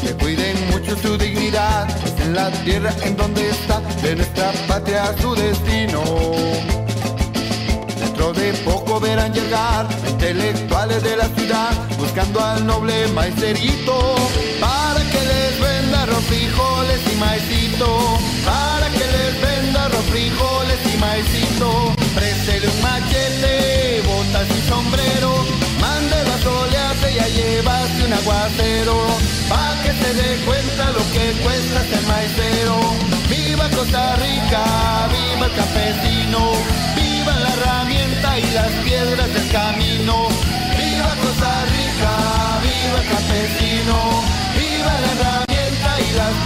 Que 0.00 0.12
cuiden 0.14 0.56
mucho 0.70 0.96
su 0.96 1.16
dignidad, 1.16 1.88
en 2.26 2.34
la 2.34 2.50
tierra 2.64 2.92
en 3.02 3.16
donde 3.16 3.48
está, 3.48 3.80
de 4.02 4.16
nuestra 4.16 4.52
patria 4.68 5.14
su 5.20 5.34
destino 5.34 6.02
de 8.32 8.52
poco 8.64 8.98
verán 8.98 9.32
llegar 9.32 9.86
intelectuales 10.08 11.00
de 11.02 11.16
la 11.16 11.28
ciudad 11.28 11.70
buscando 11.96 12.40
al 12.40 12.66
noble 12.66 13.06
maesterito 13.14 14.16
para 14.60 15.00
que 15.10 15.20
les 15.32 15.60
venda 15.60 16.02
arroz, 16.02 16.24
frijoles 16.24 17.00
y 17.12 17.16
maicito. 17.16 18.18
Para 18.44 18.88
que 18.90 19.06
les 19.16 19.40
venda 19.40 19.84
arroz, 19.84 20.04
frijoles 20.06 20.80
y 20.92 20.96
maicito. 20.98 21.92
Préstele 22.16 22.66
un 22.68 22.82
machete, 22.82 24.02
botas 24.06 24.48
y 24.50 24.68
sombrero. 24.68 25.65
Llevarse 27.24 28.04
un 28.04 28.12
aguacero. 28.12 29.06
Pa' 29.48 29.74
que 29.82 29.92
se 29.92 30.14
dé 30.14 30.36
cuenta 30.44 30.90
lo 30.92 31.04
que 31.12 31.32
cuesta 31.42 31.80
ser 31.90 32.02
maicero. 32.06 32.76
Viva 33.28 33.68
Costa 33.70 34.16
Rica, 34.16 35.08
viva 35.12 35.46
el 35.46 35.52
campesino 35.52 36.86
viva 37.26 37.38
la 37.38 37.48
herramienta 37.48 38.38
y 38.38 38.50
las 38.52 38.70
piedras 38.84 39.32
del 39.34 39.48
camino. 39.50 40.28
Viva 40.78 41.12
Costa 41.22 41.64
Rica, 41.76 42.12
viva 42.62 42.98
el 43.02 43.08
campesino, 43.14 43.96
viva 44.58 44.92
la 45.02 45.10
herramienta 45.14 45.90
y 46.00 46.12
las 46.20 46.45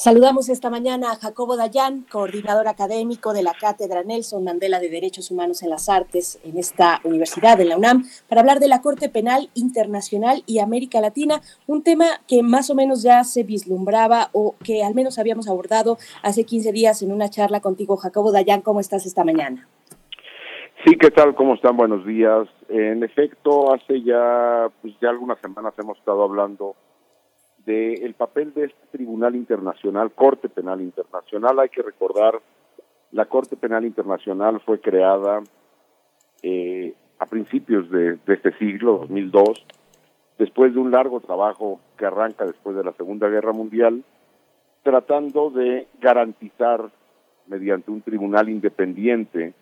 Saludamos 0.00 0.48
esta 0.48 0.70
mañana 0.70 1.10
a 1.10 1.16
Jacobo 1.16 1.56
Dayan, 1.56 2.04
coordinador 2.08 2.68
académico 2.68 3.32
de 3.32 3.42
la 3.42 3.52
Cátedra 3.52 4.04
Nelson 4.04 4.44
Mandela 4.44 4.78
de 4.78 4.88
Derechos 4.88 5.32
Humanos 5.32 5.64
en 5.64 5.70
las 5.70 5.88
Artes 5.88 6.38
en 6.44 6.56
esta 6.56 7.00
universidad, 7.02 7.60
en 7.60 7.70
la 7.70 7.76
UNAM, 7.76 8.04
para 8.28 8.42
hablar 8.42 8.60
de 8.60 8.68
la 8.68 8.80
Corte 8.80 9.08
Penal 9.08 9.50
Internacional 9.54 10.44
y 10.46 10.60
América 10.60 11.00
Latina, 11.00 11.40
un 11.66 11.82
tema 11.82 12.04
que 12.28 12.44
más 12.44 12.70
o 12.70 12.76
menos 12.76 13.02
ya 13.02 13.24
se 13.24 13.42
vislumbraba 13.42 14.28
o 14.32 14.54
que 14.62 14.84
al 14.84 14.94
menos 14.94 15.18
habíamos 15.18 15.48
abordado 15.48 15.98
hace 16.22 16.44
15 16.44 16.70
días 16.70 17.02
en 17.02 17.10
una 17.10 17.28
charla 17.28 17.58
contigo. 17.58 17.96
Jacobo 17.96 18.30
Dayan, 18.30 18.60
¿cómo 18.60 18.78
estás 18.78 19.04
esta 19.04 19.24
mañana? 19.24 19.66
Sí, 20.84 20.96
¿qué 20.96 21.10
tal? 21.10 21.34
¿Cómo 21.34 21.54
están? 21.54 21.76
Buenos 21.76 22.06
días. 22.06 22.46
En 22.68 23.02
efecto, 23.02 23.74
hace 23.74 24.00
ya, 24.04 24.68
pues 24.80 24.94
ya 25.02 25.10
algunas 25.10 25.40
semanas 25.40 25.74
hemos 25.76 25.98
estado 25.98 26.22
hablando 26.22 26.76
del 27.68 28.14
papel 28.14 28.54
de 28.54 28.64
este 28.64 28.86
Tribunal 28.92 29.36
Internacional, 29.36 30.10
Corte 30.12 30.48
Penal 30.48 30.80
Internacional. 30.80 31.58
Hay 31.58 31.68
que 31.68 31.82
recordar, 31.82 32.40
la 33.12 33.26
Corte 33.26 33.56
Penal 33.56 33.84
Internacional 33.84 34.58
fue 34.60 34.80
creada 34.80 35.42
eh, 36.42 36.94
a 37.18 37.26
principios 37.26 37.90
de, 37.90 38.18
este 38.26 38.56
siglo, 38.56 39.00
2002, 39.00 39.66
después 40.38 40.72
de 40.72 40.80
un 40.80 40.90
largo 40.90 41.20
trabajo 41.20 41.78
que 41.98 42.06
arranca 42.06 42.46
después 42.46 42.74
de 42.74 42.84
la 42.84 42.92
Segunda 42.92 43.28
Guerra 43.28 43.52
Mundial, 43.52 44.02
tratando 44.82 45.50
de 45.50 45.88
garantizar, 46.00 46.90
mediante 47.48 47.90
un 47.90 48.00
tribunal 48.00 48.48
independiente, 48.48 49.52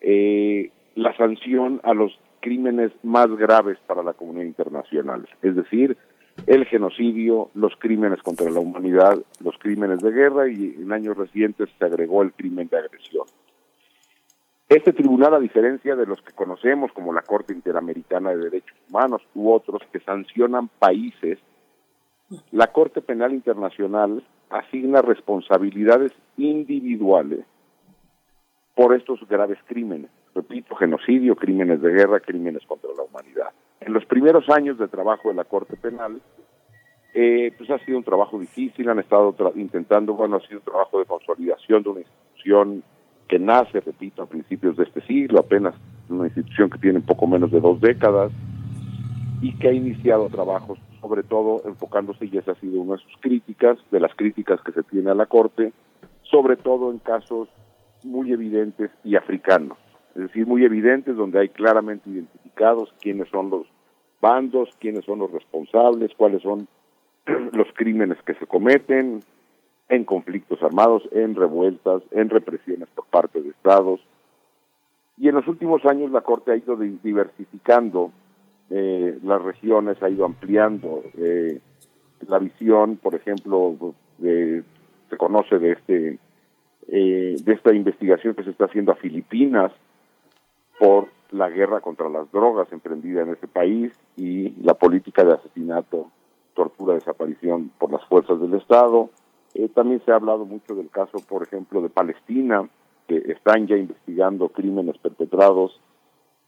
eh, 0.00 0.70
la 0.94 1.16
sanción 1.16 1.80
a 1.82 1.92
los 1.92 2.16
crímenes 2.38 2.92
más 3.02 3.28
graves 3.36 3.78
para 3.88 4.04
la 4.04 4.12
comunidad 4.12 4.44
internacional, 4.44 5.28
es 5.42 5.56
decir, 5.56 5.96
el 6.46 6.64
genocidio, 6.66 7.50
los 7.54 7.74
crímenes 7.76 8.22
contra 8.22 8.50
la 8.50 8.60
humanidad, 8.60 9.18
los 9.42 9.56
crímenes 9.58 10.00
de 10.00 10.10
guerra 10.10 10.48
y 10.48 10.74
en 10.78 10.92
años 10.92 11.16
recientes 11.16 11.68
se 11.78 11.84
agregó 11.84 12.22
el 12.22 12.32
crimen 12.32 12.68
de 12.68 12.78
agresión. 12.78 13.26
Este 14.68 14.92
tribunal, 14.92 15.34
a 15.34 15.40
diferencia 15.40 15.96
de 15.96 16.06
los 16.06 16.22
que 16.22 16.32
conocemos 16.32 16.92
como 16.92 17.12
la 17.12 17.22
Corte 17.22 17.52
Interamericana 17.52 18.30
de 18.30 18.38
Derechos 18.38 18.76
Humanos 18.88 19.22
u 19.34 19.50
otros 19.50 19.82
que 19.92 19.98
sancionan 20.00 20.68
países, 20.68 21.38
la 22.52 22.68
Corte 22.68 23.02
Penal 23.02 23.32
Internacional 23.32 24.22
asigna 24.48 25.02
responsabilidades 25.02 26.12
individuales 26.36 27.44
por 28.76 28.94
estos 28.94 29.26
graves 29.28 29.58
crímenes. 29.66 30.10
Repito, 30.34 30.76
genocidio, 30.76 31.34
crímenes 31.34 31.82
de 31.82 31.90
guerra, 31.92 32.20
crímenes 32.20 32.64
contra 32.66 32.90
la 32.96 33.02
humanidad. 33.02 33.50
En 33.80 33.94
los 33.94 34.04
primeros 34.04 34.48
años 34.50 34.78
de 34.78 34.88
trabajo 34.88 35.30
de 35.30 35.34
la 35.34 35.44
Corte 35.44 35.74
Penal, 35.76 36.20
eh, 37.14 37.52
pues 37.56 37.70
ha 37.70 37.78
sido 37.78 37.96
un 37.96 38.04
trabajo 38.04 38.38
difícil, 38.38 38.88
han 38.90 38.98
estado 38.98 39.34
intentando, 39.56 40.14
bueno, 40.14 40.36
ha 40.36 40.46
sido 40.46 40.58
un 40.58 40.64
trabajo 40.64 40.98
de 40.98 41.06
consolidación 41.06 41.82
de 41.82 41.88
una 41.88 42.00
institución 42.00 42.82
que 43.26 43.38
nace, 43.38 43.80
repito, 43.80 44.22
a 44.22 44.26
principios 44.26 44.76
de 44.76 44.84
este 44.84 45.00
siglo, 45.02 45.40
apenas 45.40 45.74
una 46.10 46.26
institución 46.26 46.68
que 46.68 46.78
tiene 46.78 47.00
poco 47.00 47.26
menos 47.26 47.50
de 47.50 47.60
dos 47.60 47.80
décadas 47.80 48.32
y 49.40 49.56
que 49.56 49.68
ha 49.68 49.72
iniciado 49.72 50.28
trabajos, 50.28 50.78
sobre 51.00 51.22
todo 51.22 51.62
enfocándose, 51.64 52.26
y 52.26 52.36
esa 52.36 52.52
ha 52.52 52.56
sido 52.56 52.82
una 52.82 52.96
de 52.96 53.02
sus 53.02 53.16
críticas, 53.20 53.78
de 53.90 54.00
las 54.00 54.14
críticas 54.14 54.60
que 54.60 54.72
se 54.72 54.82
tiene 54.82 55.10
a 55.10 55.14
la 55.14 55.26
Corte, 55.26 55.72
sobre 56.22 56.56
todo 56.56 56.90
en 56.90 56.98
casos 56.98 57.48
muy 58.04 58.32
evidentes 58.32 58.90
y 59.04 59.16
africanos 59.16 59.78
es 60.14 60.22
decir, 60.22 60.46
muy 60.46 60.64
evidentes, 60.64 61.16
donde 61.16 61.38
hay 61.38 61.48
claramente 61.48 62.10
identificados 62.10 62.92
quiénes 63.00 63.28
son 63.28 63.50
los 63.50 63.66
bandos, 64.20 64.68
quiénes 64.78 65.04
son 65.04 65.20
los 65.20 65.30
responsables, 65.30 66.12
cuáles 66.16 66.42
son 66.42 66.68
los 67.52 67.68
crímenes 67.74 68.18
que 68.24 68.34
se 68.34 68.46
cometen, 68.46 69.20
en 69.88 70.04
conflictos 70.04 70.62
armados, 70.62 71.02
en 71.12 71.34
revueltas, 71.34 72.02
en 72.12 72.28
represiones 72.30 72.88
por 72.94 73.06
parte 73.06 73.42
de 73.42 73.50
estados. 73.50 74.00
Y 75.18 75.28
en 75.28 75.34
los 75.34 75.46
últimos 75.48 75.84
años 75.84 76.10
la 76.12 76.20
Corte 76.20 76.52
ha 76.52 76.56
ido 76.56 76.76
diversificando 76.76 78.12
eh, 78.70 79.18
las 79.24 79.42
regiones, 79.42 80.00
ha 80.02 80.08
ido 80.08 80.24
ampliando 80.24 81.02
eh, 81.18 81.60
la 82.28 82.38
visión, 82.38 82.96
por 82.96 83.14
ejemplo, 83.14 83.94
se 84.20 85.16
conoce 85.16 85.58
de 85.58 85.72
este 85.72 86.18
eh, 86.92 87.36
de 87.44 87.52
esta 87.52 87.72
investigación 87.72 88.34
que 88.34 88.42
se 88.42 88.50
está 88.50 88.64
haciendo 88.64 88.90
a 88.90 88.96
Filipinas 88.96 89.70
por 90.80 91.08
la 91.30 91.50
guerra 91.50 91.80
contra 91.80 92.08
las 92.08 92.32
drogas 92.32 92.72
emprendida 92.72 93.20
en 93.20 93.28
ese 93.28 93.46
país 93.46 93.92
y 94.16 94.50
la 94.62 94.72
política 94.72 95.22
de 95.22 95.34
asesinato, 95.34 96.10
tortura, 96.54 96.94
desaparición 96.94 97.70
por 97.78 97.92
las 97.92 98.02
fuerzas 98.06 98.40
del 98.40 98.54
Estado. 98.54 99.10
Eh, 99.52 99.68
también 99.68 100.02
se 100.04 100.10
ha 100.10 100.14
hablado 100.14 100.46
mucho 100.46 100.74
del 100.74 100.88
caso, 100.88 101.18
por 101.28 101.42
ejemplo, 101.42 101.82
de 101.82 101.90
Palestina, 101.90 102.66
que 103.06 103.18
están 103.26 103.66
ya 103.66 103.76
investigando 103.76 104.48
crímenes 104.48 104.96
perpetrados 104.96 105.78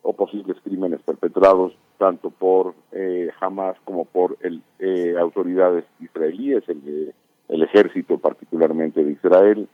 o 0.01 0.15
posibles 0.15 0.57
crímenes 0.65 1.03
perpetrados 1.03 1.75
tanto 1.99 2.31
por 2.31 2.75
eh, 2.91 3.31
Hamas 3.41 3.77
como 3.85 4.05
por 4.05 4.37
el, 4.41 4.63
eh, 4.81 5.15
autoridades 5.21 5.85
israelíes, 6.01 6.69
el, 6.69 7.15
el, 7.49 7.63
ejército 7.63 8.19
particularmente 8.19 9.05
de 9.05 9.13
Israel 9.13 9.69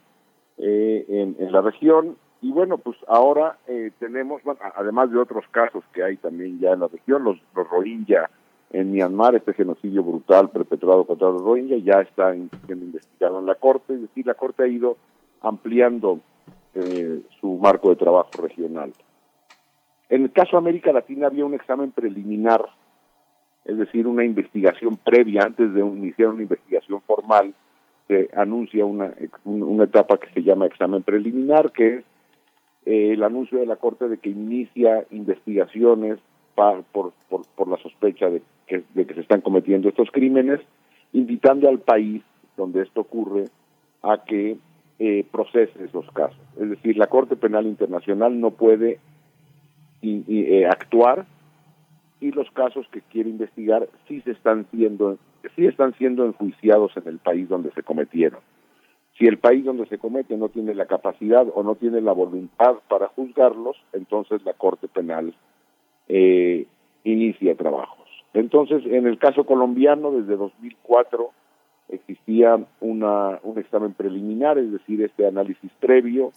eh, 0.57 1.05
en, 1.07 1.51
la 1.51 1.61
región. 1.61 2.17
Y 2.41 2.51
bueno, 2.51 2.77
pues 2.77 2.97
ahora 3.07 3.57
eh, 3.67 3.91
tenemos, 3.99 4.41
además 4.75 5.11
de 5.11 5.19
otros 5.19 5.43
casos 5.51 5.83
que 5.93 6.03
hay 6.03 6.17
también 6.17 6.59
ya 6.59 6.71
en 6.71 6.79
la 6.79 6.87
región, 6.87 7.23
los, 7.23 7.37
los 7.53 7.69
Rohingya 7.69 8.29
en 8.71 8.91
Myanmar, 8.91 9.35
este 9.35 9.53
genocidio 9.53 10.03
brutal 10.03 10.49
perpetrado 10.49 11.05
contra 11.05 11.29
los 11.29 11.41
Rohingya 11.41 11.77
ya 11.77 12.01
está 12.01 12.33
siendo 12.65 12.85
investigado 12.85 13.39
en 13.39 13.45
la 13.45 13.55
Corte, 13.55 13.93
es 13.93 14.01
decir, 14.01 14.25
la 14.25 14.35
Corte 14.35 14.63
ha 14.63 14.67
ido 14.67 14.97
ampliando 15.41 16.19
eh, 16.75 17.21
su 17.41 17.57
marco 17.57 17.89
de 17.89 17.95
trabajo 17.97 18.29
regional. 18.41 18.93
En 20.07 20.23
el 20.23 20.31
caso 20.31 20.51
de 20.51 20.57
América 20.59 20.93
Latina 20.93 21.27
había 21.27 21.45
un 21.45 21.55
examen 21.55 21.91
preliminar, 21.91 22.65
es 23.65 23.77
decir, 23.77 24.07
una 24.07 24.23
investigación 24.23 24.97
previa 24.97 25.43
antes 25.43 25.73
de 25.73 25.81
iniciar 25.81 26.29
una 26.29 26.43
investigación 26.43 27.01
formal, 27.01 27.53
se 28.07 28.29
anuncia 28.35 28.85
una, 28.85 29.13
una 29.43 29.83
etapa 29.83 30.17
que 30.17 30.31
se 30.33 30.41
llama 30.41 30.65
examen 30.65 31.03
preliminar, 31.03 31.71
que 31.71 31.95
es 31.97 32.05
eh, 32.89 33.13
el 33.13 33.21
anuncio 33.21 33.59
de 33.59 33.67
la 33.67 33.75
Corte 33.75 34.09
de 34.09 34.17
que 34.17 34.29
inicia 34.29 35.05
investigaciones 35.11 36.17
por, 36.55 36.83
por, 36.91 37.13
por, 37.55 37.67
la 37.67 37.77
sospecha 37.77 38.31
de 38.31 38.41
que, 38.65 38.81
de 38.95 39.05
que 39.05 39.13
se 39.13 39.21
están 39.21 39.41
cometiendo 39.41 39.87
estos 39.87 40.09
crímenes, 40.09 40.59
invitando 41.13 41.69
al 41.69 41.81
país 41.81 42.23
donde 42.57 42.81
esto 42.81 43.01
ocurre 43.01 43.43
a 44.01 44.23
que 44.25 44.57
eh, 44.97 45.23
procese 45.31 45.83
esos 45.83 46.09
casos. 46.13 46.41
Es 46.59 46.67
decir, 46.67 46.97
la 46.97 47.05
Corte 47.05 47.35
Penal 47.35 47.67
Internacional 47.67 48.41
no 48.41 48.49
puede 48.49 48.99
eh, 50.01 50.65
actuar 50.65 51.27
y 52.19 52.31
los 52.31 52.49
casos 52.49 52.87
que 52.91 53.01
quiere 53.01 53.29
investigar 53.29 53.87
sí 54.07 54.21
se 54.21 54.31
están 54.31 54.65
siendo 54.71 55.19
sí 55.55 55.67
están 55.67 55.93
siendo 55.93 56.25
enjuiciados 56.25 56.97
en 56.97 57.07
el 57.07 57.19
país 57.19 57.47
donde 57.47 57.71
se 57.71 57.83
cometieron. 57.83 58.39
Si 59.19 59.27
el 59.27 59.37
país 59.37 59.65
donde 59.65 59.85
se 59.87 59.97
comete 59.97 60.37
no 60.37 60.47
tiene 60.47 60.73
la 60.73 60.85
capacidad 60.85 61.45
o 61.53 61.61
no 61.61 61.75
tiene 61.75 61.99
la 61.99 62.13
voluntad 62.13 62.75
para 62.87 63.09
juzgarlos, 63.09 63.75
entonces 63.91 64.41
la 64.45 64.53
Corte 64.53 64.87
Penal 64.87 65.35
eh, 66.07 66.65
inicia 67.03 67.53
trabajos. 67.55 68.07
Entonces, 68.33 68.81
en 68.85 69.07
el 69.07 69.19
caso 69.19 69.45
colombiano, 69.45 70.11
desde 70.11 70.37
2004 70.37 71.31
existía 71.89 72.65
una, 72.79 73.39
un 73.43 73.59
examen 73.59 73.93
preliminar, 73.93 74.57
es 74.57 74.71
decir, 74.71 75.03
este 75.03 75.27
análisis 75.27 75.71
previo 75.81 76.31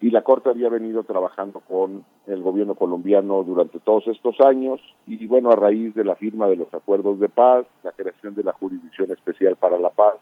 y 0.00 0.10
la 0.10 0.22
Corte 0.22 0.50
había 0.50 0.68
venido 0.68 1.02
trabajando 1.02 1.60
con 1.60 2.04
el 2.28 2.42
gobierno 2.42 2.76
colombiano 2.76 3.42
durante 3.42 3.80
todos 3.80 4.06
estos 4.06 4.40
años 4.40 4.80
y 5.06 5.26
bueno, 5.26 5.50
a 5.50 5.56
raíz 5.56 5.94
de 5.96 6.04
la 6.04 6.14
firma 6.14 6.46
de 6.46 6.56
los 6.56 6.72
acuerdos 6.72 7.18
de 7.18 7.28
paz, 7.28 7.66
la 7.82 7.90
creación 7.90 8.36
de 8.36 8.44
la 8.44 8.52
Jurisdicción 8.52 9.10
Especial 9.10 9.56
para 9.56 9.78
la 9.78 9.90
Paz, 9.90 10.14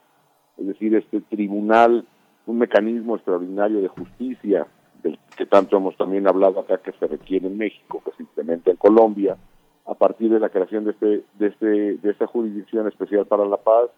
es 0.59 0.67
decir, 0.67 0.95
este 0.95 1.21
tribunal, 1.21 2.05
un 2.45 2.57
mecanismo 2.57 3.15
extraordinario 3.15 3.81
de 3.81 3.87
justicia 3.87 4.67
del 5.03 5.17
que 5.37 5.45
tanto 5.45 5.77
hemos 5.77 5.95
también 5.95 6.27
hablado 6.27 6.59
acá 6.59 6.77
que 6.77 6.91
se 6.91 7.07
requiere 7.07 7.47
en 7.47 7.57
México, 7.57 8.01
que 8.03 8.11
se 8.11 8.23
implementa 8.23 8.71
en 8.71 8.77
Colombia, 8.77 9.37
a 9.85 9.93
partir 9.93 10.29
de 10.29 10.39
la 10.39 10.49
creación 10.49 10.83
de 10.85 10.91
este 10.91 11.23
de 11.39 11.47
este 11.47 11.97
de 11.97 12.11
esta 12.11 12.27
Jurisdicción 12.27 12.87
Especial 12.87 13.25
para 13.25 13.45
la 13.45 13.57
Paz, 13.57 13.89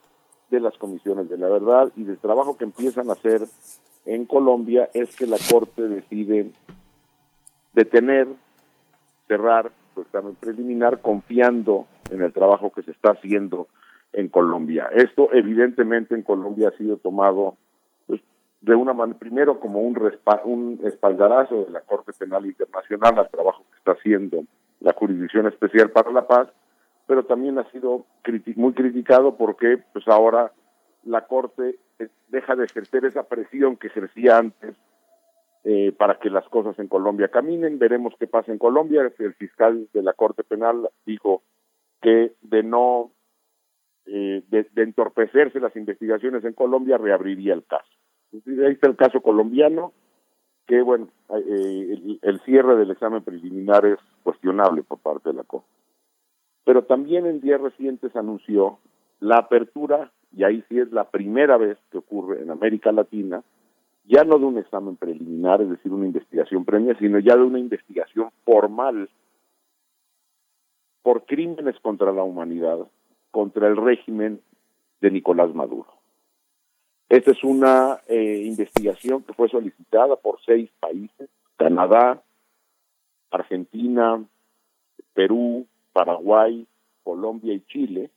de 0.52 0.60
las 0.60 0.78
comisiones 0.78 1.30
de 1.30 1.38
la 1.38 1.48
verdad 1.48 1.92
y 1.96 2.04
del 2.04 2.18
trabajo 2.18 2.58
que 2.58 2.66
empiezan 2.66 3.10
a 3.10 3.14
hacer 3.14 3.42
en 4.06 4.26
Colombia 4.26 4.90
es 4.94 5.16
que 5.16 5.26
la 5.26 5.38
Corte 5.50 5.88
decide 5.88 6.52
detener, 7.74 8.28
cerrar 9.28 9.72
su 9.94 10.02
examen 10.02 10.36
preliminar 10.36 11.00
confiando 11.02 11.88
en 12.10 12.22
el 12.22 12.34
trabajo 12.34 12.72
que 12.72 12.84
se 12.84 12.92
está 12.92 13.12
haciendo 13.12 13.68
en 14.14 14.28
Colombia. 14.28 14.90
Esto 14.94 15.30
evidentemente 15.34 16.16
en 16.16 16.24
Colombia 16.24 16.70
ha 16.70 16.78
sido 16.78 16.98
tomado 16.98 17.58
pues, 18.08 18.22
de 18.62 18.76
una 18.76 18.94
manera, 18.94 19.20
primero 19.20 19.60
como 19.60 19.82
un, 19.82 19.98
un 20.46 20.80
espaldarazo 20.84 21.66
de 21.66 21.72
la 21.72 21.82
Corte 21.82 22.12
Penal 22.18 22.46
Internacional 22.46 23.18
al 23.18 23.30
trabajo 23.30 23.64
que 23.72 23.78
está 23.78 23.92
haciendo 23.94 24.44
la 24.80 24.94
Jurisdicción 24.94 25.48
Especial 25.48 25.92
para 25.92 26.12
la 26.12 26.28
Paz, 26.28 26.50
pero 27.08 27.24
también 27.26 27.58
ha 27.60 27.70
sido 27.72 28.06
muy 28.56 28.74
criticado 28.74 29.36
porque 29.36 29.80
pues 29.94 30.08
ahora 30.08 30.52
la 31.04 31.26
Corte 31.28 31.78
deja 32.30 32.56
de 32.56 32.66
ejercer 32.66 33.06
esa 33.06 33.24
presión 33.24 33.78
que 33.78 33.88
ejercía 33.88 34.38
antes 34.38 34.76
eh, 35.64 35.92
para 35.92 36.18
que 36.20 36.30
las 36.30 36.48
cosas 36.50 36.78
en 36.80 36.88
Colombia 36.88 37.28
caminen. 37.28 37.78
Veremos 37.78 38.14
qué 38.20 38.28
pasa 38.28 38.52
en 38.52 38.58
Colombia. 38.58 39.12
El 39.20 39.34
fiscal 39.36 39.88
de 39.94 40.02
la 40.02 40.14
Corte 40.14 40.44
Penal 40.44 40.90
dijo 41.06 41.44
que 42.02 42.34
de 42.42 42.64
no 42.64 43.12
eh, 44.14 44.44
de, 44.50 44.84
entorpecerse 44.84 45.62
las 45.62 45.76
investigaciones 45.78 46.44
en 46.44 46.52
Colombia 46.52 46.98
reabriría 46.98 47.54
el 47.54 47.64
caso. 47.64 47.90
ahí 48.34 48.74
está 48.74 48.90
el 48.90 48.98
caso 48.98 49.22
colombiano, 49.22 49.94
que 50.68 50.82
bueno, 50.82 51.08
el, 51.30 52.20
el 52.22 52.40
cierre 52.42 52.76
del 52.76 52.92
examen 52.92 53.24
preliminar 53.24 53.86
es 53.86 54.00
cuestionable 54.24 54.84
por 54.84 55.00
parte 55.00 55.30
de 55.30 55.36
la 55.36 55.44
Corte. 55.44 55.68
Pero 56.66 56.84
también 56.84 57.26
en 57.26 57.40
días 57.40 57.62
recientes 57.62 58.14
anunció 58.16 58.80
la 59.22 59.38
apertura 59.38 60.12
y 60.36 60.44
ahí 60.44 60.62
sí 60.68 60.80
es 60.80 60.92
la 60.92 61.10
primera 61.10 61.56
vez 61.56 61.78
que 61.90 62.00
ocurre 62.00 62.42
en 62.42 62.52
América 62.52 62.92
Latina, 62.92 63.44
ya 64.04 64.26
no 64.26 64.40
de 64.40 64.46
un 64.46 64.58
examen 64.58 64.98
preliminar, 64.98 65.62
es 65.62 65.70
decir, 65.70 65.92
una 65.92 66.06
investigación 66.06 66.66
previa, 66.66 66.98
sino 67.00 67.20
ya 67.20 67.36
de 67.36 67.44
una 67.44 67.60
investigación 67.60 68.30
formal 68.44 69.10
por 71.02 71.26
crímenes 71.26 71.80
contra 71.80 72.12
la 72.12 72.24
humanidad, 72.24 72.80
contra 73.32 73.68
el 73.68 73.78
régimen 73.78 74.42
de 75.02 75.12
Nicolás 75.12 75.54
Maduro. 75.56 75.88
Esta 77.10 77.32
es 77.32 77.44
una 77.44 78.00
eh, 78.08 78.44
investigación 78.46 79.24
que 79.24 79.34
fue 79.34 79.50
solicitada 79.50 80.16
por 80.16 80.40
seis 80.46 80.70
países, 80.80 81.30
Canadá, 81.58 82.22
Argentina, 83.32 84.24
Perú, 85.14 85.68
Paraguay, 85.92 86.68
Colombia 87.04 87.54
y 87.54 87.62
Chile, 87.66 88.12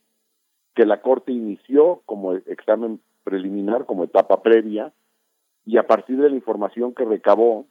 que 0.75 0.87
la 0.87 1.01
Corte 1.01 1.33
inició 1.33 2.03
como 2.07 2.35
examen 2.35 3.01
preliminar, 3.25 3.87
como 3.87 4.05
etapa 4.05 4.43
previa, 4.43 4.93
y 5.65 5.79
a 5.79 5.87
partir 5.87 6.19
de 6.19 6.31
la 6.31 6.37
información 6.37 6.95
que 6.95 7.05
recabó, 7.05 7.67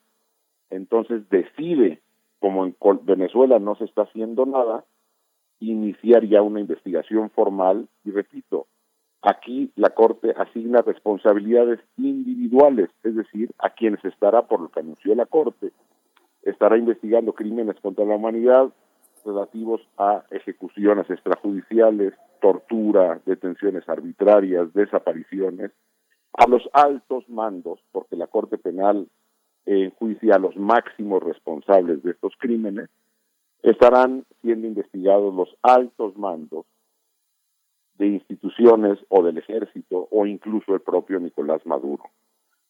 entonces 0.70 1.30
decide, 1.30 2.02
como 2.40 2.66
en 2.66 2.76
Venezuela 3.04 3.60
no 3.60 3.76
se 3.76 3.86
está 3.86 4.04
haciendo 4.04 4.46
nada, 4.46 4.84
iniciar 5.72 6.26
ya 6.26 6.42
una 6.42 6.60
investigación 6.60 7.30
formal, 7.30 7.88
y 8.04 8.12
repito, 8.12 8.68
aquí 9.22 9.72
la 9.76 9.90
Corte 9.90 10.34
asigna 10.38 10.82
responsabilidades 10.82 11.80
individuales, 11.98 12.90
es 13.04 13.16
decir, 13.16 13.52
a 13.58 13.70
quienes 13.70 14.04
estará, 14.06 14.48
por 14.48 14.60
lo 14.60 14.70
que 14.70 14.82
anunció 14.82 15.16
la 15.16 15.26
Corte, 15.26 15.72
estará 16.44 16.78
investigando 16.78 17.34
crímenes 17.34 17.80
contra 17.82 18.06
la 18.06 18.16
humanidad, 18.16 18.70
relativos 19.26 19.82
a 19.98 20.24
ejecuciones 20.32 21.10
extrajudiciales, 21.10 22.14
tortura, 22.42 23.22
detenciones 23.26 23.88
arbitrarias, 23.88 24.74
desapariciones, 24.74 25.72
a 26.34 26.50
los 26.50 26.68
altos 26.74 27.30
mandos, 27.30 27.80
porque 27.92 28.16
la 28.18 28.28
Corte 28.28 28.58
Penal 28.58 29.08
enjuicia 29.66 30.36
a 30.36 30.40
los 30.40 30.58
máximos 30.58 31.24
responsables 31.24 32.04
de 32.04 32.12
estos 32.12 32.34
crímenes, 32.38 32.90
estarán 33.64 34.26
siendo 34.42 34.68
investigados 34.68 35.34
los 35.34 35.50
altos 35.62 36.18
mandos 36.18 36.66
de 37.98 38.08
instituciones 38.08 39.00
o 39.08 39.24
del 39.24 39.38
ejército 39.38 40.08
o 40.12 40.26
incluso 40.26 40.76
el 40.76 40.82
propio 40.82 41.20
Nicolás 41.20 41.66
Maduro 41.66 42.04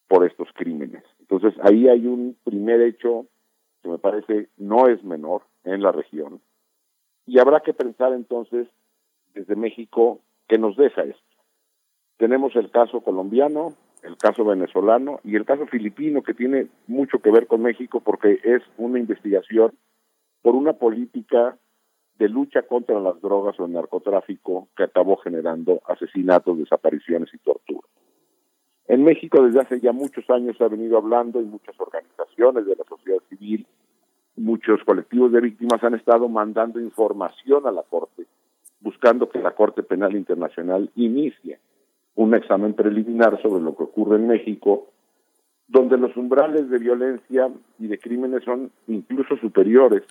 por 0.07 0.25
estos 0.25 0.47
crímenes. 0.53 1.03
Entonces 1.19 1.55
ahí 1.63 1.87
hay 1.87 2.05
un 2.05 2.37
primer 2.43 2.81
hecho 2.81 3.25
que 3.81 3.89
me 3.89 3.97
parece 3.97 4.49
no 4.57 4.87
es 4.87 5.03
menor 5.03 5.41
en 5.63 5.81
la 5.81 5.91
región. 5.91 6.39
Y 7.25 7.39
habrá 7.39 7.61
que 7.61 7.73
pensar 7.73 8.13
entonces 8.13 8.67
desde 9.33 9.55
México 9.55 10.19
qué 10.47 10.57
nos 10.57 10.77
deja 10.77 11.01
esto. 11.01 11.21
Tenemos 12.17 12.55
el 12.55 12.69
caso 12.69 13.01
colombiano, 13.01 13.73
el 14.03 14.17
caso 14.17 14.45
venezolano 14.45 15.19
y 15.23 15.35
el 15.35 15.45
caso 15.45 15.65
filipino, 15.65 16.21
que 16.21 16.33
tiene 16.33 16.67
mucho 16.85 17.19
que 17.19 17.31
ver 17.31 17.47
con 17.47 17.63
México 17.63 18.01
porque 18.01 18.39
es 18.43 18.61
una 18.77 18.99
investigación 18.99 19.73
por 20.43 20.55
una 20.55 20.73
política 20.73 21.57
de 22.19 22.29
lucha 22.29 22.61
contra 22.61 22.99
las 22.99 23.19
drogas 23.21 23.59
o 23.59 23.65
el 23.65 23.71
narcotráfico 23.71 24.67
que 24.77 24.83
acabó 24.83 25.17
generando 25.17 25.81
asesinatos, 25.87 26.59
desapariciones 26.59 27.33
y 27.33 27.39
tortura. 27.39 27.87
En 28.87 29.03
México 29.03 29.41
desde 29.41 29.61
hace 29.61 29.79
ya 29.79 29.93
muchos 29.93 30.29
años 30.29 30.57
se 30.57 30.63
ha 30.63 30.67
venido 30.67 30.97
hablando 30.97 31.41
y 31.41 31.45
muchas 31.45 31.79
organizaciones 31.79 32.65
de 32.65 32.75
la 32.75 32.83
sociedad 32.83 33.19
civil, 33.29 33.65
muchos 34.35 34.83
colectivos 34.83 35.31
de 35.31 35.41
víctimas 35.41 35.81
han 35.83 35.95
estado 35.95 36.27
mandando 36.27 36.79
información 36.79 37.65
a 37.65 37.71
la 37.71 37.83
Corte, 37.83 38.25
buscando 38.81 39.29
que 39.29 39.39
la 39.39 39.51
Corte 39.51 39.81
Penal 39.81 40.15
Internacional 40.15 40.91
inicie 40.95 41.59
un 42.15 42.35
examen 42.35 42.73
preliminar 42.73 43.41
sobre 43.41 43.63
lo 43.63 43.75
que 43.75 43.83
ocurre 43.83 44.17
en 44.17 44.27
México, 44.27 44.89
donde 45.67 45.97
los 45.97 46.15
umbrales 46.17 46.69
de 46.69 46.77
violencia 46.77 47.49
y 47.79 47.87
de 47.87 47.97
crímenes 47.97 48.43
son 48.43 48.71
incluso 48.87 49.37
superiores 49.37 50.03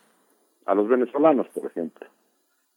a 0.67 0.75
los 0.75 0.89
venezolanos, 0.89 1.49
por 1.49 1.67
ejemplo. 1.67 2.07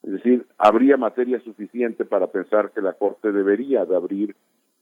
Es 0.04 0.12
decir, 0.12 0.46
habría 0.58 0.98
materia 0.98 1.40
suficiente 1.40 2.06
para 2.06 2.28
pensar 2.28 2.72
que 2.72 2.82
la 2.82 2.94
Corte 2.94 3.32
debería 3.32 3.86
de 3.86 3.96
abrir 3.96 4.36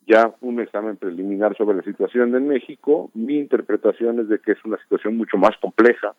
ya 0.06 0.34
un 0.42 0.60
examen 0.60 0.98
preliminar 0.98 1.56
sobre 1.56 1.78
la 1.78 1.84
situación 1.84 2.36
en 2.36 2.48
México. 2.48 3.10
Mi 3.14 3.38
interpretación 3.38 4.20
es 4.20 4.28
de 4.28 4.40
que 4.40 4.52
es 4.52 4.66
una 4.66 4.78
situación 4.78 5.16
mucho 5.16 5.38
más 5.38 5.56
compleja. 5.62 6.14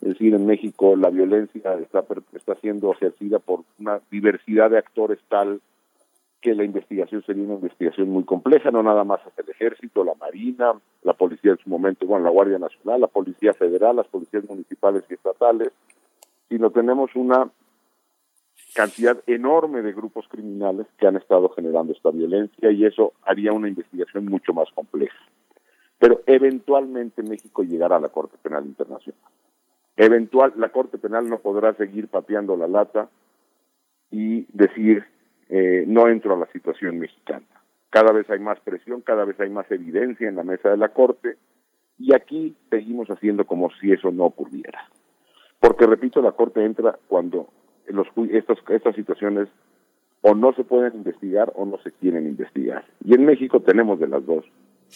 Es 0.00 0.08
decir, 0.08 0.34
en 0.34 0.46
México 0.46 0.96
la 0.96 1.10
violencia 1.10 1.74
está, 1.74 2.04
está 2.32 2.54
siendo 2.56 2.92
ejercida 2.92 3.38
por 3.38 3.64
una 3.78 4.00
diversidad 4.10 4.70
de 4.70 4.78
actores 4.78 5.18
tal 5.28 5.60
que 6.40 6.54
la 6.54 6.64
investigación 6.64 7.22
sería 7.24 7.44
una 7.44 7.54
investigación 7.54 8.10
muy 8.10 8.24
compleja, 8.24 8.70
no 8.70 8.82
nada 8.82 9.02
más 9.02 9.20
hasta 9.26 9.42
el 9.42 9.50
ejército, 9.50 10.04
la 10.04 10.14
marina, 10.14 10.72
la 11.02 11.12
policía 11.12 11.52
en 11.52 11.58
su 11.58 11.68
momento, 11.68 12.06
bueno, 12.06 12.24
la 12.24 12.30
Guardia 12.30 12.58
Nacional, 12.58 13.00
la 13.00 13.08
policía 13.08 13.54
federal, 13.54 13.96
las 13.96 14.06
policías 14.06 14.44
municipales 14.48 15.02
y 15.10 15.14
estatales, 15.14 15.72
sino 16.48 16.70
tenemos 16.70 17.14
una 17.14 17.50
cantidad 18.74 19.18
enorme 19.26 19.82
de 19.82 19.92
grupos 19.92 20.26
criminales 20.28 20.86
que 20.98 21.06
han 21.06 21.16
estado 21.16 21.48
generando 21.50 21.92
esta 21.92 22.10
violencia 22.10 22.70
y 22.70 22.84
eso 22.84 23.12
haría 23.22 23.52
una 23.52 23.68
investigación 23.68 24.26
mucho 24.26 24.52
más 24.52 24.70
compleja. 24.74 25.18
Pero 25.98 26.22
eventualmente 26.26 27.22
México 27.22 27.62
llegará 27.62 27.96
a 27.96 28.00
la 28.00 28.10
Corte 28.10 28.36
Penal 28.40 28.66
Internacional. 28.66 29.20
Eventual, 29.96 30.52
la 30.56 30.68
Corte 30.68 30.98
Penal 30.98 31.28
no 31.28 31.40
podrá 31.40 31.74
seguir 31.74 32.08
pateando 32.08 32.56
la 32.56 32.68
lata 32.68 33.08
y 34.10 34.46
decir 34.52 35.04
eh, 35.48 35.84
no 35.86 36.08
entro 36.08 36.34
a 36.34 36.38
la 36.38 36.46
situación 36.52 36.98
mexicana. 36.98 37.46
Cada 37.90 38.12
vez 38.12 38.28
hay 38.30 38.38
más 38.38 38.60
presión, 38.60 39.00
cada 39.00 39.24
vez 39.24 39.40
hay 39.40 39.50
más 39.50 39.68
evidencia 39.70 40.28
en 40.28 40.36
la 40.36 40.44
mesa 40.44 40.68
de 40.68 40.76
la 40.76 40.90
Corte 40.90 41.36
y 41.98 42.14
aquí 42.14 42.54
seguimos 42.70 43.08
haciendo 43.08 43.44
como 43.44 43.70
si 43.80 43.92
eso 43.92 44.12
no 44.12 44.26
ocurriera. 44.26 44.88
Porque, 45.60 45.86
repito, 45.86 46.22
la 46.22 46.32
Corte 46.32 46.64
entra 46.64 46.98
cuando 47.08 47.48
los, 47.86 48.06
estos, 48.30 48.58
estas 48.68 48.94
situaciones 48.94 49.48
o 50.22 50.34
no 50.34 50.52
se 50.54 50.64
pueden 50.64 50.94
investigar 50.94 51.52
o 51.54 51.64
no 51.64 51.78
se 51.78 51.92
quieren 51.92 52.26
investigar. 52.26 52.84
Y 53.04 53.14
en 53.14 53.24
México 53.24 53.60
tenemos 53.60 53.98
de 54.00 54.08
las 54.08 54.24
dos. 54.24 54.44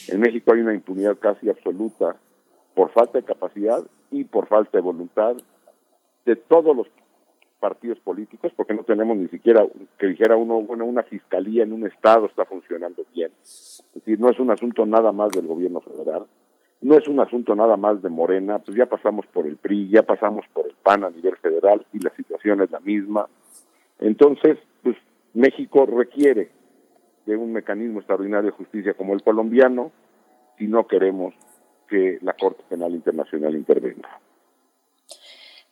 En 0.09 0.21
México 0.21 0.53
hay 0.53 0.61
una 0.61 0.75
impunidad 0.75 1.19
casi 1.19 1.49
absoluta 1.49 2.17
por 2.75 2.91
falta 2.91 3.19
de 3.19 3.25
capacidad 3.25 3.85
y 4.11 4.25
por 4.25 4.47
falta 4.47 4.79
de 4.79 4.83
voluntad 4.83 5.37
de 6.25 6.37
todos 6.37 6.77
los 6.77 6.87
partidos 7.61 8.01
políticos, 8.01 8.53
porque 8.57 8.75
no 8.75 8.83
tenemos 8.83 9.17
ni 9.17 9.29
siquiera 9.29 9.65
que 9.99 10.09
dijera 10.09 10.37
uno, 10.37 10.63
bueno, 10.63 10.85
una 10.85 11.05
fiscalía 11.05 11.63
en 11.63 11.73
un 11.73 11.87
estado 11.87 12.27
está 12.27 12.45
funcionando 12.45 13.05
bien. 13.15 13.31
Es 13.41 13.85
decir, 13.95 14.19
no 14.19 14.31
es 14.31 14.41
un 14.41 14.51
asunto 14.51 14.85
nada 14.85 15.13
más 15.13 15.31
del 15.31 15.47
gobierno 15.47 15.81
federal, 15.81 16.27
no 16.83 16.99
es 16.99 17.07
un 17.07 17.21
asunto 17.21 17.55
nada 17.55 17.77
más 17.77 18.03
de 18.03 18.09
Morena, 18.09 18.59
pues 18.59 18.77
ya 18.77 18.87
pasamos 18.87 19.25
por 19.27 19.47
el 19.47 19.57
PRI, 19.57 19.89
ya 19.89 20.03
pasamos 20.03 20.45
por 20.53 20.67
el 20.67 20.75
PAN 20.83 21.05
a 21.05 21.11
nivel 21.11 21.37
federal 21.37 21.87
y 21.93 22.01
la 22.01 22.11
situación 22.17 22.61
es 22.61 22.71
la 22.71 22.81
misma. 22.81 23.29
Entonces, 24.01 24.59
pues 24.83 24.97
México 25.33 25.87
requiere 25.87 26.51
de 27.25 27.37
un 27.37 27.53
mecanismo 27.53 28.01
extraordinario 28.01 28.51
de 28.51 28.57
justicia 28.57 28.95
como 28.95 29.15
el 29.15 29.23
colombiano 29.23 29.93
si 30.59 30.67
no 30.67 30.87
queremos 30.87 31.35
que 31.89 32.19
la 32.21 32.33
Corte 32.33 32.65
Penal 32.69 32.93
Internacional 32.93 33.55
intervenga. 33.55 34.19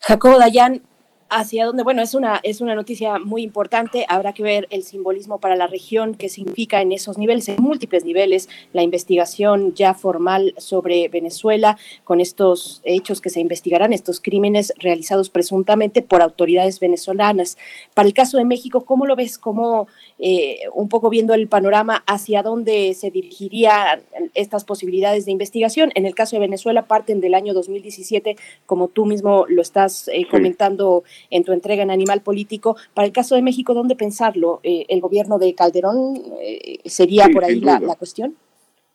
Jacobo 0.00 0.38
Dayan, 0.38 0.82
hacia 1.30 1.64
dónde, 1.64 1.84
bueno, 1.84 2.02
es 2.02 2.14
una, 2.14 2.40
es 2.42 2.60
una 2.60 2.74
noticia 2.74 3.18
muy 3.18 3.42
importante, 3.42 4.04
habrá 4.08 4.32
que 4.32 4.42
ver 4.42 4.66
el 4.70 4.82
simbolismo 4.82 5.38
para 5.38 5.56
la 5.56 5.68
región, 5.68 6.14
qué 6.14 6.28
significa 6.28 6.82
en 6.82 6.92
esos 6.92 7.18
niveles, 7.18 7.48
en 7.48 7.62
múltiples 7.62 8.04
niveles, 8.04 8.48
la 8.72 8.82
investigación 8.82 9.72
ya 9.74 9.94
formal 9.94 10.54
sobre 10.58 11.08
Venezuela, 11.08 11.78
con 12.04 12.20
estos 12.20 12.82
hechos 12.84 13.20
que 13.20 13.30
se 13.30 13.40
investigarán, 13.40 13.92
estos 13.92 14.20
crímenes 14.20 14.72
realizados 14.78 15.30
presuntamente 15.30 16.02
por 16.02 16.20
autoridades 16.20 16.80
venezolanas. 16.80 17.56
Para 17.94 18.08
el 18.08 18.14
caso 18.14 18.36
de 18.36 18.44
México, 18.44 18.84
¿cómo 18.84 19.06
lo 19.06 19.14
ves? 19.14 19.38
¿Cómo, 19.38 19.86
eh, 20.18 20.60
un 20.74 20.88
poco 20.88 21.10
viendo 21.10 21.32
el 21.34 21.46
panorama, 21.46 22.02
hacia 22.06 22.42
dónde 22.42 22.92
se 22.94 23.10
dirigirían 23.10 24.02
estas 24.34 24.64
posibilidades 24.64 25.26
de 25.26 25.32
investigación? 25.32 25.92
En 25.94 26.06
el 26.06 26.14
caso 26.16 26.36
de 26.36 26.40
Venezuela, 26.40 26.86
parten 26.86 27.20
del 27.20 27.34
año 27.34 27.54
2017, 27.54 28.36
como 28.66 28.88
tú 28.88 29.06
mismo 29.06 29.46
lo 29.48 29.62
estás 29.62 30.08
eh, 30.08 30.26
comentando 30.28 31.04
en 31.28 31.44
tu 31.44 31.52
entrega 31.52 31.82
en 31.82 31.90
Animal 31.90 32.22
Político. 32.22 32.76
Para 32.94 33.06
el 33.06 33.12
caso 33.12 33.34
de 33.34 33.42
México, 33.42 33.74
¿dónde 33.74 33.96
pensarlo? 33.96 34.60
Eh, 34.62 34.86
¿El 34.88 35.00
gobierno 35.00 35.38
de 35.38 35.54
Calderón 35.54 36.14
eh, 36.40 36.80
sería 36.84 37.28
por 37.28 37.44
ahí 37.44 37.60
la, 37.60 37.80
cuestión? 37.96 38.34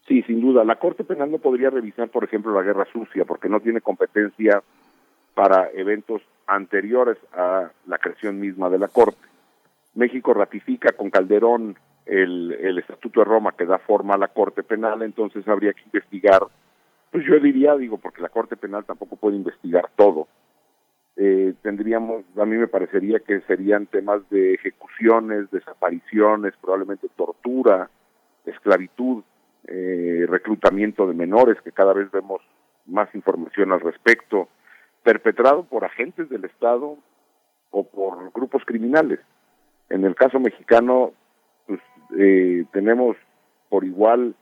Sí, 0.08 0.22
sin 0.24 0.42
duda. 0.42 0.64
La 0.64 0.78
Corte 0.78 1.04
Penal 1.04 1.32
no 1.32 1.40
podría 1.40 1.70
revisar, 1.70 2.10
por 2.10 2.24
ejemplo, 2.24 2.54
la 2.54 2.62
guerra 2.62 2.88
sucia, 2.92 3.26
porque 3.26 3.50
no 3.50 3.60
tiene 3.60 3.82
competencia 3.82 4.62
para 5.34 5.70
eventos 5.74 6.22
anteriores 6.48 7.18
a 7.34 7.70
la 7.88 7.98
creación 7.98 8.40
misma 8.40 8.70
de 8.70 8.80
la 8.80 8.88
Corte. 8.88 9.18
México 9.96 10.34
ratifica 10.34 10.92
con 10.92 11.10
Calderón 11.10 11.76
el, 12.06 12.52
el 12.54 12.78
Estatuto 12.78 13.22
de 13.22 13.26
Roma 13.26 13.54
que 13.58 13.66
da 13.66 13.80
forma 13.80 14.16
a 14.16 14.18
la 14.18 14.28
Corte 14.28 14.64
Penal, 14.64 15.02
entonces 15.02 15.48
habría 15.48 15.74
que 15.74 15.84
investigar, 15.86 16.42
pues 17.12 17.26
yo 17.26 17.40
diría, 17.40 17.76
digo, 17.76 17.98
porque 17.98 18.22
la 18.22 18.30
Corte 18.30 18.56
Penal 18.56 18.86
tampoco 18.86 19.16
puede 19.16 19.38
investigar 19.38 19.90
todo, 19.96 20.28
eh, 21.18 21.54
tendríamos, 21.62 22.26
a 22.38 22.46
mí 22.46 22.58
me 22.58 22.68
parecería 22.68 23.20
que 23.20 23.40
serían 23.42 23.88
temas 23.88 24.28
de 24.30 24.56
ejecuciones, 24.56 25.50
desapariciones, 25.50 26.54
probablemente 26.60 27.08
tortura, 27.16 27.90
esclavitud, 28.46 29.24
eh, 29.68 30.26
reclutamiento 30.28 31.08
de 31.08 31.14
menores, 31.14 31.62
que 31.62 31.72
cada 31.72 31.94
vez 31.94 32.12
vemos 32.12 32.42
más 32.86 33.14
información 33.16 33.72
al 33.72 33.80
respecto, 33.80 34.50
perpetrado 35.04 35.64
por 35.64 35.86
agentes 35.86 36.30
del 36.30 36.46
Estado 36.46 36.98
o 37.72 37.84
por 37.84 38.32
grupos 38.34 38.64
criminales. 38.66 39.20
En 39.90 40.04
el 40.04 40.16
caso 40.16 40.40
mexicano, 40.40 41.14
pues, 41.66 41.80
eh, 42.18 42.66
tenemos 42.74 43.16
por 43.70 43.86
igual 43.86 44.36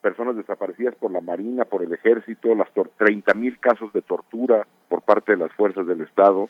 personas 0.00 0.36
desaparecidas 0.36 0.94
por 0.94 1.10
la 1.10 1.20
Marina, 1.20 1.64
por 1.64 1.82
el 1.82 1.92
Ejército, 1.92 2.54
las 2.54 2.68
30 2.98 3.34
mil 3.34 3.58
casos 3.58 3.92
de 3.92 4.02
tortura 4.02 4.66
por 4.90 5.02
parte 5.02 5.32
de 5.32 5.38
las 5.38 5.52
fuerzas 5.52 5.86
del 5.86 6.02
Estado 6.02 6.48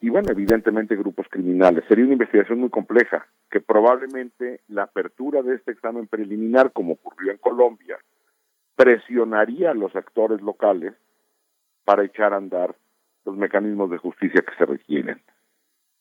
y 0.00 0.10
bueno, 0.10 0.30
evidentemente 0.30 0.96
grupos 0.96 1.26
criminales. 1.30 1.84
Sería 1.88 2.04
una 2.04 2.14
investigación 2.14 2.60
muy 2.60 2.70
compleja 2.70 3.26
que 3.50 3.60
probablemente 3.60 4.60
la 4.68 4.84
apertura 4.84 5.42
de 5.42 5.54
este 5.54 5.72
examen 5.72 6.06
preliminar, 6.06 6.72
como 6.72 6.94
ocurrió 6.94 7.32
en 7.32 7.38
Colombia, 7.38 7.98
presionaría 8.74 9.70
a 9.70 9.74
los 9.74 9.94
actores 9.96 10.40
locales 10.42 10.94
para 11.84 12.04
echar 12.04 12.32
a 12.32 12.36
andar 12.36 12.74
los 13.24 13.36
mecanismos 13.36 13.90
de 13.90 13.98
justicia 13.98 14.42
que 14.42 14.54
se 14.56 14.66
requieren. 14.66 15.20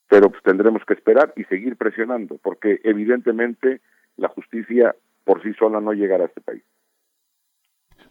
Pero 0.09 0.29
pues 0.29 0.43
tendremos 0.43 0.83
que 0.85 0.93
esperar 0.93 1.33
y 1.35 1.43
seguir 1.45 1.77
presionando, 1.77 2.37
porque 2.43 2.81
evidentemente 2.83 3.81
la 4.17 4.27
justicia 4.27 4.95
por 5.23 5.41
sí 5.41 5.53
sola 5.53 5.79
no 5.79 5.93
llegará 5.93 6.25
a 6.25 6.27
este 6.27 6.41
país. 6.41 6.63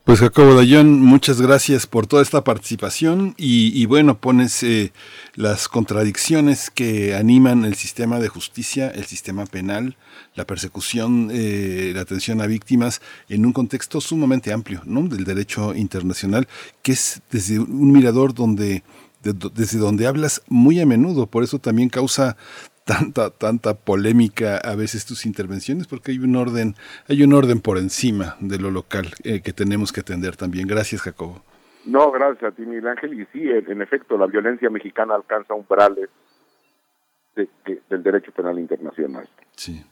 Pues 0.05 0.21
Jacobo 0.21 0.55
Dayón, 0.55 1.01
muchas 1.01 1.41
gracias 1.41 1.87
por 1.87 2.07
toda 2.07 2.21
esta 2.21 2.45
participación 2.45 3.33
y, 3.39 3.87
bueno, 3.87 4.19
pones 4.19 4.63
eh, 4.63 4.93
las 5.35 5.67
contradicciones 5.67 6.69
que 6.69 7.15
animan 7.15 7.65
el 7.65 7.75
sistema 7.75 8.21
de 8.21 8.29
justicia, 8.29 8.91
el 8.91 9.07
sistema 9.07 9.47
penal, 9.47 9.97
la 10.35 10.45
persecución, 10.45 11.31
eh, 11.33 11.93
la 11.95 12.03
atención 12.03 12.43
a 12.43 12.47
víctimas 12.47 13.01
en 13.31 13.47
un 13.47 13.55
contexto 13.55 14.03
sumamente 14.03 14.53
amplio, 14.53 14.83
¿no? 14.85 15.09
Del 15.09 15.25
derecho 15.25 15.75
internacional, 15.75 16.49
que 16.83 16.93
es 16.93 17.23
desde 17.31 17.59
un 17.59 17.91
mirador 17.91 18.35
donde 18.35 18.83
desde 19.23 19.79
donde 19.79 20.07
hablas 20.07 20.43
muy 20.49 20.81
a 20.81 20.85
menudo, 20.87 21.27
por 21.27 21.45
eso 21.45 21.59
también 21.59 21.89
causa 21.89 22.37
tanta 22.85 23.31
tanta 23.31 23.75
polémica 23.75 24.59
a 24.59 24.77
veces 24.77 25.07
tus 25.07 25.27
intervenciones 25.27 25.87
porque 25.87 26.13
hay 26.13 26.19
un 26.19 26.37
orden 26.37 26.75
hay 27.09 27.23
un 27.23 27.33
orden 27.33 27.61
por 27.61 27.79
encima 27.79 28.37
de 28.41 28.59
lo 28.59 28.71
local 28.71 29.07
eh, 29.25 29.41
que 29.43 29.53
tenemos 29.53 29.93
que 29.93 30.01
atender 30.01 30.37
también. 30.37 30.67
Gracias 30.67 31.03
Jacobo. 31.03 31.43
No 31.87 32.11
gracias 32.11 32.53
a 32.53 32.55
ti 32.55 32.63
Miguel 32.63 32.89
Ángel. 32.89 33.21
Y 33.21 33.27
sí 33.33 33.49
en 33.49 33.83
efecto 33.83 34.17
la 34.17 34.27
violencia 34.27 34.71
mexicana 34.71 35.15
alcanza 35.15 35.55
umbrales 35.55 36.09
del 37.35 38.03
derecho 38.03 38.31
penal 38.33 38.59
internacional. 38.59 39.29
Sí 39.57 39.85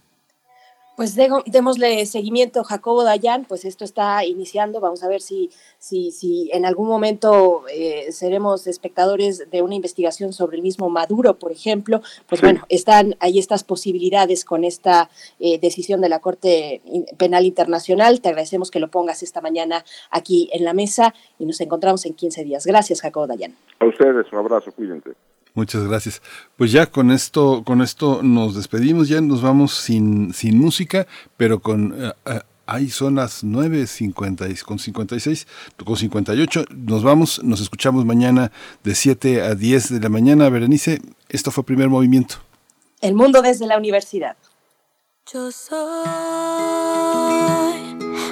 Pues 1.02 1.16
démosle 1.16 2.06
seguimiento, 2.06 2.62
Jacobo 2.62 3.02
Dayan, 3.02 3.44
pues 3.44 3.64
esto 3.64 3.84
está 3.84 4.24
iniciando, 4.24 4.78
vamos 4.78 5.02
a 5.02 5.08
ver 5.08 5.20
si, 5.20 5.50
si, 5.80 6.12
si 6.12 6.48
en 6.52 6.64
algún 6.64 6.86
momento 6.86 7.64
eh, 7.74 8.12
seremos 8.12 8.68
espectadores 8.68 9.50
de 9.50 9.62
una 9.62 9.74
investigación 9.74 10.32
sobre 10.32 10.58
el 10.58 10.62
mismo 10.62 10.90
Maduro, 10.90 11.40
por 11.40 11.50
ejemplo, 11.50 12.02
pues 12.28 12.40
bueno, 12.40 12.64
están 12.68 13.16
ahí 13.18 13.40
estas 13.40 13.64
posibilidades 13.64 14.44
con 14.44 14.62
esta 14.62 15.10
eh, 15.40 15.58
decisión 15.58 16.00
de 16.02 16.08
la 16.08 16.20
Corte 16.20 16.82
Penal 17.18 17.46
Internacional. 17.46 18.20
Te 18.20 18.28
agradecemos 18.28 18.70
que 18.70 18.78
lo 18.78 18.86
pongas 18.86 19.24
esta 19.24 19.40
mañana 19.40 19.84
aquí 20.08 20.50
en 20.52 20.64
la 20.64 20.72
mesa 20.72 21.14
y 21.36 21.46
nos 21.46 21.60
encontramos 21.60 22.06
en 22.06 22.14
15 22.14 22.44
días. 22.44 22.64
Gracias, 22.64 23.00
Jacobo 23.00 23.26
Dayan. 23.26 23.56
A 23.80 23.86
ustedes, 23.86 24.32
un 24.32 24.38
abrazo, 24.38 24.70
cuídense. 24.70 25.10
Muchas 25.54 25.86
gracias. 25.86 26.22
Pues 26.56 26.72
ya 26.72 26.86
con 26.86 27.10
esto, 27.10 27.62
con 27.64 27.82
esto 27.82 28.22
nos 28.22 28.54
despedimos, 28.54 29.08
ya 29.08 29.20
nos 29.20 29.42
vamos 29.42 29.74
sin, 29.74 30.32
sin 30.32 30.58
música, 30.58 31.06
pero 31.36 31.60
con 31.60 31.94
eh, 31.96 32.12
eh, 32.24 32.40
ahí 32.66 32.88
son 32.88 33.16
las 33.16 33.44
9.50 33.44 34.62
con 34.62 34.78
56, 34.78 35.46
con 35.84 35.96
58. 35.96 36.64
Nos 36.74 37.02
vamos, 37.02 37.42
nos 37.44 37.60
escuchamos 37.60 38.06
mañana 38.06 38.50
de 38.82 38.94
7 38.94 39.42
a 39.42 39.54
10 39.54 39.92
de 39.92 40.00
la 40.00 40.08
mañana. 40.08 40.48
Berenice, 40.48 41.02
esto 41.28 41.50
fue 41.50 41.64
primer 41.64 41.90
movimiento. 41.90 42.36
El 43.00 43.14
mundo 43.14 43.42
desde 43.42 43.66
la 43.66 43.76
universidad. 43.76 44.36
Yo 45.32 45.52
soy 45.52 45.76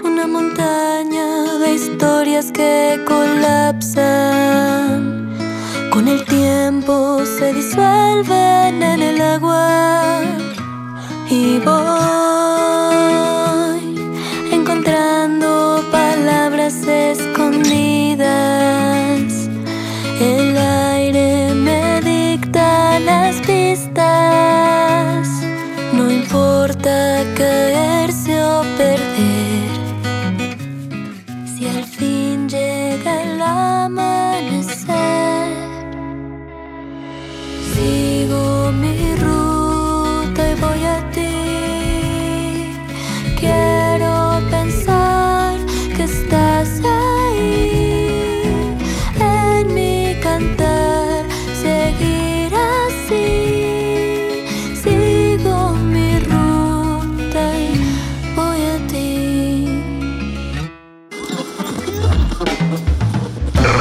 una 0.05 0.27
montaña 0.27 1.59
de 1.59 1.75
historias 1.75 2.51
que 2.51 3.01
colapsan 3.07 4.61
con 5.91 6.07
el 6.09 6.25
tiempo 6.25 7.21
se 7.25 7.53
disuelven 7.53 8.83
en 8.83 9.03
el 9.03 9.21
agua 9.21 10.23
y 11.29 11.59
voy 11.59 11.81
encontrando 14.53 15.85
palabras 15.91 16.75
escondidas. 16.87 18.29
El 20.21 20.57
aire 20.57 21.55
me 21.55 22.01
dicta 22.03 23.01
las 23.01 23.37
pistas. 23.41 25.29
No 25.93 26.11
importa 26.11 27.25
caerse 27.37 28.43
o 28.43 28.63
perder. 28.79 29.71
Si 31.47 31.67
al 31.67 31.85
fin 31.85 32.49
llega 32.49 33.23
el 33.23 33.43
amanecer. 33.43 34.30
Sigo 37.81 38.71
mi 38.73 39.15
ruta 39.17 40.51
y 40.51 40.55
voy 40.61 40.85
a 40.85 41.11
ti. 41.13 41.20